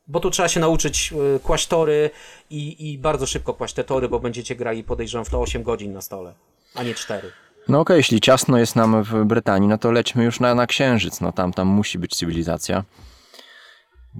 Bo 0.08 0.20
tu 0.20 0.30
trzeba 0.30 0.48
się 0.48 0.60
nauczyć 0.60 1.12
y, 1.36 1.40
kłaść 1.40 1.66
tory 1.66 2.10
i, 2.50 2.90
i 2.92 2.98
bardzo 2.98 3.26
szybko 3.26 3.54
kłaść 3.54 3.74
te 3.74 3.84
tory, 3.84 4.08
bo 4.08 4.20
będziecie 4.20 4.56
grali, 4.56 4.84
podejrzewam, 4.84 5.24
w 5.24 5.30
to 5.30 5.40
8 5.40 5.62
godzin 5.62 5.92
na 5.92 6.00
stole, 6.00 6.34
a 6.74 6.82
nie 6.82 6.94
4. 6.94 7.32
No 7.68 7.80
okej, 7.80 7.96
jeśli 7.96 8.20
ciasno 8.20 8.58
jest 8.58 8.76
nam 8.76 9.02
w 9.02 9.24
Brytanii, 9.24 9.68
no 9.68 9.78
to 9.78 9.92
lećmy 9.92 10.24
już 10.24 10.40
na, 10.40 10.54
na 10.54 10.66
Księżyc. 10.66 11.20
No 11.20 11.32
tam, 11.32 11.52
tam 11.52 11.68
musi 11.68 11.98
być 11.98 12.16
cywilizacja. 12.16 12.84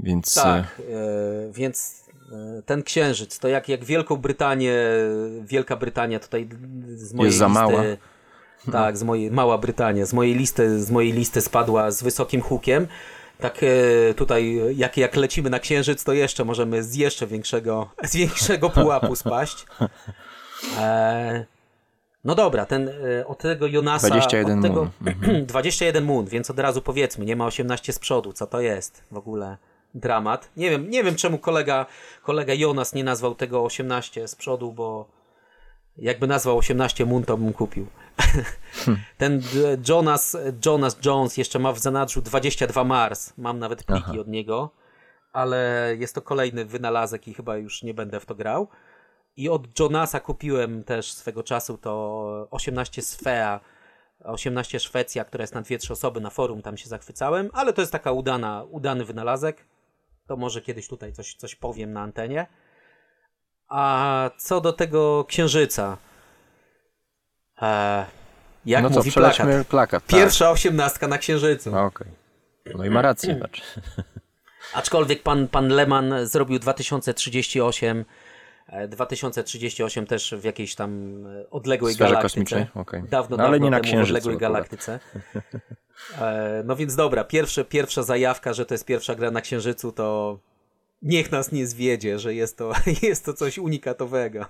Więc 0.03 0.39
e, 0.39 0.43
Tak, 0.43 0.65
e, 0.81 1.53
więc 1.53 2.05
ten 2.67 2.83
księżyc, 2.83 3.39
to 3.39 3.49
jak, 3.49 3.69
jak 3.69 3.85
Wielką 3.85 4.17
Brytanię, 4.17 4.75
Wielka 5.43 5.77
Brytania 5.77 6.21
tutaj 6.21 6.49
z 6.95 7.15
mojej 7.15 7.29
Jest 7.29 7.39
za 7.39 7.47
listy, 7.47 7.61
mała. 7.61 7.83
Tak, 8.73 8.99
z 8.99 9.03
mojej, 9.03 9.31
Mała 9.31 9.59
Brytania, 9.59 10.07
z 10.07 10.13
mojej 10.13 10.35
listy, 10.35 10.83
z 10.83 10.91
mojej 10.91 11.13
listy 11.13 11.41
spadła 11.41 11.91
z 11.91 12.03
wysokim 12.03 12.41
hukiem. 12.41 12.87
Tak 13.39 13.61
e, 13.63 14.15
tutaj, 14.15 14.61
jak, 14.77 14.97
jak 14.97 15.17
lecimy 15.17 15.51
na 15.51 15.59
księżyc, 15.59 16.05
to 16.05 16.13
jeszcze 16.13 16.45
możemy 16.45 16.83
z 16.83 16.95
jeszcze 16.95 17.27
większego, 17.27 17.91
z 18.05 18.17
większego 18.17 18.71
pułapu 18.71 19.17
spaść. 19.17 19.67
E, 20.79 21.47
no 22.25 22.35
dobra, 22.35 22.67
ten, 22.67 22.89
e, 22.89 23.27
od 23.27 23.39
tego 23.39 23.67
Jonasa... 23.67 24.09
21 24.09 24.59
od 24.59 24.65
tego, 24.65 24.91
Moon. 25.01 25.47
21 25.47 26.05
Moon, 26.05 26.27
więc 26.27 26.51
od 26.51 26.59
razu 26.59 26.83
powiedzmy, 26.83 27.25
nie 27.25 27.37
ma 27.37 27.47
18 27.47 27.93
z 27.93 27.99
przodu, 27.99 28.33
co 28.33 28.47
to 28.47 28.61
jest 28.61 29.05
w 29.11 29.17
ogóle? 29.17 29.57
Dramat. 29.95 30.51
Nie 30.57 30.71
wiem, 30.71 30.91
nie 30.91 31.05
wiem 31.05 31.17
czemu 31.17 31.39
kolega, 31.39 31.87
kolega 32.23 32.55
Jonas 32.55 32.93
nie 32.93 33.05
nazwał 33.05 33.35
tego 33.35 33.65
18 33.65 34.29
z 34.29 34.35
przodu, 34.35 34.73
bo 34.73 35.09
jakby 35.97 36.27
nazwał 36.27 36.59
18 36.59 37.07
Moon, 37.07 37.25
to 37.25 37.37
bym 37.37 37.53
kupił. 37.53 37.87
Ten 39.19 39.39
e, 39.39 39.43
Jonas, 39.89 40.37
Jonas 40.67 40.99
Jones 41.05 41.37
jeszcze 41.37 41.59
ma 41.59 41.73
w 41.73 41.79
zanadrzu 41.79 42.23
22 42.23 42.85
Mars. 42.85 43.33
Mam 43.39 43.59
nawet 43.59 43.85
pliki 43.85 44.03
Aha. 44.05 44.21
od 44.21 44.29
niego, 44.29 44.71
ale 45.33 45.91
jest 45.99 46.15
to 46.15 46.23
kolejny 46.23 46.65
wynalazek 46.65 47.29
i 47.29 47.35
chyba 47.35 47.57
już 47.57 47.83
nie 47.83 47.95
będę 47.95 48.21
w 48.21 48.27
to 48.27 48.35
grał. 48.35 48.69
I 49.37 49.49
od 49.49 49.81
Jonasa 49.81 50.21
kupiłem 50.21 50.85
też 50.85 51.13
swego 51.13 51.43
czasu 51.43 51.79
to 51.79 52.49
18 52.51 53.03
Sfea, 53.03 53.61
18 54.25 54.81
Szwecja, 54.81 55.25
która 55.25 55.43
jest 55.43 55.55
na 55.55 55.63
dwie, 55.63 55.79
trzy 55.79 55.93
osoby 55.93 56.21
na 56.21 56.31
forum, 56.31 56.63
tam 56.63 56.77
się 56.77 56.89
zachwycałem, 56.89 57.51
ale 57.53 57.73
to 57.73 57.83
jest 57.83 57.93
taka 57.93 58.13
udana, 58.13 58.65
udany 58.71 59.05
wynalazek. 59.05 59.67
To 60.27 60.37
może 60.37 60.61
kiedyś 60.61 60.89
tutaj 60.89 61.13
coś, 61.13 61.35
coś 61.35 61.55
powiem 61.55 61.93
na 61.93 62.01
antenie. 62.01 62.47
A 63.69 64.31
co 64.37 64.61
do 64.61 64.73
tego 64.73 65.25
księżyca. 65.25 65.97
E, 67.63 68.05
jak 68.67 68.83
no 68.83 68.91
co, 68.91 68.97
mówi 68.97 69.11
przelećmy 69.11 69.45
plakat. 69.45 69.67
plakat. 69.67 70.07
tak. 70.07 70.19
Pierwsza 70.21 70.51
osiemnastka 70.51 71.09
na 71.09 71.19
księżycu. 71.19 71.77
Okej. 71.79 72.07
No 72.75 72.85
i 72.85 72.91
ma 72.91 73.03
rację, 73.03 73.35
patrz. 73.35 73.63
Aczkolwiek 74.75 75.23
pan, 75.23 75.49
pan 75.49 75.69
Leman 75.69 76.15
zrobił 76.23 76.59
2038. 76.59 78.05
e, 78.69 78.89
2038 78.89 80.07
też 80.07 80.35
w 80.39 80.45
jakiejś 80.45 80.75
tam 80.75 81.23
e, 81.27 81.51
odległej 81.51 81.95
Sferze 81.95 82.09
galaktyce. 82.15 82.29
kosmicznej? 82.35 82.67
Okej. 82.75 83.03
Dawno, 83.11 83.37
No, 83.37 83.43
ale 83.45 83.53
dawno 83.53 83.65
nie 83.65 83.71
na 83.71 83.81
Księżycu 83.81 84.11
odległej 84.11 84.35
akurat. 84.37 84.53
galaktyce. 84.53 85.01
E, 86.21 86.63
no 86.65 86.77
więc 86.77 86.97
dobra, 86.97 87.25
pierwsze, 87.25 87.65
pierwsza 87.65 88.03
zajawka, 88.03 88.53
że 88.53 88.67
to 88.67 88.75
jest 88.75 88.85
pierwsza 88.85 89.15
gra 89.15 89.31
na 89.31 89.41
Księżycu, 89.41 89.93
to 89.93 90.39
niech 91.03 91.33
nas 91.33 91.53
nie 91.53 91.67
zwiedzie, 91.67 92.19
że 92.19 92.35
jest 92.35 92.59
to, 92.59 92.73
jest 93.03 93.25
to 93.25 93.33
coś 93.35 93.59
unikatowego. 93.59 94.45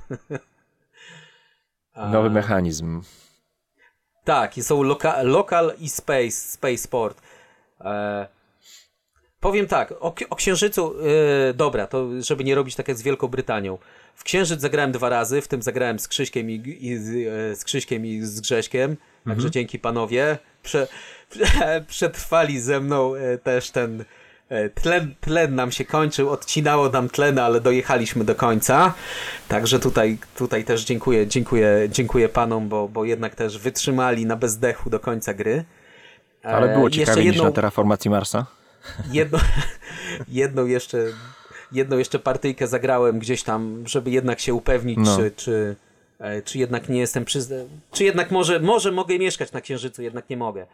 Nowy 1.97 2.31
mechanizm. 2.31 3.03
Tak, 4.25 4.59
i 4.59 4.63
są 4.63 4.83
loka 4.83 5.23
lokal 5.23 5.73
i 5.79 5.89
space, 5.89 6.31
space 6.31 6.79
sport. 6.79 7.23
E, 7.81 8.29
powiem 9.41 9.67
tak, 9.67 9.93
o, 9.93 10.15
o 10.31 10.37
Księżycu, 10.37 10.95
e, 11.51 11.55
dobra, 11.55 11.87
to 11.87 12.09
żeby 12.19 12.45
nie 12.45 12.55
robić 12.55 12.77
tak 12.77 12.89
jak 12.89 12.97
z 12.97 13.03
Wielką 13.03 13.29
Brytanią. 13.29 13.79
W 14.15 14.25
Księżyc 14.25 14.61
zagrałem 14.61 14.93
dwa 14.93 15.09
razy, 15.09 15.41
w 15.41 15.49
tym 15.49 15.63
zagrałem 15.63 15.99
z 15.99 16.09
Krzyśkiem 16.09 16.51
i, 16.51 16.79
i 16.81 16.97
z, 16.97 17.09
e, 17.61 17.65
Krzyśkiem 17.65 18.07
i 18.07 18.23
z 18.23 18.41
Grześkiem, 18.41 18.97
także 19.27 19.51
dzięki 19.51 19.79
panowie. 19.79 20.39
Prze, 20.63 20.89
prze, 21.31 21.85
przetrwali 21.89 22.61
ze 22.61 22.81
mną 22.81 23.15
e, 23.15 23.39
też 23.39 23.71
ten 23.71 24.05
tlen, 24.75 25.15
tlen 25.21 25.55
nam 25.55 25.73
się 25.73 25.85
kończył, 25.85 26.31
odcinało 26.31 26.89
nam 26.89 27.09
tlen, 27.09 27.39
ale 27.39 27.61
dojechaliśmy 27.61 28.25
do 28.25 28.35
końca. 28.35 28.95
Także 29.49 29.79
tutaj, 29.79 30.19
tutaj 30.37 30.65
też 30.65 30.85
dziękuję, 30.85 31.27
dziękuję, 31.27 31.89
dziękuję 31.89 32.29
panom, 32.29 32.69
bo, 32.69 32.89
bo 32.89 33.05
jednak 33.05 33.35
też 33.35 33.59
wytrzymali 33.59 34.27
na 34.27 34.37
bezdechu 34.37 34.91
do 34.91 35.01
końca 35.01 35.35
gry. 35.35 35.65
E, 36.45 36.49
Ale 36.49 36.75
było 36.75 36.91
ciekawie 36.91 37.23
niż 37.23 37.27
jedną, 37.27 37.45
na 37.45 37.53
terraformacji 37.53 38.11
Marsa. 38.11 38.47
jedną, 39.13 39.39
jedną 40.29 40.67
jeszcze 40.67 40.99
jedną 41.73 41.99
jeszcze 41.99 42.19
partyjkę 42.19 42.67
zagrałem 42.67 43.19
gdzieś 43.19 43.43
tam, 43.43 43.83
żeby 43.87 44.11
jednak 44.11 44.41
się 44.41 44.55
upewnić, 44.55 44.99
No. 45.03 45.17
czy, 45.17 45.31
czy, 45.37 45.77
e, 46.19 46.43
czy 46.43 46.59
jednak 46.59 46.89
nie 46.89 47.01
jestem 47.01 47.25
przyzna... 47.25 47.57
czy 47.93 48.05
jednak 48.05 48.31
może, 48.31 48.61
może 48.61 48.93
mogę 48.93 49.19
mieszkać 49.19 49.53
na 49.53 49.61
Księżycu, 49.61 50.03
jednak 50.03 50.31
nie 50.31 50.37
mogę. 50.37 50.67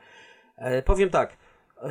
E, 0.56 0.82
powiem 0.82 1.10
tak, 1.10 1.36
e, 1.82 1.88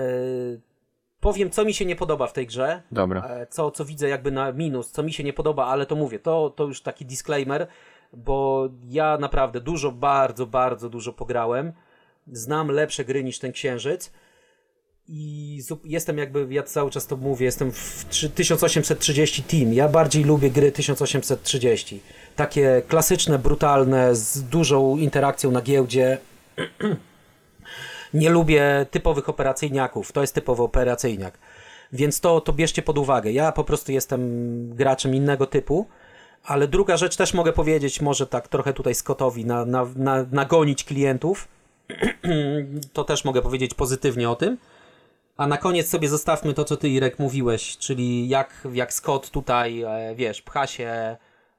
powiem 1.20 1.50
co 1.50 1.66
mi 1.66 1.74
się 1.74 1.86
nie 1.86 1.96
podoba 1.96 2.28
w 2.28 2.34
tej 2.34 2.48
grze, 2.48 2.82
Dobra. 2.92 3.22
e, 3.28 3.48
co, 3.48 3.72
co 3.72 3.86
widzę 3.86 4.10
jakby 4.10 4.32
na 4.32 4.52
minus, 4.52 4.92
co 4.92 5.04
mi 5.04 5.14
się 5.14 5.24
nie 5.24 5.34
podoba, 5.34 5.66
ale 5.66 5.86
to 5.86 5.96
mówię, 5.96 6.20
to, 6.20 6.50
to 6.50 6.64
już 6.64 6.82
taki 6.82 7.06
disclaimer, 7.06 7.68
bo 8.14 8.70
ja 8.90 9.18
naprawdę 9.18 9.62
dużo, 9.62 9.92
bardzo, 9.92 10.46
bardzo 10.46 10.90
dużo 10.90 11.14
pograłem, 11.14 11.74
znam 12.32 12.72
lepsze 12.72 13.06
gry 13.06 13.24
niż 13.24 13.40
ten 13.40 13.52
Księżyc, 13.52 14.12
i 15.08 15.60
jestem 15.84 16.18
jakby, 16.18 16.48
ja 16.50 16.64
cały 16.64 16.92
czas 16.92 17.08
to 17.08 17.18
mówię, 17.18 17.46
jestem 17.46 17.72
w 17.72 18.06
trzy- 18.10 18.30
1830 18.30 19.44
Team. 19.44 19.74
Ja 19.74 19.90
bardziej 19.90 20.24
lubię 20.24 20.50
gry 20.52 20.72
1830. 20.72 22.02
Takie 22.36 22.82
klasyczne, 22.88 23.40
brutalne, 23.40 24.16
z 24.16 24.44
dużą 24.44 24.98
interakcją 24.98 25.52
na 25.52 25.62
giełdzie. 25.62 26.18
Nie 28.16 28.30
lubię 28.30 28.86
typowych 28.92 29.30
operacyjniaków. 29.30 30.12
To 30.12 30.22
jest 30.22 30.36
typowy 30.36 30.64
operacyjniak. 30.64 31.38
Więc 31.94 32.20
to, 32.20 32.42
to 32.42 32.54
bierzcie 32.54 32.82
pod 32.82 32.98
uwagę. 32.98 33.32
Ja 33.32 33.52
po 33.52 33.64
prostu 33.64 33.92
jestem 33.92 34.22
graczem 34.76 35.16
innego 35.16 35.46
typu. 35.46 35.88
Ale 36.44 36.68
druga 36.68 36.98
rzecz 36.98 37.16
też 37.16 37.34
mogę 37.34 37.54
powiedzieć, 37.54 38.02
może 38.02 38.28
tak 38.28 38.48
trochę 38.48 38.74
tutaj 38.74 38.96
Scottowi 38.96 39.46
na, 39.46 39.66
na, 39.66 39.88
na, 39.96 40.26
nagonić 40.32 40.84
klientów. 40.84 41.48
to 42.94 43.04
też 43.04 43.26
mogę 43.26 43.42
powiedzieć 43.42 43.74
pozytywnie 43.74 44.30
o 44.30 44.36
tym. 44.36 44.58
A 45.38 45.48
na 45.48 45.58
koniec 45.58 45.90
sobie 45.90 46.10
zostawmy 46.10 46.54
to, 46.54 46.66
co 46.66 46.78
ty, 46.78 46.90
Irek, 46.90 47.20
mówiłeś, 47.20 47.78
czyli 47.78 48.30
jak, 48.30 48.68
jak 48.74 48.94
Scott 48.94 49.30
tutaj, 49.30 49.82
e, 49.82 50.16
wiesz, 50.16 50.42
pcha 50.42 50.68
się, 50.68 51.18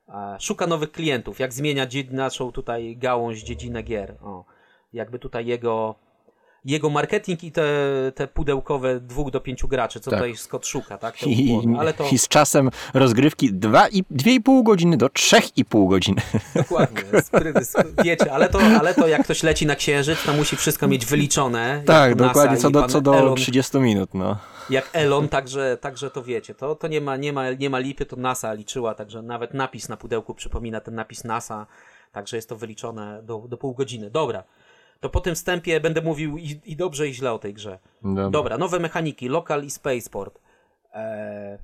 e, 0.09 0.37
szuka 0.41 0.67
nowych 0.67 0.93
klientów, 0.93 1.39
jak 1.39 1.53
zmienia 1.53 1.87
naszą 2.11 2.53
tutaj 2.53 2.97
gałąź, 2.97 3.43
dziedzinę 3.43 3.83
gier. 3.83 4.15
O, 4.23 4.45
jakby 4.93 5.19
tutaj 5.19 5.47
jego, 5.47 5.95
jego 6.67 6.91
marketing 6.91 7.45
i 7.45 7.53
te, 7.53 7.65
te 8.15 8.27
pudełkowe 8.29 9.01
dwóch 9.01 9.31
do 9.31 9.41
pięciu 9.41 9.69
graczy, 9.69 10.01
co 10.01 10.11
Tak. 10.11 10.21
tutaj 10.21 10.37
Scott 10.37 10.67
szuka, 10.67 10.99
tak? 10.99 11.23
I. 11.27 11.59
Ale 11.79 11.93
to 11.95 12.09
I 12.13 12.19
z 12.19 12.29
czasem 12.29 12.71
rozgrywki 12.95 13.53
2,5 13.55 14.63
godziny 14.63 14.97
do 14.97 15.07
3,5 15.07 15.89
godziny. 15.89 16.23
dokładnie, 16.55 17.03
sprytny, 17.23 17.61
sk- 17.61 18.05
wiecie, 18.05 18.33
ale 18.33 18.49
to, 18.49 18.59
ale 18.81 18.95
to 18.95 19.09
jak 19.09 19.25
ktoś 19.25 19.43
leci 19.43 19.67
na 19.67 19.75
księżyc, 19.77 20.19
to 20.27 20.33
musi 20.33 20.57
wszystko 20.57 20.89
mieć 20.89 21.07
wyliczone. 21.07 21.83
Tak, 21.87 22.15
dokładnie, 22.15 22.57
co 22.57 22.71
do, 22.71 22.87
co 22.89 23.01
do 23.01 23.17
Elon, 23.19 23.37
30 23.37 23.79
minut, 23.79 24.11
no. 24.15 24.37
Jak 24.71 24.91
Elon, 24.93 25.29
także, 25.29 25.79
także 25.81 26.11
to 26.11 26.23
wiecie, 26.23 26.55
to, 26.55 26.75
to 26.75 26.89
nie, 26.89 27.01
ma, 27.01 27.17
nie, 27.17 27.33
ma, 27.33 27.51
nie 27.53 27.71
ma 27.71 27.79
lipy, 27.79 28.07
to 28.07 28.17
NASA 28.17 28.53
liczyła, 28.53 28.95
także 28.95 29.23
nawet 29.23 29.55
napis 29.55 29.89
na 29.89 29.97
pudełku 29.97 30.35
przypomina 30.35 30.81
ten 30.81 30.95
napis 30.95 31.25
NASA, 31.25 31.67
także 32.13 32.37
jest 32.37 32.49
to 32.49 32.57
wyliczone 32.57 33.23
do, 33.23 33.39
do 33.49 33.57
pół 33.57 33.75
godziny. 33.75 34.11
Dobra, 34.11 34.43
to 35.01 35.09
po 35.09 35.21
tym 35.21 35.35
wstępie 35.35 35.81
będę 35.81 36.03
mówił 36.03 36.39
i, 36.39 36.61
i 36.65 36.77
dobrze 36.77 37.09
i 37.09 37.15
źle 37.15 37.33
o 37.33 37.39
tej 37.39 37.55
grze. 37.55 37.79
Dobra. 38.03 38.31
Dobra, 38.31 38.59
nowe 38.59 38.79
mechaniki, 38.79 39.29
lokal 39.29 39.65
i 39.65 39.71
spaceport. 39.71 40.41
Eee, 40.95 41.59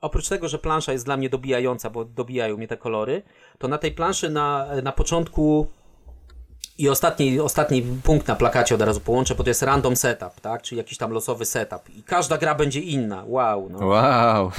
oprócz 0.00 0.28
tego, 0.28 0.48
że 0.48 0.58
plansza 0.58 0.92
jest 0.92 1.04
dla 1.04 1.16
mnie 1.16 1.28
dobijająca, 1.28 1.90
bo 1.90 2.04
dobijają 2.04 2.56
mnie 2.56 2.68
te 2.68 2.76
kolory, 2.76 3.22
to 3.58 3.68
na 3.68 3.78
tej 3.78 3.92
planszy 3.92 4.30
na, 4.30 4.66
na 4.82 4.92
początku 4.92 5.66
i 6.78 6.88
ostatni, 6.88 7.40
ostatni 7.40 7.82
punkt 7.82 8.28
na 8.28 8.36
plakacie 8.36 8.74
od 8.74 8.82
razu 8.82 9.00
połączę, 9.00 9.34
bo 9.34 9.44
to 9.44 9.50
jest 9.50 9.62
random 9.62 9.96
setup, 9.96 10.40
tak? 10.40 10.62
Czyli 10.62 10.78
jakiś 10.78 10.98
tam 10.98 11.10
losowy 11.10 11.44
setup. 11.44 11.90
I 11.96 12.02
każda 12.02 12.38
gra 12.38 12.54
będzie 12.54 12.80
inna. 12.80 13.24
Wow. 13.26 13.68
No. 13.70 13.86
Wow. 13.86 14.52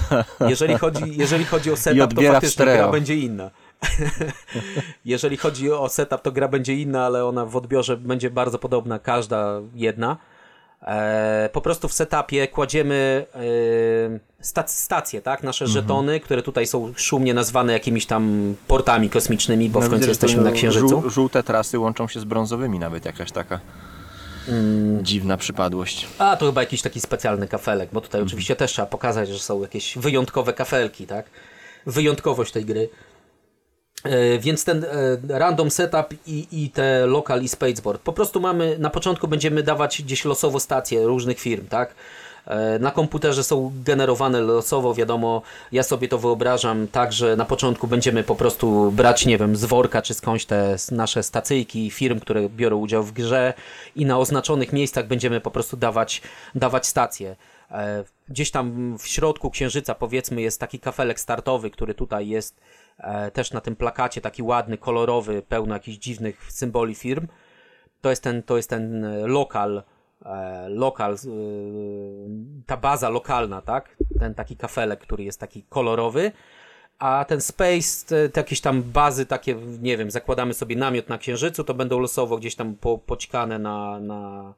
Jeżeli, 0.49 0.77
chodzi, 0.77 1.17
jeżeli 1.17 1.45
chodzi 1.45 1.71
o 1.71 1.77
setup, 1.77 2.13
to 2.13 2.21
faktycznie 2.21 2.65
gra 2.65 2.87
będzie 2.87 3.15
inna. 3.15 3.51
jeżeli 5.05 5.37
chodzi 5.37 5.71
o 5.71 5.89
setup, 5.89 6.21
to 6.21 6.31
gra 6.31 6.47
będzie 6.47 6.73
inna, 6.75 7.05
ale 7.05 7.25
ona 7.25 7.45
w 7.45 7.55
odbiorze 7.55 7.97
będzie 7.97 8.29
bardzo 8.29 8.59
podobna, 8.59 8.99
każda 8.99 9.61
jedna. 9.75 10.17
E, 10.81 11.49
po 11.53 11.61
prostu 11.61 11.87
w 11.87 11.93
setupie 11.93 12.47
kładziemy 12.47 13.25
e, 13.35 14.43
stac- 14.43 14.67
stacje, 14.67 15.21
tak? 15.21 15.43
Nasze 15.43 15.65
Mhm. 15.65 15.83
żetony, 15.83 16.19
które 16.19 16.41
tutaj 16.41 16.67
są 16.67 16.93
szumnie 16.95 17.33
nazwane 17.33 17.73
jakimiś 17.73 18.05
tam 18.05 18.55
portami 18.67 19.09
kosmicznymi, 19.09 19.69
bo 19.69 19.79
w 19.79 19.83
No, 19.83 19.89
końcu 19.89 19.99
widzę, 19.99 20.11
jesteśmy 20.11 20.43
na 20.43 20.51
Księżycu. 20.51 20.87
żół- 20.87 21.09
Żółte 21.09 21.43
trasy 21.43 21.79
łączą 21.79 22.07
się 22.07 22.19
z 22.19 22.23
brązowymi 22.23 22.79
nawet, 22.79 23.05
jakaś 23.05 23.31
taka 23.31 23.59
Mm. 24.47 25.05
dziwna 25.05 25.37
przypadłość. 25.37 26.07
A, 26.17 26.37
to 26.37 26.45
chyba 26.45 26.61
jakiś 26.61 26.81
taki 26.81 27.01
specjalny 27.01 27.47
kafelek, 27.47 27.89
bo 27.93 28.01
tutaj 28.01 28.21
oczywiście 28.21 28.55
też 28.55 28.71
trzeba 28.71 28.85
pokazać, 28.85 29.29
że 29.29 29.39
są 29.39 29.61
jakieś 29.61 29.97
wyjątkowe 29.97 30.53
kafelki, 30.53 31.07
tak? 31.07 31.25
Wyjątkowość 31.85 32.51
tej 32.51 32.65
gry. 32.65 32.89
E, 34.03 34.39
więc 34.39 34.65
ten 34.65 34.83
e, 34.83 35.39
random 35.39 35.71
setup 35.71 36.13
i, 36.27 36.47
i 36.51 36.69
te 36.69 37.05
local 37.05 37.43
i 37.43 37.47
spaceboard. 37.47 38.01
Po 38.01 38.13
prostu 38.13 38.39
mamy, 38.39 38.77
na 38.79 38.89
początku 38.89 39.27
będziemy 39.27 39.63
dawać 39.63 40.01
gdzieś 40.01 40.25
losowo 40.25 40.59
stacje 40.59 41.05
różnych 41.05 41.39
firm, 41.39 41.67
tak? 41.67 41.95
E, 42.47 42.79
Na 42.79 42.91
komputerze 42.91 43.43
są 43.43 43.71
generowane 43.85 44.41
losowo, 44.41 44.93
wiadomo, 44.93 45.41
ja 45.71 45.83
sobie 45.83 46.07
to 46.07 46.17
wyobrażam 46.17 46.87
tak, 46.87 47.13
że 47.13 47.35
na 47.35 47.45
początku 47.45 47.87
będziemy 47.87 48.23
po 48.23 48.35
prostu 48.35 48.91
brać, 48.91 49.25
nie 49.25 49.37
wiem, 49.37 49.55
z 49.55 49.65
worka 49.65 50.01
czy 50.01 50.13
skądś 50.13 50.45
te 50.45 50.75
nasze 50.91 51.23
stacyjki 51.23 51.91
firm, 51.91 52.19
które 52.19 52.49
biorą 52.49 52.77
udział 52.77 53.03
w 53.03 53.11
grze 53.11 53.53
i 53.95 54.05
na 54.05 54.17
oznaczonych 54.19 54.73
miejscach 54.73 55.07
będziemy 55.07 55.41
po 55.41 55.51
prostu 55.51 55.77
dawać, 55.77 56.21
dawać 56.55 56.87
stacje. 56.87 57.35
Gdzieś 58.29 58.51
tam 58.51 58.97
w 58.97 59.07
środku 59.07 59.49
księżyca, 59.49 59.95
powiedzmy, 59.95 60.41
jest 60.41 60.59
taki 60.59 60.79
kafelek 60.79 61.19
startowy, 61.19 61.69
który 61.69 61.93
tutaj 61.93 62.27
jest 62.27 62.55
też 63.33 63.51
na 63.51 63.61
tym 63.61 63.75
plakacie, 63.75 64.21
taki 64.21 64.43
ładny, 64.43 64.77
kolorowy, 64.77 65.41
pełno 65.41 65.75
jakichś 65.75 65.97
dziwnych 65.97 66.51
symboli 66.51 66.95
firm. 66.95 67.27
To 68.01 68.09
jest 68.09 68.23
ten, 68.23 68.43
to 68.43 68.57
jest 68.57 68.69
ten 68.69 69.05
e, 69.05 69.27
lokal, 69.27 69.83
e, 70.25 70.69
lokal, 70.69 71.13
e, 71.13 71.17
ta 72.65 72.77
baza 72.77 73.09
lokalna, 73.09 73.61
tak? 73.61 73.97
Ten 74.19 74.33
taki 74.33 74.57
kafelek, 74.57 74.99
który 74.99 75.23
jest 75.23 75.39
taki 75.39 75.63
kolorowy. 75.63 76.31
A 76.99 77.25
ten 77.27 77.41
space, 77.41 78.05
te, 78.07 78.29
te 78.29 78.39
jakieś 78.39 78.61
tam 78.61 78.83
bazy 78.83 79.25
takie, 79.25 79.55
nie 79.81 79.97
wiem, 79.97 80.11
zakładamy 80.11 80.53
sobie 80.53 80.75
namiot 80.75 81.09
na 81.09 81.17
księżycu, 81.17 81.63
to 81.63 81.73
będą 81.73 81.99
losowo 81.99 82.37
gdzieś 82.37 82.55
tam 82.55 82.75
po, 82.75 82.97
poćkane 82.97 83.59
na, 83.59 83.99
na, 83.99 84.53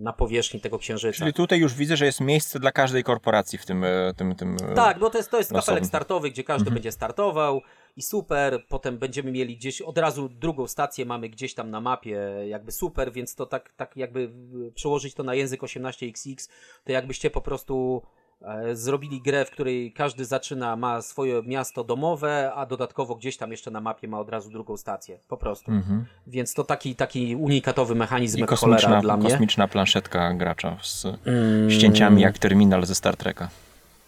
na 0.00 0.12
powierzchni 0.12 0.60
tego 0.60 0.78
księżyca. 0.78 1.18
Czyli 1.18 1.32
tutaj 1.32 1.60
już 1.60 1.74
widzę, 1.74 1.96
że 1.96 2.04
jest 2.06 2.20
miejsce 2.20 2.60
dla 2.60 2.72
każdej 2.72 3.04
korporacji 3.04 3.58
w 3.58 3.66
tym, 3.66 3.84
e, 3.84 4.14
tym, 4.16 4.34
tym 4.34 4.56
e, 4.70 4.74
Tak, 4.74 4.98
bo 4.98 5.10
to 5.10 5.18
jest, 5.18 5.30
to 5.30 5.38
jest 5.38 5.52
kafelek 5.52 5.86
startowy, 5.86 6.30
gdzie 6.30 6.44
każdy 6.44 6.62
Mhm. 6.62 6.74
będzie 6.74 6.92
startował 6.92 7.60
i 7.96 8.02
super. 8.02 8.64
Potem 8.68 8.98
będziemy 8.98 9.32
mieli 9.32 9.56
gdzieś 9.56 9.82
od 9.82 9.98
razu 9.98 10.28
drugą 10.28 10.66
stację, 10.66 11.06
mamy 11.06 11.28
gdzieś 11.28 11.54
tam 11.54 11.70
na 11.70 11.80
mapie, 11.80 12.18
jakby 12.48 12.72
super, 12.72 13.12
więc 13.12 13.34
to 13.34 13.46
tak, 13.46 13.72
tak 13.76 13.96
jakby 13.96 14.20
y, 14.20 14.72
przełożyć 14.74 15.14
to 15.14 15.22
na 15.22 15.34
język 15.34 15.60
18XX, 15.60 16.50
to 16.84 16.92
jakbyście 16.92 17.30
po 17.30 17.40
prostu 17.40 18.02
e, 18.04 18.23
zrobili 18.72 19.20
grę, 19.22 19.44
w 19.44 19.50
której 19.50 19.92
każdy 19.92 20.24
zaczyna, 20.24 20.76
ma 20.76 21.02
swoje 21.02 21.42
miasto 21.42 21.84
domowe, 21.84 22.52
a 22.54 22.66
dodatkowo 22.66 23.14
gdzieś 23.14 23.36
tam 23.36 23.50
jeszcze 23.50 23.70
na 23.70 23.80
mapie 23.80 24.08
ma 24.08 24.20
od 24.20 24.30
razu 24.30 24.50
drugą 24.50 24.76
stację. 24.76 25.18
Po 25.28 25.36
prostu. 25.36 25.70
Mhm. 25.70 26.04
Więc 26.26 26.54
to 26.54 26.64
taki, 26.64 26.94
taki 26.96 27.36
unikatowy 27.36 27.94
mechanizm 27.94 28.38
I 28.38 28.46
kosmiczna, 28.46 29.00
dla 29.00 29.16
mnie. 29.16 29.30
kosmiczna 29.30 29.68
planszetka 29.68 30.34
gracza 30.34 30.76
z 30.82 31.06
Mm. 31.26 31.70
ścięciami 31.70 32.22
jak 32.22 32.38
terminal 32.38 32.86
ze 32.86 32.94
Star 32.94 33.16
Treka. 33.16 33.48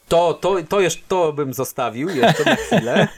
To, 0.08 0.34
to, 0.34 0.56
to, 0.68 0.80
jeszcze, 0.80 1.02
to 1.08 1.32
bym 1.32 1.54
zostawił 1.54 2.08
jeszcze 2.08 2.44
na 2.44 2.56
chwilę, 2.56 3.08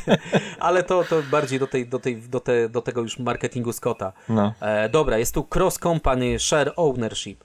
ale 0.58 0.82
to, 0.82 1.04
to 1.04 1.22
bardziej 1.30 1.58
do, 1.58 1.66
tej, 1.66 1.86
do, 1.88 1.98
tej, 1.98 2.16
do, 2.22 2.40
te, 2.40 2.68
do 2.68 2.82
tego 2.82 3.00
już 3.00 3.18
marketingu 3.18 3.72
Scotta. 3.72 4.12
No. 4.28 4.52
E, 4.60 4.88
dobra, 4.88 5.18
jest 5.18 5.34
tu 5.34 5.46
cross 5.54 5.78
company 5.78 6.38
share 6.38 6.72
ownership. 6.76 7.44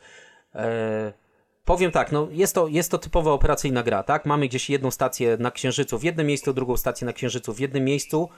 E, 0.56 1.14
powiem 1.70 1.92
tak, 1.92 2.12
no 2.12 2.28
jest, 2.32 2.56
to, 2.56 2.68
jest 2.68 2.92
to 2.92 2.98
typowa 2.98 3.32
operacyjna 3.32 3.84
gra, 3.84 4.04
tak? 4.04 4.26
Mamy 4.26 4.48
gdzieś 4.48 4.70
jedną 4.70 4.92
stację 4.92 5.38
na 5.40 5.52
Księżycu 5.52 6.00
w 6.00 6.04
jednym 6.04 6.28
miejscu, 6.28 6.54
drugą 6.54 6.78
stację 6.78 7.06
na 7.06 7.14
Księżycu 7.14 7.54
w 7.54 7.60
jednym 7.60 7.84
miejscu. 7.86 8.30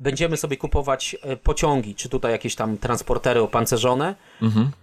Będziemy 0.00 0.36
sobie 0.36 0.56
kupować 0.56 1.16
e, 1.22 1.36
pociągi, 1.36 1.94
czy 1.94 2.08
tutaj 2.08 2.32
jakieś 2.32 2.54
tam 2.54 2.78
transportery 2.78 3.40
opancerzone 3.40 4.14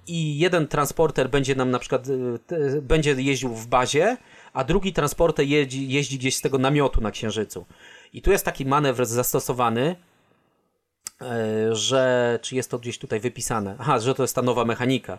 i 0.07 0.37
jeden 0.39 0.67
transporter 0.67 1.29
będzie 1.29 1.55
nam 1.55 1.71
na 1.71 1.79
przykład, 1.79 2.07
t- 2.47 2.81
będzie 2.81 3.11
jeździł 3.11 3.55
w 3.55 3.67
bazie, 3.67 4.17
a 4.53 4.63
drugi 4.63 4.93
transporter 4.93 5.45
jeździ, 5.45 5.89
jeździ 5.89 6.17
gdzieś 6.17 6.35
z 6.35 6.41
tego 6.41 6.57
namiotu 6.57 7.01
na 7.01 7.11
Księżycu. 7.11 7.65
I 8.13 8.21
tu 8.21 8.31
jest 8.31 8.45
taki 8.45 8.65
manewr 8.65 9.05
zastosowany, 9.05 9.95
e, 11.21 11.75
że, 11.75 12.39
czy 12.41 12.55
jest 12.55 12.71
to 12.71 12.79
gdzieś 12.79 12.97
tutaj 12.97 13.19
wypisane, 13.19 13.75
aha, 13.79 13.99
że 13.99 14.15
to 14.15 14.23
jest 14.23 14.35
ta 14.35 14.41
nowa 14.41 14.65
mechanika, 14.65 15.17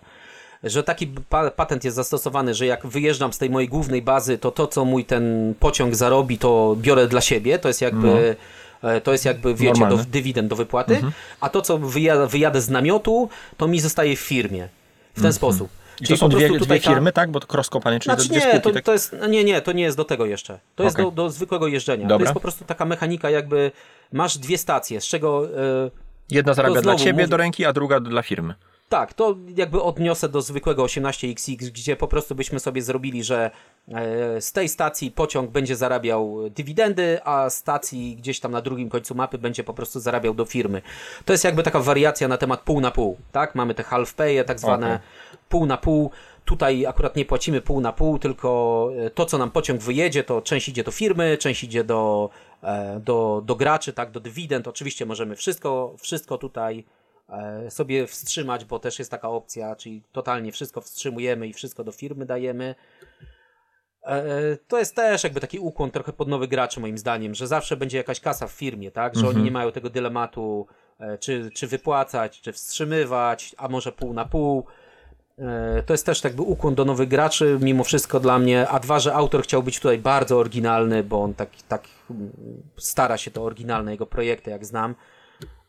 że 0.64 0.82
taki 0.82 1.06
pa 1.06 1.50
patent 1.50 1.84
jest 1.84 1.96
zastosowany, 1.96 2.54
że 2.54 2.66
jak 2.66 2.86
wyjeżdżam 2.86 3.32
z 3.32 3.38
tej 3.38 3.50
mojej 3.50 3.68
głównej 3.68 4.02
bazy, 4.02 4.38
to 4.38 4.50
to, 4.50 4.66
co 4.66 4.84
mój 4.84 5.04
ten 5.04 5.54
pociąg 5.60 5.94
zarobi, 5.94 6.38
to 6.38 6.76
biorę 6.80 7.06
dla 7.06 7.20
siebie, 7.20 7.58
to 7.58 7.68
jest 7.68 7.80
jakby... 7.82 8.36
e, 8.82 9.00
To 9.00 9.12
jest 9.12 9.24
jakby, 9.24 9.54
wiecie, 9.54 9.86
do, 9.88 9.96
dywidend 9.96 10.48
do 10.48 10.56
wypłaty, 10.56 11.02
a 11.40 11.48
to, 11.48 11.62
co 11.62 11.78
wyjadę, 11.78 12.26
wyjadę 12.26 12.60
z 12.60 12.70
namiotu, 12.70 13.28
to 13.56 13.68
mi 13.68 13.80
zostaje 13.80 14.16
w 14.16 14.20
firmie. 14.20 14.68
W 15.14 15.22
ten 15.22 15.32
sposób. 15.32 15.68
I 16.00 16.06
to 16.06 16.16
są 16.16 16.28
po 16.30 16.36
dwie, 16.36 16.48
dwie 16.58 16.80
ta- 16.80 16.90
firmy, 16.90 17.12
tak? 17.12 17.30
Bo 17.30 17.40
to 17.40 17.54
cross 17.54 17.68
company, 17.68 18.00
czyli 18.00 18.14
Znaczy 18.14 18.28
dwie 18.28 18.52
nie, 18.52 18.60
to, 18.60 18.70
tak? 18.70 18.84
to 18.84 18.92
jest, 18.92 19.16
nie, 19.28 19.44
nie, 19.44 19.62
to 19.62 19.72
nie 19.72 19.82
jest 19.82 19.96
do 19.96 20.04
tego 20.04 20.26
jeszcze. 20.26 20.58
To 20.74 20.84
jest 20.84 20.96
do, 20.96 21.10
do 21.10 21.30
zwykłego 21.30 21.66
jeżdżenia. 21.66 22.02
To 22.04 22.08
Dobra. 22.08 22.24
jest 22.24 22.34
po 22.34 22.40
prostu 22.40 22.64
taka 22.64 22.84
mechanika 22.84 23.30
jakby, 23.30 23.70
masz 24.12 24.38
dwie 24.38 24.58
stacje, 24.58 25.00
z 25.00 25.04
czego... 25.04 25.48
E, 25.86 25.90
Jedna 26.30 26.54
zarabia 26.54 26.74
to 26.76 26.82
dla 26.82 26.96
ciebie 26.96 27.26
do 27.28 27.36
ręki, 27.36 27.64
a 27.64 27.72
druga 27.72 28.00
dla 28.00 28.22
firmy. 28.22 28.54
Tak, 28.88 29.14
to 29.14 29.36
jakby 29.56 29.82
odniosę 29.82 30.28
do 30.28 30.42
zwykłego 30.42 30.84
18XX, 30.84 31.70
gdzie 31.70 31.96
po 31.96 32.08
prostu 32.08 32.34
byśmy 32.34 32.60
sobie 32.60 32.82
zrobili, 32.82 33.24
że 33.24 33.50
e, 33.88 34.40
z 34.40 34.52
tej 34.52 34.68
stacji 34.68 35.10
pociąg 35.10 35.50
będzie 35.50 35.76
zarabiał 35.76 36.36
dywidendy, 36.50 37.18
a 37.24 37.50
stacji 37.50 38.16
gdzieś 38.16 38.40
tam 38.40 38.52
na 38.52 38.60
drugim 38.60 38.88
końcu 38.88 39.14
mapy 39.14 39.38
będzie 39.38 39.64
po 39.64 39.74
prostu 39.74 40.00
zarabiał 40.00 40.34
do 40.34 40.44
firmy. 40.44 40.82
To 41.24 41.32
jest 41.32 41.44
jakby 41.44 41.62
taka 41.62 41.80
wariacja 41.80 42.28
na 42.28 42.38
temat 42.38 42.60
pół 42.60 42.80
na 42.80 42.90
pół, 42.90 43.18
tak? 43.32 43.54
Mamy 43.54 43.74
te 43.74 43.82
half 43.82 44.14
pay, 44.14 44.44
tak 44.44 44.60
zwane 44.60 44.86
Okej. 44.86 45.06
pół 45.48 45.66
na 45.66 45.76
pół. 45.76 46.10
Tutaj 46.44 46.86
akurat 46.86 47.16
nie 47.16 47.24
płacimy 47.24 47.60
pół 47.60 47.80
na 47.80 47.92
pół, 47.92 48.18
tylko 48.18 48.90
e, 48.98 49.10
to, 49.10 49.26
co 49.26 49.38
nam 49.38 49.50
pociąg 49.50 49.82
wyjedzie, 49.82 50.24
to 50.24 50.42
część 50.42 50.68
idzie 50.68 50.84
do 50.84 50.90
firmy, 50.90 51.38
część 51.38 51.64
idzie 51.64 51.84
do, 51.84 52.30
e, 52.62 53.00
do, 53.00 53.42
do 53.44 53.56
graczy, 53.56 53.92
tak, 53.92 54.10
do 54.10 54.20
dywidend. 54.20 54.68
Oczywiście 54.68 55.06
możemy 55.06 55.36
wszystko, 55.36 55.94
wszystko 55.98 56.38
tutaj 56.38 56.84
sobie 57.68 58.06
wstrzymać, 58.06 58.64
bo 58.64 58.78
też 58.78 58.98
jest 58.98 59.10
taka 59.10 59.28
opcja, 59.28 59.76
czyli 59.76 60.02
totalnie 60.12 60.52
wszystko 60.52 60.80
wstrzymujemy 60.80 61.48
i 61.48 61.52
wszystko 61.52 61.84
do 61.84 61.92
firmy 61.92 62.26
dajemy. 62.26 62.74
E, 64.02 64.22
To 64.68 64.78
jest 64.78 64.96
też 64.96 65.24
jakby 65.24 65.40
taki 65.40 65.58
ukłon 65.58 65.90
trochę 65.90 66.12
pod 66.12 66.28
nowych 66.28 66.48
graczy 66.50 66.80
moim 66.80 66.98
zdaniem, 66.98 67.34
że 67.34 67.46
zawsze 67.46 67.76
będzie 67.76 67.98
jakaś 67.98 68.20
kasa 68.20 68.46
w 68.46 68.52
firmie, 68.52 68.90
tak? 68.90 69.16
Że 69.16 69.28
oni 69.28 69.42
nie 69.42 69.50
mają 69.50 69.72
tego 69.72 69.90
dylematu, 69.90 70.66
e, 71.00 71.18
czy, 71.18 71.50
czy 71.54 71.66
wypłacać, 71.66 72.40
czy 72.40 72.52
wstrzymywać, 72.52 73.54
a 73.58 73.68
może 73.68 73.92
pół 73.92 74.12
na 74.12 74.24
pół. 74.24 74.66
E, 75.38 75.82
To 75.86 75.94
jest 75.94 76.06
też 76.06 76.24
jakby 76.24 76.42
ukłon 76.42 76.74
do 76.74 76.84
nowych 76.84 77.08
graczy, 77.08 77.58
mimo 77.60 77.84
wszystko 77.84 78.20
dla 78.20 78.38
mnie, 78.38 78.68
a 78.68 78.80
dwa, 78.80 78.98
że 78.98 79.14
autor 79.14 79.42
chciał 79.42 79.62
być 79.62 79.80
tutaj 79.80 79.98
bardzo 79.98 80.38
oryginalny, 80.38 81.02
bo 81.02 81.22
on 81.22 81.34
tak, 81.34 81.50
tak 81.68 81.82
stara 82.76 83.16
się 83.16 83.30
to 83.30 83.42
oryginalne 83.42 83.90
jego 83.90 84.06
projekty, 84.06 84.50
jak 84.50 84.64
znam. 84.66 84.94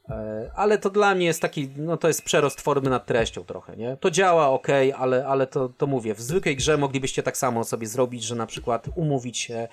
E, 0.10 0.52
Ale 0.56 0.78
to 0.78 0.90
dla 0.90 1.16
mnie 1.16 1.26
jest 1.26 1.42
taki, 1.42 1.70
no 1.78 1.98
to 1.98 2.08
jest 2.08 2.22
przerost 2.22 2.62
formy 2.62 2.90
nad 2.90 3.06
treścią 3.06 3.44
trochę, 3.44 3.78
nie? 3.78 3.98
To 4.00 4.12
działa, 4.12 4.50
ok, 4.50 4.68
ale, 4.98 5.28
ale 5.28 5.48
to, 5.48 5.70
to 5.78 5.88
mówię, 5.88 6.14
w 6.16 6.22
zwykłej 6.22 6.56
grze 6.56 6.78
moglibyście 6.78 7.24
tak 7.24 7.38
samo 7.38 7.64
sobie 7.64 7.88
zrobić, 7.88 8.24
że 8.24 8.36
na 8.36 8.46
przykład 8.46 8.88
umówić 8.96 9.38
się, 9.38 9.68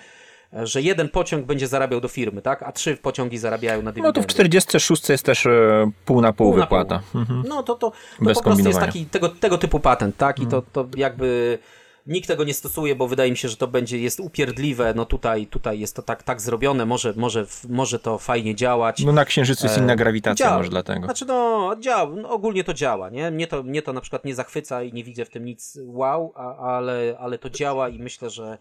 że 0.63 0.83
jeden 0.83 1.09
pociąg 1.09 1.47
będzie 1.47 1.69
zarabiał 1.69 2.01
do 2.01 2.09
firmy, 2.09 2.43
tak? 2.43 2.63
A 2.63 2.73
trzy 2.73 2.97
pociągi 2.97 3.39
zarabiają 3.39 3.79
na 3.79 3.85
No 3.85 3.93
dywidendy. 3.93 4.21
to 4.21 4.23
w 4.23 4.27
46 4.27 5.09
jest 5.09 5.25
też 5.25 5.47
e, 5.47 5.91
pół 6.05 6.21
na 6.21 6.33
pół, 6.33 6.47
Pół 6.51 6.57
na 6.59 6.65
wypłata. 6.65 7.01
pół. 7.13 7.21
Mhm. 7.21 7.45
No 7.49 7.63
to, 7.63 7.75
to, 7.75 7.91
to 7.91 8.25
Bez 8.25 8.39
po 8.39 8.45
prostu 8.45 8.69
jest 8.69 8.81
taki 8.81 9.07
tego, 9.07 9.29
tego 9.29 9.59
typu 9.59 9.81
patent, 9.81 10.17
tak? 10.17 10.39
I 10.41 10.47
to, 10.47 10.63
to 10.73 10.87
jakby 10.97 11.59
nikt 12.07 12.29
tego 12.29 12.45
nie 12.45 12.55
stosuje, 12.55 12.95
bo 12.95 13.09
wydaje 13.09 13.31
mi 13.31 13.37
się, 13.37 13.49
że 13.49 13.57
to 13.57 13.69
będzie, 13.69 13.99
jest 13.99 14.21
upierdliwe, 14.21 14.95
no 14.97 15.05
tutaj, 15.05 15.47
tutaj 15.47 15.81
jest 15.81 15.97
to 15.97 16.03
tak, 16.03 16.23
tak 16.23 16.41
zrobione, 16.41 16.87
może, 16.87 17.13
może, 17.17 17.47
może 17.69 17.99
to 17.99 18.19
fajnie 18.19 18.55
działać. 18.55 19.05
No 19.05 19.13
na 19.13 19.25
Księżycu 19.25 19.67
jest 19.67 19.79
inna 19.79 19.97
grawitacja 19.97 20.47
Działa. 20.47 20.57
może 20.59 20.71
dlatego. 20.71 21.05
Znaczy 21.05 21.25
no, 21.25 21.77
działa, 21.81 22.11
no, 22.17 22.31
ogólnie 22.31 22.65
to 22.65 22.75
działa, 22.75 23.11
nie? 23.11 23.31
Mnie 23.31 23.47
to, 23.47 23.63
mnie 23.63 23.83
to 23.83 23.93
na 23.93 24.01
przykład 24.01 24.25
nie 24.25 24.35
zachwyca 24.35 24.83
i 24.83 24.93
nie 24.93 25.05
widzę 25.05 25.25
w 25.25 25.31
tym 25.31 25.45
nic 25.45 25.79
wow, 25.83 26.33
a, 26.37 26.57
ale, 26.57 27.17
ale 27.21 27.39
to 27.39 27.51
działa 27.51 27.89
i 27.89 27.99
myślę, 27.99 28.31
że 28.31 28.59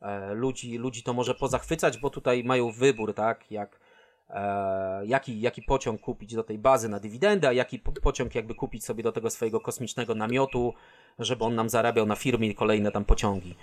e, 0.00 0.34
ludzi, 0.34 0.78
ludzi 0.78 1.02
to 1.02 1.12
może 1.12 1.34
pozachwycać, 1.34 1.98
bo 1.98 2.10
tutaj 2.10 2.44
mają 2.44 2.70
wybór, 2.70 3.14
tak? 3.14 3.50
Jak, 3.50 3.80
e, 4.30 5.06
jaki, 5.06 5.40
jaki 5.40 5.62
pociąg 5.62 6.00
kupić 6.00 6.34
do 6.34 6.44
tej 6.44 6.58
bazy 6.58 6.88
na 6.88 7.00
dywidendę, 7.00 7.48
a 7.48 7.52
jaki 7.52 7.78
po, 7.78 7.92
pociąg 7.92 8.34
jakby 8.34 8.54
kupić 8.54 8.84
sobie 8.84 9.02
do 9.02 9.12
tego 9.12 9.30
swojego 9.30 9.60
kosmicznego 9.60 10.14
namiotu, 10.14 10.74
żeby 11.18 11.44
on 11.44 11.54
nam 11.54 11.68
zarabiał 11.68 12.06
na 12.06 12.16
firmie 12.16 12.54
kolejne 12.54 12.92
tam 12.92 13.04
pociągi. 13.04 13.54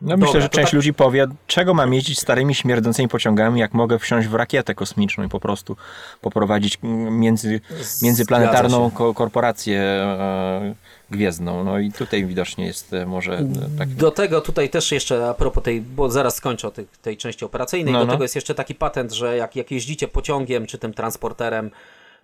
No 0.00 0.08
Dobra, 0.08 0.26
myślę, 0.26 0.40
że 0.40 0.48
część 0.48 0.66
tak- 0.66 0.72
ludzi 0.74 0.94
powie, 0.94 1.26
czego 1.46 1.74
mam 1.74 1.94
jeździć 1.94 2.18
starymi, 2.20 2.54
śmierdzącymi 2.54 3.08
pociągami, 3.08 3.60
jak 3.60 3.74
mogę 3.74 3.98
wsiąść 3.98 4.28
w 4.28 4.34
rakietę 4.34 4.74
kosmiczną 4.74 5.24
i 5.24 5.28
po 5.28 5.40
prostu 5.40 5.76
poprowadzić 6.20 6.78
między, 7.10 7.60
międzyplanetarną 8.02 8.90
ko 8.90 9.14
korporację 9.14 9.80
e, 9.80 10.74
gwiezdną. 11.10 11.64
No 11.64 11.78
i 11.78 11.92
tutaj 11.92 12.26
widocznie 12.26 12.66
jest 12.66 12.92
e, 12.92 13.06
może 13.06 13.38
e, 13.38 13.78
tak. 13.78 13.88
Do 13.88 14.10
tego 14.10 14.40
tutaj 14.40 14.68
też 14.68 14.92
jeszcze 14.92 15.28
a 15.28 15.34
propos 15.34 15.64
tej, 15.64 15.80
bo 15.80 16.10
zaraz 16.10 16.36
skończę 16.36 16.68
o 16.68 16.70
tej, 16.70 16.86
tej 17.02 17.16
części 17.16 17.44
operacyjnej, 17.44 17.92
No, 17.92 17.98
do 18.00 18.06
no. 18.06 18.12
tego 18.12 18.24
jest 18.24 18.34
jeszcze 18.34 18.54
taki 18.54 18.74
patent, 18.74 19.12
że 19.12 19.36
jak, 19.36 19.56
jak 19.56 19.70
jeździcie 19.70 20.08
pociągiem, 20.08 20.66
czy 20.66 20.78
tym 20.78 20.92
transporterem, 20.94 21.70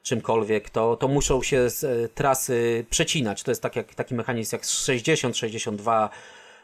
czymkolwiek, 0.03 0.71
to, 0.71 0.97
to 0.97 1.09
muszą 1.09 1.43
się 1.43 1.71
z, 1.71 1.85
e, 1.85 2.09
trasy 2.09 2.85
przecinać. 2.91 3.43
To 3.43 3.51
jest 3.51 3.63
tak 3.63 3.77
jak, 3.77 3.95
taki 3.95 4.15
mechanizm 4.15 4.55
jak 4.55 4.65
60, 4.65 5.37
62, 5.37 6.11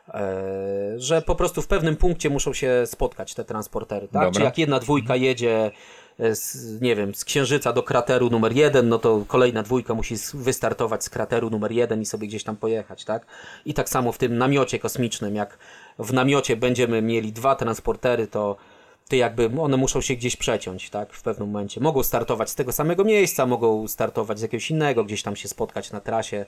e, 0.09 0.35
że 0.97 1.23
po 1.23 1.35
prostu 1.35 1.63
w 1.63 1.67
pewnym 1.67 1.97
punkcie 1.97 2.31
muszą 2.31 2.53
się 2.53 2.83
spotkać 2.87 3.35
te 3.35 3.45
transportery. 3.45 4.09
Tak? 4.09 4.23
Dobra. 4.23 4.31
Czy 4.31 4.43
jak 4.43 4.59
jedna 4.59 4.79
dwójka 4.79 5.17
jedzie 5.17 5.71
e, 6.19 6.35
z, 6.35 6.81
nie 6.81 6.97
wiem, 6.97 7.15
z 7.15 7.25
Księżyca 7.25 7.73
do 7.73 7.83
krateru 7.83 8.31
numer 8.31 8.53
jeden, 8.53 8.89
no 8.89 8.99
to 8.99 9.25
kolejna 9.29 9.63
dwójka 9.63 9.95
musi 9.95 10.15
wystartować 10.35 11.05
z 11.05 11.11
krateru 11.11 11.51
numer 11.51 11.73
jeden 11.73 12.03
i 12.03 12.07
sobie 12.07 12.29
gdzieś 12.29 12.45
tam 12.45 12.57
pojechać, 12.57 13.05
tak? 13.05 13.27
I 13.65 13.75
tak 13.75 13.89
samo 13.89 14.13
w 14.13 14.19
tym 14.19 14.39
namiocie 14.39 14.79
kosmicznym, 14.79 15.37
jak 15.37 15.59
w 15.99 16.13
namiocie 16.13 16.57
będziemy 16.57 17.03
mieli 17.03 17.33
dwa 17.33 17.55
transportery, 17.55 18.27
to 18.27 18.57
to 19.09 19.17
jakby 19.17 19.51
one 19.61 19.77
muszą 19.77 20.01
się 20.01 20.15
gdzieś 20.15 20.37
przeciąć, 20.37 20.91
tak, 20.91 21.13
w 21.13 21.23
pewnym 21.23 21.49
momencie. 21.49 21.81
Mogą 21.81 22.03
startować 22.03 22.51
z 22.51 22.55
tego 22.55 22.73
samego 22.73 23.05
miejsca, 23.05 23.47
mogą 23.47 23.89
startować 23.89 24.39
z 24.39 24.43
jakiegoś 24.43 24.71
innego, 24.71 25.05
gdzieś 25.05 25.23
tam 25.23 25.37
się 25.37 25.49
spotkać 25.49 25.93
na 25.93 26.01
trasie. 26.01 26.47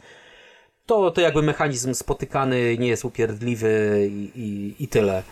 To, 0.86 1.10
to 1.10 1.20
jakby 1.20 1.42
mechanizm 1.42 1.94
spotykany 1.94 2.78
nie 2.78 2.88
jest 2.88 3.04
upierdliwy 3.04 4.08
i, 4.12 4.30
i, 4.40 4.74
i 4.84 4.88
tyle. 4.88 5.22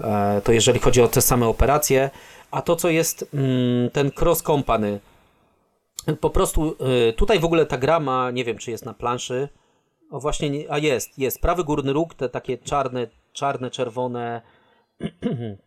E, 0.00 0.40
to 0.44 0.52
jeżeli 0.52 0.80
chodzi 0.80 1.02
o 1.02 1.08
te 1.08 1.22
same 1.22 1.46
operacje. 1.46 2.10
A 2.50 2.62
to, 2.62 2.76
co 2.76 2.88
jest 2.88 3.28
mm, 3.34 3.90
ten 3.90 4.10
cross 4.20 4.42
company, 4.42 5.00
po 6.20 6.30
prostu 6.30 6.76
y, 7.08 7.12
tutaj 7.12 7.38
w 7.38 7.44
ogóle 7.44 7.66
ta 7.66 7.78
gra 7.78 8.00
ma, 8.00 8.30
nie 8.30 8.44
wiem 8.44 8.58
czy 8.58 8.70
jest 8.70 8.84
na 8.84 8.94
planszy, 8.94 9.48
o 10.10 10.20
właśnie, 10.20 10.50
nie, 10.50 10.72
a 10.72 10.78
jest, 10.78 11.18
jest, 11.18 11.40
prawy 11.40 11.64
górny 11.64 11.92
róg, 11.92 12.14
te 12.14 12.28
takie 12.28 12.58
czarne, 12.58 13.06
czarne, 13.32 13.70
czerwone, 13.70 14.42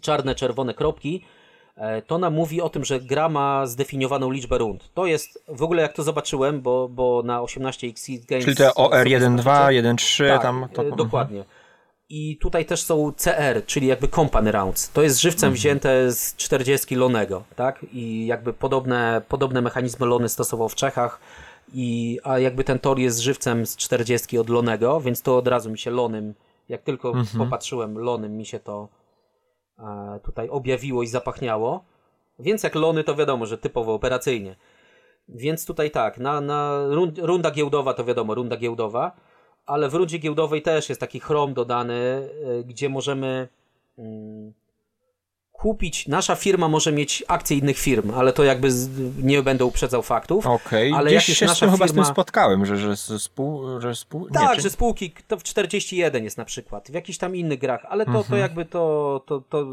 czarne, 0.00 0.34
czerwone 0.34 0.74
kropki, 0.74 1.24
e, 1.76 2.02
to 2.02 2.18
nam 2.18 2.34
mówi 2.34 2.60
o 2.60 2.68
tym, 2.68 2.84
że 2.84 3.00
gra 3.00 3.28
ma 3.28 3.66
zdefiniowaną 3.66 4.30
liczbę 4.30 4.58
rund. 4.58 4.90
To 4.94 5.06
jest, 5.06 5.44
w 5.48 5.62
ogóle 5.62 5.82
jak 5.82 5.92
to 5.92 6.02
zobaczyłem, 6.02 6.60
bo, 6.60 6.88
bo 6.88 7.22
na 7.24 7.40
18x 7.40 8.26
Games... 8.26 8.44
Czyli 8.44 8.56
te 8.56 8.74
OR 8.74 8.98
sobie 8.98 9.20
1.2, 9.20 9.36
zobaczycie. 9.36 9.82
1.3 9.82 10.28
Tak, 10.28 10.42
tam. 10.42 10.68
To, 10.72 10.82
e, 10.82 10.96
dokładnie. 10.96 11.44
I 12.08 12.36
tutaj 12.36 12.64
też 12.64 12.82
są 12.82 13.12
CR, 13.16 13.66
czyli 13.66 13.86
jakby 13.86 14.08
company 14.08 14.52
rounds. 14.52 14.90
To 14.92 15.02
jest 15.02 15.20
żywcem 15.20 15.52
wzięte 15.52 16.12
z 16.12 16.36
40 16.36 16.94
Lonego, 16.94 17.42
tak? 17.56 17.86
I 17.92 18.26
jakby 18.26 18.52
podobne, 18.52 19.22
podobne 19.28 19.62
mechanizmy 19.62 20.06
Lony 20.06 20.28
stosował 20.28 20.68
w 20.68 20.74
Czechach. 20.74 21.20
I, 21.74 22.18
a 22.24 22.38
jakby 22.38 22.64
ten 22.64 22.78
tor 22.78 22.98
jest 22.98 23.18
żywcem 23.18 23.66
z 23.66 23.76
40 23.76 24.38
od 24.38 24.48
Lonego, 24.48 25.00
więc 25.00 25.22
to 25.22 25.36
od 25.36 25.48
razu 25.48 25.70
mi 25.70 25.78
się 25.78 25.90
Lonym, 25.90 26.34
jak 26.68 26.82
tylko 26.82 27.12
popatrzyłem 27.38 27.98
Lonym, 27.98 28.36
mi 28.36 28.46
się 28.46 28.60
to 28.60 28.88
e, 28.92 28.95
tutaj 30.22 30.48
objawiło 30.48 31.02
i 31.02 31.06
zapachniało. 31.06 31.84
Więc 32.38 32.62
jak 32.62 32.74
Lony, 32.74 33.04
to 33.04 33.14
wiadomo, 33.14 33.46
że 33.46 33.58
typowo 33.58 33.94
operacyjnie. 33.94 34.56
Więc 35.28 35.66
tutaj 35.66 35.90
tak, 35.90 36.18
na, 36.18 36.40
na 36.40 36.86
rund, 36.88 37.18
runda 37.18 37.50
giełdowa 37.50 37.94
to 37.94 38.04
wiadomo, 38.04 38.34
runda 38.34 38.56
giełdowa, 38.56 39.12
ale 39.66 39.88
w 39.88 39.94
rundzie 39.94 40.18
giełdowej 40.18 40.62
też 40.62 40.88
jest 40.88 41.00
taki 41.00 41.20
chrom 41.20 41.54
dodany, 41.54 42.28
y, 42.60 42.64
gdzie 42.64 42.88
możemy 42.88 43.48
mm, 43.98 44.52
kupić, 45.56 46.08
nasza 46.08 46.34
firma 46.34 46.68
może 46.68 46.92
mieć 46.92 47.24
akcje 47.28 47.56
innych 47.56 47.78
firm, 47.78 48.10
ale 48.14 48.32
to 48.32 48.44
jakby 48.44 48.70
z, 48.70 48.88
nie 49.24 49.42
będę 49.42 49.64
uprzedzał 49.64 50.02
faktów. 50.02 50.46
Okej, 50.46 50.92
Ale 50.92 51.10
gdzieś 51.10 51.28
jak 51.28 51.38
się 51.38 51.46
z 51.46 51.48
nasza 51.48 51.66
tym 51.66 51.70
chyba 51.74 51.86
z 51.88 51.92
tym 51.92 52.02
firma- 52.02 52.12
spotkałem, 52.12 52.66
że, 52.66 52.76
że 52.76 52.96
z- 52.96 53.22
spół... 53.22 53.80
Że 53.80 53.94
spół... 53.94 54.28
Tak, 54.30 54.42
nie, 54.50 54.56
czy- 54.56 54.62
że 54.62 54.70
spółki, 54.70 55.12
to 55.28 55.36
w 55.36 55.42
41 55.42 56.24
jest 56.24 56.36
na 56.38 56.44
przykład, 56.44 56.90
w 56.90 56.94
jakichś 56.94 57.18
tam 57.18 57.36
innych 57.36 57.58
grach, 57.58 57.86
ale 57.88 58.04
to, 58.04 58.10
Mhm. 58.10 58.24
to 58.30 58.36
jakby 58.36 58.64
to, 58.64 59.22
to, 59.26 59.40
to 59.48 59.66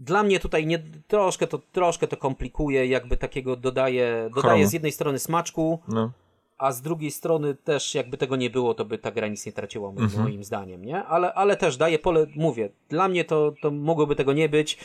dla 0.00 0.22
mnie 0.22 0.40
tutaj 0.40 0.66
nie, 0.66 0.78
troszkę, 1.08 1.46
to, 1.46 1.58
troszkę 1.72 2.06
to 2.08 2.16
komplikuje, 2.16 2.86
jakby 2.86 3.16
takiego 3.16 3.56
dodaje, 3.56 4.30
dodaje 4.34 4.68
z 4.68 4.72
jednej 4.72 4.92
strony 4.92 5.18
smaczku, 5.18 5.78
No. 5.88 6.10
A 6.58 6.72
z 6.72 6.82
drugiej 6.82 7.10
strony 7.10 7.54
też 7.54 7.94
jakby 7.94 8.16
tego 8.16 8.36
nie 8.36 8.50
było, 8.50 8.74
to 8.74 8.84
by 8.84 8.98
ta 8.98 9.10
gra 9.10 9.28
nic 9.28 9.46
nie 9.46 9.52
traciła 9.52 9.92
moim, 9.92 10.04
Mhm. 10.04 10.22
moim 10.22 10.44
zdaniem, 10.44 10.84
nie? 10.84 11.04
Ale, 11.04 11.34
ale 11.34 11.56
też 11.56 11.76
daje 11.76 11.98
pole, 11.98 12.26
mówię, 12.36 12.68
dla 12.88 13.08
mnie 13.08 13.24
to, 13.24 13.52
to 13.62 13.70
mogłoby 13.70 14.16
tego 14.16 14.32
nie 14.32 14.48
być, 14.48 14.78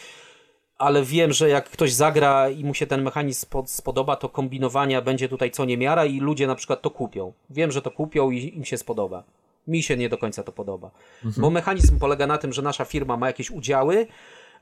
ale 0.78 1.04
wiem, 1.04 1.34
że 1.34 1.50
jak 1.50 1.70
ktoś 1.70 1.94
zagra 1.94 2.50
i 2.50 2.64
mu 2.66 2.74
się 2.74 2.88
ten 2.88 3.02
mechanizm 3.04 3.46
spod- 3.46 3.68
spodoba, 3.68 4.16
to 4.16 4.30
kombinowania 4.30 5.02
będzie 5.02 5.30
tutaj 5.30 5.52
co 5.52 5.66
niemiara 5.66 6.06
i 6.06 6.20
ludzie 6.20 6.48
na 6.48 6.56
przykład 6.56 6.82
to 6.82 6.90
kupią. 6.90 7.34
Wiem, 7.50 7.72
że 7.72 7.82
to 7.82 7.92
kupią 7.92 8.32
i 8.32 8.58
im 8.58 8.66
się 8.66 8.78
spodoba. 8.78 9.24
Mi 9.68 9.84
się 9.84 9.98
nie 9.98 10.10
do 10.10 10.18
końca 10.18 10.44
to 10.44 10.52
podoba. 10.52 10.92
Bo 11.38 11.50
mechanizm 11.50 12.00
polega 12.00 12.28
na 12.28 12.38
tym, 12.38 12.54
że 12.54 12.62
nasza 12.62 12.86
firma 12.86 13.18
ma 13.18 13.28
jakieś 13.28 13.52
udziały, 13.52 14.08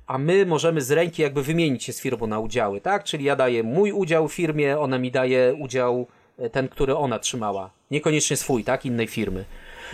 a 0.07 0.18
my 0.18 0.45
możemy 0.45 0.81
z 0.81 0.91
ręki 0.91 1.22
jakby 1.22 1.44
wymienić 1.44 1.84
się 1.84 1.94
z 1.94 2.02
firmą 2.02 2.27
na 2.27 2.40
udziały, 2.40 2.81
tak? 2.81 3.03
Czyli 3.03 3.26
ja 3.26 3.36
daję 3.36 3.64
mój 3.64 3.91
udział 3.91 4.27
w 4.27 4.34
firmie, 4.34 4.80
ona 4.80 4.98
mi 4.99 5.11
daje 5.11 5.53
udział 5.60 6.07
ten, 6.52 6.68
który 6.70 6.95
ona 6.98 7.20
trzymała. 7.20 7.70
Niekoniecznie 7.91 8.38
swój, 8.38 8.64
tak? 8.64 8.86
Innej 8.86 9.07
firmy. 9.07 9.45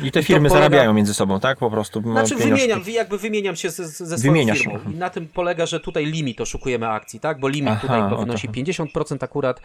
I 0.04 0.12
te 0.12 0.20
I 0.20 0.24
firmy 0.24 0.50
polega- 0.50 0.54
zarabiają 0.54 0.94
między 0.94 1.14
sobą, 1.14 1.40
tak? 1.40 1.58
Po 1.58 1.72
prostu. 1.72 2.02
no, 2.02 2.12
Znaczy 2.12 2.30
pieniążki. 2.36 2.50
wymieniam, 2.68 2.82
jakby 2.88 3.18
wymieniam 3.18 3.56
się 3.56 3.70
ze, 3.70 3.88
ze 3.88 4.06
swoją 4.06 4.18
Wymieniasz, 4.34 4.60
firmą. 4.60 4.80
I 4.94 4.96
na 4.96 5.10
tym 5.10 5.28
polega, 5.28 5.66
że 5.66 5.80
tutaj 5.80 6.06
limit 6.06 6.42
oszukujemy 6.42 6.88
akcji, 6.88 7.20
tak? 7.20 7.40
Bo 7.40 7.48
limit 7.48 7.70
Aha, 7.72 7.82
tutaj 7.82 8.10
to 8.10 8.18
wynosi 8.18 8.48
chodzi. 8.48 8.64
50% 8.64 9.24
akurat, 9.24 9.62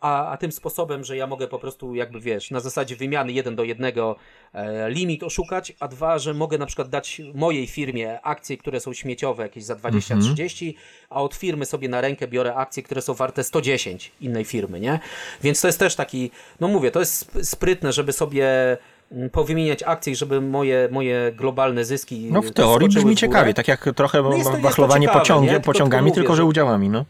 a, 0.00 0.30
a 0.30 0.36
tym 0.36 0.52
sposobem, 0.52 1.04
że 1.04 1.16
ja 1.16 1.26
mogę 1.26 1.48
po 1.48 1.58
prostu 1.58 1.94
jakby 1.94 2.20
wiesz, 2.20 2.50
na 2.50 2.60
zasadzie 2.60 2.96
wymiany 2.96 3.32
jeden 3.32 3.56
do 3.56 3.64
jednego 3.64 4.16
e, 4.54 4.90
limit 4.90 5.22
oszukać, 5.22 5.72
a 5.80 5.88
dwa, 5.88 6.18
że 6.18 6.34
mogę 6.34 6.58
na 6.58 6.66
przykład 6.66 6.88
dać 6.88 7.22
mojej 7.34 7.66
firmie 7.66 8.20
akcje, 8.22 8.56
które 8.56 8.80
są 8.80 8.92
śmieciowe 8.92 9.42
jakieś 9.42 9.64
za 9.64 9.74
20-30, 9.74 10.74
a 11.10 11.22
od 11.22 11.34
firmy 11.34 11.66
sobie 11.66 11.88
na 11.88 12.00
rękę 12.00 12.28
biorę 12.28 12.54
akcje, 12.54 12.82
które 12.82 13.02
są 13.02 13.14
warte 13.14 13.44
110 13.44 14.12
innej 14.20 14.44
firmy, 14.44 14.80
nie? 14.80 15.00
Więc 15.42 15.60
to 15.60 15.68
jest 15.68 15.78
też 15.78 15.94
taki, 15.96 16.30
no 16.60 16.68
mówię, 16.68 16.90
to 16.90 17.00
jest 17.00 17.12
sp- 17.26 17.44
sprytne, 17.44 17.92
żeby 17.92 18.12
sobie 18.12 18.76
mm, 19.12 19.30
powymieniać 19.30 19.82
akcje, 19.82 20.12
i 20.12 20.16
żeby 20.16 20.40
moje, 20.40 20.88
moje 20.92 21.32
globalne 21.36 21.84
zyski 21.84 22.28
No 22.32 22.42
w 22.42 22.44
też 22.44 22.54
teorii 22.54 22.88
brzmi 22.88 23.16
ciekawie, 23.16 23.54
tak 23.54 23.68
jak 23.68 23.88
trochę 23.96 24.22
No 24.22 24.30
wachlowanie 24.60 25.06
ciekawe, 25.06 25.20
pociągi? 25.20 25.48
Tylko- 25.48 25.62
pociągami, 25.64 26.04
tylko 26.04 26.08
mówię, 26.08 26.14
tylko 26.14 26.32
że 26.32 26.36
że- 26.42 26.44
udziałami, 26.44 26.88
no. 26.88 27.04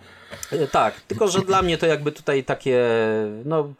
Tak, 0.73 1.01
tylko 1.01 1.29
że 1.29 1.41
dla 1.41 1.63
mnie 1.63 1.79
to 1.79 1.87
jakby 1.87 2.13
tutaj 2.13 2.45
takie, 2.45 2.85
no 3.45 3.73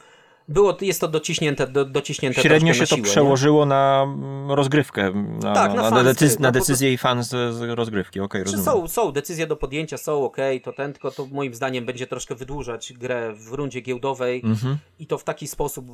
Było, 0.49 0.77
jest 0.81 1.01
to 1.01 1.09
dociśnięte, 1.09 1.67
do, 1.67 1.85
dociśnięte 1.85 2.43
Średnio 2.43 2.75
się 2.75 2.87
to 2.87 2.97
siłę, 2.97 3.03
przełożyło 3.09 3.67
na 3.67 4.03
mm, 4.07 4.51
rozgrywkę, 4.51 5.13
na, 5.43 5.55
Tak, 5.55 5.75
na 5.75 5.91
na, 5.91 6.05
decyz- 6.05 6.41
na 6.41 6.51
decyzję 6.51 6.93
i 6.93 6.99
fan 6.99 7.23
z, 7.23 7.29
z 7.29 7.61
rozgrywki. 7.61 8.21
Okej, 8.21 8.41
Nie? 8.41 8.47
Że 8.51 8.57
rozumiem. 8.57 8.89
są, 8.89 8.89
są 8.89 9.13
decyzje 9.13 9.47
do 9.47 9.57
podjęcia, 9.57 9.99
są 9.99 10.25
ok, 10.25 10.37
to 10.65 10.73
ten, 10.73 10.93
tylko 10.93 11.11
to 11.11 11.27
moim 11.27 11.55
zdaniem 11.55 11.87
będzie 11.87 12.07
troszkę 12.07 12.35
wydłużać 12.35 12.93
grę 12.93 13.33
w 13.37 13.53
rundzie 13.53 13.81
giełdowej 13.81 14.41
Mhm. 14.45 14.77
i 14.99 15.07
to 15.07 15.19
w 15.19 15.25
taki 15.25 15.47
sposób, 15.49 15.87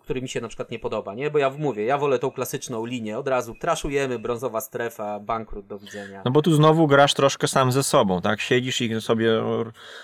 który 0.00 0.22
mi 0.22 0.28
się 0.28 0.40
na 0.40 0.48
przykład 0.48 0.70
nie 0.70 0.78
podoba, 0.78 1.14
nie? 1.14 1.30
Bo 1.30 1.38
ja 1.38 1.50
mówię, 1.50 1.84
ja 1.84 1.98
wolę 1.98 2.18
tą 2.18 2.30
klasyczną 2.30 2.86
linię, 2.86 3.18
od 3.18 3.28
razu 3.28 3.54
traszujemy, 3.60 4.18
brązowa 4.18 4.60
strefa, 4.60 5.20
bankrut, 5.20 5.66
do 5.66 5.78
widzenia. 5.78 6.22
No 6.24 6.30
bo 6.30 6.42
tu 6.42 6.54
znowu 6.54 6.86
grasz 6.86 7.14
troszkę 7.14 7.48
sam 7.48 7.72
ze 7.72 7.82
sobą, 7.82 8.20
tak? 8.20 8.40
Siedzisz 8.40 8.80
i 8.80 9.00
sobie 9.00 9.42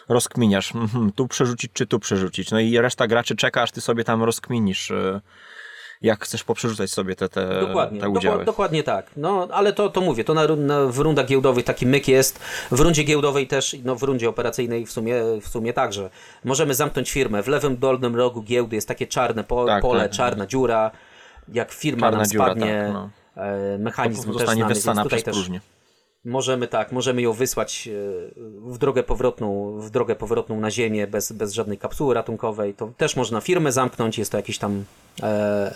rozkminiasz, 0.08 0.74
mhm, 0.74 1.12
tu 1.12 1.28
przerzucić 1.28 1.70
czy 1.72 1.86
tu 1.86 1.98
przerzucić. 1.98 2.50
No 2.50 2.60
i 2.60 2.78
reszta 2.78 3.06
graczy 3.06 3.36
czeka, 3.36 3.66
ty 3.72 3.80
sobie 3.80 4.04
tam 4.04 4.22
rozkminisz, 4.22 4.90
e, 4.90 5.20
jak 6.02 6.24
chcesz 6.24 6.44
poprzerzucać 6.44 6.90
sobie 6.90 7.16
te, 7.16 7.28
te, 7.28 7.60
Dokładnie, 7.60 8.00
te 8.00 8.06
doko- 8.06 8.18
udziały. 8.18 8.44
dokładnie 8.44 8.82
tak. 8.82 9.06
No, 9.16 9.48
ale 9.50 9.72
to, 9.72 9.88
to 9.90 10.00
mówię, 10.00 10.24
to 10.24 10.34
na, 10.34 10.46
na, 10.56 10.86
w 10.86 10.98
rundach 10.98 11.26
giełdowych 11.26 11.64
taki 11.64 11.86
myk 11.86 12.08
jest. 12.08 12.38
W 12.70 12.80
rundzie 12.80 13.04
giełdowej 13.04 13.46
też, 13.46 13.76
no 13.84 13.96
w 13.96 14.02
rundzie 14.02 14.28
operacyjnej 14.28 14.86
w 14.86 14.92
sumie, 14.92 15.14
w 15.42 15.48
sumie 15.48 15.72
także. 15.72 16.10
Możemy 16.44 16.74
zamknąć 16.74 17.10
firmę. 17.10 17.42
W 17.42 17.48
lewym 17.48 17.76
dolnym 17.76 18.16
rogu 18.16 18.42
giełdy 18.42 18.76
jest 18.76 18.88
takie 18.88 19.06
czarne 19.06 19.44
po, 19.44 19.66
Tak, 19.66 19.82
pole, 19.82 20.02
tak. 20.02 20.12
czarna 20.12 20.46
dziura. 20.46 20.90
Jak 21.52 21.72
firma 21.72 22.00
Czarna 22.06 22.18
nam 22.18 22.26
dziura, 22.28 22.44
spadnie, 22.44 22.82
tak, 22.84 22.92
no. 22.92 23.10
e, 23.42 23.78
mechanizm 23.78 24.22
też 24.24 24.32
Zostanie 24.32 24.74
znany, 24.74 24.74
więc 24.74 25.02
tutaj 25.02 25.22
też 25.22 25.34
próżnię. 25.34 25.60
Możemy 26.28 26.68
tak, 26.68 26.92
możemy 26.92 27.22
ją 27.22 27.32
wysłać 27.32 27.88
e, 27.88 28.70
w 28.70 28.78
drogę 28.78 29.02
powrotną, 29.02 29.78
w 29.80 29.90
drogę 29.90 30.16
powrotną 30.16 30.60
na 30.60 30.70
ziemię 30.70 31.06
bez, 31.06 31.32
bez 31.32 31.52
żadnej 31.52 31.78
kapsuły 31.78 32.14
ratunkowej. 32.14 32.74
To 32.74 32.92
też 32.96 33.16
można 33.16 33.40
firmę 33.40 33.72
zamknąć, 33.72 34.18
jest 34.18 34.30
to 34.32 34.36
jakiś 34.36 34.58
tam, 34.58 34.84
e, 35.22 35.26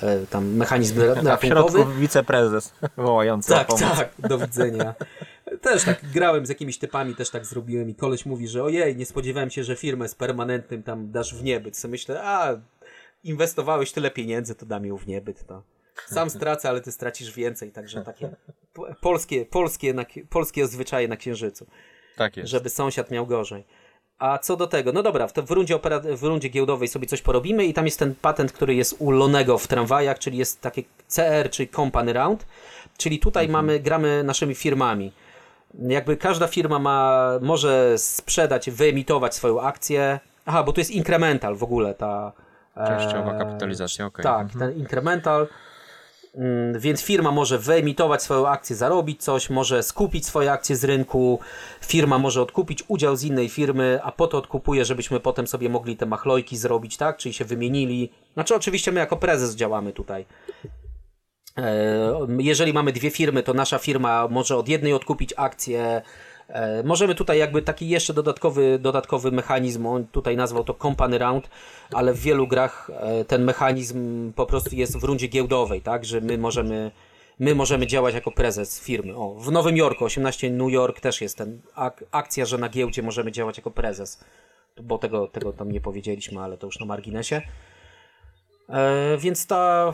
e, 0.03 0.27
tam 0.31 0.49
mechanizm 0.49 1.01
A 1.01 1.15
w 1.15 1.27
ratunkowy. 1.27 1.47
środku 1.49 1.93
wiceprezes 1.93 2.73
wołający 2.97 3.49
Tak, 3.49 3.69
tak, 3.79 4.11
do 4.19 4.39
widzenia. 4.39 4.95
Też 5.61 5.85
tak 5.85 6.11
grałem 6.13 6.47
z 6.47 6.49
jakimiś 6.49 6.79
typami, 6.79 7.15
też 7.15 7.31
tak 7.31 7.47
zrobiłem 7.47 7.91
i 7.91 7.95
koleś 7.95 8.27
mówi, 8.27 8.49
że 8.49 8.65
ojej, 8.65 8.97
nie 8.97 9.07
spodziewałem 9.07 9.51
się, 9.51 9.65
że 9.65 9.77
firmę 9.77 10.09
z 10.09 10.15
permanentnym 10.15 10.83
tam 10.83 11.11
dasz 11.11 11.35
w 11.35 11.45
niebyt. 11.45 11.77
Co 11.77 11.89
myślę, 11.89 12.23
a 12.25 12.57
inwestowałeś 13.25 13.93
tyle 13.93 14.11
pieniędzy, 14.11 14.55
to 14.55 14.67
dam 14.67 14.87
ją 14.87 14.97
w 14.97 15.07
niebyt. 15.07 15.47
To. 15.47 15.63
Sam 16.07 16.31
stracę, 16.31 16.69
ale 16.69 16.81
ty 16.81 16.93
stracisz 16.93 17.33
więcej, 17.35 17.73
także 17.73 18.03
takie 18.05 18.31
po- 18.73 18.87
polskie, 19.01 19.47
polskie, 19.47 19.95
na, 19.95 20.05
polskie 20.31 20.67
zwyczaje 20.67 21.09
na 21.09 21.17
księżycu, 21.17 21.67
Tak 22.17 22.37
jest. 22.37 22.51
żeby 22.51 22.71
sąsiad 22.71 23.11
miał 23.11 23.27
gorzej. 23.27 23.65
A 24.19 24.39
co 24.39 24.57
do 24.57 24.67
tego, 24.67 24.93
no 24.93 25.03
dobra, 25.03 25.29
w, 25.29 25.51
rundzie 25.51 25.77
opera, 25.77 26.01
w 26.01 26.23
rundzie 26.23 26.49
giełdowej 26.49 26.89
sobie 26.89 27.07
coś 27.07 27.23
porobimy 27.23 27.65
i 27.65 27.75
tam 27.75 27.85
jest 27.85 27.99
ten 27.99 28.15
patent, 28.15 28.53
który 28.53 28.75
jest 28.75 28.97
u 28.99 29.11
Lonego 29.11 29.59
w 29.59 29.67
tramwajach, 29.67 30.19
czyli 30.19 30.39
jest 30.39 30.61
takie 30.61 30.83
CR, 31.09 31.51
czyli 31.51 31.69
Company 31.69 32.13
Round, 32.13 32.47
czyli 32.97 33.19
tutaj 33.19 33.49
mamy, 33.49 33.81
gramy 33.81 34.25
naszymi 34.25 34.55
firmami. 34.55 35.13
Jakby 35.79 36.17
każda 36.17 36.47
firma 36.47 36.79
ma, 36.79 37.29
może 37.41 37.99
sprzedać, 37.99 38.71
wyemitować 38.71 39.35
swoją 39.35 39.61
akcję. 39.63 40.21
Aha, 40.47 40.63
bo 40.63 40.73
tu 40.73 40.81
jest 40.81 40.91
incremental 40.91 41.57
w 41.57 41.63
ogóle 41.63 41.95
ta... 41.95 42.33
e, 42.77 42.87
Częściowa 42.87 43.39
kapitalizacja, 43.39 44.07
okej. 44.07 44.23
Tak, 44.23 44.47
ten 44.59 44.73
incremental. 44.79 45.49
Mm, 46.35 46.81
Więc 46.81 47.03
firma 47.03 47.31
może 47.31 47.59
wyemitować 47.59 48.23
swoją 48.23 48.49
akcję, 48.49 48.77
zarobić 48.77 49.23
coś, 49.23 49.51
może 49.51 49.83
skupić 49.83 50.27
swoje 50.27 50.53
akcje 50.53 50.77
z 50.77 50.85
rynku, 50.85 51.39
firma 51.81 52.19
może 52.19 52.43
odkupić 52.43 52.85
udział 52.89 53.17
z 53.17 53.23
innej 53.25 53.49
firmy, 53.49 54.01
a 54.03 54.13
po 54.13 54.27
to 54.27 54.39
odkupuje, 54.39 54.85
żebyśmy 54.85 55.21
potem 55.21 55.47
sobie 55.47 55.69
mogli 55.69 55.97
te 55.97 56.07
machlojki 56.07 56.57
zrobić, 56.57 56.97
tak? 56.97 57.17
Czyli 57.17 57.33
się 57.33 57.45
wymienili. 57.45 58.11
Znaczy, 58.35 58.55
oczywiście 58.55 58.93
my 58.93 59.01
jako 59.01 59.17
prezes 59.17 59.55
działamy 59.55 59.93
tutaj. 59.93 60.27
E, 61.59 62.27
Jeżeli 62.39 62.73
mamy 62.73 62.93
dwie 62.93 63.11
firmy, 63.11 63.43
to 63.43 63.55
nasza 63.55 63.79
firma 63.79 64.29
może 64.29 64.57
od 64.57 64.69
jednej 64.69 64.93
odkupić 64.93 65.35
akcję. 65.37 66.03
E, 66.53 66.83
Możemy 66.83 67.15
tutaj 67.15 67.39
jakby 67.39 67.63
taki 67.63 67.89
jeszcze 67.89 68.15
dodatkowy, 68.15 68.79
dodatkowy 68.79 69.31
mechanizm, 69.33 69.87
on 69.87 70.07
tutaj 70.07 70.37
nazwał 70.37 70.65
to 70.65 70.75
company 70.75 71.19
round, 71.19 71.49
ale 71.93 72.13
w 72.15 72.19
wielu 72.21 72.47
grach 72.47 72.91
e, 72.95 73.25
ten 73.25 73.45
mechanizm 73.45 74.33
po 74.33 74.47
prostu 74.47 74.77
jest 74.77 74.97
w 74.99 75.05
rundzie 75.05 75.27
giełdowej, 75.29 75.83
tak, 75.83 76.05
że 76.05 76.21
my 76.21 76.39
możemy, 76.39 76.91
my 77.39 77.55
możemy 77.55 77.87
działać 77.87 78.15
jako 78.15 78.31
prezes 78.31 78.81
firmy. 78.81 79.17
O, 79.17 79.35
w 79.35 79.53
Nowym 79.53 79.77
Jorku, 79.77 80.05
18 80.05 80.51
New 80.51 80.71
York 80.73 81.01
też 81.01 81.21
jest 81.21 81.39
ten 81.39 81.61
ak- 81.75 82.05
akcja, 82.11 82.45
że 82.45 82.59
na 82.59 82.69
giełdzie 82.69 83.03
możemy 83.03 83.33
działać 83.33 83.57
jako 83.57 83.71
prezes, 83.71 84.25
bo 84.83 84.99
tego, 84.99 85.27
tego 85.29 85.53
tam 85.53 85.73
nie 85.73 85.81
powiedzieliśmy, 85.81 86.41
ale 86.41 86.59
to 86.59 86.67
już 86.67 86.81
na 86.81 86.87
marginesie. 86.87 87.43
E, 88.69 89.17
więc 89.19 89.47
ta 89.47 89.93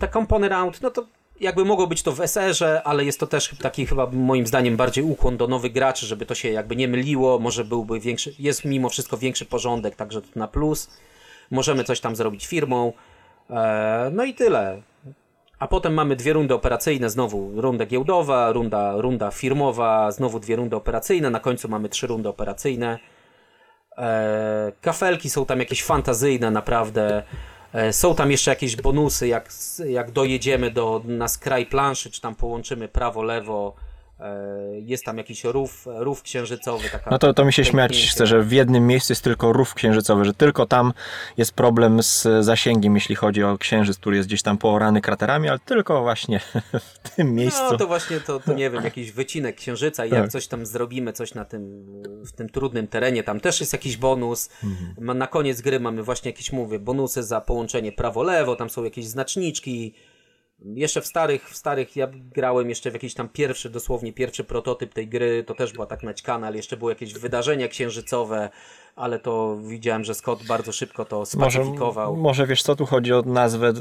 ta 0.00 0.08
Company 0.08 0.48
Round, 0.48 0.82
no 0.82 0.90
to 0.90 1.06
jakby 1.40 1.64
mogło 1.64 1.86
być 1.86 2.02
to 2.02 2.12
w 2.12 2.20
SR-ze, 2.20 2.82
ale 2.82 3.04
jest 3.04 3.20
to 3.20 3.26
też 3.26 3.54
taki 3.62 3.86
chyba 3.86 4.06
moim 4.06 4.46
zdaniem 4.46 4.76
bardziej 4.76 5.04
ukłon 5.04 5.36
do 5.36 5.46
nowych 5.46 5.72
graczy, 5.72 6.06
żeby 6.06 6.26
to 6.26 6.34
się 6.34 6.48
jakby 6.48 6.76
nie 6.76 6.88
myliło, 6.88 7.38
może 7.38 7.64
byłby 7.64 8.00
większy, 8.00 8.34
jest 8.38 8.64
mimo 8.64 8.88
wszystko 8.88 9.16
większy 9.16 9.44
porządek, 9.44 9.96
także 9.96 10.22
to 10.22 10.28
na 10.36 10.48
plus. 10.48 10.90
Możemy 11.50 11.84
coś 11.84 12.00
tam 12.00 12.16
zrobić 12.16 12.46
firmą. 12.46 12.92
E, 13.50 14.10
no 14.12 14.24
i 14.24 14.34
tyle. 14.34 14.82
A 15.58 15.68
potem 15.68 15.94
mamy 15.94 16.16
dwie 16.16 16.32
rundy 16.32 16.54
operacyjne, 16.54 17.10
znowu 17.10 17.60
runda 17.60 17.86
giełdowa, 17.86 18.52
runda, 18.52 18.94
runda 18.96 19.30
firmowa, 19.30 20.12
znowu 20.12 20.40
dwie 20.40 20.56
rundy 20.56 20.76
operacyjne, 20.76 21.30
na 21.30 21.40
końcu 21.40 21.68
mamy 21.68 21.88
trzy 21.88 22.06
rundy 22.06 22.28
operacyjne. 22.28 22.98
E, 23.98 24.72
kafelki 24.80 25.30
są 25.30 25.46
tam 25.46 25.58
jakieś 25.58 25.84
fantazyjne, 25.84 26.50
naprawdę. 26.50 27.22
E, 27.74 27.92
są 27.92 28.14
tam 28.14 28.30
jeszcze 28.30 28.50
jakieś 28.50 28.76
bonusy, 28.76 29.28
jak, 29.28 29.48
jak 29.88 30.10
dojedziemy 30.10 30.70
do, 30.70 31.02
na 31.04 31.28
skraj 31.28 31.66
planszy, 31.66 32.10
czy 32.10 32.20
tam 32.20 32.34
połączymy 32.34 32.88
prawo, 32.88 33.22
lewo. 33.22 33.74
E, 33.78 33.93
jest 34.72 35.04
tam 35.04 35.18
jakiś 35.18 35.44
rów, 35.44 35.86
rów 35.86 36.22
księżycowy. 36.22 36.88
Taka 36.92 37.10
No 37.10 37.18
to, 37.18 37.34
to 37.34 37.44
mi 37.44 37.52
się 37.52 37.64
śmiać 37.64 38.08
chce, 38.10 38.26
że 38.26 38.42
w 38.42 38.52
jednym 38.52 38.86
miejscu 38.86 39.12
jest 39.12 39.24
tylko 39.24 39.52
rów 39.52 39.74
księżycowy, 39.74 40.24
że 40.24 40.34
tylko 40.34 40.66
tam 40.66 40.92
jest 41.36 41.52
problem 41.52 42.02
z 42.02 42.26
zasięgiem, 42.40 42.94
jeśli 42.94 43.14
chodzi 43.14 43.44
o 43.44 43.58
księżyc, 43.58 43.98
który 43.98 44.16
jest 44.16 44.28
gdzieś 44.28 44.42
tam 44.42 44.58
poorany 44.58 45.00
kraterami, 45.00 45.48
ale 45.48 45.58
tylko 45.58 46.02
właśnie 46.02 46.40
w 47.04 47.10
tym 47.16 47.34
miejscu. 47.34 47.62
No 47.72 47.76
to 47.78 47.86
właśnie 47.86 48.20
to, 48.20 48.40
to 48.40 48.52
nie 48.54 48.70
wiem, 48.70 48.84
jakiś 48.84 49.12
wycinek 49.12 49.56
księżyca 49.56 50.06
i 50.06 50.10
jak 50.10 50.22
Tak. 50.22 50.30
coś 50.30 50.46
tam 50.46 50.66
zrobimy, 50.66 51.12
coś 51.12 51.34
na 51.34 51.44
tym, 51.44 51.84
w 52.26 52.32
tym 52.32 52.48
trudnym 52.48 52.86
terenie, 52.86 53.22
tam 53.22 53.40
też 53.40 53.60
jest 53.60 53.72
jakiś 53.72 53.96
bonus. 53.96 54.48
Ma- 55.00 55.14
Na 55.14 55.26
koniec 55.26 55.60
gry 55.60 55.80
mamy 55.80 56.02
właśnie 56.02 56.30
jakieś, 56.30 56.52
mówię, 56.52 56.78
bonusy 56.78 57.22
za 57.22 57.40
połączenie 57.40 57.92
prawo-lewo, 57.92 58.56
tam 58.56 58.70
są 58.70 58.84
jakieś 58.84 59.06
znaczniczki. 59.06 59.94
Jeszcze 60.58 61.00
w 61.00 61.06
starych, 61.06 61.50
w 61.50 61.56
starych, 61.56 61.96
ja 61.96 62.08
grałem 62.12 62.68
jeszcze 62.68 62.90
w 62.90 62.94
jakiś 62.94 63.14
tam 63.14 63.28
pierwszy, 63.28 63.70
dosłownie 63.70 64.12
pierwszy 64.12 64.44
prototyp 64.44 64.94
tej 64.94 65.08
gry, 65.08 65.44
to 65.44 65.54
też 65.54 65.72
była 65.72 65.86
tak 65.86 66.02
naćkana, 66.02 66.46
ale 66.46 66.56
jeszcze 66.56 66.76
były 66.76 66.92
jakieś 66.92 67.12
wydarzenia 67.14 67.68
księżycowe, 67.68 68.50
ale 68.96 69.18
to 69.18 69.56
widziałem, 69.56 70.04
że 70.04 70.14
Scott 70.14 70.42
bardzo 70.46 70.72
szybko 70.72 71.04
to 71.04 71.18
Może, 71.18 71.30
spacyfikował. 71.30 72.16
może 72.16 72.46
wiesz 72.46 72.62
co, 72.62 72.76
tu 72.76 72.86
chodzi 72.86 73.12
o 73.12 73.22
nazwę, 73.22 73.72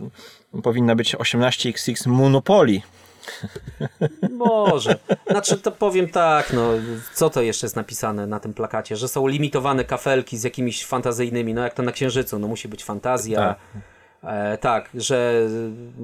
powinna 0.63 0.95
być 0.95 1.15
18XX 1.15 2.07
Monopoly. 2.07 2.81
Może. 4.31 4.95
Znaczy 5.29 5.57
to 5.57 5.71
powiem 5.71 6.09
tak, 6.09 6.53
no 6.53 6.69
co 7.13 7.29
to 7.29 7.41
jeszcze 7.41 7.65
jest 7.65 7.75
napisane 7.75 8.27
na 8.27 8.39
tym 8.39 8.53
plakacie, 8.53 8.95
że 8.95 9.07
są 9.07 9.27
limitowane 9.27 9.85
kafelki 9.85 10.37
z 10.37 10.43
jakimiś 10.43 10.85
fantazyjnymi, 10.85 11.53
no 11.53 11.61
jak 11.63 11.73
to 11.73 11.83
na 11.83 11.91
Księżycu, 11.91 12.39
no 12.39 12.47
musi 12.47 12.67
być 12.67 12.83
fantazja. 12.83 13.37
Tak. 13.37 13.57
E, 14.23 14.57
tak, 14.57 14.89
że 14.93 15.47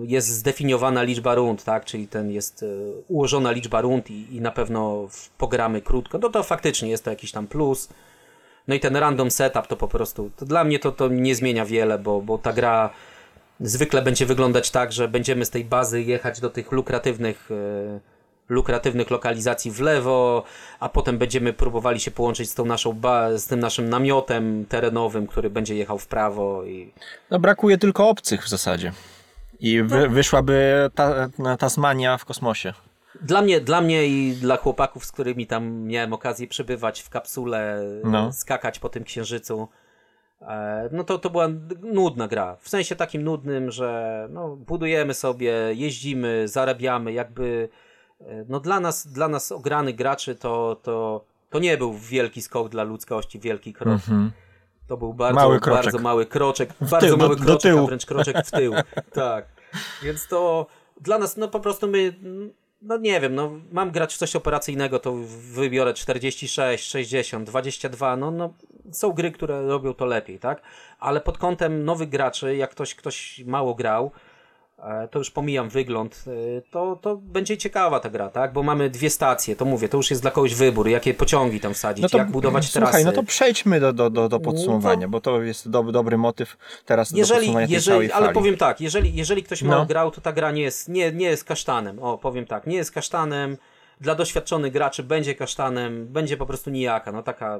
jest 0.04 0.28
zdefiniowana 0.28 1.04
liczba 1.04 1.36
rund, 1.36 1.64
tak, 1.64 1.86
czyli 1.86 2.08
ten 2.08 2.32
jest 2.32 2.64
e, 2.64 2.66
ułożona 3.08 3.52
liczba 3.52 3.82
rund 3.82 4.12
i, 4.12 4.36
i 4.36 4.42
na 4.42 4.52
pewno 4.52 5.08
w- 5.08 5.30
pogramy 5.30 5.82
krótko, 5.82 6.18
no 6.18 6.30
to 6.30 6.44
faktycznie 6.44 6.90
jest 6.90 7.04
to 7.04 7.10
jakiś 7.10 7.32
tam 7.32 7.48
plus. 7.48 7.90
No 8.68 8.76
i 8.76 8.80
ten 8.80 8.96
random 8.96 9.32
setup 9.32 9.68
to 9.68 9.76
po 9.76 9.88
prostu, 9.88 10.32
to 10.36 10.46
dla 10.46 10.64
mnie 10.64 10.80
to, 10.80 10.92
to 10.92 11.08
nie 11.08 11.36
zmienia 11.36 11.66
wiele, 11.66 12.00
bo, 12.00 12.22
bo 12.22 12.38
ta 12.38 12.54
gra 12.54 12.90
zwykle 13.60 14.02
będzie 14.02 14.26
wyglądać 14.26 14.72
tak, 14.72 14.92
że 14.92 15.08
będziemy 15.08 15.46
z 15.46 15.50
tej 15.50 15.66
bazy 15.66 16.02
jechać 16.04 16.40
do 16.40 16.50
tych 16.50 16.72
lukratywnych, 16.72 17.50
e, 17.52 18.00
lukratywnych 18.50 19.10
lokalizacji 19.12 19.72
w 19.72 19.80
lewo, 19.80 20.44
a 20.80 20.90
potem 20.90 21.18
będziemy 21.18 21.54
próbowali 21.54 22.00
się 22.00 22.12
połączyć 22.12 22.50
z, 22.50 22.56
tą 22.56 22.66
naszą 22.66 22.94
ba- 22.94 23.38
z 23.38 23.48
tym 23.48 23.60
naszym 23.60 23.90
namiotem 23.90 24.66
terenowym, 24.66 25.28
który 25.28 25.50
będzie 25.50 25.76
jechał 25.76 25.98
w 25.98 26.08
prawo 26.08 26.64
i 26.66 26.94
No 27.32 27.40
brakuje 27.40 27.78
tylko 27.78 28.10
obcych 28.10 28.44
w 28.44 28.50
zasadzie. 28.50 28.92
I 29.60 29.84
wy, 29.84 30.10
wyszłaby 30.10 30.90
ta, 30.96 31.30
Tasmania 31.60 32.18
w 32.18 32.26
kosmosie. 32.26 32.74
Dla 33.22 33.42
mnie, 33.42 33.62
dla 33.62 33.82
mnie 33.82 34.08
i 34.08 34.32
dla 34.34 34.58
chłopaków, 34.58 35.06
z 35.06 35.12
którymi 35.12 35.48
tam 35.48 35.82
miałem 35.84 36.14
okazję 36.14 36.48
przebywać 36.48 37.02
w 37.02 37.10
kapsule, 37.10 37.82
No. 38.04 38.34
skakać 38.34 38.80
po 38.80 38.90
tym 38.90 39.04
księżycu, 39.04 39.68
e, 40.42 40.90
no 40.92 41.04
to, 41.04 41.18
to 41.20 41.30
była 41.30 41.48
nudna 41.82 42.28
gra. 42.28 42.58
W 42.62 42.70
sensie 42.70 42.96
takim 42.96 43.24
nudnym, 43.24 43.72
że 43.72 44.28
no, 44.32 44.56
budujemy 44.56 45.14
sobie, 45.14 45.54
jeździmy, 45.74 46.48
zarabiamy, 46.48 47.14
jakby 47.14 47.70
no 48.48 48.60
dla 48.60 48.80
nas, 48.80 49.08
dla 49.08 49.28
nas 49.28 49.52
ogranych 49.52 49.96
graczy 49.96 50.36
to, 50.36 50.78
to, 50.84 51.26
to 51.50 51.60
nie 51.60 51.78
był 51.78 51.94
wielki 51.94 52.42
skok 52.42 52.70
dla 52.70 52.84
ludzkości, 52.84 53.40
wielki 53.40 53.74
krok. 53.74 54.02
To 54.88 54.98
był 54.98 55.14
bardzo, 55.14 55.36
Mały 55.40 55.60
kroczek. 55.60 55.84
bardzo 55.84 56.00
mały 56.00 56.26
kroczek, 56.26 56.70
bardzo 56.82 57.00
tył, 57.00 57.18
do- 57.18 57.24
mały 57.24 57.36
do 57.36 57.44
kroczek, 57.46 57.76
a 57.78 57.86
wręcz 57.86 58.06
kroczek 58.06 58.38
w 58.46 58.52
tył. 58.52 58.74
tak. 59.14 59.46
Więc 60.04 60.28
to 60.28 60.66
dla 61.02 61.18
nas, 61.18 61.38
no 61.38 61.48
po 61.48 61.60
prostu 61.60 61.88
my, 61.88 62.14
no 62.82 62.98
nie 62.98 63.20
wiem, 63.22 63.36
no 63.36 63.52
mam 63.72 63.92
grać 63.92 64.14
w 64.14 64.18
coś 64.18 64.36
operacyjnego, 64.36 65.00
to 65.00 65.14
wybiorę 65.54 65.94
46, 65.94 66.90
60, 66.90 67.50
22, 67.50 68.16
no, 68.18 68.32
no 68.32 68.54
są 68.92 69.12
gry, 69.12 69.32
które 69.32 69.68
robią 69.68 69.94
to 69.94 70.06
lepiej, 70.06 70.40
tak? 70.40 70.62
Ale 71.00 71.22
pod 71.22 71.38
kątem 71.38 71.86
nowych 71.86 72.10
graczy, 72.10 72.56
jak 72.56 72.72
ktoś, 72.72 72.96
ktoś 72.96 73.44
mało 73.46 73.76
grał, 73.76 74.12
to 75.12 75.20
już 75.20 75.32
pomijam 75.32 75.70
wygląd, 75.70 76.24
e, 76.28 76.62
to, 76.62 77.00
to 77.02 77.16
będzie 77.16 77.58
ciekawa 77.58 78.00
ta 78.00 78.10
gra, 78.10 78.30
tak? 78.30 78.54
Bo 78.54 78.64
mamy 78.64 78.90
dwie 78.90 79.10
stacje, 79.10 79.56
to 79.56 79.66
mówię, 79.66 79.90
to 79.90 79.98
już 79.98 80.10
jest 80.10 80.22
dla 80.22 80.32
kogoś 80.32 80.56
wybór, 80.56 80.88
jakie 80.88 81.14
pociągi 81.14 81.60
tam 81.60 81.74
wsadzić, 81.74 82.14
jak 82.14 82.32
budować 82.32 82.72
trasy. 82.72 82.92
Słuchaj, 82.92 83.06
no 83.06 83.12
to 83.12 83.24
przejdźmy 83.24 83.80
do, 83.80 83.94
do, 83.94 84.10
do, 84.10 84.30
do 84.30 84.40
podsumowania, 84.40 85.08
bo 85.08 85.22
to 85.22 85.42
jest 85.42 85.70
do, 85.70 85.84
dobry 85.84 86.18
motyw 86.18 86.58
teraz 86.86 87.12
do 87.12 87.18
jeżeli, 87.18 87.40
podsumowania 87.40 87.68
tej 87.68 87.74
jeżeli, 87.74 88.12
ale 88.12 88.34
powiem 88.34 88.58
tak, 88.58 88.82
jeżeli, 88.82 89.16
jeżeli 89.16 89.44
ktoś 89.44 89.62
No. 89.62 89.70
mało 89.70 89.86
grał, 89.86 90.12
to 90.12 90.22
ta 90.22 90.34
gra 90.34 90.52
nie 90.52 90.62
jest, 90.62 90.90
nie, 90.90 91.12
nie 91.12 91.26
jest 91.26 91.44
kasztanem. 91.44 92.00
O, 92.00 92.18
powiem 92.18 92.46
tak, 92.46 92.68
nie 92.68 92.78
jest 92.78 92.92
kasztanem. 92.92 93.58
Dla 94.02 94.16
doświadczonych 94.16 94.74
graczy 94.74 95.04
będzie 95.04 95.36
kasztanem, 95.36 96.08
będzie 96.08 96.38
po 96.38 96.46
prostu 96.46 96.70
nijaka. 96.70 97.12
No 97.12 97.24
taka, 97.24 97.60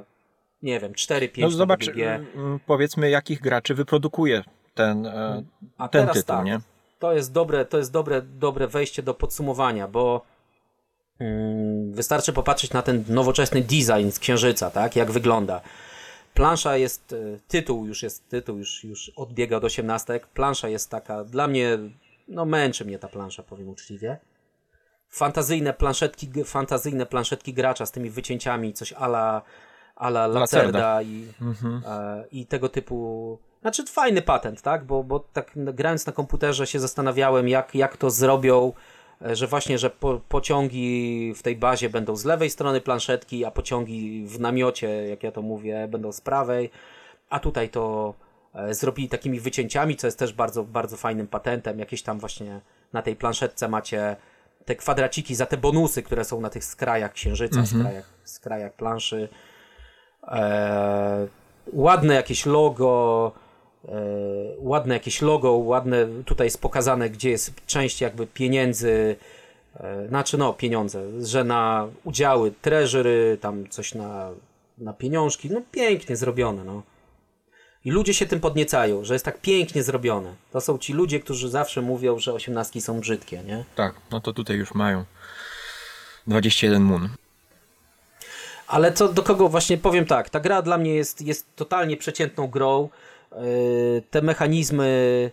nie 0.62 0.80
wiem, 0.80 0.92
4-5 0.92 1.40
No 1.40 1.50
zobacz, 1.50 1.88
mm, 1.88 2.60
powiedzmy, 2.66 3.10
jakich 3.10 3.40
graczy 3.40 3.74
wyprodukuje 3.74 4.42
ten, 4.74 5.06
e, 5.06 5.42
ten 5.90 6.06
tytuł, 6.08 6.22
tak, 6.22 6.44
nie? 6.44 6.60
To 7.00 7.12
jest 7.12 7.32
dobre, 7.32 7.64
to 7.64 7.78
jest 7.78 7.92
dobre, 7.92 8.22
dobre 8.22 8.68
wejście 8.68 9.02
do 9.02 9.14
podsumowania, 9.14 9.88
bo 9.88 10.24
mm, 11.18 11.92
wystarczy 11.92 12.32
popatrzeć 12.32 12.72
na 12.72 12.82
ten 12.82 13.04
nowoczesny 13.08 13.60
design 13.60 14.10
z 14.10 14.18
Księżyca, 14.18 14.70
tak, 14.70 14.96
jak 14.96 15.10
wygląda. 15.10 15.60
Plansza 16.34 16.76
jest, 16.76 17.12
e, 17.12 17.16
tytuł 17.48 17.86
już 17.86 18.02
jest, 18.02 18.28
tytuł 18.28 18.58
już, 18.58 18.84
już 18.84 19.12
odbiega 19.16 19.56
od 19.56 19.64
osiemnastek. 19.64 20.26
Plansza 20.26 20.68
jest 20.68 20.90
taka, 20.90 21.24
dla 21.24 21.48
mnie, 21.48 21.78
no 22.28 22.44
męczy 22.44 22.84
mnie 22.84 22.98
ta 22.98 23.08
plansza, 23.08 23.42
powiem 23.42 23.68
uczciwie. 23.68 24.18
Fantazyjne 25.08 25.72
planszetki, 25.72 26.44
fantazyjne 26.44 27.06
planszetki 27.06 27.54
gracza 27.54 27.86
z 27.86 27.92
tymi 27.92 28.10
wycięciami, 28.10 28.72
coś 28.72 28.92
ala, 28.92 29.42
ala 29.96 30.26
Lacerda. 30.26 30.78
Lacerda 30.78 31.02
i, 31.02 31.26
e, 31.86 32.24
i 32.32 32.46
tego 32.46 32.68
typu. 32.68 33.38
Znaczy, 33.60 33.86
fajny 33.86 34.22
patent, 34.22 34.62
tak? 34.62 34.84
Bo, 34.84 35.04
bo 35.04 35.20
tak 35.20 35.52
grając 35.56 36.06
na 36.06 36.12
komputerze 36.12 36.66
się 36.66 36.80
zastanawiałem, 36.80 37.48
jak, 37.48 37.74
jak 37.74 37.96
to 37.96 38.10
zrobią, 38.10 38.72
e, 39.22 39.36
że 39.36 39.46
właśnie, 39.46 39.78
że 39.78 39.90
po, 39.90 40.20
pociągi 40.28 41.32
w 41.36 41.42
tej 41.42 41.56
bazie 41.56 41.90
będą 41.90 42.16
z 42.16 42.24
lewej 42.24 42.50
strony 42.50 42.80
planszetki, 42.80 43.44
a 43.44 43.50
pociągi 43.50 44.26
w 44.26 44.40
namiocie, 44.40 44.88
jak 44.88 45.22
ja 45.22 45.32
to 45.32 45.42
mówię, 45.42 45.88
będą 45.88 46.12
z 46.12 46.20
prawej. 46.20 46.70
A 47.30 47.40
tutaj 47.40 47.68
to 47.68 48.14
e, 48.54 48.74
zrobili 48.74 49.08
takimi 49.08 49.40
wycięciami, 49.40 49.96
co 49.96 50.06
jest 50.06 50.18
też 50.18 50.32
bardzo, 50.32 50.64
bardzo 50.64 50.96
fajnym 50.96 51.26
patentem. 51.26 51.78
Jakieś 51.78 52.02
tam 52.02 52.18
właśnie 52.18 52.60
na 52.92 53.02
tej 53.02 53.16
planszetce 53.16 53.68
macie 53.68 54.16
te 54.64 54.74
kwadraciki 54.74 55.34
za 55.34 55.46
te 55.46 55.56
bonusy, 55.56 56.02
które 56.02 56.24
są 56.24 56.40
na 56.40 56.50
tych 56.50 56.64
skrajach 56.64 57.12
księżyca, 57.12 57.66
skrajach, 57.66 58.10
skrajach 58.24 58.72
planszy. 58.72 59.28
E, 60.28 61.26
ładne 61.72 62.14
jakieś 62.14 62.46
logo, 62.46 63.32
ładne 64.58 64.94
jakieś 64.94 65.22
logo, 65.22 65.52
ładne 65.52 66.06
tutaj 66.24 66.46
jest 66.46 66.60
pokazane, 66.60 67.10
gdzie 67.10 67.30
jest 67.30 67.52
część 67.66 68.00
jakby 68.00 68.26
pieniędzy, 68.26 69.16
e, 69.76 70.08
znaczy 70.08 70.38
no 70.38 70.52
pieniądze, 70.52 71.26
że 71.26 71.44
na 71.44 71.88
udziały 72.04 72.52
treasury, 72.62 73.38
tam 73.40 73.68
coś 73.68 73.94
na, 73.94 74.30
na 74.78 74.92
pieniążki, 74.92 75.50
no 75.50 75.62
pięknie 75.72 76.16
zrobione, 76.16 76.64
no. 76.64 76.82
I 77.84 77.90
ludzie 77.90 78.14
się 78.14 78.26
tym 78.26 78.40
podniecają, 78.40 79.04
że 79.04 79.14
jest 79.14 79.24
tak 79.24 79.40
pięknie 79.40 79.82
zrobione. 79.82 80.34
To 80.52 80.60
są 80.60 80.78
ci 80.78 80.92
ludzie, 80.92 81.20
którzy 81.20 81.50
zawsze 81.50 81.82
mówią, 81.82 82.18
że 82.18 82.34
osiemnastki 82.34 82.80
są 82.80 83.00
brzydkie, 83.00 83.42
nie? 83.42 83.64
Tak, 83.74 83.94
no 84.10 84.20
to 84.20 84.32
tutaj 84.32 84.56
już 84.56 84.74
mają 84.74 85.04
21 86.26 86.82
mun. 86.82 87.08
Ale 88.66 88.92
co 88.92 89.08
do 89.08 89.22
kogo 89.22 89.48
właśnie 89.48 89.78
powiem 89.78 90.06
tak, 90.06 90.30
ta 90.30 90.40
gra 90.40 90.62
dla 90.62 90.78
mnie 90.78 90.94
jest, 90.94 91.22
jest 91.22 91.56
totalnie 91.56 91.96
przeciętną 91.96 92.46
grą. 92.46 92.88
Yy, 93.32 94.02
Te 94.10 94.22
mechanizmy, 94.22 95.30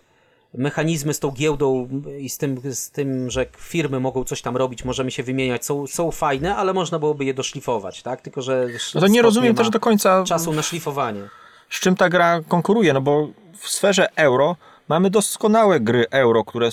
mechanizmy 0.54 1.14
z 1.14 1.20
tą 1.20 1.30
giełdą 1.30 1.88
i 2.20 2.28
z 2.28 2.38
tym, 2.38 2.60
z 2.74 2.90
tym, 2.90 3.30
że 3.30 3.46
firmy 3.56 4.00
mogą 4.00 4.24
coś 4.24 4.42
tam 4.42 4.56
robić, 4.56 4.84
możemy 4.84 5.10
się 5.10 5.22
wymieniać, 5.22 5.64
są, 5.64 5.86
są 5.86 6.10
fajne, 6.10 6.56
ale 6.56 6.72
można 6.72 6.98
byłoby 6.98 7.24
je 7.24 7.34
doszlifować, 7.34 8.02
tak? 8.02 8.20
Tylko, 8.20 8.42
że 8.42 8.66
No 8.94 9.00
to 9.00 9.06
nie 9.06 9.22
rozumiem 9.22 9.52
ma 9.52 9.58
też 9.58 9.70
do 9.70 9.80
końca, 9.80 10.24
czasu 10.24 10.52
na 10.52 10.62
szlifowanie. 10.62 11.22
z 11.70 11.80
czym 11.80 11.96
ta 11.96 12.08
gra 12.08 12.40
konkuruje, 12.48 12.92
no 12.92 13.00
bo 13.00 13.28
w 13.58 13.68
sferze 13.68 14.08
euro 14.16 14.56
mamy 14.88 15.10
doskonałe 15.10 15.80
gry 15.80 16.06
euro, 16.10 16.44
które 16.44 16.68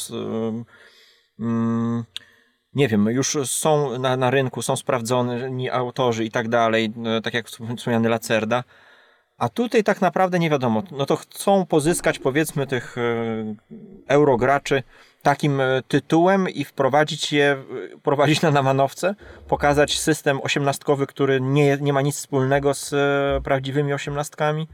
ym, 1.39 2.03
nie 2.73 2.87
wiem, 2.87 3.05
już 3.05 3.37
są 3.45 3.99
na, 3.99 4.17
na 4.17 4.31
rynku, 4.31 4.61
są 4.61 4.75
sprawdzoni 4.75 5.69
autorzy 5.69 6.25
i 6.25 6.31
tak 6.31 6.49
dalej, 6.49 6.93
no, 6.95 7.21
tak 7.21 7.33
jak 7.33 7.47
wspomniany 7.77 8.09
Lacerda. 8.09 8.63
A 9.37 9.49
tutaj 9.49 9.83
tak 9.83 10.01
naprawdę 10.01 10.39
nie 10.39 10.49
wiadomo. 10.49 10.83
No 10.91 11.05
to 11.05 11.15
chcą 11.15 11.65
pozyskać 11.65 12.19
powiedzmy 12.19 12.67
tych 12.67 12.97
e, 12.97 13.01
eurograczy 14.07 14.83
takim 15.21 15.61
e, 15.61 15.81
tytułem 15.87 16.49
i 16.49 16.63
wprowadzić 16.63 17.33
je, 17.33 17.51
e, 17.93 17.97
prowadzić 18.03 18.41
na 18.41 18.51
namanowce, 18.51 19.15
pokazać 19.47 19.99
system 19.99 20.39
osiemnastkowy, 20.43 21.07
który 21.07 21.41
nie, 21.41 21.77
nie 21.81 21.93
ma 21.93 22.01
nic 22.01 22.15
wspólnego 22.15 22.73
z 22.73 22.93
prawdziwymi 23.43 23.93
osiemnastkami. 23.93 24.67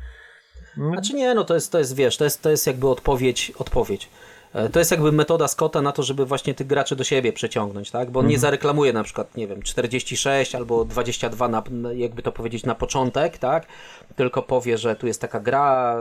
Znaczy 0.78 1.14
nie, 1.14 1.34
no 1.34 1.44
to 1.44 1.54
jest, 1.54 1.72
to 1.72 1.80
jest 1.80 1.96
wiesz, 1.96 2.18
to 2.18 2.24
jest, 2.24 2.42
to 2.42 2.50
jest 2.50 2.68
jakby 2.68 2.90
odpowiedź, 2.90 3.52
odpowiedź. 3.58 4.10
E, 4.54 4.70
To 4.70 4.80
jest 4.80 4.92
jakby 4.92 5.12
metoda 5.12 5.48
Scotta 5.48 5.82
na 5.82 5.92
to, 5.92 6.04
żeby 6.04 6.26
właśnie 6.26 6.54
tych 6.54 6.68
graczy 6.68 6.96
do 6.96 7.04
siebie 7.04 7.34
przeciągnąć, 7.34 7.92
tak? 7.92 8.12
Bo 8.12 8.20
on 8.20 8.28
nie 8.28 8.40
zareklamuje 8.40 8.94
na 8.94 9.04
przykład, 9.04 9.38
nie 9.38 9.48
wiem, 9.48 9.62
46 9.62 10.56
albo 10.56 10.86
22, 10.86 11.48
na, 11.48 11.64
jakby 11.94 12.22
to 12.22 12.32
powiedzieć, 12.32 12.64
na 12.64 12.76
początek, 12.76 13.38
tak? 13.38 13.66
Tylko 14.16 14.42
powie, 14.42 14.78
że 14.78 14.96
tu 14.96 15.08
jest 15.08 15.22
taka 15.22 15.40
gra, 15.40 15.98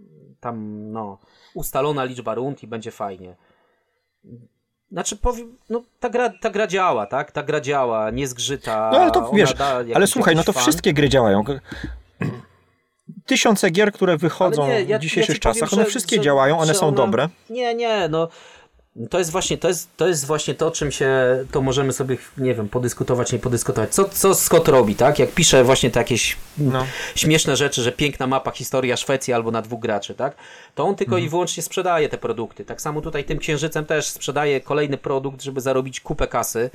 y, 0.00 0.06
tam, 0.40 0.86
no, 0.92 1.18
ustalona 1.54 2.04
liczba 2.04 2.34
rund 2.34 2.62
i 2.62 2.66
będzie 2.66 2.90
fajnie. 2.90 3.36
Znaczy, 4.92 5.16
powiem, 5.16 5.56
no, 5.70 5.82
ta 6.00 6.10
gra, 6.10 6.30
ta 6.40 6.50
gra 6.50 6.66
działa, 6.66 7.06
tak? 7.06 7.32
Ta 7.32 7.42
gra 7.42 7.60
działa, 7.60 8.10
nie 8.10 8.28
zgrzyta. 8.28 8.90
No 8.92 8.98
ale 8.98 9.10
to 9.10 9.30
wiesz, 9.34 9.54
ale 9.94 10.06
słuchaj, 10.06 10.36
no 10.36 10.44
to 10.44 10.52
fan. 10.52 10.62
wszystkie 10.62 10.92
gry 10.92 11.08
działają. 11.08 11.44
Tysiące 13.26 13.70
gier, 13.70 13.92
które 13.92 14.16
wychodzą 14.16 14.66
nie, 14.68 14.82
ja- 14.82 14.98
w 14.98 15.02
dzisiejszych 15.02 15.28
ja 15.28 15.34
ci 15.34 15.40
powiem, 15.40 15.54
czasach, 15.54 15.72
one 15.72 15.84
wszystkie 15.84 16.16
że- 16.16 16.22
działają, 16.22 16.58
one 16.58 16.74
są 16.74 16.86
ona- 16.88 16.96
dobre. 16.96 17.28
Nie, 17.50 17.74
nie, 17.74 18.08
no. 18.08 18.28
To 19.10 19.18
jest 19.18 19.30
właśnie 19.30 19.58
to, 19.58 19.68
jest, 19.68 19.88
to 19.96 20.08
jest 20.08 20.26
właśnie 20.26 20.54
to, 20.54 20.70
czym 20.70 20.92
się, 20.92 21.10
to 21.52 21.62
możemy 21.62 21.92
sobie, 21.92 22.16
nie 22.38 22.54
wiem, 22.54 22.68
podyskutować, 22.68 23.32
nie 23.32 23.38
podyskutować. 23.38 23.90
Co, 23.94 24.04
co 24.04 24.34
Scott 24.34 24.68
robi, 24.68 24.94
tak? 24.94 25.18
Jak 25.18 25.32
pisze 25.32 25.64
właśnie 25.64 25.90
te 25.90 26.00
jakieś 26.00 26.36
No. 26.58 26.86
śmieszne 27.14 27.56
rzeczy, 27.56 27.82
że 27.82 27.92
piękna 27.92 28.26
mapa, 28.26 28.50
historia 28.50 28.96
Szwecji 28.96 29.32
albo 29.32 29.50
na 29.50 29.62
dwóch 29.62 29.80
graczy, 29.80 30.14
tak? 30.14 30.36
To 30.74 30.84
on 30.84 30.94
tylko 30.94 31.18
i 31.18 31.28
wyłącznie 31.28 31.62
sprzedaje 31.62 32.08
te 32.08 32.18
produkty. 32.18 32.64
Tak 32.64 32.80
samo 32.80 33.00
tutaj 33.00 33.24
tym 33.24 33.38
księżycem 33.38 33.84
też 33.86 34.06
sprzedaje 34.06 34.60
kolejny 34.60 34.98
produkt, 34.98 35.42
żeby 35.42 35.60
zarobić 35.60 36.00
kupę 36.00 36.26
kasy. 36.26 36.70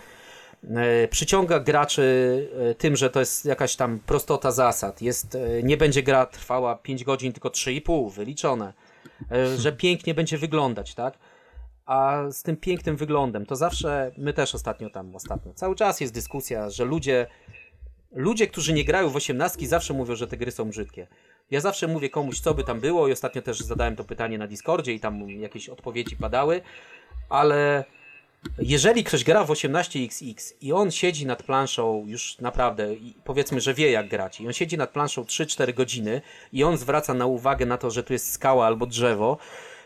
E, 0.70 1.08
przyciąga 1.08 1.60
graczy 1.60 2.50
e, 2.72 2.76
tym, 2.76 2.96
że 2.96 3.10
to 3.10 3.20
jest 3.20 3.46
jakaś 3.46 3.76
tam 3.76 4.00
prostota 4.00 4.52
zasad. 4.52 5.02
Jest, 5.02 5.36
e, 5.36 5.64
nie 5.64 5.78
będzie 5.78 6.04
gra 6.04 6.26
trwała 6.26 6.76
5 6.76 7.04
godzin, 7.04 7.34
tylko 7.34 7.50
3,5, 7.50 8.12
wyliczone. 8.12 8.74
Że 9.58 9.72
pięknie 9.84 10.14
będzie 10.14 10.38
wyglądać, 10.38 10.96
tak? 10.96 11.18
A 11.86 12.24
z 12.32 12.44
tym 12.44 12.58
pięknym 12.58 12.96
wyglądem, 12.96 13.46
to 13.46 13.56
zawsze, 13.56 14.12
my 14.18 14.34
też 14.34 14.56
ostatnio 14.56 14.90
tam, 14.90 15.16
ostatnio, 15.16 15.54
cały 15.54 15.76
czas 15.76 16.02
jest 16.02 16.14
dyskusja, 16.14 16.70
że 16.70 16.86
ludzie, 16.86 17.28
ludzie, 18.12 18.48
którzy 18.48 18.74
nie 18.74 18.86
grają 18.86 19.10
w 19.10 19.16
osiemnastki 19.16 19.68
zawsze 19.68 19.94
mówią, 19.94 20.16
że 20.16 20.28
te 20.28 20.38
gry 20.38 20.52
są 20.52 20.70
brzydkie. 20.70 21.08
Ja 21.52 21.60
zawsze 21.60 21.88
mówię 21.88 22.10
komuś, 22.10 22.40
co 22.40 22.54
by 22.54 22.64
tam 22.64 22.80
było 22.80 23.08
i 23.08 23.12
ostatnio 23.12 23.42
też 23.42 23.60
zadałem 23.60 23.96
to 23.96 24.04
pytanie 24.04 24.38
na 24.38 24.48
Discordzie 24.48 24.94
i 24.94 25.00
tam 25.00 25.30
jakieś 25.30 25.70
odpowiedzi 25.70 26.16
padały, 26.16 26.62
ale 27.30 27.84
jeżeli 28.60 29.04
ktoś 29.04 29.24
gra 29.24 29.44
w 29.44 29.50
18XX 29.50 30.54
i 30.62 30.74
on 30.74 30.92
siedzi 30.92 31.26
nad 31.26 31.44
planszą 31.44 32.04
już 32.08 32.38
naprawdę, 32.40 32.88
powiedzmy, 33.24 33.62
że 33.62 33.74
wie 33.74 33.92
jak 33.92 34.08
grać, 34.10 34.42
i 34.42 34.48
on 34.48 34.54
siedzi 34.54 34.78
nad 34.78 34.90
planszą 34.90 35.24
3-4 35.24 35.74
godziny 35.74 36.22
i 36.54 36.64
on 36.64 36.78
zwraca 36.78 37.14
na 37.14 37.26
uwagę 37.26 37.66
na 37.66 37.78
to, 37.78 37.92
że 37.92 38.04
tu 38.04 38.14
jest 38.14 38.32
skała 38.32 38.66
albo 38.66 38.86
drzewo, 38.86 39.38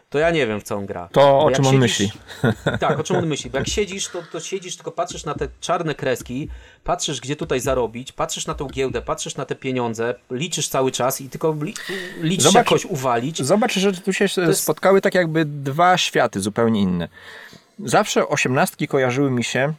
to 0.09 0.19
ja 0.19 0.31
nie 0.31 0.47
wiem 0.47 0.59
w 0.59 0.63
co 0.63 0.75
on 0.75 0.85
gra. 0.85 1.09
To 1.11 1.21
Bo 1.21 1.45
o 1.45 1.51
czym 1.51 1.67
on 1.67 1.77
myśli. 1.77 2.11
Tak, 2.79 2.99
o 2.99 3.03
czym 3.03 3.15
on 3.15 3.27
myśli. 3.27 3.49
Bo 3.49 3.57
jak 3.57 3.67
siedzisz, 3.67 4.07
to, 4.07 4.23
to 4.31 4.39
siedzisz, 4.39 4.75
tylko 4.75 4.91
patrzysz 4.91 5.25
na 5.25 5.33
te 5.33 5.47
czarne 5.61 5.95
kreski, 5.95 6.49
patrzysz 6.83 7.21
gdzie 7.21 7.35
tutaj 7.35 7.59
zarobić, 7.59 8.11
patrzysz 8.11 8.47
na 8.47 8.53
tą 8.53 8.67
giełdę, 8.67 9.01
patrzysz 9.01 9.35
na 9.35 9.45
te 9.45 9.55
pieniądze, 9.55 10.15
liczysz 10.31 10.67
cały 10.67 10.91
czas 10.91 11.21
i 11.21 11.29
tylko 11.29 11.55
li, 11.61 11.73
liczysz 12.21 12.45
Zobacz- 12.45 12.55
jakoś 12.55 12.85
uwalić. 12.85 13.41
Zobacz, 13.43 13.73
że 13.73 13.93
tu 13.93 14.13
się 14.13 14.25
jest- 14.37 14.61
spotkały 14.63 15.01
tak 15.01 15.15
jakby 15.15 15.45
dwa 15.45 15.97
światy 15.97 16.39
zupełnie 16.41 16.81
inne. 16.81 17.07
Zawsze 17.79 18.27
osiemnastki 18.27 18.87
kojarzyły 18.87 19.31
mi 19.31 19.43
się 19.43 19.73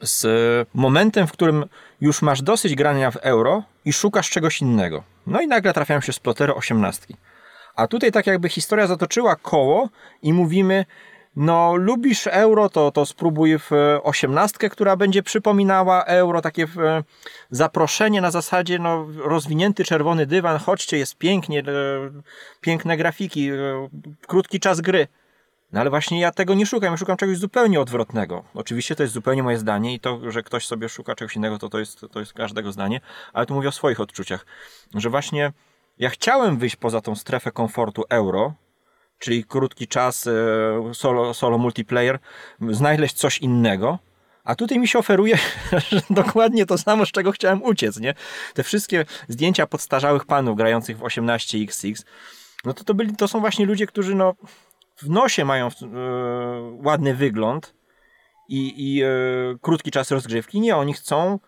z 0.00 0.26
momentem, 0.74 1.26
w 1.26 1.32
którym 1.32 1.64
już 2.00 2.22
masz 2.22 2.42
dosyć 2.42 2.74
grania 2.74 3.10
w 3.10 3.16
euro 3.16 3.62
i 3.84 3.92
szukasz 3.92 4.30
czegoś 4.30 4.60
innego. 4.60 5.02
No 5.26 5.40
i 5.40 5.46
nagle 5.46 5.72
trafiają 5.72 6.00
się 6.00 6.12
splotery 6.12 6.54
osiemnastki. 6.54 7.16
A 7.76 7.86
tutaj 7.86 8.12
tak 8.12 8.26
jakby 8.26 8.48
historia 8.48 8.86
zatoczyła 8.86 9.36
koło 9.36 9.88
i 10.22 10.32
mówimy, 10.32 10.84
no 11.36 11.76
lubisz 11.76 12.26
euro, 12.26 12.68
to, 12.68 12.90
to 12.90 13.06
spróbuj 13.06 13.58
w 13.58 13.70
osiemnastkę, 14.02 14.68
która 14.68 14.96
będzie 14.96 15.22
przypominała 15.22 16.04
euro, 16.04 16.40
takie 16.42 16.62
e, 16.62 17.02
zaproszenie 17.50 18.20
na 18.20 18.30
zasadzie 18.30 18.78
no, 18.78 19.06
rozwinięty 19.16 19.84
czerwony 19.84 20.26
dywan, 20.26 20.58
chodźcie, 20.58 20.98
jest 20.98 21.18
pięknie, 21.18 21.60
e, 21.60 21.62
piękne 22.60 22.96
grafiki, 22.96 23.50
e, 23.50 23.88
krótki 24.26 24.60
czas 24.60 24.80
gry. 24.80 25.08
No 25.72 25.80
ale 25.80 25.90
właśnie 25.90 26.20
ja 26.20 26.32
tego 26.32 26.54
nie 26.54 26.66
szukam, 26.66 26.90
ja 26.90 26.96
szukam 26.96 27.16
czegoś 27.16 27.38
zupełnie 27.38 27.80
odwrotnego. 27.80 28.44
Oczywiście 28.54 28.96
to 28.96 29.02
jest 29.02 29.14
zupełnie 29.14 29.42
moje 29.42 29.58
zdanie 29.58 29.94
i 29.94 30.00
to, 30.00 30.30
że 30.30 30.42
ktoś 30.42 30.66
sobie 30.66 30.88
szuka 30.88 31.14
czegoś 31.14 31.36
innego, 31.36 31.58
to 31.58 31.68
to 31.68 31.78
jest, 31.78 32.06
to 32.10 32.20
jest 32.20 32.32
każdego 32.32 32.72
zdanie, 32.72 33.00
ale 33.32 33.46
tu 33.46 33.54
mówię 33.54 33.68
o 33.68 33.72
swoich 33.72 34.00
odczuciach, 34.00 34.46
że 34.94 35.10
właśnie 35.10 35.52
ja 35.98 36.10
chciałem 36.10 36.58
wyjść 36.58 36.76
poza 36.76 37.00
tą 37.00 37.14
strefę 37.14 37.52
komfortu 37.52 38.04
euro, 38.08 38.54
czyli 39.18 39.44
krótki 39.44 39.88
czas, 39.88 40.26
e, 40.26 40.30
solo, 40.94 41.34
solo 41.34 41.58
multiplayer, 41.58 42.18
znaleźć 42.70 43.14
coś 43.14 43.38
innego, 43.38 43.98
a 44.44 44.54
tutaj 44.54 44.78
mi 44.78 44.88
się 44.88 44.98
oferuje 44.98 45.38
że 45.90 46.00
dokładnie 46.10 46.66
to 46.66 46.78
samo, 46.78 47.06
z 47.06 47.10
czego 47.10 47.32
chciałem 47.32 47.62
uciec, 47.62 48.00
nie? 48.00 48.14
Te 48.54 48.62
wszystkie 48.62 49.04
zdjęcia 49.28 49.66
podstarzałych 49.66 50.24
panów 50.24 50.56
grających 50.56 50.98
w 50.98 51.00
18XX, 51.00 52.04
no 52.64 52.74
to 52.74 52.84
to, 52.84 52.94
byli, 52.94 53.16
to 53.16 53.28
są 53.28 53.40
właśnie 53.40 53.66
ludzie, 53.66 53.86
którzy 53.86 54.14
no, 54.14 54.34
w 54.96 55.10
nosie 55.10 55.44
mają 55.44 55.66
e, 55.66 55.70
ładny 56.84 57.14
wygląd 57.14 57.74
i, 58.48 58.94
i 58.94 59.02
e, 59.02 59.08
krótki 59.60 59.90
czas 59.90 60.10
rozgrzewki. 60.10 60.60
Nie, 60.60 60.76
oni 60.76 60.94
chcą 60.94 61.38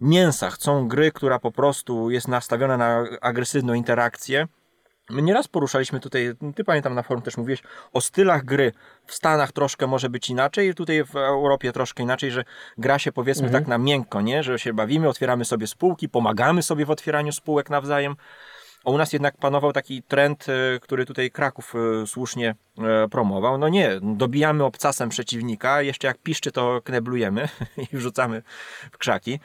mięsa, 0.00 0.50
chcą 0.50 0.88
gry, 0.88 1.12
która 1.12 1.38
po 1.38 1.52
prostu 1.52 2.10
jest 2.10 2.28
nastawiona 2.28 2.76
na 2.76 3.04
agresywną 3.20 3.74
interakcję. 3.74 4.46
My 5.10 5.22
nieraz 5.22 5.48
poruszaliśmy 5.48 6.00
tutaj, 6.00 6.32
ty 6.54 6.64
pamiętam 6.64 6.94
na 6.94 7.02
forum 7.02 7.22
też 7.22 7.36
mówiłeś 7.36 7.62
o 7.92 8.00
stylach 8.00 8.44
gry. 8.44 8.72
W 9.06 9.14
Stanach 9.14 9.52
troszkę 9.52 9.86
może 9.86 10.10
być 10.10 10.30
inaczej, 10.30 10.74
tutaj 10.74 11.04
w 11.04 11.16
Europie 11.16 11.72
troszkę 11.72 12.02
inaczej, 12.02 12.30
że 12.30 12.44
gra 12.78 12.98
się 12.98 13.12
powiedzmy 13.12 13.50
tak 13.50 13.66
na 13.66 13.78
miękko, 13.78 14.20
nie? 14.20 14.42
Że 14.42 14.58
się 14.58 14.72
bawimy, 14.72 15.08
otwieramy 15.08 15.44
sobie 15.44 15.66
spółki, 15.66 16.08
pomagamy 16.08 16.62
sobie 16.62 16.86
w 16.86 16.90
otwieraniu 16.90 17.32
spółek 17.32 17.70
nawzajem. 17.70 18.16
A 18.84 18.90
u 18.90 18.98
nas 18.98 19.12
jednak 19.12 19.36
panował 19.36 19.72
taki 19.72 20.02
trend, 20.02 20.46
e, 20.48 20.80
który 20.80 21.06
tutaj 21.06 21.30
Kraków 21.30 21.74
e, 22.02 22.06
słusznie 22.06 22.54
e, 22.78 23.08
promował. 23.08 23.58
No 23.58 23.68
nie, 23.68 23.90
dobijamy 24.02 24.64
obcasem 24.64 25.08
przeciwnika, 25.08 25.82
jeszcze 25.82 26.06
jak 26.06 26.18
piszczy 26.18 26.52
to 26.52 26.80
kneblujemy 26.84 27.48
i 27.92 27.96
wrzucamy 27.96 28.42
w 28.92 28.98
krzaki. 28.98 29.40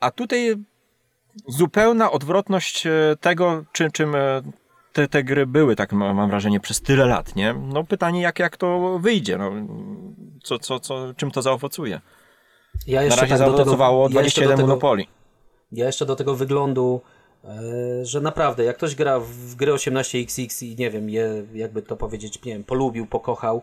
A 0.00 0.10
tutaj 0.10 0.56
zupełna 1.48 2.10
odwrotność 2.10 2.86
tego, 3.20 3.64
czy, 3.72 3.90
czym 3.92 4.14
e, 4.14 4.42
te, 4.92 5.08
te 5.08 5.24
gry 5.24 5.46
były, 5.46 5.76
tak 5.76 5.92
ma- 5.92 6.14
mam 6.14 6.30
wrażenie, 6.30 6.60
przez 6.60 6.80
tyle 6.80 7.06
lat, 7.06 7.36
nie? 7.36 7.54
No 7.54 7.84
pytanie, 7.84 8.20
jak, 8.20 8.38
jak 8.38 8.56
to 8.56 8.98
wyjdzie, 8.98 9.38
no, 9.38 9.52
co, 10.42 10.58
co, 10.58 10.80
co, 10.80 11.14
czym 11.16 11.30
to 11.30 11.42
zaowocuje. 11.42 12.00
Ja 12.86 12.98
Na 13.00 13.04
jeszcze 13.04 13.20
razie 13.20 13.34
tak 13.34 13.38
tego- 13.38 13.56
zaowocowało 13.56 14.02
ja 14.02 14.08
do 14.08 14.12
27 14.12 14.56
tego- 14.56 14.68
monopoli. 14.68 15.08
Ja 15.72 15.86
jeszcze 15.86 16.06
do 16.06 16.16
tego 16.16 16.34
wyglądu, 16.34 17.00
że 18.02 18.20
naprawdę, 18.20 18.64
jak 18.64 18.76
ktoś 18.76 18.94
gra 18.94 19.20
w 19.20 19.54
gry 19.54 19.72
18XX 19.72 20.66
i 20.66 20.76
nie 20.76 20.90
wiem, 20.90 21.10
je, 21.10 21.44
jakby 21.54 21.82
to 21.82 21.96
powiedzieć, 21.96 22.44
nie 22.44 22.52
wiem, 22.52 22.64
polubił, 22.64 23.06
pokochał 23.06 23.62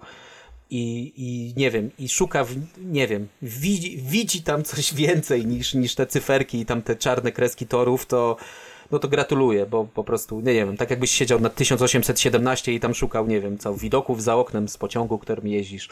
i, 0.70 1.14
i 1.18 1.54
nie 1.60 1.72
wiem, 1.72 1.92
i 2.00 2.10
szuka, 2.10 2.44
w, 2.44 2.56
nie 2.78 3.08
wiem, 3.08 3.28
widzi, 3.42 3.98
widzi 3.98 4.44
tam 4.44 4.64
coś 4.64 4.94
więcej 4.94 5.46
niż, 5.46 5.74
niż 5.74 5.96
te 5.96 6.08
cyferki 6.08 6.60
i 6.60 6.66
tam 6.66 6.82
te 6.82 6.96
czarne 6.96 7.32
kreski 7.32 7.68
torów, 7.68 8.06
to 8.06 8.38
no 8.92 9.00
to 9.00 9.08
gratuluję, 9.08 9.66
bo 9.66 9.86
po 9.86 10.04
prostu, 10.04 10.40
nie, 10.40 10.54
nie 10.54 10.66
wiem, 10.66 10.78
tak 10.78 10.90
jakbyś 10.90 11.12
siedział 11.12 11.40
na 11.40 11.50
1817 11.50 12.74
i 12.74 12.80
tam 12.80 12.94
szukał, 12.94 13.28
nie 13.28 13.42
wiem, 13.42 13.58
co, 13.58 13.74
widoków 13.74 14.24
za 14.24 14.36
oknem 14.36 14.68
z 14.68 14.78
pociągu, 14.78 15.20
którym 15.20 15.48
jeździsz 15.48 15.90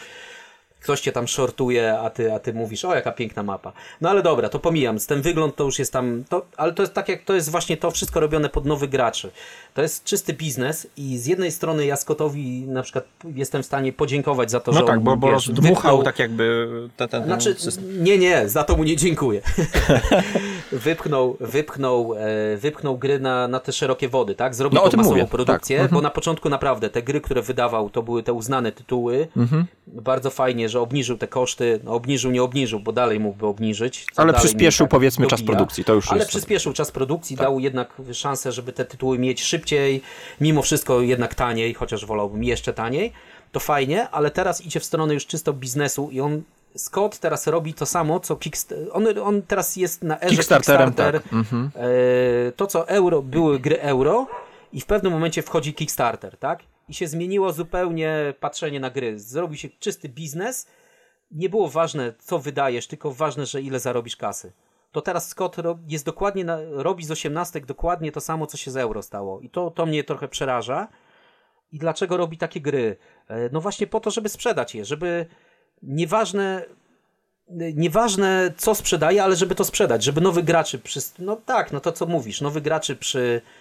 ktoś 0.81 1.01
cię 1.01 1.11
tam 1.11 1.27
shortuje, 1.27 1.99
a 1.99 2.09
ty, 2.09 2.33
a 2.33 2.39
ty 2.39 2.53
mówisz, 2.53 2.85
o 2.85 2.95
jaka 2.95 3.11
piękna 3.11 3.43
mapa. 3.43 3.73
No 4.01 4.09
ale 4.09 4.23
dobra, 4.23 4.49
to 4.49 4.59
pomijam, 4.59 4.97
ten 5.07 5.21
wygląd 5.21 5.55
to 5.55 5.63
już 5.63 5.79
jest 5.79 5.93
tam, 5.93 6.23
to, 6.29 6.45
ale 6.57 6.73
to 6.73 6.83
jest 6.83 6.93
tak 6.93 7.09
jak, 7.09 7.23
to 7.23 7.33
jest 7.33 7.49
właśnie 7.51 7.77
to 7.77 7.91
wszystko 7.91 8.19
robione 8.19 8.49
pod 8.49 8.65
nowych 8.65 8.89
graczy. 8.89 9.31
To 9.73 9.81
jest 9.81 10.03
czysty 10.03 10.33
biznes 10.33 10.87
i 10.97 11.17
z 11.17 11.25
jednej 11.25 11.51
strony 11.51 11.85
ja 11.85 11.95
Scottowi 11.95 12.61
na 12.67 12.83
przykład 12.83 13.05
jestem 13.35 13.63
w 13.63 13.65
stanie 13.65 13.93
podziękować 13.93 14.51
za 14.51 14.59
to, 14.59 14.71
No 14.71 14.79
że 14.79 14.85
tak, 14.85 14.97
on, 14.97 15.03
bo, 15.03 15.17
bo 15.17 15.31
wiesz, 15.31 15.51
wypchnął- 15.51 16.03
tak 16.03 16.19
jakby 16.19 16.67
ten, 16.97 17.09
ten, 17.09 17.23
znaczy, 17.23 17.55
system. 17.57 18.03
nie, 18.03 18.17
nie, 18.17 18.49
za 18.49 18.63
to 18.63 18.77
mu 18.77 18.83
nie 18.83 18.95
dziękuję. 18.95 19.41
wypchnął, 20.71 21.37
wypchnął, 21.39 22.13
e, 22.17 22.57
wypchnął 22.57 22.97
gry 22.97 23.19
na, 23.19 23.47
na 23.47 23.59
te 23.59 23.71
szerokie 23.71 24.09
wody, 24.09 24.35
tak? 24.35 24.55
Zrobił 24.55 24.79
No, 24.83 24.89
tą 24.89 24.97
masową 24.97 25.15
mówię, 25.15 25.27
produkcję, 25.27 25.79
tak. 25.79 25.91
bo 25.91 26.01
na 26.01 26.09
początku 26.09 26.49
naprawdę 26.49 26.89
te 26.89 27.01
gry, 27.01 27.21
które 27.21 27.41
wydawał, 27.41 27.89
to 27.89 28.03
były 28.03 28.23
te 28.23 28.33
uznane 28.33 28.71
tytuły. 28.71 29.27
Mhm. 29.37 29.65
Bardzo 29.87 30.29
fajnie, 30.29 30.69
że 30.71 30.81
obniżył 30.81 31.17
te 31.17 31.27
koszty. 31.27 31.79
No, 31.83 31.91
obniżył, 31.93 32.31
nie 32.31 32.43
obniżył, 32.43 32.79
bo 32.79 32.91
dalej 32.91 33.19
mógłby 33.19 33.45
obniżyć. 33.47 34.05
Ale 34.15 34.33
przyspieszył, 34.33 34.85
tak 34.85 34.91
powiedzmy, 34.91 35.27
czas 35.27 35.39
dobija. 35.39 35.55
produkcji, 35.55 35.83
to 35.83 35.93
już 35.93 36.09
Ale 36.11 36.19
jest- 36.19 36.29
przyspieszył 36.29 36.73
czas 36.73 36.91
produkcji, 36.91 37.35
dał 37.35 37.59
jednak 37.59 37.93
szansę, 38.13 38.51
żeby 38.51 38.73
te 38.73 38.85
tytuły 38.85 39.19
mieć 39.19 39.43
szybciej, 39.43 40.01
mimo 40.41 40.61
wszystko 40.61 41.01
jednak 41.01 41.35
taniej, 41.35 41.73
chociaż 41.73 42.05
wolałbym 42.05 42.43
jeszcze 42.43 42.73
taniej. 42.73 43.13
To 43.51 43.59
fajnie, 43.59 44.09
ale 44.09 44.31
teraz 44.31 44.61
idzie 44.65 44.79
w 44.79 44.85
stronę 44.85 45.13
już 45.13 45.25
czysto 45.27 45.53
biznesu 45.53 46.09
i 46.11 46.21
on 46.21 46.41
Scott 46.75 47.19
teraz 47.19 47.47
robi 47.47 47.73
to 47.73 47.85
samo, 47.85 48.19
co 48.19 48.35
Kickstarter. 48.35 48.87
On, 48.93 49.05
on 49.23 49.41
teraz 49.41 49.75
jest 49.75 50.03
na 50.03 50.21
erze 50.21 50.35
Kickstarterem, 50.35 50.87
Kickstarter. 50.89 51.21
tak. 51.21 51.33
Mhm. 51.33 51.71
E, 51.75 52.51
to, 52.51 52.67
co 52.67 52.87
euro, 52.87 53.21
były 53.21 53.59
gry 53.59 53.81
euro 53.81 54.27
i 54.73 54.81
w 54.81 54.85
pewnym 54.85 55.11
momencie 55.11 55.41
wchodzi 55.41 55.73
Kickstarter, 55.73 56.37
tak? 56.37 56.59
I 56.91 56.93
się 56.93 57.07
zmieniło 57.07 57.53
zupełnie 57.53 58.33
patrzenie 58.39 58.79
na 58.79 58.89
gry. 58.89 59.19
Zrobił 59.19 59.57
się 59.57 59.69
czysty 59.69 60.09
biznes. 60.09 60.67
Nie 61.31 61.49
było 61.49 61.69
ważne, 61.69 62.13
co 62.19 62.39
wydajesz, 62.39 62.87
tylko 62.87 63.11
ważne, 63.11 63.45
że 63.45 63.61
ile 63.61 63.79
zarobisz 63.79 64.15
kasy. 64.15 64.51
To 64.91 65.01
teraz 65.01 65.29
Scott 65.29 65.55
jest 65.87 66.05
dokładnie 66.05 66.45
na, 66.45 66.57
robi 66.69 67.05
z 67.05 67.11
osiemnastek 67.11 67.65
dokładnie 67.65 68.11
to 68.11 68.21
samo, 68.21 68.47
co 68.47 68.57
się 68.57 68.71
z 68.71 68.77
euro 68.77 69.01
stało. 69.01 69.41
I 69.41 69.49
to, 69.49 69.71
to 69.71 69.85
mnie 69.85 70.03
trochę 70.03 70.27
przeraża. 70.27 70.87
I 71.71 71.79
dlaczego 71.79 72.17
robi 72.17 72.37
takie 72.37 72.61
gry? 72.61 72.97
E, 73.27 73.49
No 73.51 73.61
właśnie 73.61 73.87
po 73.87 73.99
to, 73.99 74.11
żeby 74.11 74.29
sprzedać 74.29 74.75
je, 74.75 74.85
żeby 74.85 75.25
nieważne 75.83 76.65
nieważne 77.75 78.53
co 78.57 78.75
sprzedaje, 78.75 79.23
ale 79.23 79.35
żeby 79.35 79.55
to 79.55 79.63
sprzedać, 79.65 80.03
żeby 80.03 80.21
nowych 80.21 80.45
graczy 80.45 80.79
przy, 80.79 80.99
no 81.19 81.35
tak, 81.35 81.71
no 81.71 81.79
to 81.79 81.91
co 81.91 82.05
mówisz, 82.05 82.41
nowych 82.41 82.63
graczy 82.63 82.95
przy 82.95 83.41
e, 83.47 83.60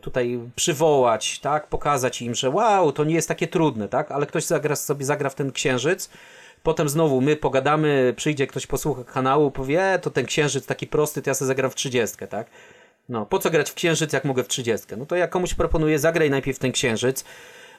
tutaj 0.00 0.40
przywołać, 0.56 1.38
tak, 1.38 1.66
pokazać 1.66 2.22
im, 2.22 2.34
że 2.34 2.50
wow, 2.50 2.92
to 2.92 3.04
nie 3.04 3.14
jest 3.14 3.28
takie 3.28 3.48
trudne, 3.48 3.88
tak, 3.88 4.12
ale 4.12 4.26
ktoś 4.26 4.44
zagra, 4.44 4.76
sobie 4.76 5.04
zagra 5.04 5.30
w 5.30 5.34
ten 5.34 5.52
księżyc, 5.52 6.10
potem 6.62 6.88
znowu 6.88 7.20
my 7.20 7.36
pogadamy, 7.36 8.14
przyjdzie 8.16 8.46
ktoś 8.46 8.66
posłucha 8.66 9.04
kanału, 9.04 9.50
powie, 9.50 9.82
e, 9.82 9.98
to 9.98 10.10
ten 10.10 10.26
księżyc 10.26 10.66
taki 10.66 10.86
prosty, 10.86 11.22
to 11.22 11.30
ja 11.30 11.34
sobie 11.34 11.46
zagram 11.46 11.70
w 11.70 11.74
30, 11.74 12.16
tak, 12.28 12.46
no, 13.08 13.26
po 13.26 13.38
co 13.38 13.50
grać 13.50 13.70
w 13.70 13.74
księżyc, 13.74 14.12
jak 14.12 14.24
mogę 14.24 14.44
w 14.44 14.48
30? 14.48 14.86
No 14.96 15.06
to 15.06 15.16
ja 15.16 15.28
komuś 15.28 15.54
proponuję, 15.54 15.98
zagraj 15.98 16.30
najpierw 16.30 16.58
ten 16.58 16.72
księżyc, 16.72 17.24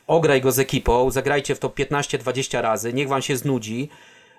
ograj 0.08 0.42
go 0.42 0.52
z 0.52 0.60
ekipą, 0.60 1.12
zagrajcie 1.12 1.56
w 1.56 1.60
to 1.60 1.70
15-20 1.70 2.62
razy, 2.62 2.94
niech 2.94 3.08
wam 3.08 3.22
się 3.22 3.38
znudzi, 3.38 3.90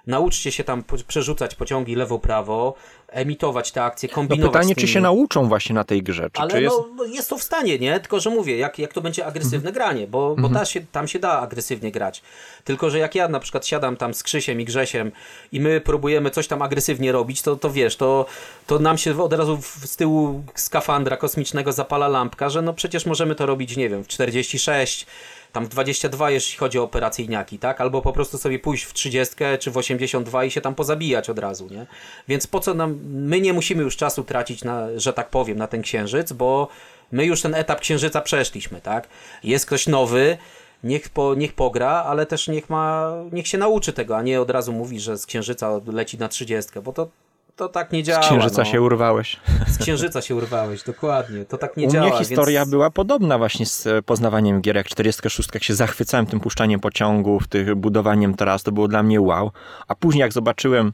nauczcie 0.06 0.52
się 0.52 0.64
tam 0.64 0.84
przerzucać 1.06 1.54
pociągi 1.54 1.96
lewo-prawo, 1.96 2.74
emitować 3.08 3.72
te 3.72 3.84
akcje, 3.84 4.08
No 4.08 4.14
kombinować 4.14 4.52
pytanie, 4.52 4.74
z 4.74 4.76
czy 4.76 4.88
się 4.88 5.00
nauczą 5.00 5.48
właśnie 5.48 5.74
na 5.74 5.84
tej 5.84 6.02
grze? 6.02 6.30
Czy, 6.32 6.42
Ale 6.42 6.50
czy 6.50 6.62
jest... 6.62 6.76
no, 6.76 6.88
no 6.96 7.04
jest 7.04 7.30
to 7.30 7.38
w 7.38 7.42
stanie, 7.42 7.78
nie? 7.78 8.00
Tylko, 8.00 8.20
że 8.20 8.30
mówię, 8.30 8.56
jak, 8.56 8.78
jak 8.78 8.92
to 8.92 9.00
będzie 9.00 9.26
agresywne 9.26 9.56
Mhm. 9.70 9.74
granie, 9.74 10.06
bo, 10.06 10.36
bo 10.38 10.48
ta 10.48 10.64
się, 10.64 10.80
tam 10.92 11.08
się 11.08 11.18
da 11.18 11.40
agresywnie 11.40 11.92
grać. 11.92 12.22
Tylko, 12.64 12.90
że 12.90 12.98
jak 12.98 13.14
ja 13.14 13.28
na 13.28 13.40
przykład 13.40 13.66
siadam 13.66 13.96
tam 13.96 14.14
z 14.14 14.22
Krzysiem 14.22 14.60
i 14.60 14.64
Grzesiem 14.64 15.12
i 15.52 15.60
my 15.60 15.80
próbujemy 15.80 16.30
coś 16.30 16.48
tam 16.48 16.62
agresywnie 16.62 17.12
robić, 17.12 17.42
to, 17.42 17.56
to 17.56 17.70
wiesz, 17.70 17.96
to, 17.96 18.26
to 18.66 18.78
nam 18.78 18.98
się 18.98 19.22
od 19.22 19.32
razu 19.32 19.58
z 19.84 19.96
tyłu 19.96 20.44
skafandra 20.54 21.16
kosmicznego 21.16 21.72
zapala 21.72 22.08
lampka, 22.08 22.50
że 22.50 22.62
no 22.62 22.74
przecież 22.74 23.06
możemy 23.06 23.34
to 23.34 23.46
robić, 23.46 23.76
nie 23.76 23.88
wiem, 23.88 24.04
w 24.04 24.08
46, 24.08 25.06
tam 25.52 25.64
w 25.64 25.68
22, 25.68 26.30
jeśli 26.30 26.58
chodzi 26.58 26.78
o 26.78 26.82
operacyjniaki, 26.82 27.58
tak? 27.58 27.80
Albo 27.80 28.02
po 28.02 28.12
prostu 28.12 28.38
sobie 28.38 28.58
pójść 28.58 28.84
w 28.84 28.92
30 28.92 29.34
czy 29.60 29.70
w 29.70 29.76
82 29.76 30.44
i 30.44 30.50
się 30.50 30.60
tam 30.60 30.74
pozabijać 30.74 31.30
od 31.30 31.38
razu, 31.38 31.68
nie? 31.70 31.86
Więc 32.28 32.46
po 32.46 32.60
co 32.60 32.74
nam, 32.74 32.98
my 33.04 33.40
nie 33.40 33.52
musimy 33.52 33.82
już 33.82 33.96
czasu 33.96 34.24
tracić 34.24 34.64
na, 34.64 34.86
że 34.96 35.12
tak 35.12 35.30
powiem, 35.30 35.58
na 35.58 35.66
ten 35.66 35.82
księżyc, 35.82 36.32
bo 36.32 36.68
my 37.12 37.24
już 37.24 37.42
ten 37.42 37.54
etap 37.54 37.80
księżyca 37.80 38.20
przeszliśmy, 38.20 38.80
tak? 38.80 39.08
Jest 39.44 39.66
ktoś 39.66 39.86
nowy, 39.86 40.38
niech, 40.84 41.08
po, 41.08 41.34
niech 41.34 41.52
pogra, 41.52 41.90
ale 41.90 42.26
też 42.26 42.48
niech 42.48 42.70
ma, 42.70 43.12
niech 43.32 43.48
się 43.48 43.58
nauczy 43.58 43.92
tego, 43.92 44.16
a 44.16 44.22
nie 44.22 44.40
od 44.40 44.50
razu 44.50 44.72
mówi, 44.72 45.00
że 45.00 45.18
z 45.18 45.26
księżyca 45.26 45.80
leci 45.86 46.18
na 46.18 46.28
30, 46.28 46.80
bo 46.80 46.92
to, 46.92 47.08
to 47.56 47.68
tak 47.68 47.92
nie 47.92 48.02
działa. 48.02 48.22
Z 48.22 48.26
księżyca 48.26 48.62
no. 48.62 48.64
się 48.64 48.82
urwałeś. 48.82 49.40
Z 49.68 49.78
księżyca 49.78 50.22
się 50.22 50.34
urwałeś, 50.34 50.82
dokładnie. 50.82 51.44
To 51.44 51.58
tak 51.58 51.76
nie 51.76 51.86
U 51.86 51.90
działa. 51.90 52.08
mnie 52.08 52.18
historia 52.18 52.60
więc... 52.60 52.70
była 52.70 52.90
podobna 52.90 53.38
właśnie 53.38 53.66
z 53.66 53.86
e, 53.86 54.02
poznawaniem 54.02 54.60
gier, 54.60 54.76
jak 54.76 54.88
46, 54.88 55.48
jak 55.54 55.62
się 55.62 55.74
zachwycałem 55.74 56.26
tym 56.26 56.40
puszczaniem 56.40 56.80
pociągów, 56.80 57.48
tych 57.48 57.74
budowaniem 57.74 58.34
tras, 58.34 58.62
to 58.62 58.72
było 58.72 58.88
dla 58.88 59.02
mnie 59.02 59.20
wow. 59.20 59.50
A 59.88 59.94
później 59.94 60.20
jak 60.20 60.32
zobaczyłem 60.32 60.92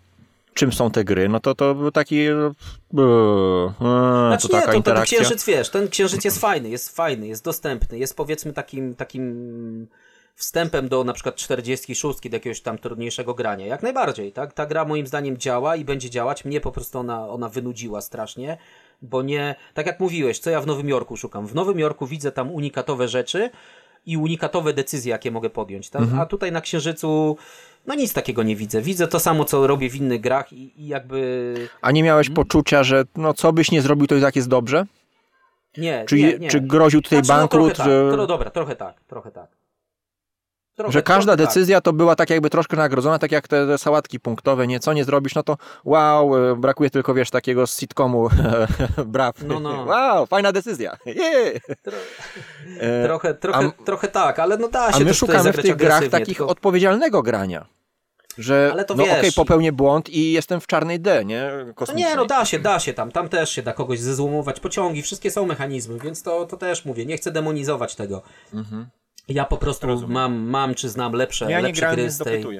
czym 0.54 0.72
są 0.72 0.90
te 0.90 1.04
gry, 1.04 1.28
no 1.28 1.40
to 1.40 1.54
to 1.54 1.74
był 1.74 1.90
taki... 1.90 2.26
e, 2.26 2.32
e, 2.32 2.52
Znaczy 4.28 4.48
to 4.48 4.54
nie, 4.54 4.60
taka 4.60 4.66
to 4.66 4.66
ten 4.66 4.76
interakcja. 4.76 5.18
księżyc, 5.18 5.44
wiesz, 5.44 5.70
ten 5.70 5.88
księżyc 5.88 6.24
jest 6.24 6.40
fajny, 6.40 6.68
jest 6.68 6.96
fajny, 6.96 7.26
jest 7.26 7.44
dostępny, 7.44 7.98
jest 7.98 8.16
powiedzmy 8.16 8.52
takim, 8.52 8.94
takim 8.94 9.86
wstępem 10.38 10.88
do 10.88 11.04
na 11.04 11.12
przykład 11.12 11.36
46, 11.36 12.28
do 12.30 12.36
jakiegoś 12.36 12.60
tam 12.60 12.78
trudniejszego 12.78 13.34
grania. 13.34 13.66
Jak 13.66 13.82
najbardziej, 13.82 14.32
tak? 14.32 14.52
Ta 14.52 14.66
gra 14.66 14.84
moim 14.84 15.06
zdaniem 15.06 15.36
działa 15.36 15.76
i 15.76 15.84
będzie 15.84 16.10
działać. 16.10 16.44
Mnie 16.44 16.60
po 16.60 16.72
prostu 16.72 16.98
ona, 16.98 17.28
ona 17.28 17.48
wynudziła 17.48 18.00
strasznie, 18.00 18.58
bo 19.02 19.22
nie, 19.22 19.54
tak 19.74 19.86
jak 19.86 20.00
mówiłeś, 20.00 20.38
co 20.38 20.50
ja 20.50 20.60
w 20.60 20.66
Nowym 20.66 20.88
Jorku 20.88 21.16
szukam. 21.16 21.46
W 21.46 21.54
Nowym 21.54 21.78
Jorku 21.78 22.06
widzę 22.06 22.32
tam 22.32 22.50
unikatowe 22.50 23.08
rzeczy 23.08 23.50
i 24.06 24.16
unikatowe 24.16 24.72
decyzje, 24.72 25.10
jakie 25.10 25.30
mogę 25.30 25.50
podjąć, 25.50 25.90
tak? 25.90 26.02
A 26.20 26.26
tutaj 26.26 26.52
na 26.52 26.60
Księżycu 26.60 27.36
no 27.86 27.94
nic 27.94 28.12
takiego 28.12 28.42
nie 28.42 28.56
widzę. 28.56 28.82
Widzę 28.82 29.08
to 29.08 29.20
samo, 29.20 29.44
co 29.44 29.66
robię 29.66 29.90
w 29.90 29.96
innych 29.96 30.20
grach 30.20 30.52
i, 30.52 30.82
i 30.82 30.88
jakby... 30.88 31.54
A 31.80 31.90
nie 31.90 32.02
miałeś 32.02 32.30
poczucia, 32.30 32.82
że 32.82 33.04
no 33.16 33.34
co 33.34 33.52
byś 33.52 33.70
nie 33.70 33.82
zrobił, 33.82 34.06
to 34.06 34.14
i 34.14 34.20
tak 34.20 34.36
jest 34.36 34.48
dobrze? 34.48 34.86
Nie, 35.76 36.04
Czy, 36.08 36.16
nie, 36.16 36.38
nie. 36.38 36.48
czy 36.48 36.60
groził 36.60 37.02
tutaj 37.02 37.24
Znaczy, 37.24 37.42
no, 37.42 37.48
trochę 37.48 37.68
że, 37.68 37.74
tak, 37.74 38.12
tro, 38.12 38.26
dobra, 38.26 38.50
trochę 38.50 38.76
tak, 38.76 39.00
trochę 39.00 39.30
tak. 39.30 39.50
Trochę, 40.78 40.92
że 40.92 41.02
każda 41.02 41.32
trochę 41.32 41.46
tak. 41.46 41.54
decyzja 41.54 41.80
to 41.80 41.92
była 41.92 42.16
tak 42.16 42.30
jakby 42.30 42.50
troszkę 42.50 42.76
nagrodzona, 42.76 43.18
tak 43.18 43.32
jak 43.32 43.48
te, 43.48 43.78
sałatki 43.78 44.20
punktowe, 44.20 44.66
nie, 44.66 44.80
co 44.80 44.92
nie 44.92 45.04
zrobisz, 45.04 45.34
no 45.34 45.42
to 45.42 45.56
wow, 45.84 46.36
e, 46.52 46.56
brakuje 46.56 46.90
tylko, 46.90 47.14
wiesz, 47.14 47.30
takiego 47.30 47.66
z 47.66 47.78
sitcomu, 47.80 48.28
braw, 49.06 49.34
No, 49.42 49.60
no. 49.60 49.84
wow, 49.84 50.26
fajna 50.26 50.52
decyzja, 50.52 50.96
yeah. 51.06 51.62
Tro, 51.82 51.92
E, 52.80 53.04
trochę, 53.06 53.34
trochę, 53.34 53.70
trochę 53.84 54.08
tak, 54.08 54.38
ale 54.38 54.56
no 54.56 54.68
da 54.68 54.92
się 54.92 55.00
A 55.02 55.04
my 55.04 55.14
szukamy 55.14 55.52
w 55.52 55.62
tych 55.62 55.76
grach 55.76 56.08
takich 56.08 56.36
tylko- 56.36 56.46
odpowiedzialnego 56.52 57.22
grania. 57.22 57.66
Że 58.38 58.70
Ale 58.72 58.84
to 58.84 58.94
no 58.94 59.02
okej, 59.04 59.32
popełnię 59.32 59.72
błąd 59.72 60.08
i 60.08 60.32
jestem 60.32 60.60
w 60.60 60.66
czarnej 60.66 61.00
D, 61.00 61.24
nie? 61.24 61.50
No 61.66 61.74
Kosmicznej. 61.74 62.04
nie, 62.10 62.16
no 62.16 62.26
da 62.26 62.44
się, 62.44 62.58
da 62.58 62.78
się 62.80 62.94
tam, 62.94 63.12
tam 63.12 63.28
też 63.28 63.50
się 63.50 63.62
da 63.62 63.72
kogoś 63.72 64.00
zezłomować, 64.00 64.60
pociągi, 64.60 65.02
wszystkie 65.02 65.30
są 65.30 65.46
mechanizmy, 65.46 65.98
więc 65.98 66.22
to, 66.22 66.46
to 66.46 66.56
też 66.56 66.84
mówię, 66.84 67.06
nie 67.06 67.16
chcę 67.16 67.30
demonizować 67.30 67.94
tego. 67.94 68.22
Ja 69.28 69.44
po 69.44 69.56
prostu 69.56 69.86
mam, 70.08 70.38
mam 70.38 70.74
czy 70.74 70.88
znam 70.88 71.12
lepsze. 71.12 71.50
Ja 71.50 71.60
lepsze 71.60 71.90
gry 71.92 72.10
z 72.10 72.18
tej... 72.18 72.58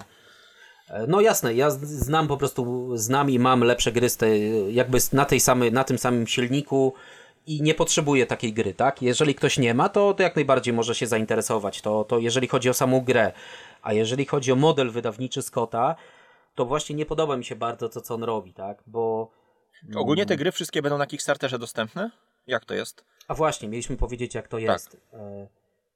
E, 0.89 1.07
No 1.07 1.21
jasne, 1.21 1.55
ja 1.55 1.71
znam 1.71 2.29
po 2.29 2.37
prostu, 2.37 2.91
znam 2.97 3.31
i 3.31 3.39
mam 3.39 3.61
lepsze 3.61 3.93
gry 3.93 4.09
z 4.09 4.17
tej, 4.17 4.75
jakby 4.75 4.99
na, 5.13 5.25
tej 5.25 5.41
samej, 5.41 5.73
na 5.73 5.85
tym 5.85 5.99
samym 5.99 6.27
silniku 6.27 6.95
i 7.47 7.63
nie 7.63 7.75
potrzebuję 7.75 8.27
takiej 8.27 8.53
gry, 8.53 8.75
tak? 8.75 9.03
Jeżeli 9.03 9.35
ktoś 9.35 9.59
nie 9.59 9.75
ma, 9.75 9.89
to, 9.89 10.15
to 10.15 10.23
jak 10.23 10.37
najbardziej 10.37 10.75
może 10.75 10.95
się 10.95 11.07
zainteresować, 11.07 11.81
to, 11.81 12.05
to 12.05 12.19
jeżeli 12.19 12.49
chodzi 12.49 12.71
o 12.71 12.75
samą 12.75 13.01
grę, 13.01 13.33
a 13.83 13.93
jeżeli 13.93 14.25
chodzi 14.27 14.53
o 14.53 14.57
model 14.57 14.91
wydawniczy 14.91 15.43
Scotta, 15.43 15.97
to 16.55 16.65
właśnie 16.65 16.97
nie 16.97 17.07
podoba 17.07 17.37
mi 17.37 17.45
się 17.45 17.57
bardzo 17.57 17.89
to, 17.89 18.01
co 18.01 18.15
on 18.15 18.25
robi, 18.25 18.53
tak? 18.55 18.83
Bo, 18.87 19.31
Ogólnie 19.97 20.27
te 20.27 20.37
gry 20.37 20.53
wszystkie 20.53 20.83
będą 20.83 20.99
na 20.99 21.07
Kickstarterze 21.07 21.59
dostępne? 21.59 22.11
Jak 22.47 22.65
to 22.65 22.75
jest? 22.75 23.05
a 23.29 23.35
właśnie, 23.35 23.69
mieliśmy 23.69 23.97
powiedzieć, 23.97 24.35
jak 24.35 24.49
to 24.49 24.59
jest. 24.59 24.97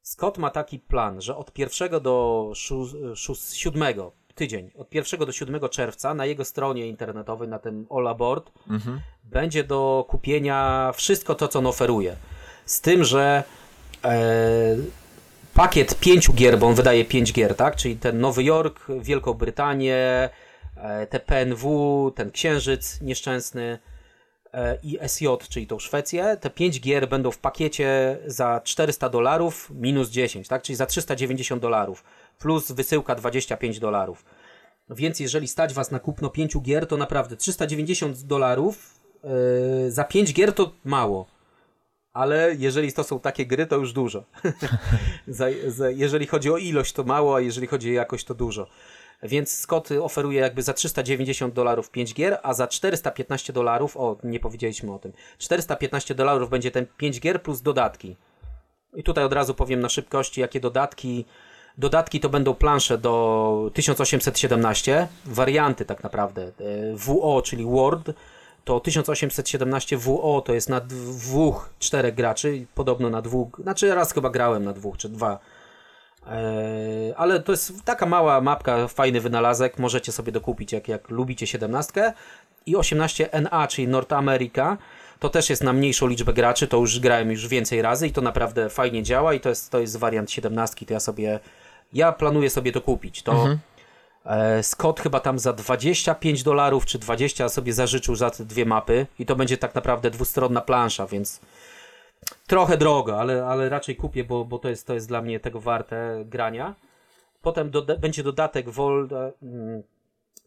Scott 0.02 0.38
ma 0.38 0.50
taki 0.50 0.78
plan, 0.78 1.20
że 1.20 1.36
od 1.36 1.58
1 1.58 2.02
do 2.02 2.52
7 3.52 3.82
tydzień, 4.34 4.70
od 4.78 4.94
1 4.94 5.20
do 5.20 5.32
7 5.32 5.68
czerwca 5.68 6.14
na 6.14 6.26
jego 6.26 6.44
stronie 6.44 6.86
internetowej, 6.86 7.48
na 7.48 7.58
tym 7.58 7.86
All 7.90 8.08
Aboard, 8.08 8.52
będzie 9.24 9.64
do 9.64 10.04
kupienia 10.08 10.92
wszystko 10.94 11.34
to, 11.34 11.48
co 11.48 11.58
on 11.58 11.66
oferuje. 11.66 12.16
Z 12.66 12.80
tym, 12.80 13.04
że 13.04 13.44
e, 14.04 14.76
pakiet 15.54 16.00
pięciu 16.00 16.32
gier, 16.32 16.58
bo 16.58 16.66
on 16.66 16.74
wydaje 16.74 17.04
pięć 17.04 17.32
gier, 17.32 17.54
tak? 17.54 17.76
Czyli 17.76 17.96
ten 17.96 18.20
Nowy 18.20 18.44
Jork, 18.44 18.86
Wielką 19.00 19.34
Brytanię, 19.34 20.28
e, 20.76 21.06
te 21.06 21.20
PNW, 21.20 22.10
ten 22.14 22.30
Księżyc 22.30 23.00
nieszczęsny 23.00 23.78
i 24.82 24.98
SJ, 25.08 25.26
czyli 25.48 25.66
tą 25.66 25.78
Szwecję. 25.78 26.36
Te 26.40 26.50
pięć 26.50 26.80
gier 26.80 27.08
będą 27.08 27.30
w 27.30 27.38
pakiecie 27.38 28.18
za 28.26 28.60
400 28.64 29.08
dolarów 29.08 29.70
minus 29.74 30.10
10, 30.10 30.48
tak? 30.48 30.62
Czyli 30.62 30.76
za 30.76 30.86
390 30.86 31.62
dolarów 31.62 32.04
plus 32.38 32.72
wysyłka 32.72 33.14
25 33.14 33.78
dolarów. 33.78 34.24
Więc 34.90 35.20
jeżeli 35.20 35.48
stać 35.48 35.74
Was 35.74 35.90
na 35.90 35.98
kupno 35.98 36.30
pięciu 36.30 36.60
gier, 36.60 36.86
to 36.86 36.96
naprawdę 36.96 37.36
390 37.36 38.22
dolarów 38.22 39.00
yy, 39.24 39.90
za 39.90 40.04
pięć 40.04 40.32
gier 40.32 40.52
to 40.52 40.72
mało. 40.84 41.26
Ale 42.12 42.54
jeżeli 42.58 42.92
to 42.92 43.04
są 43.04 43.20
takie 43.20 43.46
gry, 43.46 43.66
to 43.66 43.76
już 43.76 43.92
dużo. 43.92 44.24
jeżeli 45.94 46.26
chodzi 46.26 46.50
o 46.50 46.56
ilość, 46.56 46.92
to 46.92 47.04
mało, 47.04 47.36
a 47.36 47.40
jeżeli 47.40 47.66
chodzi 47.66 47.90
o 47.90 47.92
jakość, 47.92 48.24
to 48.24 48.34
dużo. 48.34 48.66
Więc 49.22 49.52
Scott 49.52 49.88
oferuje 50.00 50.40
jakby 50.40 50.62
za 50.62 50.72
390 50.72 51.54
dolarów 51.54 51.90
5 51.90 52.14
gier, 52.14 52.38
a 52.42 52.54
za 52.54 52.68
415 52.68 53.52
dolarów, 53.52 53.96
o 53.96 54.16
nie 54.24 54.40
powiedzieliśmy 54.40 54.94
o 54.94 54.98
tym, 54.98 55.12
415 55.38 56.14
dolarów 56.14 56.50
będzie 56.50 56.70
ten 56.70 56.86
5 56.96 57.20
gier 57.20 57.42
plus 57.42 57.62
dodatki. 57.62 58.16
I 58.94 59.02
tutaj 59.02 59.24
od 59.24 59.32
razu 59.32 59.54
powiem 59.54 59.80
na 59.80 59.88
szybkości, 59.88 60.40
jakie 60.40 60.60
dodatki. 60.60 61.24
Dodatki 61.78 62.20
to 62.20 62.28
będą 62.28 62.54
plansze 62.54 62.98
do 62.98 63.70
1817, 63.74 65.08
warianty 65.24 65.84
tak 65.84 66.02
naprawdę. 66.02 66.42
E, 66.42 66.50
WO, 66.94 67.42
czyli 67.42 67.64
Word, 67.64 68.10
to 68.64 68.80
1817 68.80 69.96
WO 69.96 70.42
to 70.46 70.54
jest 70.54 70.68
na 70.68 70.80
dwóch, 70.80 71.70
czterech 71.78 72.14
graczy, 72.14 72.66
podobno 72.74 73.10
na 73.10 73.22
dwóch, 73.22 73.60
znaczy 73.62 73.94
raz 73.94 74.12
chyba 74.12 74.30
grałem 74.30 74.64
na 74.64 74.72
dwóch 74.72 74.96
czy 74.96 75.08
dwa. 75.08 75.38
E, 76.26 77.14
ale 77.16 77.40
to 77.40 77.52
jest 77.52 77.84
taka 77.84 78.06
mała 78.06 78.40
mapka, 78.40 78.88
fajny 78.88 79.20
wynalazek, 79.20 79.78
możecie 79.78 80.12
sobie 80.12 80.32
dokupić 80.32 80.72
jak, 80.72 80.88
jak 80.88 81.10
lubicie 81.10 81.46
17 81.46 82.12
i 82.66 82.76
18 82.76 83.28
NA, 83.42 83.66
czyli 83.66 83.88
North 83.88 84.12
America. 84.12 84.78
To 85.18 85.28
też 85.28 85.50
jest 85.50 85.62
na 85.62 85.72
mniejszą 85.72 86.06
liczbę 86.06 86.32
graczy, 86.32 86.68
to 86.68 86.76
już 86.76 87.00
grałem 87.00 87.30
już 87.30 87.48
więcej 87.48 87.82
razy 87.82 88.06
i 88.06 88.12
to 88.12 88.20
naprawdę 88.20 88.70
fajnie 88.70 89.02
działa 89.02 89.34
i 89.34 89.40
to 89.40 89.48
jest, 89.48 89.70
to 89.70 89.78
jest 89.78 89.96
wariant 89.96 90.30
17, 90.30 90.86
to 90.86 90.94
ja 90.94 91.00
sobie, 91.00 91.40
ja 91.92 92.12
planuję 92.12 92.50
sobie 92.50 92.72
to 92.72 92.80
kupić. 92.80 93.22
To 93.22 93.48
e, 94.24 94.62
Scott 94.62 95.00
chyba 95.00 95.20
tam 95.20 95.38
za 95.38 95.52
25 95.52 96.42
dolarów 96.42 96.86
czy 96.86 96.98
20 96.98 97.48
sobie 97.48 97.72
zażyczył 97.72 98.16
za 98.16 98.30
te 98.30 98.44
dwie 98.44 98.64
mapy 98.64 99.06
i 99.18 99.26
to 99.26 99.36
będzie 99.36 99.58
tak 99.58 99.74
naprawdę 99.74 100.10
dwustronna 100.10 100.60
plansza, 100.60 101.06
więc 101.06 101.40
trochę 102.46 102.76
drogo, 102.76 103.20
ale, 103.20 103.46
ale 103.46 103.68
raczej 103.68 103.96
kupię, 103.96 104.24
bo, 104.24 104.44
bo 104.44 104.58
to, 104.58 104.68
jest, 104.68 104.86
to 104.86 104.94
jest 104.94 105.08
dla 105.08 105.22
mnie 105.22 105.40
tego 105.40 105.60
warte 105.60 106.24
grania. 106.24 106.74
Potem 107.42 107.70
doda- 107.70 107.96
będzie 107.96 108.22
dodatek 108.22 108.68
Vol, 108.70 109.08
mm, 109.42 109.82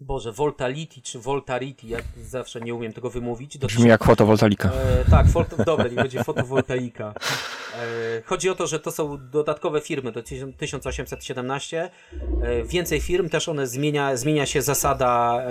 Boże, 0.01 0.31
Voltality 0.31 1.01
czy 1.01 1.19
Voltarity, 1.19 1.87
jak 1.87 2.03
zawsze 2.23 2.61
nie 2.61 2.75
umiem 2.75 2.93
tego 2.93 3.09
wymówić. 3.09 3.57
Brzmi 3.57 3.89
jak 3.89 4.03
fotowoltaika. 4.03 4.69
E, 4.69 5.05
tak, 5.11 5.27
foto, 5.27 5.63
dobra, 5.63 5.87
nie 5.87 5.95
będzie 5.95 6.23
fotowoltaika. 6.23 7.13
E, 7.75 8.21
chodzi 8.25 8.49
o 8.49 8.55
to, 8.55 8.67
że 8.67 8.79
to 8.79 8.91
są 8.91 9.17
dodatkowe 9.31 9.81
firmy 9.81 10.11
do 10.11 10.23
1817. 10.57 11.89
E, 12.41 12.63
więcej 12.63 13.01
firm, 13.01 13.29
też 13.29 13.49
one 13.49 13.67
zmienia, 13.67 14.17
zmienia 14.17 14.45
się 14.45 14.61
zasada 14.61 15.41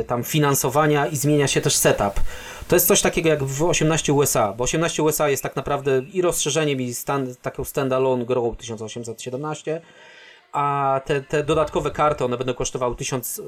e, 0.00 0.04
tam 0.04 0.24
finansowania 0.24 1.06
i 1.06 1.16
zmienia 1.16 1.48
się 1.48 1.60
też 1.60 1.76
setup. 1.76 2.20
To 2.68 2.76
jest 2.76 2.86
coś 2.86 3.02
takiego 3.02 3.28
jak 3.28 3.44
w 3.44 3.62
18 3.62 4.12
USA, 4.12 4.52
bo 4.52 4.64
18 4.64 5.02
USA 5.02 5.28
jest 5.28 5.42
tak 5.42 5.56
naprawdę 5.56 6.02
i 6.12 6.22
rozszerzeniem 6.22 6.80
i 6.80 6.94
stan, 6.94 7.34
taką 7.42 7.64
standalone 7.64 8.24
grą 8.24 8.56
1817 8.56 9.80
a 10.52 11.00
te, 11.04 11.20
te 11.20 11.44
dodatkowe 11.44 11.90
karty, 11.90 12.24
one 12.24 12.36
będą 12.36 12.54
kosztowały 12.54 12.96
1000, 12.96 13.42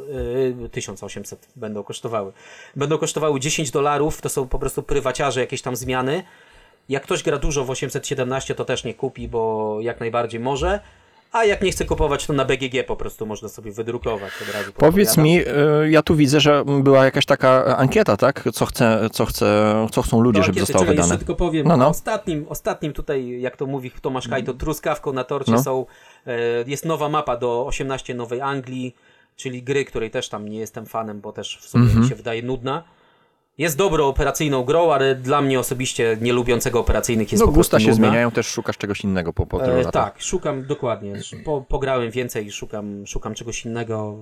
yy, 0.60 0.68
1800 0.68 1.48
będą 1.56 1.82
kosztowały. 1.82 2.32
Będą 2.76 2.98
kosztowały 2.98 3.40
10 3.40 3.70
dolarów, 3.70 4.20
to 4.20 4.28
są 4.28 4.48
po 4.48 4.58
prostu 4.58 4.82
prywaciarze, 4.82 5.40
jakieś 5.40 5.62
tam 5.62 5.76
zmiany. 5.76 6.22
Jak 6.88 7.02
ktoś 7.02 7.22
gra 7.22 7.38
dużo 7.38 7.64
w 7.64 7.70
817, 7.70 8.54
to 8.54 8.64
też 8.64 8.84
nie 8.84 8.94
kupi, 8.94 9.28
bo 9.28 9.76
jak 9.80 10.00
najbardziej 10.00 10.40
może. 10.40 10.80
A 11.32 11.44
jak 11.44 11.62
nie 11.62 11.70
chce 11.72 11.84
kupować, 11.84 12.26
to 12.26 12.32
na 12.32 12.44
BGG 12.44 12.86
po 12.86 12.96
prostu 12.96 13.26
można 13.26 13.48
sobie 13.48 13.72
wydrukować 13.72 14.32
od 14.42 14.54
razu. 14.54 14.72
Powiedz 14.72 15.16
mi, 15.16 15.40
y, 15.40 15.44
ja 15.90 16.02
tu 16.02 16.16
widzę, 16.16 16.40
że 16.40 16.64
była 16.66 17.04
jakaś 17.04 17.26
taka 17.26 17.76
ankieta, 17.76 18.16
tak? 18.16 18.44
Co, 18.52 18.66
chce, 18.66 19.08
co, 19.12 19.26
chce, 19.26 19.86
co 19.92 20.02
chcą 20.02 20.20
ludzie, 20.20 20.40
Do 20.40 20.46
żeby 20.46 20.60
ankiety, 20.60 20.72
zostało 20.72 20.84
wydane. 20.84 21.08
Jeszcze 21.08 21.18
tylko 21.18 21.34
powiem, 21.34 21.66
No, 21.68 21.76
no. 21.76 21.88
Ostatnim, 21.88 22.46
ostatnim 22.48 22.92
tutaj, 22.92 23.40
jak 23.40 23.56
to 23.56 23.66
mówi 23.66 23.90
Tomasz 23.90 24.28
Kaj, 24.28 24.44
to 24.44 24.54
truskawką 24.54 25.12
na 25.12 25.24
torcie 25.24 25.52
No. 25.52 25.62
są, 25.62 25.86
e, 26.26 26.38
jest 26.66 26.84
nowa 26.84 27.08
mapa 27.08 27.36
do 27.36 27.66
18 27.66 28.14
Nowej 28.14 28.40
Anglii, 28.40 28.96
czyli 29.36 29.62
gry, 29.62 29.84
której 29.84 30.10
też 30.10 30.28
tam 30.28 30.48
nie 30.48 30.58
jestem 30.58 30.86
fanem, 30.86 31.20
bo 31.20 31.32
też 31.32 31.58
w 31.62 31.68
sumie 31.68 31.84
Mhm. 31.84 32.02
mi 32.02 32.08
się 32.08 32.14
wydaje 32.14 32.42
nudna. 32.42 32.82
Jest 33.58 33.76
dobrą 33.76 34.06
operacyjną 34.06 34.64
grą, 34.64 34.92
ale 34.92 35.14
dla 35.14 35.40
mnie 35.40 35.60
osobiście, 35.60 36.16
nie 36.20 36.32
lubiących 36.32 36.76
operacyjnych, 36.76 37.32
jest 37.32 37.40
No 37.42 37.46
po 37.46 37.52
gusta 37.52 37.80
się 37.80 37.88
nudna. 37.90 37.96
zmieniają, 38.06 38.30
też 38.30 38.46
szukasz 38.46 38.76
czegoś 38.78 39.04
innego 39.04 39.32
po, 39.32 39.46
po 39.46 39.58
tylu 39.58 39.72
E, 39.72 39.76
latach. 39.82 39.92
tak, 40.14 40.22
szukam 40.22 40.66
dokładnie. 40.66 41.12
Po, 41.44 41.64
pograłem 41.68 42.10
więcej 42.10 42.46
i 42.46 42.52
szukam, 42.52 43.06
szukam 43.06 43.34
czegoś 43.34 43.64
innego. 43.64 44.16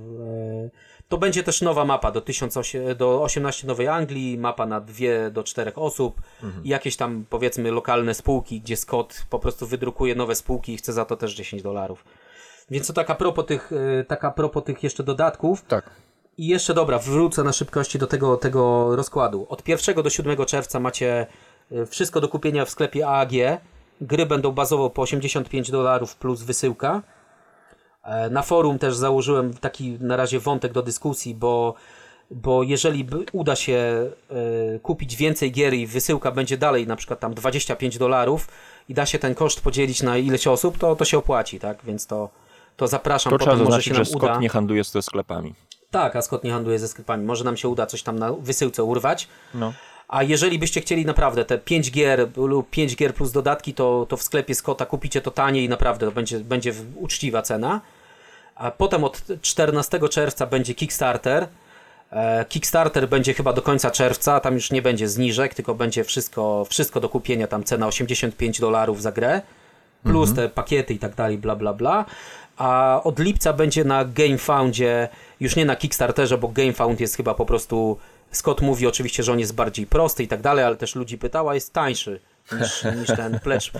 E, 0.64 0.70
to 1.08 1.18
będzie 1.18 1.42
też 1.42 1.62
nowa 1.62 1.84
mapa 1.84 2.12
do, 2.12 2.22
18, 2.28 2.94
do 2.94 3.22
18 3.22 3.66
Nowej 3.66 3.88
Anglii, 3.88 4.38
mapa 4.38 4.66
na 4.66 4.80
2 4.80 5.30
do 5.32 5.44
4 5.44 5.74
osób 5.74 6.20
i 6.64 6.68
jakieś 6.68 6.96
tam 6.96 7.24
powiedzmy 7.30 7.70
lokalne 7.70 8.14
spółki, 8.14 8.60
gdzie 8.60 8.76
Scott 8.76 9.26
po 9.30 9.38
prostu 9.38 9.66
wydrukuje 9.66 10.14
nowe 10.14 10.34
spółki 10.34 10.72
i 10.72 10.76
chce 10.76 10.92
za 10.92 11.04
to 11.04 11.16
też 11.16 11.34
10 11.34 11.62
dolarów. 11.62 12.04
Więc 12.70 12.86
to 12.86 12.92
taka 12.92 13.14
propos 13.14 13.46
tych, 13.46 13.70
e, 14.00 14.04
taka 14.04 14.30
propos 14.30 14.64
tych 14.64 14.82
jeszcze 14.82 15.02
dodatków. 15.02 15.62
Tak. 15.64 15.90
I 16.38 16.46
jeszcze 16.46 16.74
dobra, 16.74 16.98
wrócę 16.98 17.44
na 17.44 17.52
szybkości 17.52 17.98
do 17.98 18.06
tego, 18.06 18.36
tego 18.36 18.96
rozkładu. 18.96 19.46
Od 19.48 19.68
1 19.68 20.02
do 20.02 20.10
7 20.10 20.46
czerwca 20.46 20.80
macie 20.80 21.26
y, 21.72 21.86
wszystko 21.86 22.20
do 22.20 22.28
kupienia 22.28 22.64
w 22.64 22.70
sklepie 22.70 23.08
AAG. 23.08 23.32
Gry 24.00 24.26
będą 24.26 24.52
bazowo 24.52 24.90
po 24.90 25.02
85 25.02 25.70
dolarów 25.70 26.16
plus 26.16 26.42
wysyłka. 26.42 27.02
E, 28.04 28.30
Na 28.30 28.42
forum 28.42 28.78
też 28.78 28.96
założyłem 28.96 29.54
taki 29.54 29.98
na 30.00 30.16
razie 30.16 30.40
wątek 30.40 30.72
do 30.72 30.82
dyskusji, 30.82 31.34
bo, 31.34 31.74
bo 32.30 32.62
jeżeli 32.62 33.06
uda 33.32 33.56
się 33.56 33.74
e, 33.74 34.78
kupić 34.78 35.16
więcej 35.16 35.52
gier 35.52 35.74
i 35.74 35.86
wysyłka 35.86 36.30
będzie 36.30 36.56
dalej 36.58 36.86
na 36.86 36.96
przykład 36.96 37.20
tam 37.20 37.34
25 37.34 37.98
dolarów 37.98 38.48
i 38.88 38.94
da 38.94 39.06
się 39.06 39.18
ten 39.18 39.34
koszt 39.34 39.60
podzielić 39.60 40.02
na 40.02 40.16
ileś 40.16 40.46
osób, 40.46 40.78
to, 40.78 40.96
to 40.96 41.04
się 41.04 41.18
opłaci, 41.18 41.60
tak? 41.60 41.78
Więc 41.84 42.06
to, 42.06 42.28
to 42.76 42.86
zapraszam, 42.86 43.30
To 43.30 43.38
trzeba 43.38 43.52
potem 43.52 43.58
może 43.58 43.70
zaznaczyć, 43.70 43.88
się 43.88 43.94
nam 43.94 44.04
że 44.04 44.10
uda. 44.16 44.26
Scott 44.26 44.40
nie 44.40 44.48
handluje 44.48 44.84
ze 44.84 45.02
sklepami. 45.02 45.54
Tak, 45.96 46.16
a 46.16 46.22
Scott 46.22 46.44
nie 46.44 46.50
handluje 46.50 46.78
ze 46.78 46.88
sklepami. 46.88 47.24
Może 47.24 47.44
nam 47.44 47.56
się 47.56 47.68
uda 47.68 47.86
coś 47.86 48.02
tam 48.02 48.18
na 48.18 48.32
wysyłce 48.32 48.84
urwać. 48.84 49.28
No. 49.54 49.72
A 50.08 50.22
jeżeli 50.22 50.58
byście 50.58 50.80
chcieli 50.80 51.06
naprawdę 51.06 51.44
te 51.44 51.58
5 51.58 51.90
gier 51.90 52.28
lub 52.36 52.70
5 52.70 52.96
gier 52.96 53.14
plus 53.14 53.32
dodatki, 53.32 53.74
to, 53.74 54.06
to 54.08 54.16
w 54.16 54.22
sklepie 54.22 54.54
Scotta 54.54 54.86
kupicie 54.86 55.20
to 55.20 55.30
taniej 55.30 55.64
i 55.64 55.68
naprawdę 55.68 56.06
to 56.06 56.12
będzie, 56.12 56.40
będzie 56.40 56.72
uczciwa 56.94 57.42
cena. 57.42 57.80
A 58.54 58.70
potem 58.70 59.04
od 59.04 59.22
14 59.42 60.00
czerwca 60.08 60.46
będzie 60.46 60.74
Kickstarter. 60.74 61.48
E, 62.10 62.44
Kickstarter 62.44 63.08
będzie 63.08 63.34
chyba 63.34 63.52
do 63.52 63.62
końca 63.62 63.90
czerwca, 63.90 64.40
tam 64.40 64.54
już 64.54 64.70
nie 64.70 64.82
będzie 64.82 65.08
zniżek, 65.08 65.54
tylko 65.54 65.74
będzie 65.74 66.04
wszystko, 66.04 66.66
wszystko 66.70 67.00
do 67.00 67.08
kupienia, 67.08 67.46
tam 67.46 67.64
cena 67.64 67.86
85 67.86 68.60
dolarów 68.60 69.02
za 69.02 69.12
grę, 69.12 69.42
plus 70.02 70.34
te 70.34 70.48
pakiety 70.48 70.94
i 70.94 70.98
tak 70.98 71.14
dalej, 71.14 71.38
bla 71.38 71.56
bla 71.56 71.74
bla. 71.74 72.04
A 72.56 73.00
od 73.04 73.18
lipca 73.18 73.52
będzie 73.52 73.84
na 73.84 74.04
GameFoundzie, 74.04 75.08
już 75.40 75.56
nie 75.56 75.64
na 75.64 75.76
Kickstarterze, 75.76 76.38
bo 76.38 76.48
GameFound 76.48 77.00
jest 77.00 77.16
chyba 77.16 77.34
po 77.34 77.46
prostu, 77.46 77.98
Scott 78.30 78.60
mówi 78.60 78.86
oczywiście, 78.86 79.22
że 79.22 79.32
on 79.32 79.38
jest 79.38 79.54
bardziej 79.54 79.86
prosty 79.86 80.22
i 80.22 80.28
tak 80.28 80.40
dalej, 80.40 80.64
ale 80.64 80.76
też 80.76 80.94
ludzi 80.94 81.18
pytała, 81.18 81.54
jest 81.54 81.72
tańszy 81.72 82.20
niż, 82.60 82.84
niż 83.00 83.06
ten 83.06 83.40
pledge, 83.40 83.70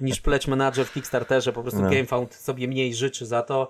niż 0.00 0.20
pledge 0.20 0.48
manager 0.48 0.86
w 0.86 0.92
Kickstarterze, 0.92 1.52
po 1.52 1.62
prostu 1.62 1.82
GameFound 1.82 2.34
sobie 2.34 2.68
mniej 2.68 2.94
życzy 2.94 3.26
za 3.26 3.42
to. 3.42 3.68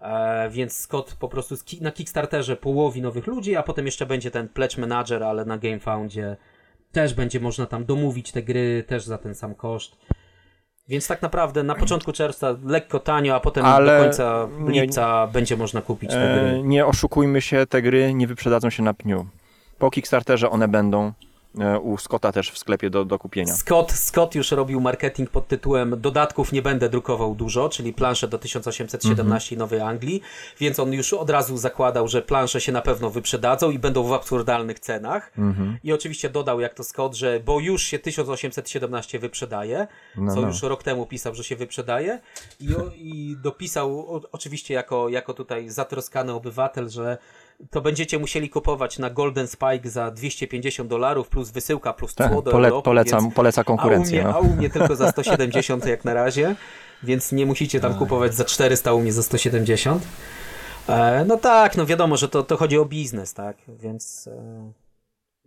E, 0.00 0.50
więc 0.50 0.76
Scott 0.76 1.16
po 1.20 1.28
prostu 1.28 1.54
na 1.80 1.92
Kickstarterze 1.92 2.56
połowi 2.56 3.02
nowych 3.02 3.26
ludzi, 3.26 3.56
a 3.56 3.62
potem 3.62 3.86
jeszcze 3.86 4.06
będzie 4.06 4.30
ten 4.30 4.48
Pledge 4.48 4.78
Manager, 4.78 5.22
ale 5.22 5.44
na 5.44 5.58
GameFoundzie 5.58 6.36
też 6.92 7.14
będzie 7.14 7.40
można 7.40 7.66
tam 7.66 7.84
domówić 7.84 8.32
te 8.32 8.42
gry, 8.42 8.84
też 8.86 9.04
za 9.04 9.18
ten 9.18 9.34
sam 9.34 9.54
koszt. 9.54 9.96
Więc 10.88 11.06
tak 11.08 11.22
naprawdę 11.22 11.62
na 11.62 11.74
początku 11.74 12.12
czerwca 12.12 12.56
lekko 12.64 12.98
tanio, 13.00 13.34
a 13.34 13.40
potem 13.40 13.64
Ale 13.64 13.98
do 13.98 14.04
końca 14.04 14.48
nie- 14.58 14.82
lipca 14.82 15.26
będzie 15.26 15.56
można 15.56 15.82
kupić 15.82 16.10
te 16.10 16.34
E, 16.34 16.50
gry. 16.50 16.62
nie 16.62 16.86
oszukujmy 16.86 17.40
się, 17.40 17.66
te 17.66 17.82
gry 17.82 18.14
nie 18.14 18.26
wyprzedadzą 18.26 18.70
się 18.70 18.82
na 18.82 18.94
pniu. 18.94 19.26
Po 19.78 19.90
Kickstarterze 19.90 20.50
one 20.50 20.68
będą 20.68 21.06
e, 21.06 21.12
u 21.82 21.98
Scotta 21.98 22.32
też 22.32 22.50
w 22.50 22.58
sklepie 22.58 22.90
do, 22.90 23.04
do 23.04 23.18
kupienia. 23.18 23.54
Scott, 23.54 23.92
Scott 23.92 24.34
już 24.34 24.50
robił 24.50 24.80
marketing 24.80 25.30
pod 25.30 25.48
tytułem 25.48 26.00
dodatków 26.00 26.52
nie 26.52 26.62
będę 26.62 26.88
drukował 26.88 27.34
dużo, 27.34 27.68
czyli 27.68 27.92
plansze 27.92 28.28
do 28.28 28.38
1817 28.38 29.56
Nowej 29.56 29.80
Anglii, 29.80 30.22
więc 30.60 30.78
on 30.80 30.92
już 30.92 31.12
od 31.12 31.30
razu 31.30 31.56
zakładał, 31.56 32.08
że 32.08 32.22
plansze 32.22 32.60
się 32.60 32.72
na 32.72 32.82
pewno 32.82 33.10
wyprzedadzą 33.10 33.70
i 33.70 33.78
będą 33.78 34.02
w 34.04 34.12
absurdalnych 34.12 34.80
cenach. 34.80 35.32
I 35.84 35.92
oczywiście 35.92 36.30
dodał, 36.30 36.60
jak 36.60 36.74
to 36.74 36.84
Scott, 36.84 37.14
że 37.14 37.40
bo 37.40 37.60
już 37.60 37.82
się 37.82 37.98
1817 37.98 39.18
wyprzedaje, 39.18 39.86
No, 40.16 40.34
co 40.34 40.40
no. 40.40 40.46
już 40.46 40.62
rok 40.62 40.82
temu 40.82 41.06
pisał, 41.06 41.34
że 41.34 41.44
się 41.44 41.56
wyprzedaje 41.56 42.20
i, 42.60 42.74
i 42.94 43.36
dopisał 43.36 44.14
o, 44.14 44.20
oczywiście 44.32 44.74
jako, 44.74 45.08
jako 45.08 45.34
tutaj 45.34 45.68
zatroskany 45.68 46.32
obywatel, 46.32 46.88
że 46.88 47.18
to 47.70 47.80
będziecie 47.80 48.18
musieli 48.18 48.50
kupować 48.50 48.98
na 48.98 49.10
Golden 49.10 49.48
Spike 49.48 49.90
za 49.90 50.10
250 50.10 50.88
dolarów 50.88 51.28
plus 51.28 51.50
wysyłka 51.50 51.92
plus 51.92 52.14
Tak, 52.14 52.32
cło 52.32 52.42
do 52.42 52.50
pole, 52.50 52.68
Europy, 52.68 52.84
polecam, 52.84 53.22
więc... 53.22 53.34
poleca 53.34 53.64
konkurencję. 53.64 54.26
A 54.26 54.38
u, 54.38 54.44
mnie, 54.44 54.48
no. 54.48 54.50
a 54.50 54.52
u 54.52 54.56
mnie 54.56 54.70
tylko 54.70 54.96
za 54.96 55.10
170 55.10 55.86
jak 55.86 56.04
na 56.04 56.14
razie, 56.14 56.56
więc 57.02 57.32
nie 57.32 57.46
musicie 57.46 57.80
tam 57.80 57.94
kupować 57.94 58.34
za 58.34 58.44
400, 58.44 58.92
u 58.92 59.00
mnie 59.00 59.12
za 59.12 59.22
170. 59.22 60.02
E, 60.88 61.24
no 61.24 61.36
tak, 61.36 61.76
no 61.76 61.86
wiadomo, 61.86 62.16
że 62.16 62.28
to, 62.28 62.42
to 62.42 62.56
chodzi 62.56 62.78
o 62.78 62.84
biznes, 62.84 63.34
tak, 63.34 63.56
więc 63.68 64.26
e, 64.26 64.72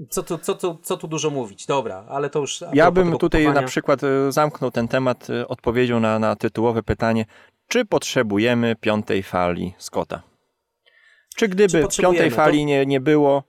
co, 0.09 0.23
tu, 0.23 0.37
co, 0.37 0.55
tu, 0.55 0.77
co 0.83 0.97
tu 0.97 1.07
dużo 1.07 1.29
mówić, 1.29 1.65
dobra, 1.65 2.05
ale 2.09 2.29
to 2.29 2.39
już 2.39 2.63
Ja 2.73 2.91
bym 2.91 3.17
tutaj 3.17 3.41
kupowania. 3.41 3.61
na 3.61 3.67
przykład 3.67 4.03
e, 4.03 4.31
zamknął 4.31 4.71
ten 4.71 4.87
temat 4.87 5.29
e, 5.29 5.47
odpowiedzią 5.47 5.99
na, 5.99 6.19
na 6.19 6.35
tytułowe 6.35 6.83
pytanie, 6.83 7.25
czy 7.67 7.85
potrzebujemy 7.85 8.75
piątej 8.75 9.23
fali 9.23 9.73
Scotta? 9.77 10.21
Czy 11.37 11.47
gdyby 11.47 11.81
potrzebujemy? 11.81 12.17
piątej 12.29 12.35
fali 12.45 12.65
nie, 12.65 12.85
nie 12.85 12.99
było, 12.99 13.43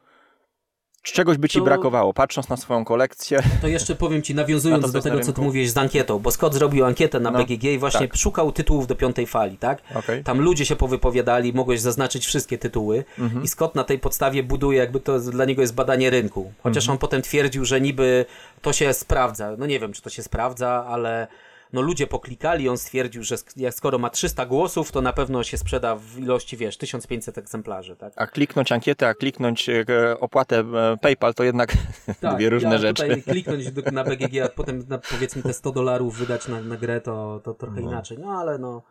czy 1.02 1.12
czegoś 1.14 1.38
by 1.38 1.48
ci 1.48 1.58
To- 1.58 1.64
brakowało, 1.64 2.14
patrząc 2.14 2.48
na 2.48 2.56
swoją 2.56 2.84
kolekcję? 2.84 3.42
To 3.60 3.68
jeszcze 3.68 3.94
powiem 3.94 4.22
ci, 4.22 4.34
Na 4.34 4.42
nawiązując 4.42 4.86
to, 4.86 4.92
do 4.92 5.00
tego, 5.02 5.20
co 5.20 5.32
ty 5.32 5.40
mówiłeś 5.40 5.70
z 5.70 5.76
ankietą, 5.76 6.18
bo 6.18 6.30
Scott 6.30 6.54
zrobił 6.54 6.84
ankietę 6.84 7.20
na 7.20 7.30
No, 7.30 7.38
BGG 7.38 7.64
i 7.64 7.78
właśnie 7.78 8.08
tak. 8.08 8.16
szukał 8.16 8.52
tytułów 8.52 8.86
do 8.86 8.94
piątej 8.96 9.26
fali, 9.26 9.58
tak? 9.58 9.82
Okej. 9.94 10.24
Tam 10.24 10.40
ludzie 10.40 10.66
się 10.66 10.76
powypowiadali, 10.76 11.52
mogłeś 11.52 11.80
zaznaczyć 11.80 12.26
wszystkie 12.26 12.58
tytuły 12.58 13.04
Mhm. 13.18 13.42
i 13.44 13.48
Scott 13.48 13.74
na 13.74 13.84
tej 13.84 13.98
podstawie 13.98 14.42
buduje, 14.42 14.78
jakby 14.78 15.00
to 15.00 15.18
dla 15.20 15.44
niego 15.44 15.62
jest 15.62 15.74
badanie 15.74 16.10
rynku. 16.10 16.52
Chociaż 16.62 16.84
Mhm. 16.84 16.92
on 16.94 16.98
potem 16.98 17.22
twierdził, 17.22 17.64
że 17.64 17.80
niby 17.80 18.24
to 18.62 18.72
się 18.72 18.92
sprawdza. 18.92 19.54
No 19.58 19.66
nie 19.66 19.80
wiem, 19.80 19.92
czy 19.92 20.02
to 20.02 20.10
się 20.10 20.22
sprawdza, 20.22 20.84
ale 20.88 21.26
no 21.72 21.82
ludzie 21.82 22.06
poklikali 22.06 22.68
on 22.68 22.78
stwierdził, 22.78 23.22
że 23.22 23.36
skoro 23.70 23.98
ma 23.98 24.10
300 24.10 24.46
głosów, 24.46 24.92
to 24.92 25.00
na 25.00 25.12
pewno 25.12 25.42
się 25.42 25.58
sprzeda 25.58 25.96
w 25.96 26.18
ilości, 26.18 26.56
wiesz, 26.56 26.76
1500 26.76 27.38
egzemplarzy, 27.38 27.96
tak? 27.96 28.12
A 28.16 28.26
kliknąć 28.26 28.72
ankietę, 28.72 29.08
a 29.08 29.14
kliknąć 29.14 29.68
e, 29.68 29.84
opłatę 30.20 30.58
e, 30.58 30.96
PayPal 31.00 31.34
to 31.34 31.44
jednak 31.44 31.72
dwie 32.36 32.50
różne 32.50 32.72
ja 32.72 32.78
rzeczy. 32.78 33.02
Tutaj 33.02 33.22
kliknąć 33.32 33.64
na 33.92 34.04
BGG, 34.04 34.40
a 34.44 34.48
potem 34.48 34.84
na, 34.88 34.98
powiedzmy 34.98 35.42
te 35.42 35.52
100 35.52 35.72
dolarów 35.72 36.18
wydać 36.18 36.48
na, 36.48 36.60
na 36.60 36.76
grę, 36.76 37.00
to, 37.00 37.40
to 37.44 37.54
trochę 37.54 37.80
inaczej. 37.80 38.18
No 38.18 38.30
ale 38.30 38.58
no. 38.58 38.82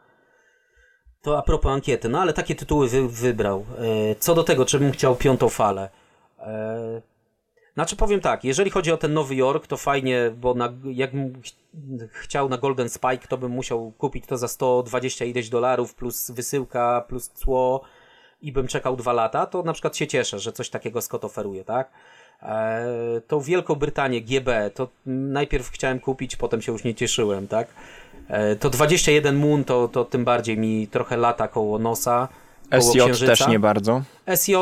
To 1.22 1.38
a 1.38 1.42
propos 1.42 1.72
ankiety, 1.72 2.10
no 2.10 2.22
ale 2.22 2.34
takie 2.34 2.56
tytuły 2.56 2.90
wy, 2.90 3.08
wybrał. 3.08 3.66
E, 4.12 4.16
Co 4.16 4.36
do 4.36 4.44
tego, 4.44 4.66
czy 4.66 4.80
bym 4.80 4.92
chciał 4.92 5.16
piątą 5.16 5.50
falę. 5.50 5.90
Znaczy 7.78 7.96
powiem 7.96 8.22
tak, 8.22 8.44
jeżeli 8.44 8.72
chodzi 8.72 8.92
o 8.92 8.98
ten 8.98 9.14
Nowy 9.14 9.36
Jork, 9.36 9.68
to 9.68 9.78
fajnie, 9.78 10.32
bo 10.38 10.54
na, 10.54 10.74
jakbym 10.84 11.42
ch- 11.42 12.12
chciał 12.12 12.50
na 12.50 12.58
Golden 12.58 12.90
Spike, 12.90 13.28
to 13.30 13.38
bym 13.38 13.52
musiał 13.52 13.92
kupić 13.98 14.26
to 14.26 14.38
za 14.38 14.48
120 14.48 15.26
ileś 15.26 15.50
dolarów, 15.50 15.96
plus 15.96 16.32
wysyłka, 16.32 17.04
plus 17.08 17.30
cło 17.30 17.82
i 18.42 18.52
bym 18.52 18.68
czekał 18.68 18.96
dwa 18.96 19.14
lata, 19.14 19.46
to 19.46 19.64
na 19.64 19.74
przykład 19.74 19.98
się 19.98 20.08
cieszę, 20.08 20.40
że 20.40 20.52
coś 20.52 20.70
takiego 20.70 21.02
Scott 21.02 21.26
oferuje, 21.26 21.64
tak? 21.64 21.90
E, 22.42 22.86
tą 23.28 23.40
Wielką 23.40 23.76
Brytanię, 23.76 24.22
GB, 24.22 24.70
to 24.74 24.88
najpierw 25.06 25.70
chciałem 25.70 26.00
kupić, 26.00 26.36
potem 26.36 26.62
się 26.62 26.72
już 26.72 26.84
nie 26.84 26.96
cieszyłem, 26.96 27.48
tak? 27.48 27.68
E, 28.28 28.56
to 28.56 28.70
21 28.70 29.36
Moon, 29.36 29.64
to, 29.64 29.88
to 29.88 30.06
tym 30.06 30.26
bardziej 30.26 30.58
mi 30.58 30.88
trochę 30.88 31.18
lata 31.18 31.48
koło 31.48 31.80
nosa, 31.80 32.28
koło 32.70 32.82
SJ 32.82 33.00
Księżyca. 33.00 33.32
też 33.32 33.48
nie 33.48 33.60
bardzo. 33.60 34.02
SJ, 34.36 34.54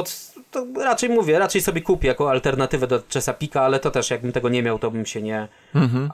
to 0.60 0.84
raczej 0.84 1.10
mówię, 1.10 1.40
raczej 1.40 1.62
sobie 1.62 1.82
kupię 1.82 2.08
jako 2.08 2.30
alternatywę 2.32 2.88
do 2.88 3.00
Chesapeake'a, 3.00 3.60
ale 3.60 3.80
to 3.80 3.92
też 3.92 4.12
jakbym 4.12 4.32
tego 4.32 4.50
nie 4.50 4.64
miał, 4.64 4.80
to 4.80 4.92
bym 4.92 5.06
się 5.06 5.22
nie 5.22 5.48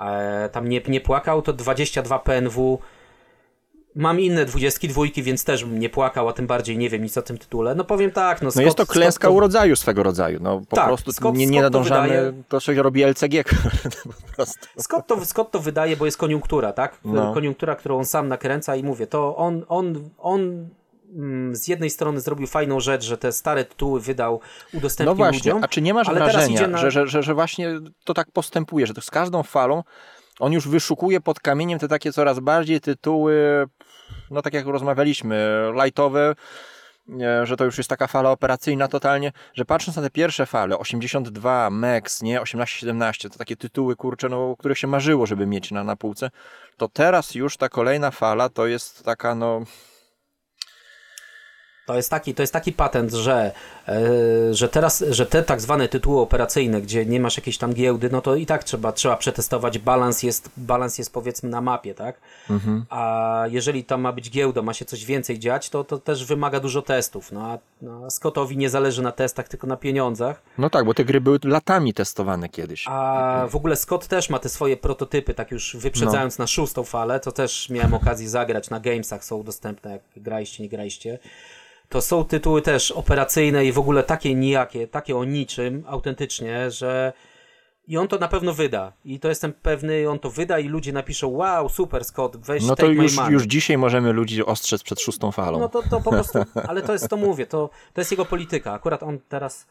e, 0.02 0.50
tam 0.52 0.68
nie, 0.70 0.82
nie 0.88 1.02
płakał. 1.02 1.42
To 1.42 1.54
22 1.54 2.20
PNW. 2.20 2.80
Mam 3.96 4.20
inne 4.20 4.46
dwudziestki, 4.46 4.88
dwójki, 4.88 5.24
więc 5.24 5.44
też 5.44 5.66
bym 5.66 5.80
nie 5.80 5.90
płakał, 5.90 6.30
a 6.30 6.34
tym 6.34 6.48
bardziej 6.48 6.78
nie 6.78 6.90
wiem 6.90 7.04
nic 7.04 7.18
o 7.18 7.22
tym 7.22 7.38
tytule. 7.38 7.76
No 7.76 7.84
powiem 7.84 8.12
tak, 8.12 8.42
no, 8.42 8.46
No 8.46 8.52
Scott, 8.52 8.64
jest 8.66 8.78
to 8.78 8.86
klęska 8.86 9.28
Scott, 9.28 9.38
urodzaju 9.38 9.76
swego 9.76 10.04
rodzaju. 10.04 10.40
No 10.42 10.62
po 10.70 10.76
Tak, 10.76 10.88
prostu 10.88 11.12
Scott- 11.12 11.36
nie, 11.38 11.46
nie 11.46 11.60
Scott 11.60 11.74
to 11.74 11.80
nadążamy, 11.80 12.08
wydaje- 12.10 12.34
to 12.50 12.60
się 12.60 12.84
robi 12.84 13.04
LCG 13.04 13.44
po 14.04 14.36
prostu. 14.36 14.68
Scott 14.80 15.08
to, 15.08 15.26
Scott 15.26 15.52
to 15.52 15.60
wydaje, 15.60 15.98
bo 15.98 16.06
jest 16.06 16.18
koniunktura, 16.18 16.74
tak? 16.74 17.00
No. 17.06 17.34
Koniunktura, 17.34 17.76
którą 17.76 17.98
on 17.98 18.06
sam 18.06 18.28
nakręca 18.28 18.76
i 18.76 18.84
mówię, 18.84 19.08
to 19.08 19.36
on, 19.38 19.66
on, 19.70 20.10
on 20.18 20.70
z 21.52 21.68
jednej 21.68 21.90
strony 21.90 22.20
zrobił 22.22 22.48
fajną 22.48 22.80
rzecz, 22.80 23.04
że 23.04 23.18
te 23.18 23.32
stare 23.32 23.66
tytuły 23.66 24.02
wydał, 24.02 24.42
udostępnił 24.74 25.12
No 25.12 25.16
właśnie, 25.16 25.52
ludziom. 25.52 25.64
a 25.64 25.68
czy 25.68 25.82
nie 25.82 25.94
masz 25.94 26.08
wrażenia, 26.08 26.68
na- 26.68 26.78
że, 26.78 26.92
że, 27.08 27.24
że, 27.24 27.34
właśnie 27.34 27.80
to 28.04 28.14
tak 28.14 28.32
postępuje, 28.32 28.88
że 28.88 28.94
to 28.94 29.02
z 29.02 29.12
każdą 29.12 29.44
falą 29.44 29.84
on 30.40 30.54
już 30.54 30.68
wyszukuje 30.68 31.22
pod 31.22 31.40
kamieniem 31.40 31.80
te 31.80 31.88
takie 31.88 32.12
coraz 32.14 32.40
bardziej 32.40 32.82
tytuły, 32.82 33.66
no 34.32 34.42
tak 34.42 34.54
jak 34.54 34.66
rozmawialiśmy, 34.66 35.62
lightowe, 35.84 36.36
że 37.44 37.56
to 37.58 37.66
już 37.66 37.78
jest 37.78 37.90
taka 37.90 38.08
fala 38.08 38.32
operacyjna 38.32 38.88
totalnie, 38.88 39.32
że 39.54 39.66
patrząc 39.66 39.96
na 39.98 40.04
te 40.04 40.10
pierwsze 40.10 40.46
fale, 40.46 40.78
82, 40.78 41.70
Max, 41.70 42.22
nie, 42.22 42.42
18-17, 42.42 43.30
to 43.30 43.38
takie 43.38 43.56
tytuły, 43.56 43.96
kurcze, 43.96 44.30
no, 44.30 44.52
o 44.52 44.58
których 44.58 44.78
się 44.78 44.88
marzyło, 44.88 45.26
żeby 45.26 45.46
mieć 45.48 45.72
na, 45.72 45.84
na 45.84 45.96
półce, 45.96 46.32
to 46.78 46.88
teraz 46.88 47.36
już 47.36 47.58
ta 47.58 47.70
kolejna 47.70 48.12
fala 48.12 48.50
to 48.50 48.68
jest 48.68 49.04
taka, 49.04 49.36
no, 49.36 49.62
To 51.86 51.96
jest 51.96 52.10
taki, 52.10 52.34
to 52.34 52.44
jest 52.44 52.54
taki 52.54 52.74
patent, 52.74 53.12
że, 53.12 53.52
e, 53.88 54.54
że 54.54 54.70
teraz, 54.70 55.04
że 55.10 55.26
te 55.26 55.44
tak 55.44 55.62
zwane 55.62 55.88
tytuły 55.88 56.22
operacyjne, 56.22 56.82
gdzie 56.82 57.06
nie 57.06 57.20
masz 57.20 57.38
jakiejś 57.38 57.58
tam 57.58 57.74
giełdy, 57.74 58.10
no 58.12 58.22
to 58.22 58.36
i 58.36 58.46
tak 58.46 58.64
trzeba, 58.64 58.92
trzeba 58.92 59.18
przetestować. 59.18 59.80
Balans 59.80 60.24
jest, 60.24 60.50
balans 60.58 60.98
jest 60.98 61.14
powiedzmy 61.14 61.50
na 61.50 61.62
mapie, 61.62 61.94
tak? 61.94 62.16
A 62.90 63.44
jeżeli 63.50 63.84
tam 63.84 64.02
ma 64.02 64.12
być 64.12 64.30
giełda, 64.30 64.62
ma 64.62 64.74
się 64.74 64.86
coś 64.86 65.06
więcej 65.06 65.40
dziać, 65.40 65.70
to, 65.70 65.84
to 65.84 65.98
też 65.98 66.26
wymaga 66.26 66.60
dużo 66.60 66.82
testów. 66.82 67.32
No 67.32 67.52
a, 67.52 67.58
no, 67.82 68.12
Scottowi 68.12 68.58
nie 68.58 68.70
zależy 68.70 69.02
na 69.02 69.12
testach, 69.12 69.48
tylko 69.48 69.68
na 69.68 69.78
pieniądzach. 69.78 70.42
No 70.58 70.70
tak, 70.70 70.86
bo 70.86 70.94
te 70.94 71.06
gry 71.06 71.22
były 71.22 71.40
latami 71.44 71.94
testowane 71.94 72.50
kiedyś. 72.50 72.86
A 72.88 73.48
w 73.50 73.56
ogóle 73.56 73.76
Scott 73.76 74.08
też 74.08 74.30
ma 74.30 74.40
te 74.40 74.50
swoje 74.50 74.78
prototypy, 74.78 75.34
tak 75.34 75.52
już 75.52 75.76
wyprzedzając 75.76 76.38
na 76.38 76.48
szóstą 76.48 76.84
falę, 76.84 77.20
to 77.20 77.32
też 77.32 77.70
miałem 77.70 77.94
okazję 77.94 78.30
zagrać 78.30 78.70
na 78.70 78.80
Gamesach, 78.80 79.26
są 79.26 79.44
dostępne, 79.44 79.92
jak 79.92 80.02
graliście, 80.16 80.64
nie 80.64 80.70
graliście. 80.70 81.20
To 81.92 82.02
są 82.02 82.26
tytuły 82.26 82.62
też 82.62 82.92
operacyjne 82.92 83.66
i 83.66 83.72
w 83.72 83.80
ogóle 83.80 84.04
takie 84.04 84.36
nijakie, 84.36 84.88
takie 84.88 85.18
o 85.18 85.24
niczym, 85.24 85.84
autentycznie, 85.88 86.72
że 86.72 87.14
i 87.88 87.98
on 87.98 88.08
to 88.08 88.18
na 88.18 88.28
pewno 88.28 88.54
wyda. 88.54 88.94
I 89.06 89.20
to 89.20 89.30
jestem 89.30 89.54
pewny, 89.54 90.10
on 90.10 90.20
to 90.20 90.30
wyda 90.30 90.60
i 90.60 90.68
ludzie 90.68 90.94
napiszą, 90.94 91.28
wow, 91.28 91.70
super 91.70 92.06
Scott, 92.06 92.38
weź 92.38 92.64
No 92.64 92.76
to 92.76 92.88
już, 92.88 93.16
już 93.30 93.44
dzisiaj 93.44 93.78
możemy 93.78 94.14
ludzi 94.14 94.46
ostrzec 94.46 94.84
przed 94.84 95.02
szóstą 95.02 95.32
falą. 95.32 95.60
No 95.60 95.70
to, 95.70 95.84
to 95.90 96.02
po 96.02 96.12
prostu, 96.12 96.40
ale 96.70 96.82
to 96.82 96.94
jest, 96.94 97.10
to 97.10 97.18
mówię, 97.18 97.46
to, 97.46 97.70
to 97.94 98.02
jest 98.02 98.12
jego 98.12 98.26
polityka. 98.26 98.74
Akurat 98.74 99.04
on 99.04 99.20
teraz, 99.30 99.68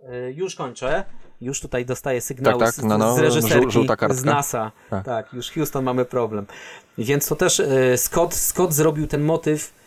y, 0.00 0.32
już 0.36 0.54
kończę, 0.54 1.04
już 1.40 1.60
tutaj 1.60 1.86
dostaje 1.86 2.20
sygnały 2.20 2.58
Tak, 2.58 2.68
tak, 2.68 2.74
z, 2.74 2.84
no, 2.84 2.98
no, 2.98 3.14
z 3.14 3.18
reżyserki, 3.18 3.66
żół- 3.70 4.14
z 4.14 4.24
NASA. 4.24 4.72
Tak. 4.90 5.04
Tak. 5.04 5.32
już 5.32 5.50
Houston 5.50 5.84
mamy 5.84 6.04
problem. 6.04 6.46
Więc 6.98 7.28
to 7.28 7.36
też 7.36 7.60
y, 7.60 7.94
Scott, 7.96 8.34
Scott 8.34 8.72
zrobił 8.72 9.06
ten 9.06 9.22
motyw, 9.22 9.79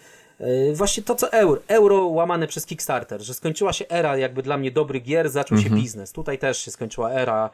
właśnie 0.73 1.03
to 1.03 1.15
co 1.15 1.31
euro, 1.31 1.61
euro 1.67 2.05
łamane 2.07 2.47
przez 2.47 2.65
Kickstarter, 2.65 3.21
że 3.21 3.33
skończyła 3.33 3.73
się 3.73 3.85
era 3.89 4.17
jakby 4.17 4.41
dla 4.43 4.57
mnie 4.57 4.71
dobrych 4.71 5.03
gier, 5.03 5.29
zaczął 5.29 5.57
Mhm. 5.57 5.75
się 5.75 5.81
biznes. 5.81 6.11
Tutaj 6.11 6.37
też 6.37 6.57
się 6.57 6.71
skończyła 6.71 7.11
era 7.11 7.49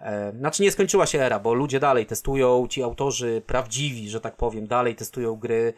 E, 0.00 0.32
Znaczy 0.38 0.62
nie 0.62 0.70
skończyła 0.70 1.06
się 1.06 1.20
era, 1.22 1.38
bo 1.38 1.54
ludzie 1.54 1.80
dalej 1.80 2.06
testują, 2.06 2.66
ci 2.70 2.82
autorzy 2.82 3.42
prawdziwi, 3.46 4.10
że 4.10 4.20
tak 4.20 4.36
powiem, 4.36 4.66
dalej 4.66 4.94
testują 4.94 5.36
gry. 5.36 5.72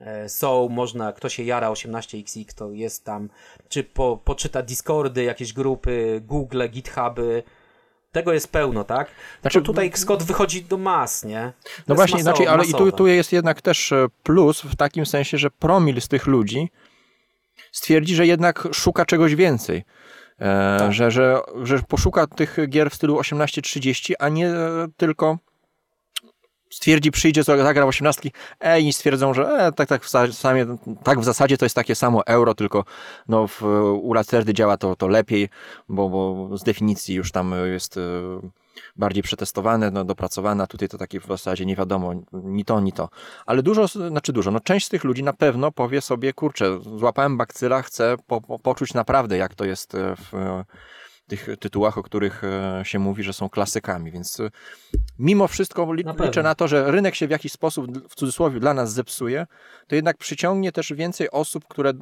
E, 0.00 0.28
Są, 0.28 0.68
można, 0.68 1.12
kto 1.12 1.28
się 1.28 1.42
jara 1.42 1.70
18xx, 1.70 2.54
to 2.54 2.70
jest 2.72 3.04
tam, 3.04 3.28
czy 3.68 3.84
po, 3.84 4.16
poczyta 4.24 4.62
Discordy, 4.62 5.24
jakieś 5.24 5.52
grupy, 5.52 6.22
Google, 6.26 6.62
GitHuby. 6.70 7.42
Tego 8.16 8.32
jest 8.32 8.48
pełno, 8.52 8.84
tak? 8.84 9.06
Znaczy- 9.06 9.40
Znaczy 9.40 9.62
tutaj 9.62 9.92
Scott 9.94 10.22
wychodzi 10.22 10.64
do 10.64 10.76
mas, 10.76 11.24
nie? 11.24 11.52
To 11.64 11.70
No 11.88 11.94
właśnie, 11.94 12.18
masowo- 12.18 12.22
znaczy, 12.22 12.50
ale 12.50 12.62
i 12.64 12.66
tu, 12.66 12.72
masowe. 12.72 12.92
tu 12.92 13.06
jest 13.06 13.32
jednak 13.32 13.62
też 13.62 13.92
e, 13.92 14.06
plus 14.22 14.60
w 14.60 14.76
takim 14.76 15.06
sensie, 15.06 15.38
że 15.38 15.50
promil 15.50 16.00
z 16.00 16.08
tych 16.08 16.26
ludzi 16.26 16.70
stwierdzi, 17.72 18.14
że 18.14 18.26
jednak 18.26 18.68
szuka 18.72 19.04
czegoś 19.06 19.34
więcej. 19.34 19.84
E, 20.38 20.76
Tak. 20.78 20.92
że, 20.92 21.10
że, 21.10 21.40
że 21.62 21.78
poszuka 21.88 22.26
tych 22.26 22.56
gier 22.68 22.90
w 22.90 22.94
stylu 22.94 23.16
18-30, 23.20 24.12
a 24.18 24.28
nie 24.28 24.48
e, 24.48 24.86
tylko 24.96 25.38
stwierdzi, 26.86 27.10
przyjdzie, 27.10 27.42
zagra 27.42 27.86
w 27.86 27.88
18, 27.88 28.30
e, 28.60 28.80
i 28.80 28.92
stwierdzą, 28.92 29.34
że 29.34 29.48
e, 29.48 29.72
tak, 29.72 29.88
tak, 29.88 30.04
w 30.04 30.10
za- 30.10 30.32
samie, 30.32 30.66
tak 31.02 31.20
w 31.20 31.24
zasadzie 31.24 31.58
to 31.58 31.64
jest 31.64 31.74
takie 31.74 31.94
samo 31.94 32.26
euro, 32.26 32.54
tylko 32.54 32.84
no, 33.28 33.46
w, 33.46 33.62
u 34.02 34.12
Lacerdy 34.12 34.54
działa 34.54 34.76
to, 34.76 34.96
to 34.96 35.08
lepiej, 35.08 35.48
bo, 35.88 36.08
bo 36.08 36.56
z 36.58 36.62
definicji 36.62 37.14
już 37.14 37.32
tam 37.32 37.54
jest 37.72 37.96
e, 37.96 38.00
bardziej 38.96 39.22
przetestowane, 39.22 39.90
no, 39.90 40.04
dopracowane, 40.04 40.64
a 40.64 40.66
tutaj 40.66 40.88
to 40.88 40.98
takie 40.98 41.20
w 41.20 41.26
zasadzie 41.26 41.66
nie 41.66 41.76
wiadomo, 41.76 42.12
ni 42.32 42.64
to, 42.64 42.80
ni 42.80 42.92
to. 42.92 43.08
Ale 43.46 43.62
dużo, 43.62 43.88
znaczy 43.88 44.32
dużo, 44.32 44.50
no 44.50 44.60
część 44.60 44.86
z 44.86 44.88
tych 44.88 45.04
ludzi 45.04 45.22
na 45.22 45.32
pewno 45.32 45.72
powie 45.72 46.00
sobie, 46.00 46.32
kurczę, 46.32 46.78
złapałem 46.98 47.36
bakcyla, 47.36 47.82
chcę 47.82 48.16
po, 48.26 48.40
po, 48.40 48.58
poczuć 48.58 48.94
naprawdę, 48.94 49.36
jak 49.36 49.54
to 49.54 49.64
jest 49.64 49.94
e, 49.94 50.16
w 50.16 50.34
tych 51.26 51.48
tytułach, 51.60 51.98
o 51.98 52.02
których 52.02 52.44
e, 52.44 52.80
się 52.84 52.98
mówi, 52.98 53.22
że 53.22 53.32
są 53.32 53.48
klasykami, 53.48 54.10
więc 54.10 54.40
e, 54.40 54.50
mimo 55.18 55.48
wszystko 55.48 55.92
li, 55.92 56.04
Na 56.04 56.14
liczę 56.24 56.42
na 56.42 56.54
to, 56.54 56.68
że 56.68 56.90
rynek 56.90 57.14
się 57.14 57.26
w 57.26 57.30
jakiś 57.30 57.52
sposób, 57.52 58.08
w 58.08 58.14
cudzysłowie, 58.14 58.60
dla 58.60 58.74
nas 58.74 58.92
zepsuje, 58.92 59.46
to 59.86 59.94
jednak 59.94 60.16
przyciągnie 60.16 60.72
też 60.72 60.92
więcej 60.92 61.30
osób, 61.30 61.64
które 61.68 61.92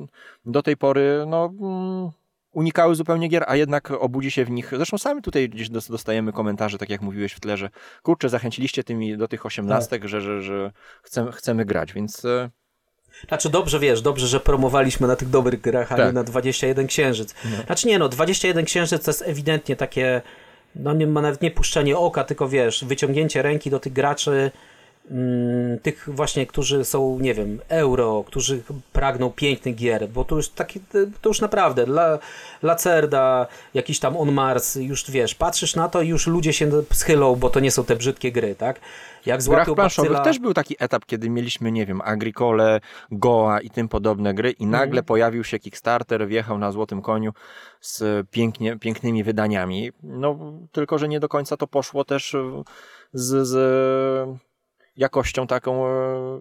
do 0.46 0.62
tej 0.62 0.76
pory, 0.76 1.24
no... 1.26 1.52
Mm, 1.60 2.10
unikały 2.52 2.94
zupełnie 2.94 3.28
gier, 3.28 3.44
a 3.46 3.56
jednak 3.56 3.90
obudzi 3.90 4.30
się 4.30 4.44
w 4.44 4.51
nich. 4.51 4.72
Zresztą 4.76 4.98
sami 4.98 5.22
tutaj 5.22 5.48
gdzieś 5.48 5.70
dos- 5.70 5.90
dostajemy 5.90 6.32
komentarze, 6.32 6.78
tak 6.78 6.90
jak 6.90 7.01
mówiłeś 7.01 7.32
w 7.32 7.40
tle, 7.40 7.56
że 7.56 7.70
kurczę, 8.02 8.28
zachęciliście 8.28 8.84
tymi 8.84 9.16
do 9.16 9.28
tych 9.28 9.46
osiemnastek, 9.46 10.02
Tak. 10.02 10.09
że, 10.09 10.20
że, 10.20 10.42
że 10.42 10.72
chcemy, 11.02 11.32
chcemy 11.32 11.64
grać, 11.64 11.92
więc 11.92 12.24
e, 12.24 12.51
Znaczy 13.28 13.51
dobrze 13.51 13.78
wiesz, 13.78 14.03
dobrze, 14.03 14.27
że 14.27 14.41
promowaliśmy 14.41 15.07
na 15.07 15.16
tych 15.16 15.28
dobrych 15.31 15.61
grach, 15.61 15.93
a 15.93 15.97
Tak. 15.97 16.07
nie 16.07 16.12
na 16.12 16.24
21 16.24 16.86
księżyc. 16.86 17.35
Znaczy 17.66 17.89
nie 17.89 17.99
no, 17.99 18.09
21 18.09 18.65
księżyc 18.65 19.05
to 19.05 19.11
jest 19.11 19.23
ewidentnie 19.27 19.77
takie, 19.77 20.23
no 20.77 20.95
nie 20.95 21.07
ma 21.07 21.20
nawet 21.20 21.43
nie 21.43 21.51
puszczenie 21.51 21.99
oka, 21.99 22.24
tylko 22.24 22.49
wiesz, 22.49 22.85
wyciągnięcie 22.85 23.43
ręki 23.43 23.70
do 23.70 23.81
tych 23.81 23.93
graczy, 23.93 24.51
tych 25.82 26.09
właśnie, 26.12 26.47
którzy 26.47 26.85
są, 26.85 27.18
nie 27.18 27.35
wiem, 27.35 27.60
euro, 27.68 28.24
którzy 28.26 28.62
pragną 28.93 29.31
pięknych 29.31 29.74
gier, 29.74 30.09
bo 30.09 30.24
to 30.24 30.36
już 30.36 30.48
taki, 30.48 30.81
to 31.20 31.28
już 31.28 31.40
naprawdę, 31.40 31.82
La, 31.82 32.18
Lacerda, 32.62 33.47
jakiś 33.74 33.98
tam 34.01 34.16
On 34.16 34.32
Mars, 34.32 34.74
już 34.76 35.10
wiesz, 35.10 35.35
patrzysz 35.35 35.76
na 35.76 35.89
to 35.89 36.02
i 36.02 36.09
już 36.09 36.26
ludzie 36.26 36.52
się 36.52 36.70
schylą, 36.93 37.36
bo 37.36 37.51
to 37.51 37.60
nie 37.60 37.70
są 37.70 37.85
te 37.85 37.97
brzydkie 37.97 38.32
gry, 38.32 38.55
tak? 38.55 38.81
Jak 39.26 39.43
w 39.43 39.48
grach 39.48 39.74
planszowych 39.74 40.12
bakcyla- 40.12 40.24
też 40.24 40.39
był 40.39 40.55
taki 40.55 40.76
etap, 40.78 41.06
kiedy 41.06 41.31
mieliśmy, 41.31 41.72
nie 41.72 41.86
wiem, 41.86 42.01
Agricole, 42.05 42.81
Goa 43.10 43.60
i 43.60 43.70
tym 43.70 43.89
podobne 43.89 44.35
gry 44.35 44.51
i 44.51 44.66
nagle 44.66 44.86
Mhm. 44.86 45.05
pojawił 45.05 45.44
się 45.44 45.59
Kickstarter, 45.59 46.28
wjechał 46.28 46.59
na 46.59 46.72
złotym 46.72 47.02
koniu 47.02 47.32
z 47.81 48.26
pięknie, 48.31 48.76
pięknymi 48.78 49.24
wydaniami. 49.24 49.90
No, 50.02 50.39
tylko, 50.72 50.98
że 50.98 51.09
nie 51.09 51.20
do 51.20 51.28
końca 51.28 51.56
to 51.56 51.66
poszło 51.66 52.05
też 52.05 52.36
z, 53.12 53.47
z 53.48 54.39
jakością 54.96 55.46
taką 55.46 55.86
e, 55.86 56.40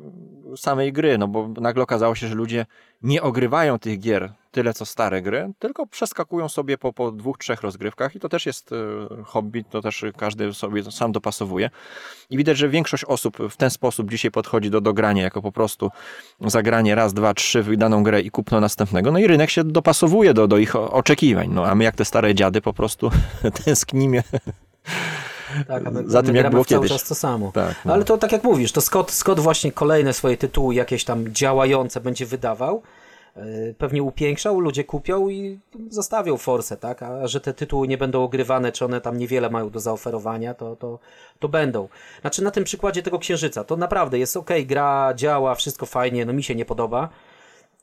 samej 0.57 0.93
gry, 0.93 1.17
no 1.17 1.27
bo 1.27 1.47
nagle 1.47 1.83
okazało 1.83 2.15
się, 2.15 2.27
że 2.27 2.35
ludzie 2.35 2.65
nie 3.01 3.21
ogrywają 3.21 3.79
tych 3.79 3.99
gier 3.99 4.33
tyle 4.51 4.73
co 4.73 4.85
stare 4.85 5.21
gry, 5.21 5.51
tylko 5.59 5.87
przeskakują 5.87 6.49
sobie 6.49 6.77
po, 6.77 6.93
po 6.93 7.11
dwóch, 7.11 7.37
trzech 7.37 7.61
rozgrywkach 7.61 8.15
i 8.15 8.19
to 8.19 8.29
też 8.29 8.45
jest 8.45 8.71
e, 8.71 8.75
hobby, 9.23 9.63
to 9.63 9.81
też 9.81 10.05
każdy 10.17 10.53
sobie 10.53 10.91
sam 10.91 11.11
dopasowuje. 11.11 11.69
I 12.29 12.37
widać, 12.37 12.57
że 12.57 12.69
większość 12.69 13.05
osób 13.05 13.37
w 13.49 13.57
ten 13.57 13.69
sposób 13.69 14.11
dzisiaj 14.11 14.31
podchodzi 14.31 14.69
do, 14.69 14.81
do 14.81 14.93
grania, 14.93 15.23
jako 15.23 15.41
po 15.41 15.51
prostu 15.51 15.91
zagranie 16.41 16.95
raz, 16.95 17.13
dwa, 17.13 17.33
trzy 17.33 17.63
w 17.63 17.77
daną 17.77 18.03
grę 18.03 18.21
i 18.21 18.31
kupno 18.31 18.59
następnego. 18.59 19.11
No 19.11 19.19
i 19.19 19.27
rynek 19.27 19.49
się 19.49 19.63
dopasowuje 19.63 20.33
do, 20.33 20.47
do 20.47 20.57
ich 20.57 20.75
oczekiwań. 20.75 21.49
No 21.51 21.65
a 21.65 21.75
my 21.75 21.83
jak 21.83 21.95
te 21.95 22.05
stare 22.05 22.35
dziady 22.35 22.61
po 22.61 22.73
prostu 22.73 23.11
tęsknimy. 23.65 24.23
Tak, 25.67 25.83
za 26.05 26.23
tym, 26.23 26.35
jak 26.35 26.49
było 26.49 26.65
cały 26.65 26.81
kiedyś. 26.81 26.91
czas 26.91 27.09
to 27.09 27.15
samo. 27.15 27.51
Tak, 27.53 27.75
no. 27.85 27.93
Ale 27.93 28.03
to 28.03 28.17
tak 28.17 28.31
jak 28.31 28.43
mówisz, 28.43 28.71
to 28.71 28.81
Scott, 28.81 29.11
Scott 29.11 29.39
właśnie 29.39 29.71
kolejne 29.71 30.13
swoje 30.13 30.37
tytuły 30.37 30.75
jakieś 30.75 31.03
tam 31.03 31.33
działające 31.33 31.99
będzie 32.01 32.25
wydawał, 32.25 32.81
yy, 33.35 33.75
pewnie 33.77 34.03
upiększał, 34.03 34.59
ludzie 34.59 34.83
kupią 34.83 35.29
i 35.29 35.59
zostawią 35.89 36.37
forsę, 36.37 36.77
tak? 36.77 37.03
A 37.03 37.27
że 37.27 37.41
te 37.41 37.53
tytuły 37.53 37.87
nie 37.87 37.97
będą 37.97 38.23
ogrywane, 38.23 38.71
czy 38.71 38.85
one 38.85 39.01
tam 39.01 39.17
niewiele 39.17 39.49
mają 39.49 39.69
do 39.69 39.79
zaoferowania, 39.79 40.53
to, 40.53 40.75
to, 40.75 40.99
to 41.39 41.49
będą. 41.49 41.87
Znaczy 42.21 42.43
na 42.43 42.51
tym 42.51 42.63
przykładzie 42.63 43.03
tego 43.03 43.19
Księżyca, 43.19 43.63
to 43.63 43.77
naprawdę 43.77 44.19
jest 44.19 44.37
ok, 44.37 44.49
gra 44.65 45.13
działa, 45.15 45.55
wszystko 45.55 45.85
fajnie, 45.85 46.25
no 46.25 46.33
mi 46.33 46.43
się 46.43 46.55
nie 46.55 46.65
podoba. 46.65 47.09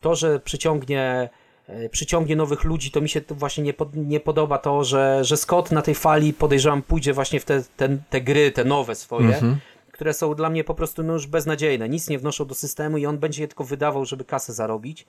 To, 0.01 0.15
że 0.15 0.41
przyciągnie 0.41 1.01
e, 1.03 1.40
przyciągnie 1.91 2.37
nowych 2.37 2.65
ludzi, 2.65 2.91
to 2.91 3.01
mi 3.01 3.09
się 3.09 3.21
to 3.21 3.35
właśnie 3.35 3.65
nie, 3.65 3.73
pod, 3.75 3.97
nie 3.97 4.21
podoba 4.21 4.59
to, 4.59 4.85
że, 4.85 5.25
że 5.25 5.37
Scott 5.37 5.73
na 5.73 5.83
tej 5.83 5.95
fali 5.95 6.33
podejrzewam 6.33 6.83
pójdzie 6.83 7.13
właśnie 7.13 7.41
w 7.41 7.45
te, 7.45 7.63
te, 7.77 7.99
te 8.11 8.21
gry, 8.21 8.51
te 8.51 8.65
nowe 8.65 8.95
swoje, 8.95 9.41
które 9.93 10.15
są 10.15 10.35
dla 10.35 10.51
mnie 10.51 10.65
po 10.65 10.75
prostu 10.75 11.03
no 11.03 11.13
już 11.13 11.27
beznadziejne, 11.27 11.89
nic 11.89 12.09
nie 12.09 12.19
wnoszą 12.19 12.45
do 12.45 12.55
systemu 12.55 12.99
i 12.99 13.07
on 13.07 13.19
będzie 13.19 13.43
je 13.43 13.49
tylko 13.49 13.65
wydawał, 13.65 14.05
żeby 14.05 14.25
kasę 14.25 14.53
zarobić. 14.53 15.07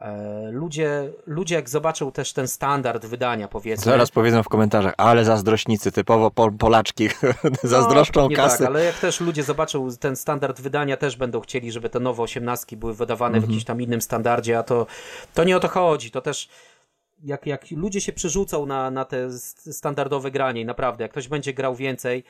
E, 0.00 0.50
ludzie, 0.52 1.12
ludzie 1.26 1.54
jak 1.54 1.68
zobaczą 1.68 2.12
też 2.12 2.32
ten 2.32 2.48
standard 2.48 3.06
wydania 3.06 3.48
powiedzmy. 3.48 3.84
Zaraz 3.92 4.10
powiedzą 4.10 4.42
w 4.42 4.48
komentarzach, 4.48 4.94
ale 4.96 5.24
zazdrośnicy, 5.24 5.92
typowo 5.92 6.30
pol, 6.30 6.52
Polaczki, 6.58 7.08
zazdroszczą 7.62 8.20
No, 8.22 8.28
nie 8.28 8.36
kasy. 8.36 8.58
Tak, 8.58 8.66
ale 8.66 8.84
jak 8.84 8.98
też 8.98 9.20
ludzie 9.20 9.42
zobaczą 9.42 9.88
ten 10.00 10.16
standard 10.16 10.60
wydania, 10.60 10.96
też 10.96 11.16
będą 11.16 11.40
chcieli, 11.40 11.72
żeby 11.72 11.88
te 11.90 12.00
nowe 12.00 12.22
osiemnastki 12.22 12.76
były 12.76 12.94
wydawane 12.94 13.34
Mhm. 13.36 13.44
w 13.44 13.50
jakimś 13.50 13.64
tam 13.64 13.82
innym 13.82 14.00
standardzie, 14.00 14.58
a 14.58 14.62
to, 14.62 14.86
to 15.34 15.44
nie 15.44 15.56
o 15.56 15.60
to 15.60 15.68
chodzi. 15.68 16.10
To 16.10 16.20
też 16.20 16.48
jak, 17.24 17.46
jak 17.46 17.70
ludzie 17.70 18.00
się 18.00 18.12
przerzucą 18.12 18.66
na, 18.66 18.90
na 18.90 19.04
te 19.04 19.30
st- 19.32 19.76
standardowe 19.76 20.30
granie 20.30 20.60
i 20.60 20.64
naprawdę, 20.64 21.04
jak 21.04 21.10
ktoś 21.10 21.28
będzie 21.28 21.54
grał 21.54 21.74
więcej, 21.74 22.24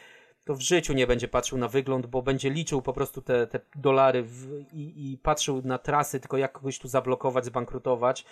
to 0.47 0.55
w 0.55 0.61
życiu 0.61 0.93
nie 0.93 1.07
będzie 1.07 1.29
patrzył 1.29 1.59
na 1.59 1.69
wygląd, 1.69 2.07
bo 2.07 2.23
będzie 2.23 2.51
liczył 2.51 2.83
po 2.83 2.93
prostu 2.93 3.23
te, 3.23 3.47
te 3.47 3.61
dolary 3.75 4.23
w, 4.23 4.65
i, 4.73 5.13
i 5.13 5.19
patrzył 5.19 5.63
na 5.65 5.79
trasy, 5.79 6.21
tylko 6.21 6.37
jak 6.37 6.53
kogoś 6.53 6.79
tu 6.79 6.89
zablokować, 6.89 7.45
zbankrutować. 7.45 8.25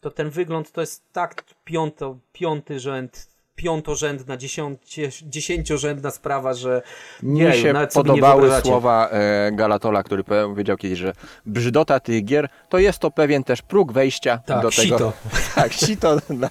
To 0.00 0.10
ten 0.10 0.30
wygląd 0.30 0.72
to 0.72 0.80
jest 0.80 1.12
tak 1.12 1.44
piąto, 1.64 2.18
piąty 2.32 2.80
rzęd 2.80 3.33
piątorzędna, 3.56 4.36
dziesięciorzędna 5.22 6.10
sprawa, 6.10 6.54
że 6.54 6.82
Mi 7.22 7.40
Jeju, 7.40 7.62
się 7.62 7.72
nie 7.72 7.86
podobały 7.86 8.50
słowa 8.62 9.08
e, 9.10 9.52
Galatola, 9.52 10.02
który 10.02 10.24
powiedział 10.24 10.76
kiedyś, 10.76 10.98
że 10.98 11.12
brzydota 11.46 12.00
tych 12.00 12.24
gier 12.24 12.48
to 12.68 12.78
jest 12.78 12.98
to 12.98 13.10
pewien 13.10 13.44
też 13.44 13.62
próg 13.62 13.92
wejścia 13.92 14.38
Tak, 14.46 14.62
do 14.62 14.70
tego. 14.70 14.82
sito. 14.82 15.12
Tak, 15.54 15.72
sito 15.72 16.16
dla, 16.30 16.50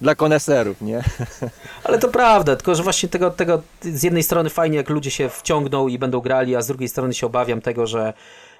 dla 0.00 0.14
koneserów, 0.14 0.80
nie? 0.80 1.02
Ale 1.84 1.98
to 1.98 2.08
prawda, 2.08 2.56
tylko 2.56 2.74
że 2.74 2.82
właśnie 2.82 3.08
tego, 3.08 3.30
tego 3.30 3.62
z 3.82 4.02
jednej 4.02 4.22
strony 4.22 4.50
fajnie, 4.50 4.76
jak 4.76 4.90
ludzie 4.90 5.10
się 5.10 5.28
wciągną 5.28 5.88
i 5.88 5.98
będą 5.98 6.20
grali, 6.20 6.56
a 6.56 6.62
z 6.62 6.66
drugiej 6.66 6.88
strony 6.88 7.14
się 7.14 7.26
obawiam 7.26 7.60
tego, 7.60 7.86
że, 7.86 8.12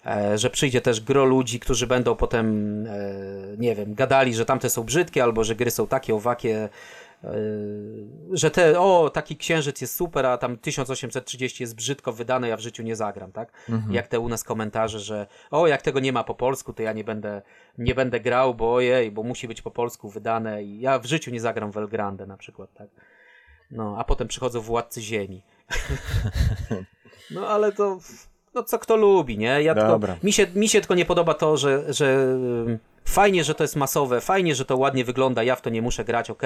e, 0.06 0.38
że 0.38 0.50
przyjdzie 0.50 0.80
też 0.80 1.00
gro 1.00 1.24
ludzi, 1.24 1.60
którzy 1.60 1.86
będą 1.86 2.16
potem, 2.16 2.46
e, 2.86 2.90
nie 3.58 3.74
wiem, 3.74 3.94
gadali, 3.94 4.34
że 4.34 4.44
tamte 4.44 4.70
są 4.70 4.82
brzydkie, 4.82 5.22
albo 5.22 5.44
że 5.44 5.54
gry 5.54 5.70
są 5.70 5.86
takie, 5.86 6.14
owakie, 6.14 6.68
że 8.32 8.50
te, 8.50 8.80
o, 8.80 9.10
taki 9.10 9.36
księżyc 9.36 9.80
jest 9.80 9.94
super, 9.94 10.26
a 10.26 10.38
tam 10.38 10.58
1830 10.58 11.62
jest 11.62 11.74
brzydko 11.74 12.12
wydane, 12.12 12.48
ja 12.48 12.56
w 12.56 12.60
życiu 12.60 12.82
nie 12.82 12.96
zagram, 12.96 13.32
tak? 13.32 13.52
Jak 13.90 14.08
te 14.08 14.20
u 14.20 14.28
nas 14.28 14.44
komentarze, 14.44 15.00
że 15.00 15.26
o, 15.50 15.66
jak 15.66 15.82
tego 15.82 16.00
nie 16.00 16.12
ma 16.12 16.24
po 16.24 16.34
polsku, 16.34 16.72
to 16.72 16.82
ja 16.82 16.92
nie 16.92 17.04
będę, 17.04 17.42
nie 17.78 17.94
będę 17.94 18.20
grał, 18.20 18.54
bo 18.54 18.74
ojej, 18.74 19.10
bo 19.10 19.22
musi 19.22 19.48
być 19.48 19.62
po 19.62 19.70
polsku 19.70 20.08
wydane 20.08 20.64
i 20.64 20.80
ja 20.80 20.98
w 20.98 21.06
życiu 21.06 21.30
nie 21.30 21.40
zagram 21.40 21.72
w 21.72 21.76
El 21.76 21.88
Grande 21.88 22.26
na 22.26 22.36
przykład, 22.36 22.74
tak? 22.74 22.88
No, 23.70 23.96
a 23.98 24.04
potem 24.04 24.28
przychodzą 24.28 24.60
władcy 24.60 25.02
ziemi. 25.02 25.42
no 27.34 27.48
ale 27.48 27.72
to, 27.72 27.98
no 28.54 28.62
co 28.62 28.78
kto 28.78 28.96
lubi, 28.96 29.38
nie? 29.38 29.62
Ja 29.62 29.74
tylko, 29.74 29.88
Dobra. 29.88 30.16
mi, 30.22 30.32
się, 30.32 30.46
mi 30.54 30.68
się 30.68 30.80
tylko 30.80 30.94
nie 30.94 31.04
podoba 31.04 31.34
to, 31.34 31.56
że, 31.56 31.92
że 31.92 32.26
fajnie, 33.06 33.44
że 33.44 33.54
to 33.54 33.64
jest 33.64 33.76
masowe, 33.76 34.20
fajnie, 34.20 34.54
że 34.54 34.64
to 34.64 34.76
ładnie 34.76 35.04
wygląda, 35.04 35.42
ja 35.42 35.56
w 35.56 35.62
to 35.62 35.70
nie 35.70 35.82
muszę 35.82 36.04
grać, 36.04 36.30
ok? 36.30 36.42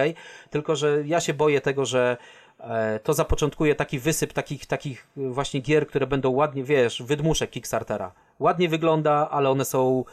Tylko, 0.51 0.77
że 0.77 1.03
ja 1.07 1.21
się 1.21 1.35
boję 1.35 1.61
tego, 1.61 1.85
że 1.85 2.17
e, 2.61 3.01
to 3.03 3.15
zapoczątkuje 3.15 3.75
taki 3.75 3.99
wysyp 3.99 4.33
takich, 4.33 4.67
takich 4.67 5.09
y, 5.19 5.31
właśnie 5.31 5.61
gier, 5.61 5.87
które 5.87 6.07
będą 6.07 6.31
ładnie, 6.31 6.65
wiesz, 6.65 7.03
wydmuszek 7.03 7.51
Kickstartera. 7.51 8.13
Ładnie 8.39 8.69
wygląda, 8.69 9.29
ale 9.31 9.51
one 9.51 9.65
są 9.65 10.05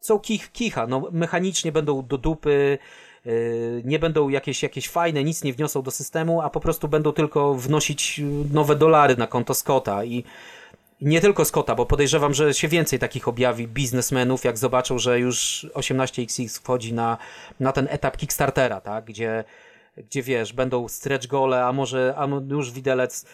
są 0.00 0.18
kich, 0.18 0.52
kicha, 0.52 0.86
no 0.86 1.08
mechanicznie 1.12 1.72
będą 1.72 2.06
do 2.06 2.18
dupy, 2.18 2.78
yy, 3.24 3.82
nie 3.84 3.98
będą 3.98 4.28
jakieś, 4.28 4.62
jakieś 4.62 4.88
fajne, 4.88 5.24
nic 5.24 5.44
nie 5.44 5.52
wniosą 5.52 5.82
do 5.82 5.90
systemu, 5.90 6.40
a 6.40 6.50
po 6.50 6.60
prostu 6.60 6.88
będą 6.88 7.12
tylko 7.12 7.54
wnosić 7.54 8.20
nowe 8.52 8.76
dolary 8.76 9.16
na 9.16 9.26
konto 9.26 9.54
Scotta 9.54 10.04
i 10.04 10.24
nie 11.02 11.20
tylko 11.20 11.44
Scotta, 11.44 11.74
bo 11.74 11.86
podejrzewam, 11.86 12.34
że 12.34 12.54
się 12.54 12.68
więcej 12.68 12.98
takich 12.98 13.28
objawi 13.28 13.68
biznesmenów, 13.68 14.44
jak 14.44 14.58
zobaczą, 14.58 14.98
że 14.98 15.20
już 15.20 15.66
18XX 15.74 16.60
wchodzi 16.60 16.92
na, 16.92 17.18
na 17.60 17.72
ten 17.72 17.88
etap 17.90 18.16
Kickstartera, 18.16 18.80
tak? 18.80 19.04
gdzie, 19.04 19.44
gdzie 19.96 20.22
wiesz, 20.22 20.52
będą 20.52 20.88
stretch 20.88 21.26
gole, 21.26 21.64
a 21.64 21.72
może 21.72 22.14
a 22.16 22.28
już 22.48 22.72
widelec 22.72 23.26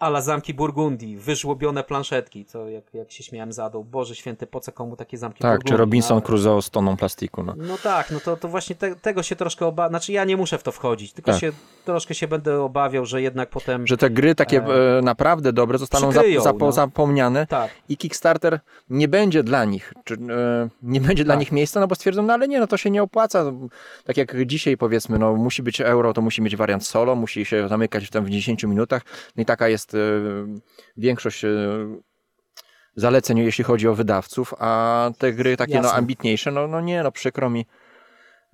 ala 0.00 0.20
zamki 0.20 0.54
Burgundii, 0.54 1.16
wyżłobione 1.16 1.84
planszetki, 1.84 2.44
co 2.44 2.68
jak, 2.68 2.84
jak 2.94 3.12
się 3.12 3.22
śmiałem 3.24 3.52
zadał, 3.52 3.84
Boże 3.84 4.14
święty, 4.14 4.46
po 4.46 4.60
co 4.60 4.72
komu 4.72 4.96
takie 4.96 5.18
zamki 5.18 5.38
Tak, 5.38 5.50
Burgundii? 5.50 5.72
czy 5.72 5.76
Robinson 5.76 6.16
No, 6.16 6.22
Crusoe 6.22 6.62
z 6.62 6.70
toną 6.70 6.96
plastiku, 6.96 7.42
no. 7.42 7.54
no 7.56 7.78
tak, 7.82 8.10
no 8.10 8.20
to, 8.20 8.36
to 8.36 8.48
właśnie 8.48 8.76
te, 8.76 8.96
tego 8.96 9.22
się 9.22 9.36
troszkę 9.36 9.66
obawiam. 9.66 9.90
Znaczy 9.92 10.12
ja 10.12 10.24
nie 10.24 10.36
muszę 10.36 10.58
w 10.58 10.62
to 10.62 10.72
wchodzić, 10.72 11.12
tylko 11.12 11.30
Tak. 11.30 11.40
się 11.40 11.52
troszkę 11.84 12.14
się 12.14 12.28
będę 12.28 12.62
obawiał, 12.62 13.06
że 13.06 13.22
jednak 13.22 13.50
potem. 13.50 13.86
Że 13.86 13.96
te 13.96 14.10
gry 14.10 14.34
takie 14.34 14.62
e, 14.64 15.02
naprawdę 15.02 15.52
dobre 15.52 15.78
zostaną 15.78 16.12
zap, 16.12 16.24
zapo, 16.42 16.66
no. 16.66 16.72
zapomniane 16.72 17.46
Tak. 17.46 17.70
i 17.88 17.96
Kickstarter 17.96 18.60
nie 18.90 19.08
będzie 19.08 19.42
dla 19.42 19.64
nich, 19.64 19.94
czy, 20.04 20.14
e, 20.14 20.68
nie 20.82 21.00
będzie 21.00 21.24
dla 21.24 21.34
Tak. 21.34 21.40
nich 21.40 21.52
miejsca, 21.52 21.80
no 21.80 21.86
bo 21.86 21.94
stwierdzą, 21.94 22.22
no 22.22 22.32
ale 22.32 22.48
nie, 22.48 22.60
no 22.60 22.66
to 22.66 22.76
się 22.76 22.90
nie 22.90 23.02
opłaca. 23.02 23.44
Tak 24.04 24.16
jak 24.16 24.46
dzisiaj 24.46 24.76
powiedzmy, 24.76 25.18
no 25.18 25.34
musi 25.36 25.62
być 25.62 25.80
euro, 25.80 26.12
to 26.12 26.22
musi 26.22 26.42
mieć 26.42 26.56
wariant 26.56 26.86
solo, 26.86 27.14
musi 27.16 27.44
się 27.44 27.68
zamykać 27.68 28.06
w, 28.06 28.10
tam 28.10 28.24
w 28.24 28.30
10 28.30 28.64
minutach. 28.64 29.02
No 29.36 29.42
i 29.42 29.46
taka 29.62 29.68
jest 29.68 29.94
e, 29.94 29.98
większość 30.96 31.44
e, 31.44 31.48
zaleceń, 32.96 33.38
jeśli 33.38 33.64
chodzi 33.64 33.88
o 33.88 33.94
wydawców, 33.94 34.54
a 34.58 35.10
te 35.18 35.32
gry 35.32 35.56
takie 35.56 35.80
no 35.80 35.92
ambitniejsze, 35.92 36.50
no, 36.50 36.66
no 36.66 36.80
nie, 36.80 37.02
no 37.02 37.12
przykro 37.12 37.50
mi. 37.50 37.66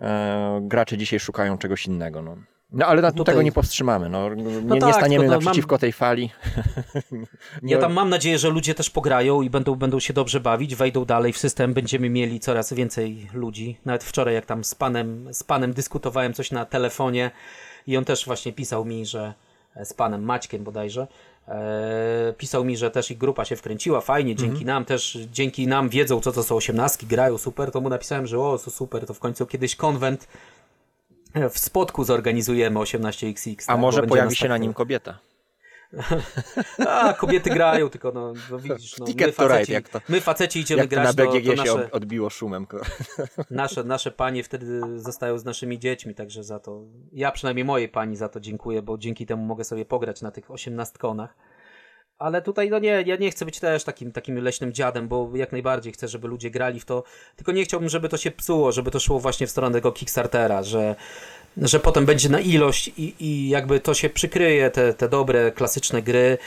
E, 0.01 0.61
gracze 0.63 0.97
dzisiaj 0.97 1.21
szukają 1.21 1.59
czegoś 1.59 1.87
innego. 1.87 2.23
No, 2.23 2.37
no 2.71 2.87
ale 2.87 3.03
na, 3.03 3.13
Tutaj- 3.13 3.25
tego 3.25 3.43
nie 3.43 3.53
powstrzymamy. 3.53 4.09
No, 4.09 4.35
nie, 4.35 4.63
nie 4.63 4.81
tak, 4.81 4.95
staniemy 4.95 5.25
tylko 5.25 5.35
no, 5.35 5.41
naprzeciwko 5.41 5.79
tej 5.79 5.93
fali. 5.93 6.31
Ja 7.63 7.79
tam 7.79 7.93
mam 7.93 8.09
nadzieję, 8.11 8.39
że 8.39 8.51
ludzie 8.51 8.75
też 8.75 8.91
pograją 8.91 9.43
i 9.43 9.51
będą, 9.51 9.75
będą 9.75 10.01
się 10.01 10.13
dobrze 10.13 10.41
bawić, 10.41 10.75
wejdą 10.75 11.05
dalej 11.05 11.33
w 11.33 11.39
system, 11.39 11.75
będziemy 11.75 12.11
mieli 12.11 12.41
coraz 12.41 12.73
więcej 12.73 13.29
ludzi. 13.33 13.77
Nawet 13.85 14.05
wczoraj, 14.05 14.35
jak 14.35 14.47
tam 14.47 14.65
z 14.65 14.75
panem, 14.75 15.29
z 15.35 15.43
panem 15.45 15.73
dyskutowałem 15.73 16.35
coś 16.35 16.51
na 16.51 16.65
telefonie 16.65 17.31
i 17.87 17.97
on 17.97 18.05
też 18.05 18.27
właśnie 18.27 18.53
pisał 18.53 18.85
mi, 18.85 19.07
że 19.07 19.35
z 19.85 19.95
panem 19.95 20.23
Maćkiem 20.23 20.65
bodajże, 20.65 21.07
e, 21.49 22.35
pisał 22.39 22.65
mi, 22.65 22.77
że 22.77 22.91
też 22.91 23.11
ich 23.11 23.19
grupa 23.19 23.45
się 23.45 23.57
wkręciła, 23.57 24.01
fajnie, 24.01 24.35
dzięki 24.35 24.65
nam 24.65 24.85
też, 24.85 25.19
dzięki 25.33 25.67
nam 25.67 25.89
wiedzą, 25.89 26.21
co 26.21 26.33
to 26.33 26.43
są 26.43 26.57
osiemnastki, 26.57 27.07
grają 27.07 27.39
super, 27.39 27.71
to 27.71 27.81
mu 27.81 27.89
napisałem, 27.89 28.27
że 28.27 28.39
o, 28.41 28.59
to 28.59 28.71
super, 28.71 29.07
to 29.07 29.15
w 29.15 29.19
końcu 29.19 29.47
kiedyś 29.47 29.77
konwent 29.77 30.29
e, 31.35 31.51
w 31.51 31.59
Spodku 31.59 32.05
zorganizujemy 32.05 32.81
18XX. 32.81 33.65
A 33.65 33.67
tak, 33.67 33.81
może 33.81 34.03
pojawi 34.03 34.37
się 34.37 34.49
na 34.49 34.59
nim 34.59 34.75
kobieta. 34.75 35.19
A, 36.87 37.13
kobiety 37.13 37.51
grają, 37.51 37.89
tylko 37.89 38.13
no, 38.13 38.33
no 38.51 38.59
widzisz, 38.59 38.99
no, 38.99 39.07
my, 39.07 39.13
Ticket 39.13 39.37
to 39.37 39.43
ride, 39.43 39.55
faceci, 39.55 39.73
jak 39.73 39.89
to- 39.89 40.01
my 40.09 40.21
faceci 40.21 40.61
idziemy 40.61 40.83
Jak 40.83 40.91
to 40.91 40.97
na 40.97 41.03
grać, 41.03 41.17
to, 41.17 41.33
BGG 41.33 41.45
to 41.47 41.51
się 41.51 41.57
nasze, 41.57 41.73
ob- 41.73 41.95
odbiło 41.95 42.31
szumem. 42.31 42.67
nasze, 43.51 43.85
nasze 43.85 44.11
panie 44.11 44.43
wtedy 44.43 44.81
zostają 45.01 45.39
z 45.39 45.45
naszymi 45.45 45.79
dziećmi, 45.79 46.15
także 46.15 46.45
za 46.45 46.59
to, 46.59 46.83
ja 47.13 47.33
przynajmniej 47.33 47.65
mojej 47.65 47.89
pani 47.89 48.17
za 48.17 48.29
to 48.29 48.41
dziękuję, 48.41 48.83
bo 48.83 48.99
dzięki 48.99 49.27
temu 49.27 49.45
mogę 49.45 49.65
sobie 49.65 49.85
pograć 49.85 50.23
na 50.23 50.31
tych 50.31 50.51
osiemnastkonach. 50.51 51.37
Ale 52.19 52.43
tutaj, 52.43 52.71
no 52.71 52.79
nie, 52.79 53.03
ja 53.07 53.17
nie 53.17 53.31
chcę 53.31 53.45
być 53.45 53.61
też 53.61 53.85
takim, 53.85 54.13
takim 54.13 54.39
leśnym 54.39 54.73
dziadem, 54.73 55.09
bo 55.09 55.31
jak 55.35 55.53
najbardziej 55.53 55.93
chcę, 55.93 56.09
żeby 56.09 56.29
ludzie 56.29 56.51
grali 56.51 56.81
w 56.81 56.85
to, 56.85 57.05
tylko 57.37 57.53
nie 57.53 57.65
chciałbym, 57.65 57.89
żeby 57.89 58.09
to 58.09 58.17
się 58.17 58.31
psuło, 58.31 58.73
żeby 58.73 58.91
to 58.91 59.01
szło 59.01 59.21
właśnie 59.21 59.47
w 59.47 59.51
stronę 59.51 59.73
tego 59.73 59.93
Kickstartera, 59.93 60.63
że, 60.63 60.97
że 61.57 61.81
potem 61.81 62.07
będzie 62.07 62.29
na 62.29 62.41
ilość 62.41 62.89
i, 62.97 63.15
i 63.21 63.49
jakby 63.49 63.81
to 63.81 63.95
się 63.95 64.11
przykryje, 64.11 64.71
te, 64.71 64.95
te 64.95 65.09
dobre, 65.09 65.53
klasyczne 65.53 66.03
gry, 66.03 66.39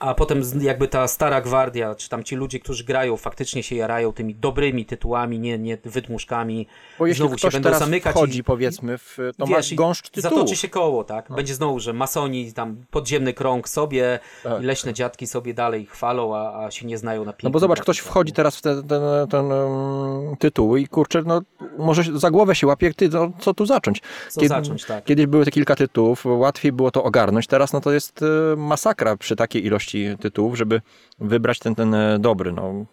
a 0.00 0.14
potem 0.14 0.42
jakby 0.60 0.88
ta 0.88 1.08
stara 1.08 1.40
gwardia, 1.40 1.94
czy 1.94 2.08
tam 2.08 2.24
ci 2.24 2.36
ludzie, 2.36 2.60
którzy 2.60 2.84
grają, 2.84 3.16
faktycznie 3.16 3.62
się 3.62 3.76
jarają 3.76 4.12
tymi 4.12 4.34
dobrymi 4.34 4.84
tytułami, 4.84 5.38
nie, 5.38 5.58
nie 5.58 5.78
wydmuszkami, 5.84 6.66
Bo 6.98 7.06
jeśli 7.06 7.18
znowu 7.18 7.34
się 7.34 7.38
ktoś 7.38 7.52
będą 7.52 7.66
teraz 7.66 7.80
zamykać 7.80 8.14
wchodzi, 8.14 8.38
i, 8.38 8.44
powiedzmy, 8.44 8.98
w, 8.98 9.18
to 9.38 9.46
wiesz, 9.46 9.74
gąszcz 9.74 10.10
tytułów. 10.10 10.38
Zatoczy 10.38 10.56
się 10.56 10.68
koło, 10.68 11.04
tak? 11.04 11.28
Będzie 11.32 11.54
znowu, 11.54 11.80
że 11.80 11.92
masoni, 11.92 12.52
tam 12.52 12.76
podziemny 12.90 13.32
krąg 13.32 13.68
sobie 13.68 14.18
Tak. 14.42 14.62
leśne 14.62 14.94
dziadki 14.94 15.26
sobie 15.26 15.54
dalej 15.54 15.86
chwalą, 15.86 16.36
a, 16.36 16.64
a 16.66 16.70
się 16.70 16.86
nie 16.86 16.98
znają 16.98 17.24
na 17.24 17.32
pięknym 17.32 17.50
No 17.50 17.52
bo 17.52 17.58
zobacz, 17.58 17.80
ktoś 17.80 17.98
wchodzi 17.98 18.32
teraz 18.32 18.56
w 18.56 18.62
ten, 18.62 18.88
ten, 18.88 19.02
ten 19.30 19.52
um, 19.52 20.36
tytuł 20.36 20.76
i 20.76 20.88
kurczę, 20.88 21.22
no 21.26 21.40
może 21.78 22.04
się- 22.04 22.18
za 22.18 22.30
głowę 22.30 22.54
się 22.54 22.66
łapie, 22.66 22.94
ty, 22.94 23.08
no, 23.08 23.32
co 23.40 23.54
tu 23.54 23.66
zacząć? 23.66 24.02
Co 24.28 24.46
zacząć, 24.46 24.84
tak. 24.84 25.04
Kiedyś 25.04 25.26
były 25.26 25.44
te 25.44 25.50
kilka 25.50 25.76
tytułów, 25.76 26.24
łatwiej 26.24 26.72
było 26.72 26.90
to 26.90 27.04
ogarnąć, 27.04 27.46
teraz 27.46 27.72
no 27.72 27.80
to 27.80 27.92
jest 27.92 28.20
e, 28.22 28.56
masakra 28.56 29.16
przy 29.16 29.36
takiej 29.36 29.66
ilości 29.66 29.89
tytułów, 30.20 30.56
żeby 30.56 30.80
wybrać 31.18 31.58
ten, 31.58 31.74
ten 31.74 31.94
e, 31.94 32.18
dobry, 32.18 32.52
no. 32.52 32.84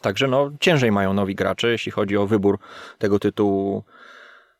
Także 0.00 0.28
no 0.28 0.50
ciężej 0.60 0.92
mają 0.92 1.12
nowi 1.12 1.34
gracze, 1.34 1.68
jeśli 1.68 1.92
chodzi 1.92 2.16
o 2.16 2.26
wybór 2.26 2.58
tego 2.98 3.18
tytułu 3.18 3.84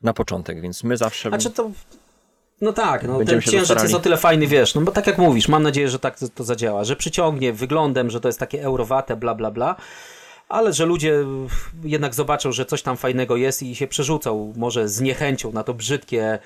na 0.02 0.12
początek, 0.12 0.60
więc 0.60 0.84
my 0.84 0.96
zawsze... 0.96 1.28
Znaczy 1.28 1.50
to... 1.50 1.70
No 2.60 2.72
tak, 2.72 3.02
no, 3.02 3.18
Będziemy 3.18 3.42
ten 3.42 3.50
się 3.50 3.56
księżyc 3.56 3.82
jest 3.82 3.94
o 3.94 4.00
tyle 4.00 4.16
fajny, 4.16 4.46
wiesz, 4.46 4.74
no 4.74 4.80
bo 4.80 4.92
tak 4.92 5.06
jak 5.06 5.18
mówisz, 5.18 5.48
mam 5.48 5.62
nadzieję, 5.62 5.88
że 5.88 5.98
tak 5.98 6.18
to, 6.18 6.28
to 6.28 6.44
zadziała, 6.44 6.84
że 6.84 6.96
przyciągnie 6.96 7.52
wyglądem, 7.52 8.10
że 8.10 8.20
to 8.20 8.28
jest 8.28 8.40
takie 8.40 8.62
eurowate, 8.62 9.16
bla, 9.16 9.34
bla, 9.34 9.50
bla, 9.50 9.76
ale 10.48 10.72
że 10.72 10.86
ludzie 10.86 11.24
jednak 11.84 12.14
zobaczą, 12.14 12.52
że 12.52 12.66
coś 12.66 12.82
tam 12.82 12.96
fajnego 12.96 13.36
jest 13.36 13.62
i 13.62 13.74
się 13.74 13.86
przerzucą 13.86 14.52
może 14.56 14.88
z 14.88 15.00
niechęcią 15.00 15.52
na 15.52 15.62
to 15.62 15.74
brzydkie, 15.74 16.38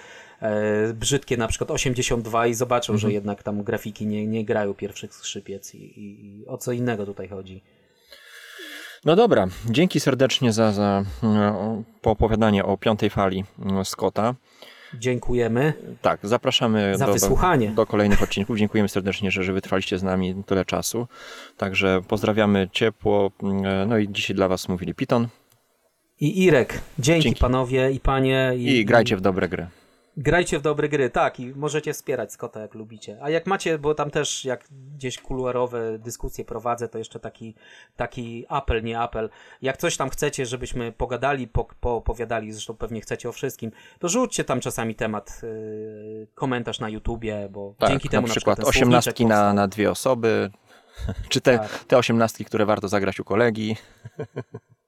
brzydkie 0.94 1.36
na 1.36 1.48
przykład 1.48 1.70
82 1.70 2.46
i 2.46 2.54
zobaczą, 2.54 2.92
Mhm. 2.92 2.98
że 3.10 3.12
jednak 3.14 3.42
tam 3.42 3.62
grafiki 3.62 4.06
nie, 4.06 4.26
nie 4.26 4.44
grają 4.44 4.74
pierwszych 4.74 5.14
skrzypiec 5.14 5.74
i, 5.74 5.78
i, 6.00 6.26
i 6.40 6.46
o 6.46 6.58
co 6.58 6.72
innego 6.72 7.06
tutaj 7.06 7.28
chodzi. 7.28 7.62
No 9.04 9.16
dobra, 9.16 9.46
dzięki 9.70 10.00
serdecznie 10.00 10.52
za, 10.52 10.72
za 10.72 11.04
e, 11.22 11.82
poopowiadanie 12.02 12.64
o 12.64 12.76
piątej 12.76 13.10
fali 13.10 13.44
e, 13.80 13.84
Scotta. 13.84 14.34
Dziękujemy. 14.94 15.72
Tak, 16.02 16.20
zapraszamy 16.22 16.98
Za 16.98 17.06
do, 17.06 17.12
wysłuchanie. 17.12 17.70
Do, 17.70 17.86
kolejnych 17.86 18.22
odcinków. 18.22 18.58
Dziękujemy 18.58 18.88
serdecznie, 18.88 19.30
że, 19.30 19.42
że 19.44 19.52
wytrwaliście 19.52 19.98
z 19.98 20.02
nami 20.02 20.42
tyle 20.46 20.64
czasu. 20.64 21.06
Także 21.56 22.00
pozdrawiamy 22.08 22.68
ciepło. 22.72 23.30
e, 23.64 23.86
No 23.88 23.98
i 23.98 24.08
dzisiaj 24.12 24.36
dla 24.36 24.48
Was 24.48 24.68
mówili 24.68 24.94
Piton 24.94 25.28
I 26.20 26.44
Irek, 26.44 26.80
dzięki, 26.98 27.22
Dzięki. 27.22 27.40
panowie 27.40 27.90
i 27.90 28.00
panie. 28.00 28.52
i 28.56 28.84
grajcie 28.84 29.16
w 29.16 29.20
dobre 29.20 29.48
gry. 29.48 29.66
Grajcie 30.20 30.58
w 30.58 30.62
dobre 30.62 30.88
gry, 30.88 31.10
tak, 31.10 31.40
i 31.40 31.54
możecie 31.54 31.92
wspierać 31.92 32.32
Scotta 32.32 32.60
jak 32.60 32.74
lubicie. 32.74 33.18
A 33.22 33.30
jak 33.30 33.46
macie, 33.46 33.78
bo 33.78 33.94
tam 33.94 34.10
też 34.10 34.44
jak 34.44 34.64
gdzieś 34.94 35.18
kuluarowe 35.18 35.98
dyskusje 35.98 36.44
prowadzę, 36.44 36.88
to 36.88 36.98
jeszcze 36.98 37.20
taki, 37.20 37.54
taki 37.96 38.46
apel, 38.48 38.82
nie 38.82 39.00
apel. 39.00 39.30
Jak 39.62 39.76
coś 39.76 39.96
tam 39.96 40.10
chcecie, 40.10 40.46
żebyśmy 40.46 40.92
pogadali, 40.92 41.48
po, 41.48 41.64
poopowiadali, 41.80 42.52
zresztą 42.52 42.76
pewnie 42.76 43.00
chcecie 43.00 43.28
o 43.28 43.32
wszystkim, 43.32 43.70
to 43.98 44.08
rzućcie 44.08 44.44
tam 44.44 44.60
czasami 44.60 44.94
temat, 44.94 45.40
yy, 45.42 46.26
komentarz 46.34 46.80
na 46.80 46.88
YouTubie, 46.88 47.48
bo 47.50 47.74
Tak, 47.78 47.90
dzięki 47.90 48.08
temu 48.08 48.26
na 48.26 48.30
przykład 48.30 48.58
słowniczek 48.58 48.76
osiemnastki 48.76 49.26
na, 49.26 49.52
na 49.52 49.68
dwie 49.68 49.90
osoby, 49.90 50.50
czy 51.30 51.40
te, 51.40 51.58
Tak. 51.58 51.84
te 51.84 51.98
osiemnastki, 51.98 52.44
które 52.44 52.66
warto 52.66 52.88
zagrać 52.88 53.20
u 53.20 53.24
kolegi. 53.24 53.76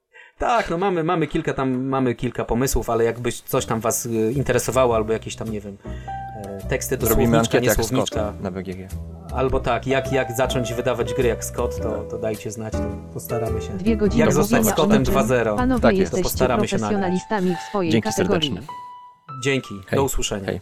Tak, 0.42 0.70
no 0.70 0.78
mamy, 0.78 1.04
mamy 1.04 1.26
kilka 1.26 1.52
tam, 1.54 1.82
mamy 1.84 2.14
kilka 2.14 2.44
pomysłów, 2.44 2.90
ale 2.90 3.04
jakbyś 3.04 3.40
coś 3.40 3.66
tam 3.66 3.80
was 3.80 4.06
y, 4.06 4.32
interesowało, 4.32 4.96
albo 4.96 5.12
jakieś 5.12 5.36
tam, 5.36 5.48
nie 5.48 5.60
wiem, 5.60 5.76
e, 6.36 6.68
teksty 6.68 6.96
do 6.96 7.06
Zrobimy 7.06 7.30
słowniczka, 7.30 7.58
nie 7.58 7.70
słowniczka. 7.74 8.32
Na 8.40 8.50
BGG. 8.50 8.88
Albo 9.34 9.60
tak, 9.60 9.86
jak, 9.86 10.12
jak 10.12 10.32
zacząć 10.32 10.74
wydawać 10.74 11.14
gry 11.14 11.28
jak 11.28 11.44
Scott, 11.44 11.80
to, 11.82 12.02
to 12.10 12.18
dajcie 12.18 12.50
znać, 12.50 12.72
to 12.72 12.78
postaramy 13.14 13.62
się. 13.62 13.68
Dwie 13.68 13.96
godziny 13.96 14.20
Jak 14.24 14.32
zostać 14.32 14.66
Scottem 14.66 14.96
o 14.96 14.98
niczym. 14.98 15.14
2.0. 15.14 15.56
Panowie 15.56 15.82
Tak 15.82 15.90
jest. 15.90 16.00
jesteście 16.00 16.22
Postaramy 16.22 16.68
się 16.68 16.76
nagrać. 16.76 16.90
profesjonalistami 16.90 17.56
w 17.56 17.68
swojej 17.68 17.92
Dzięki 17.92 18.08
kategorii. 18.08 18.48
serdecznie. 18.48 18.76
Dzięki, 19.44 19.74
Hej. 19.86 19.96
do 19.96 20.02
usłyszenia. 20.04 20.46
Hej. 20.46 20.60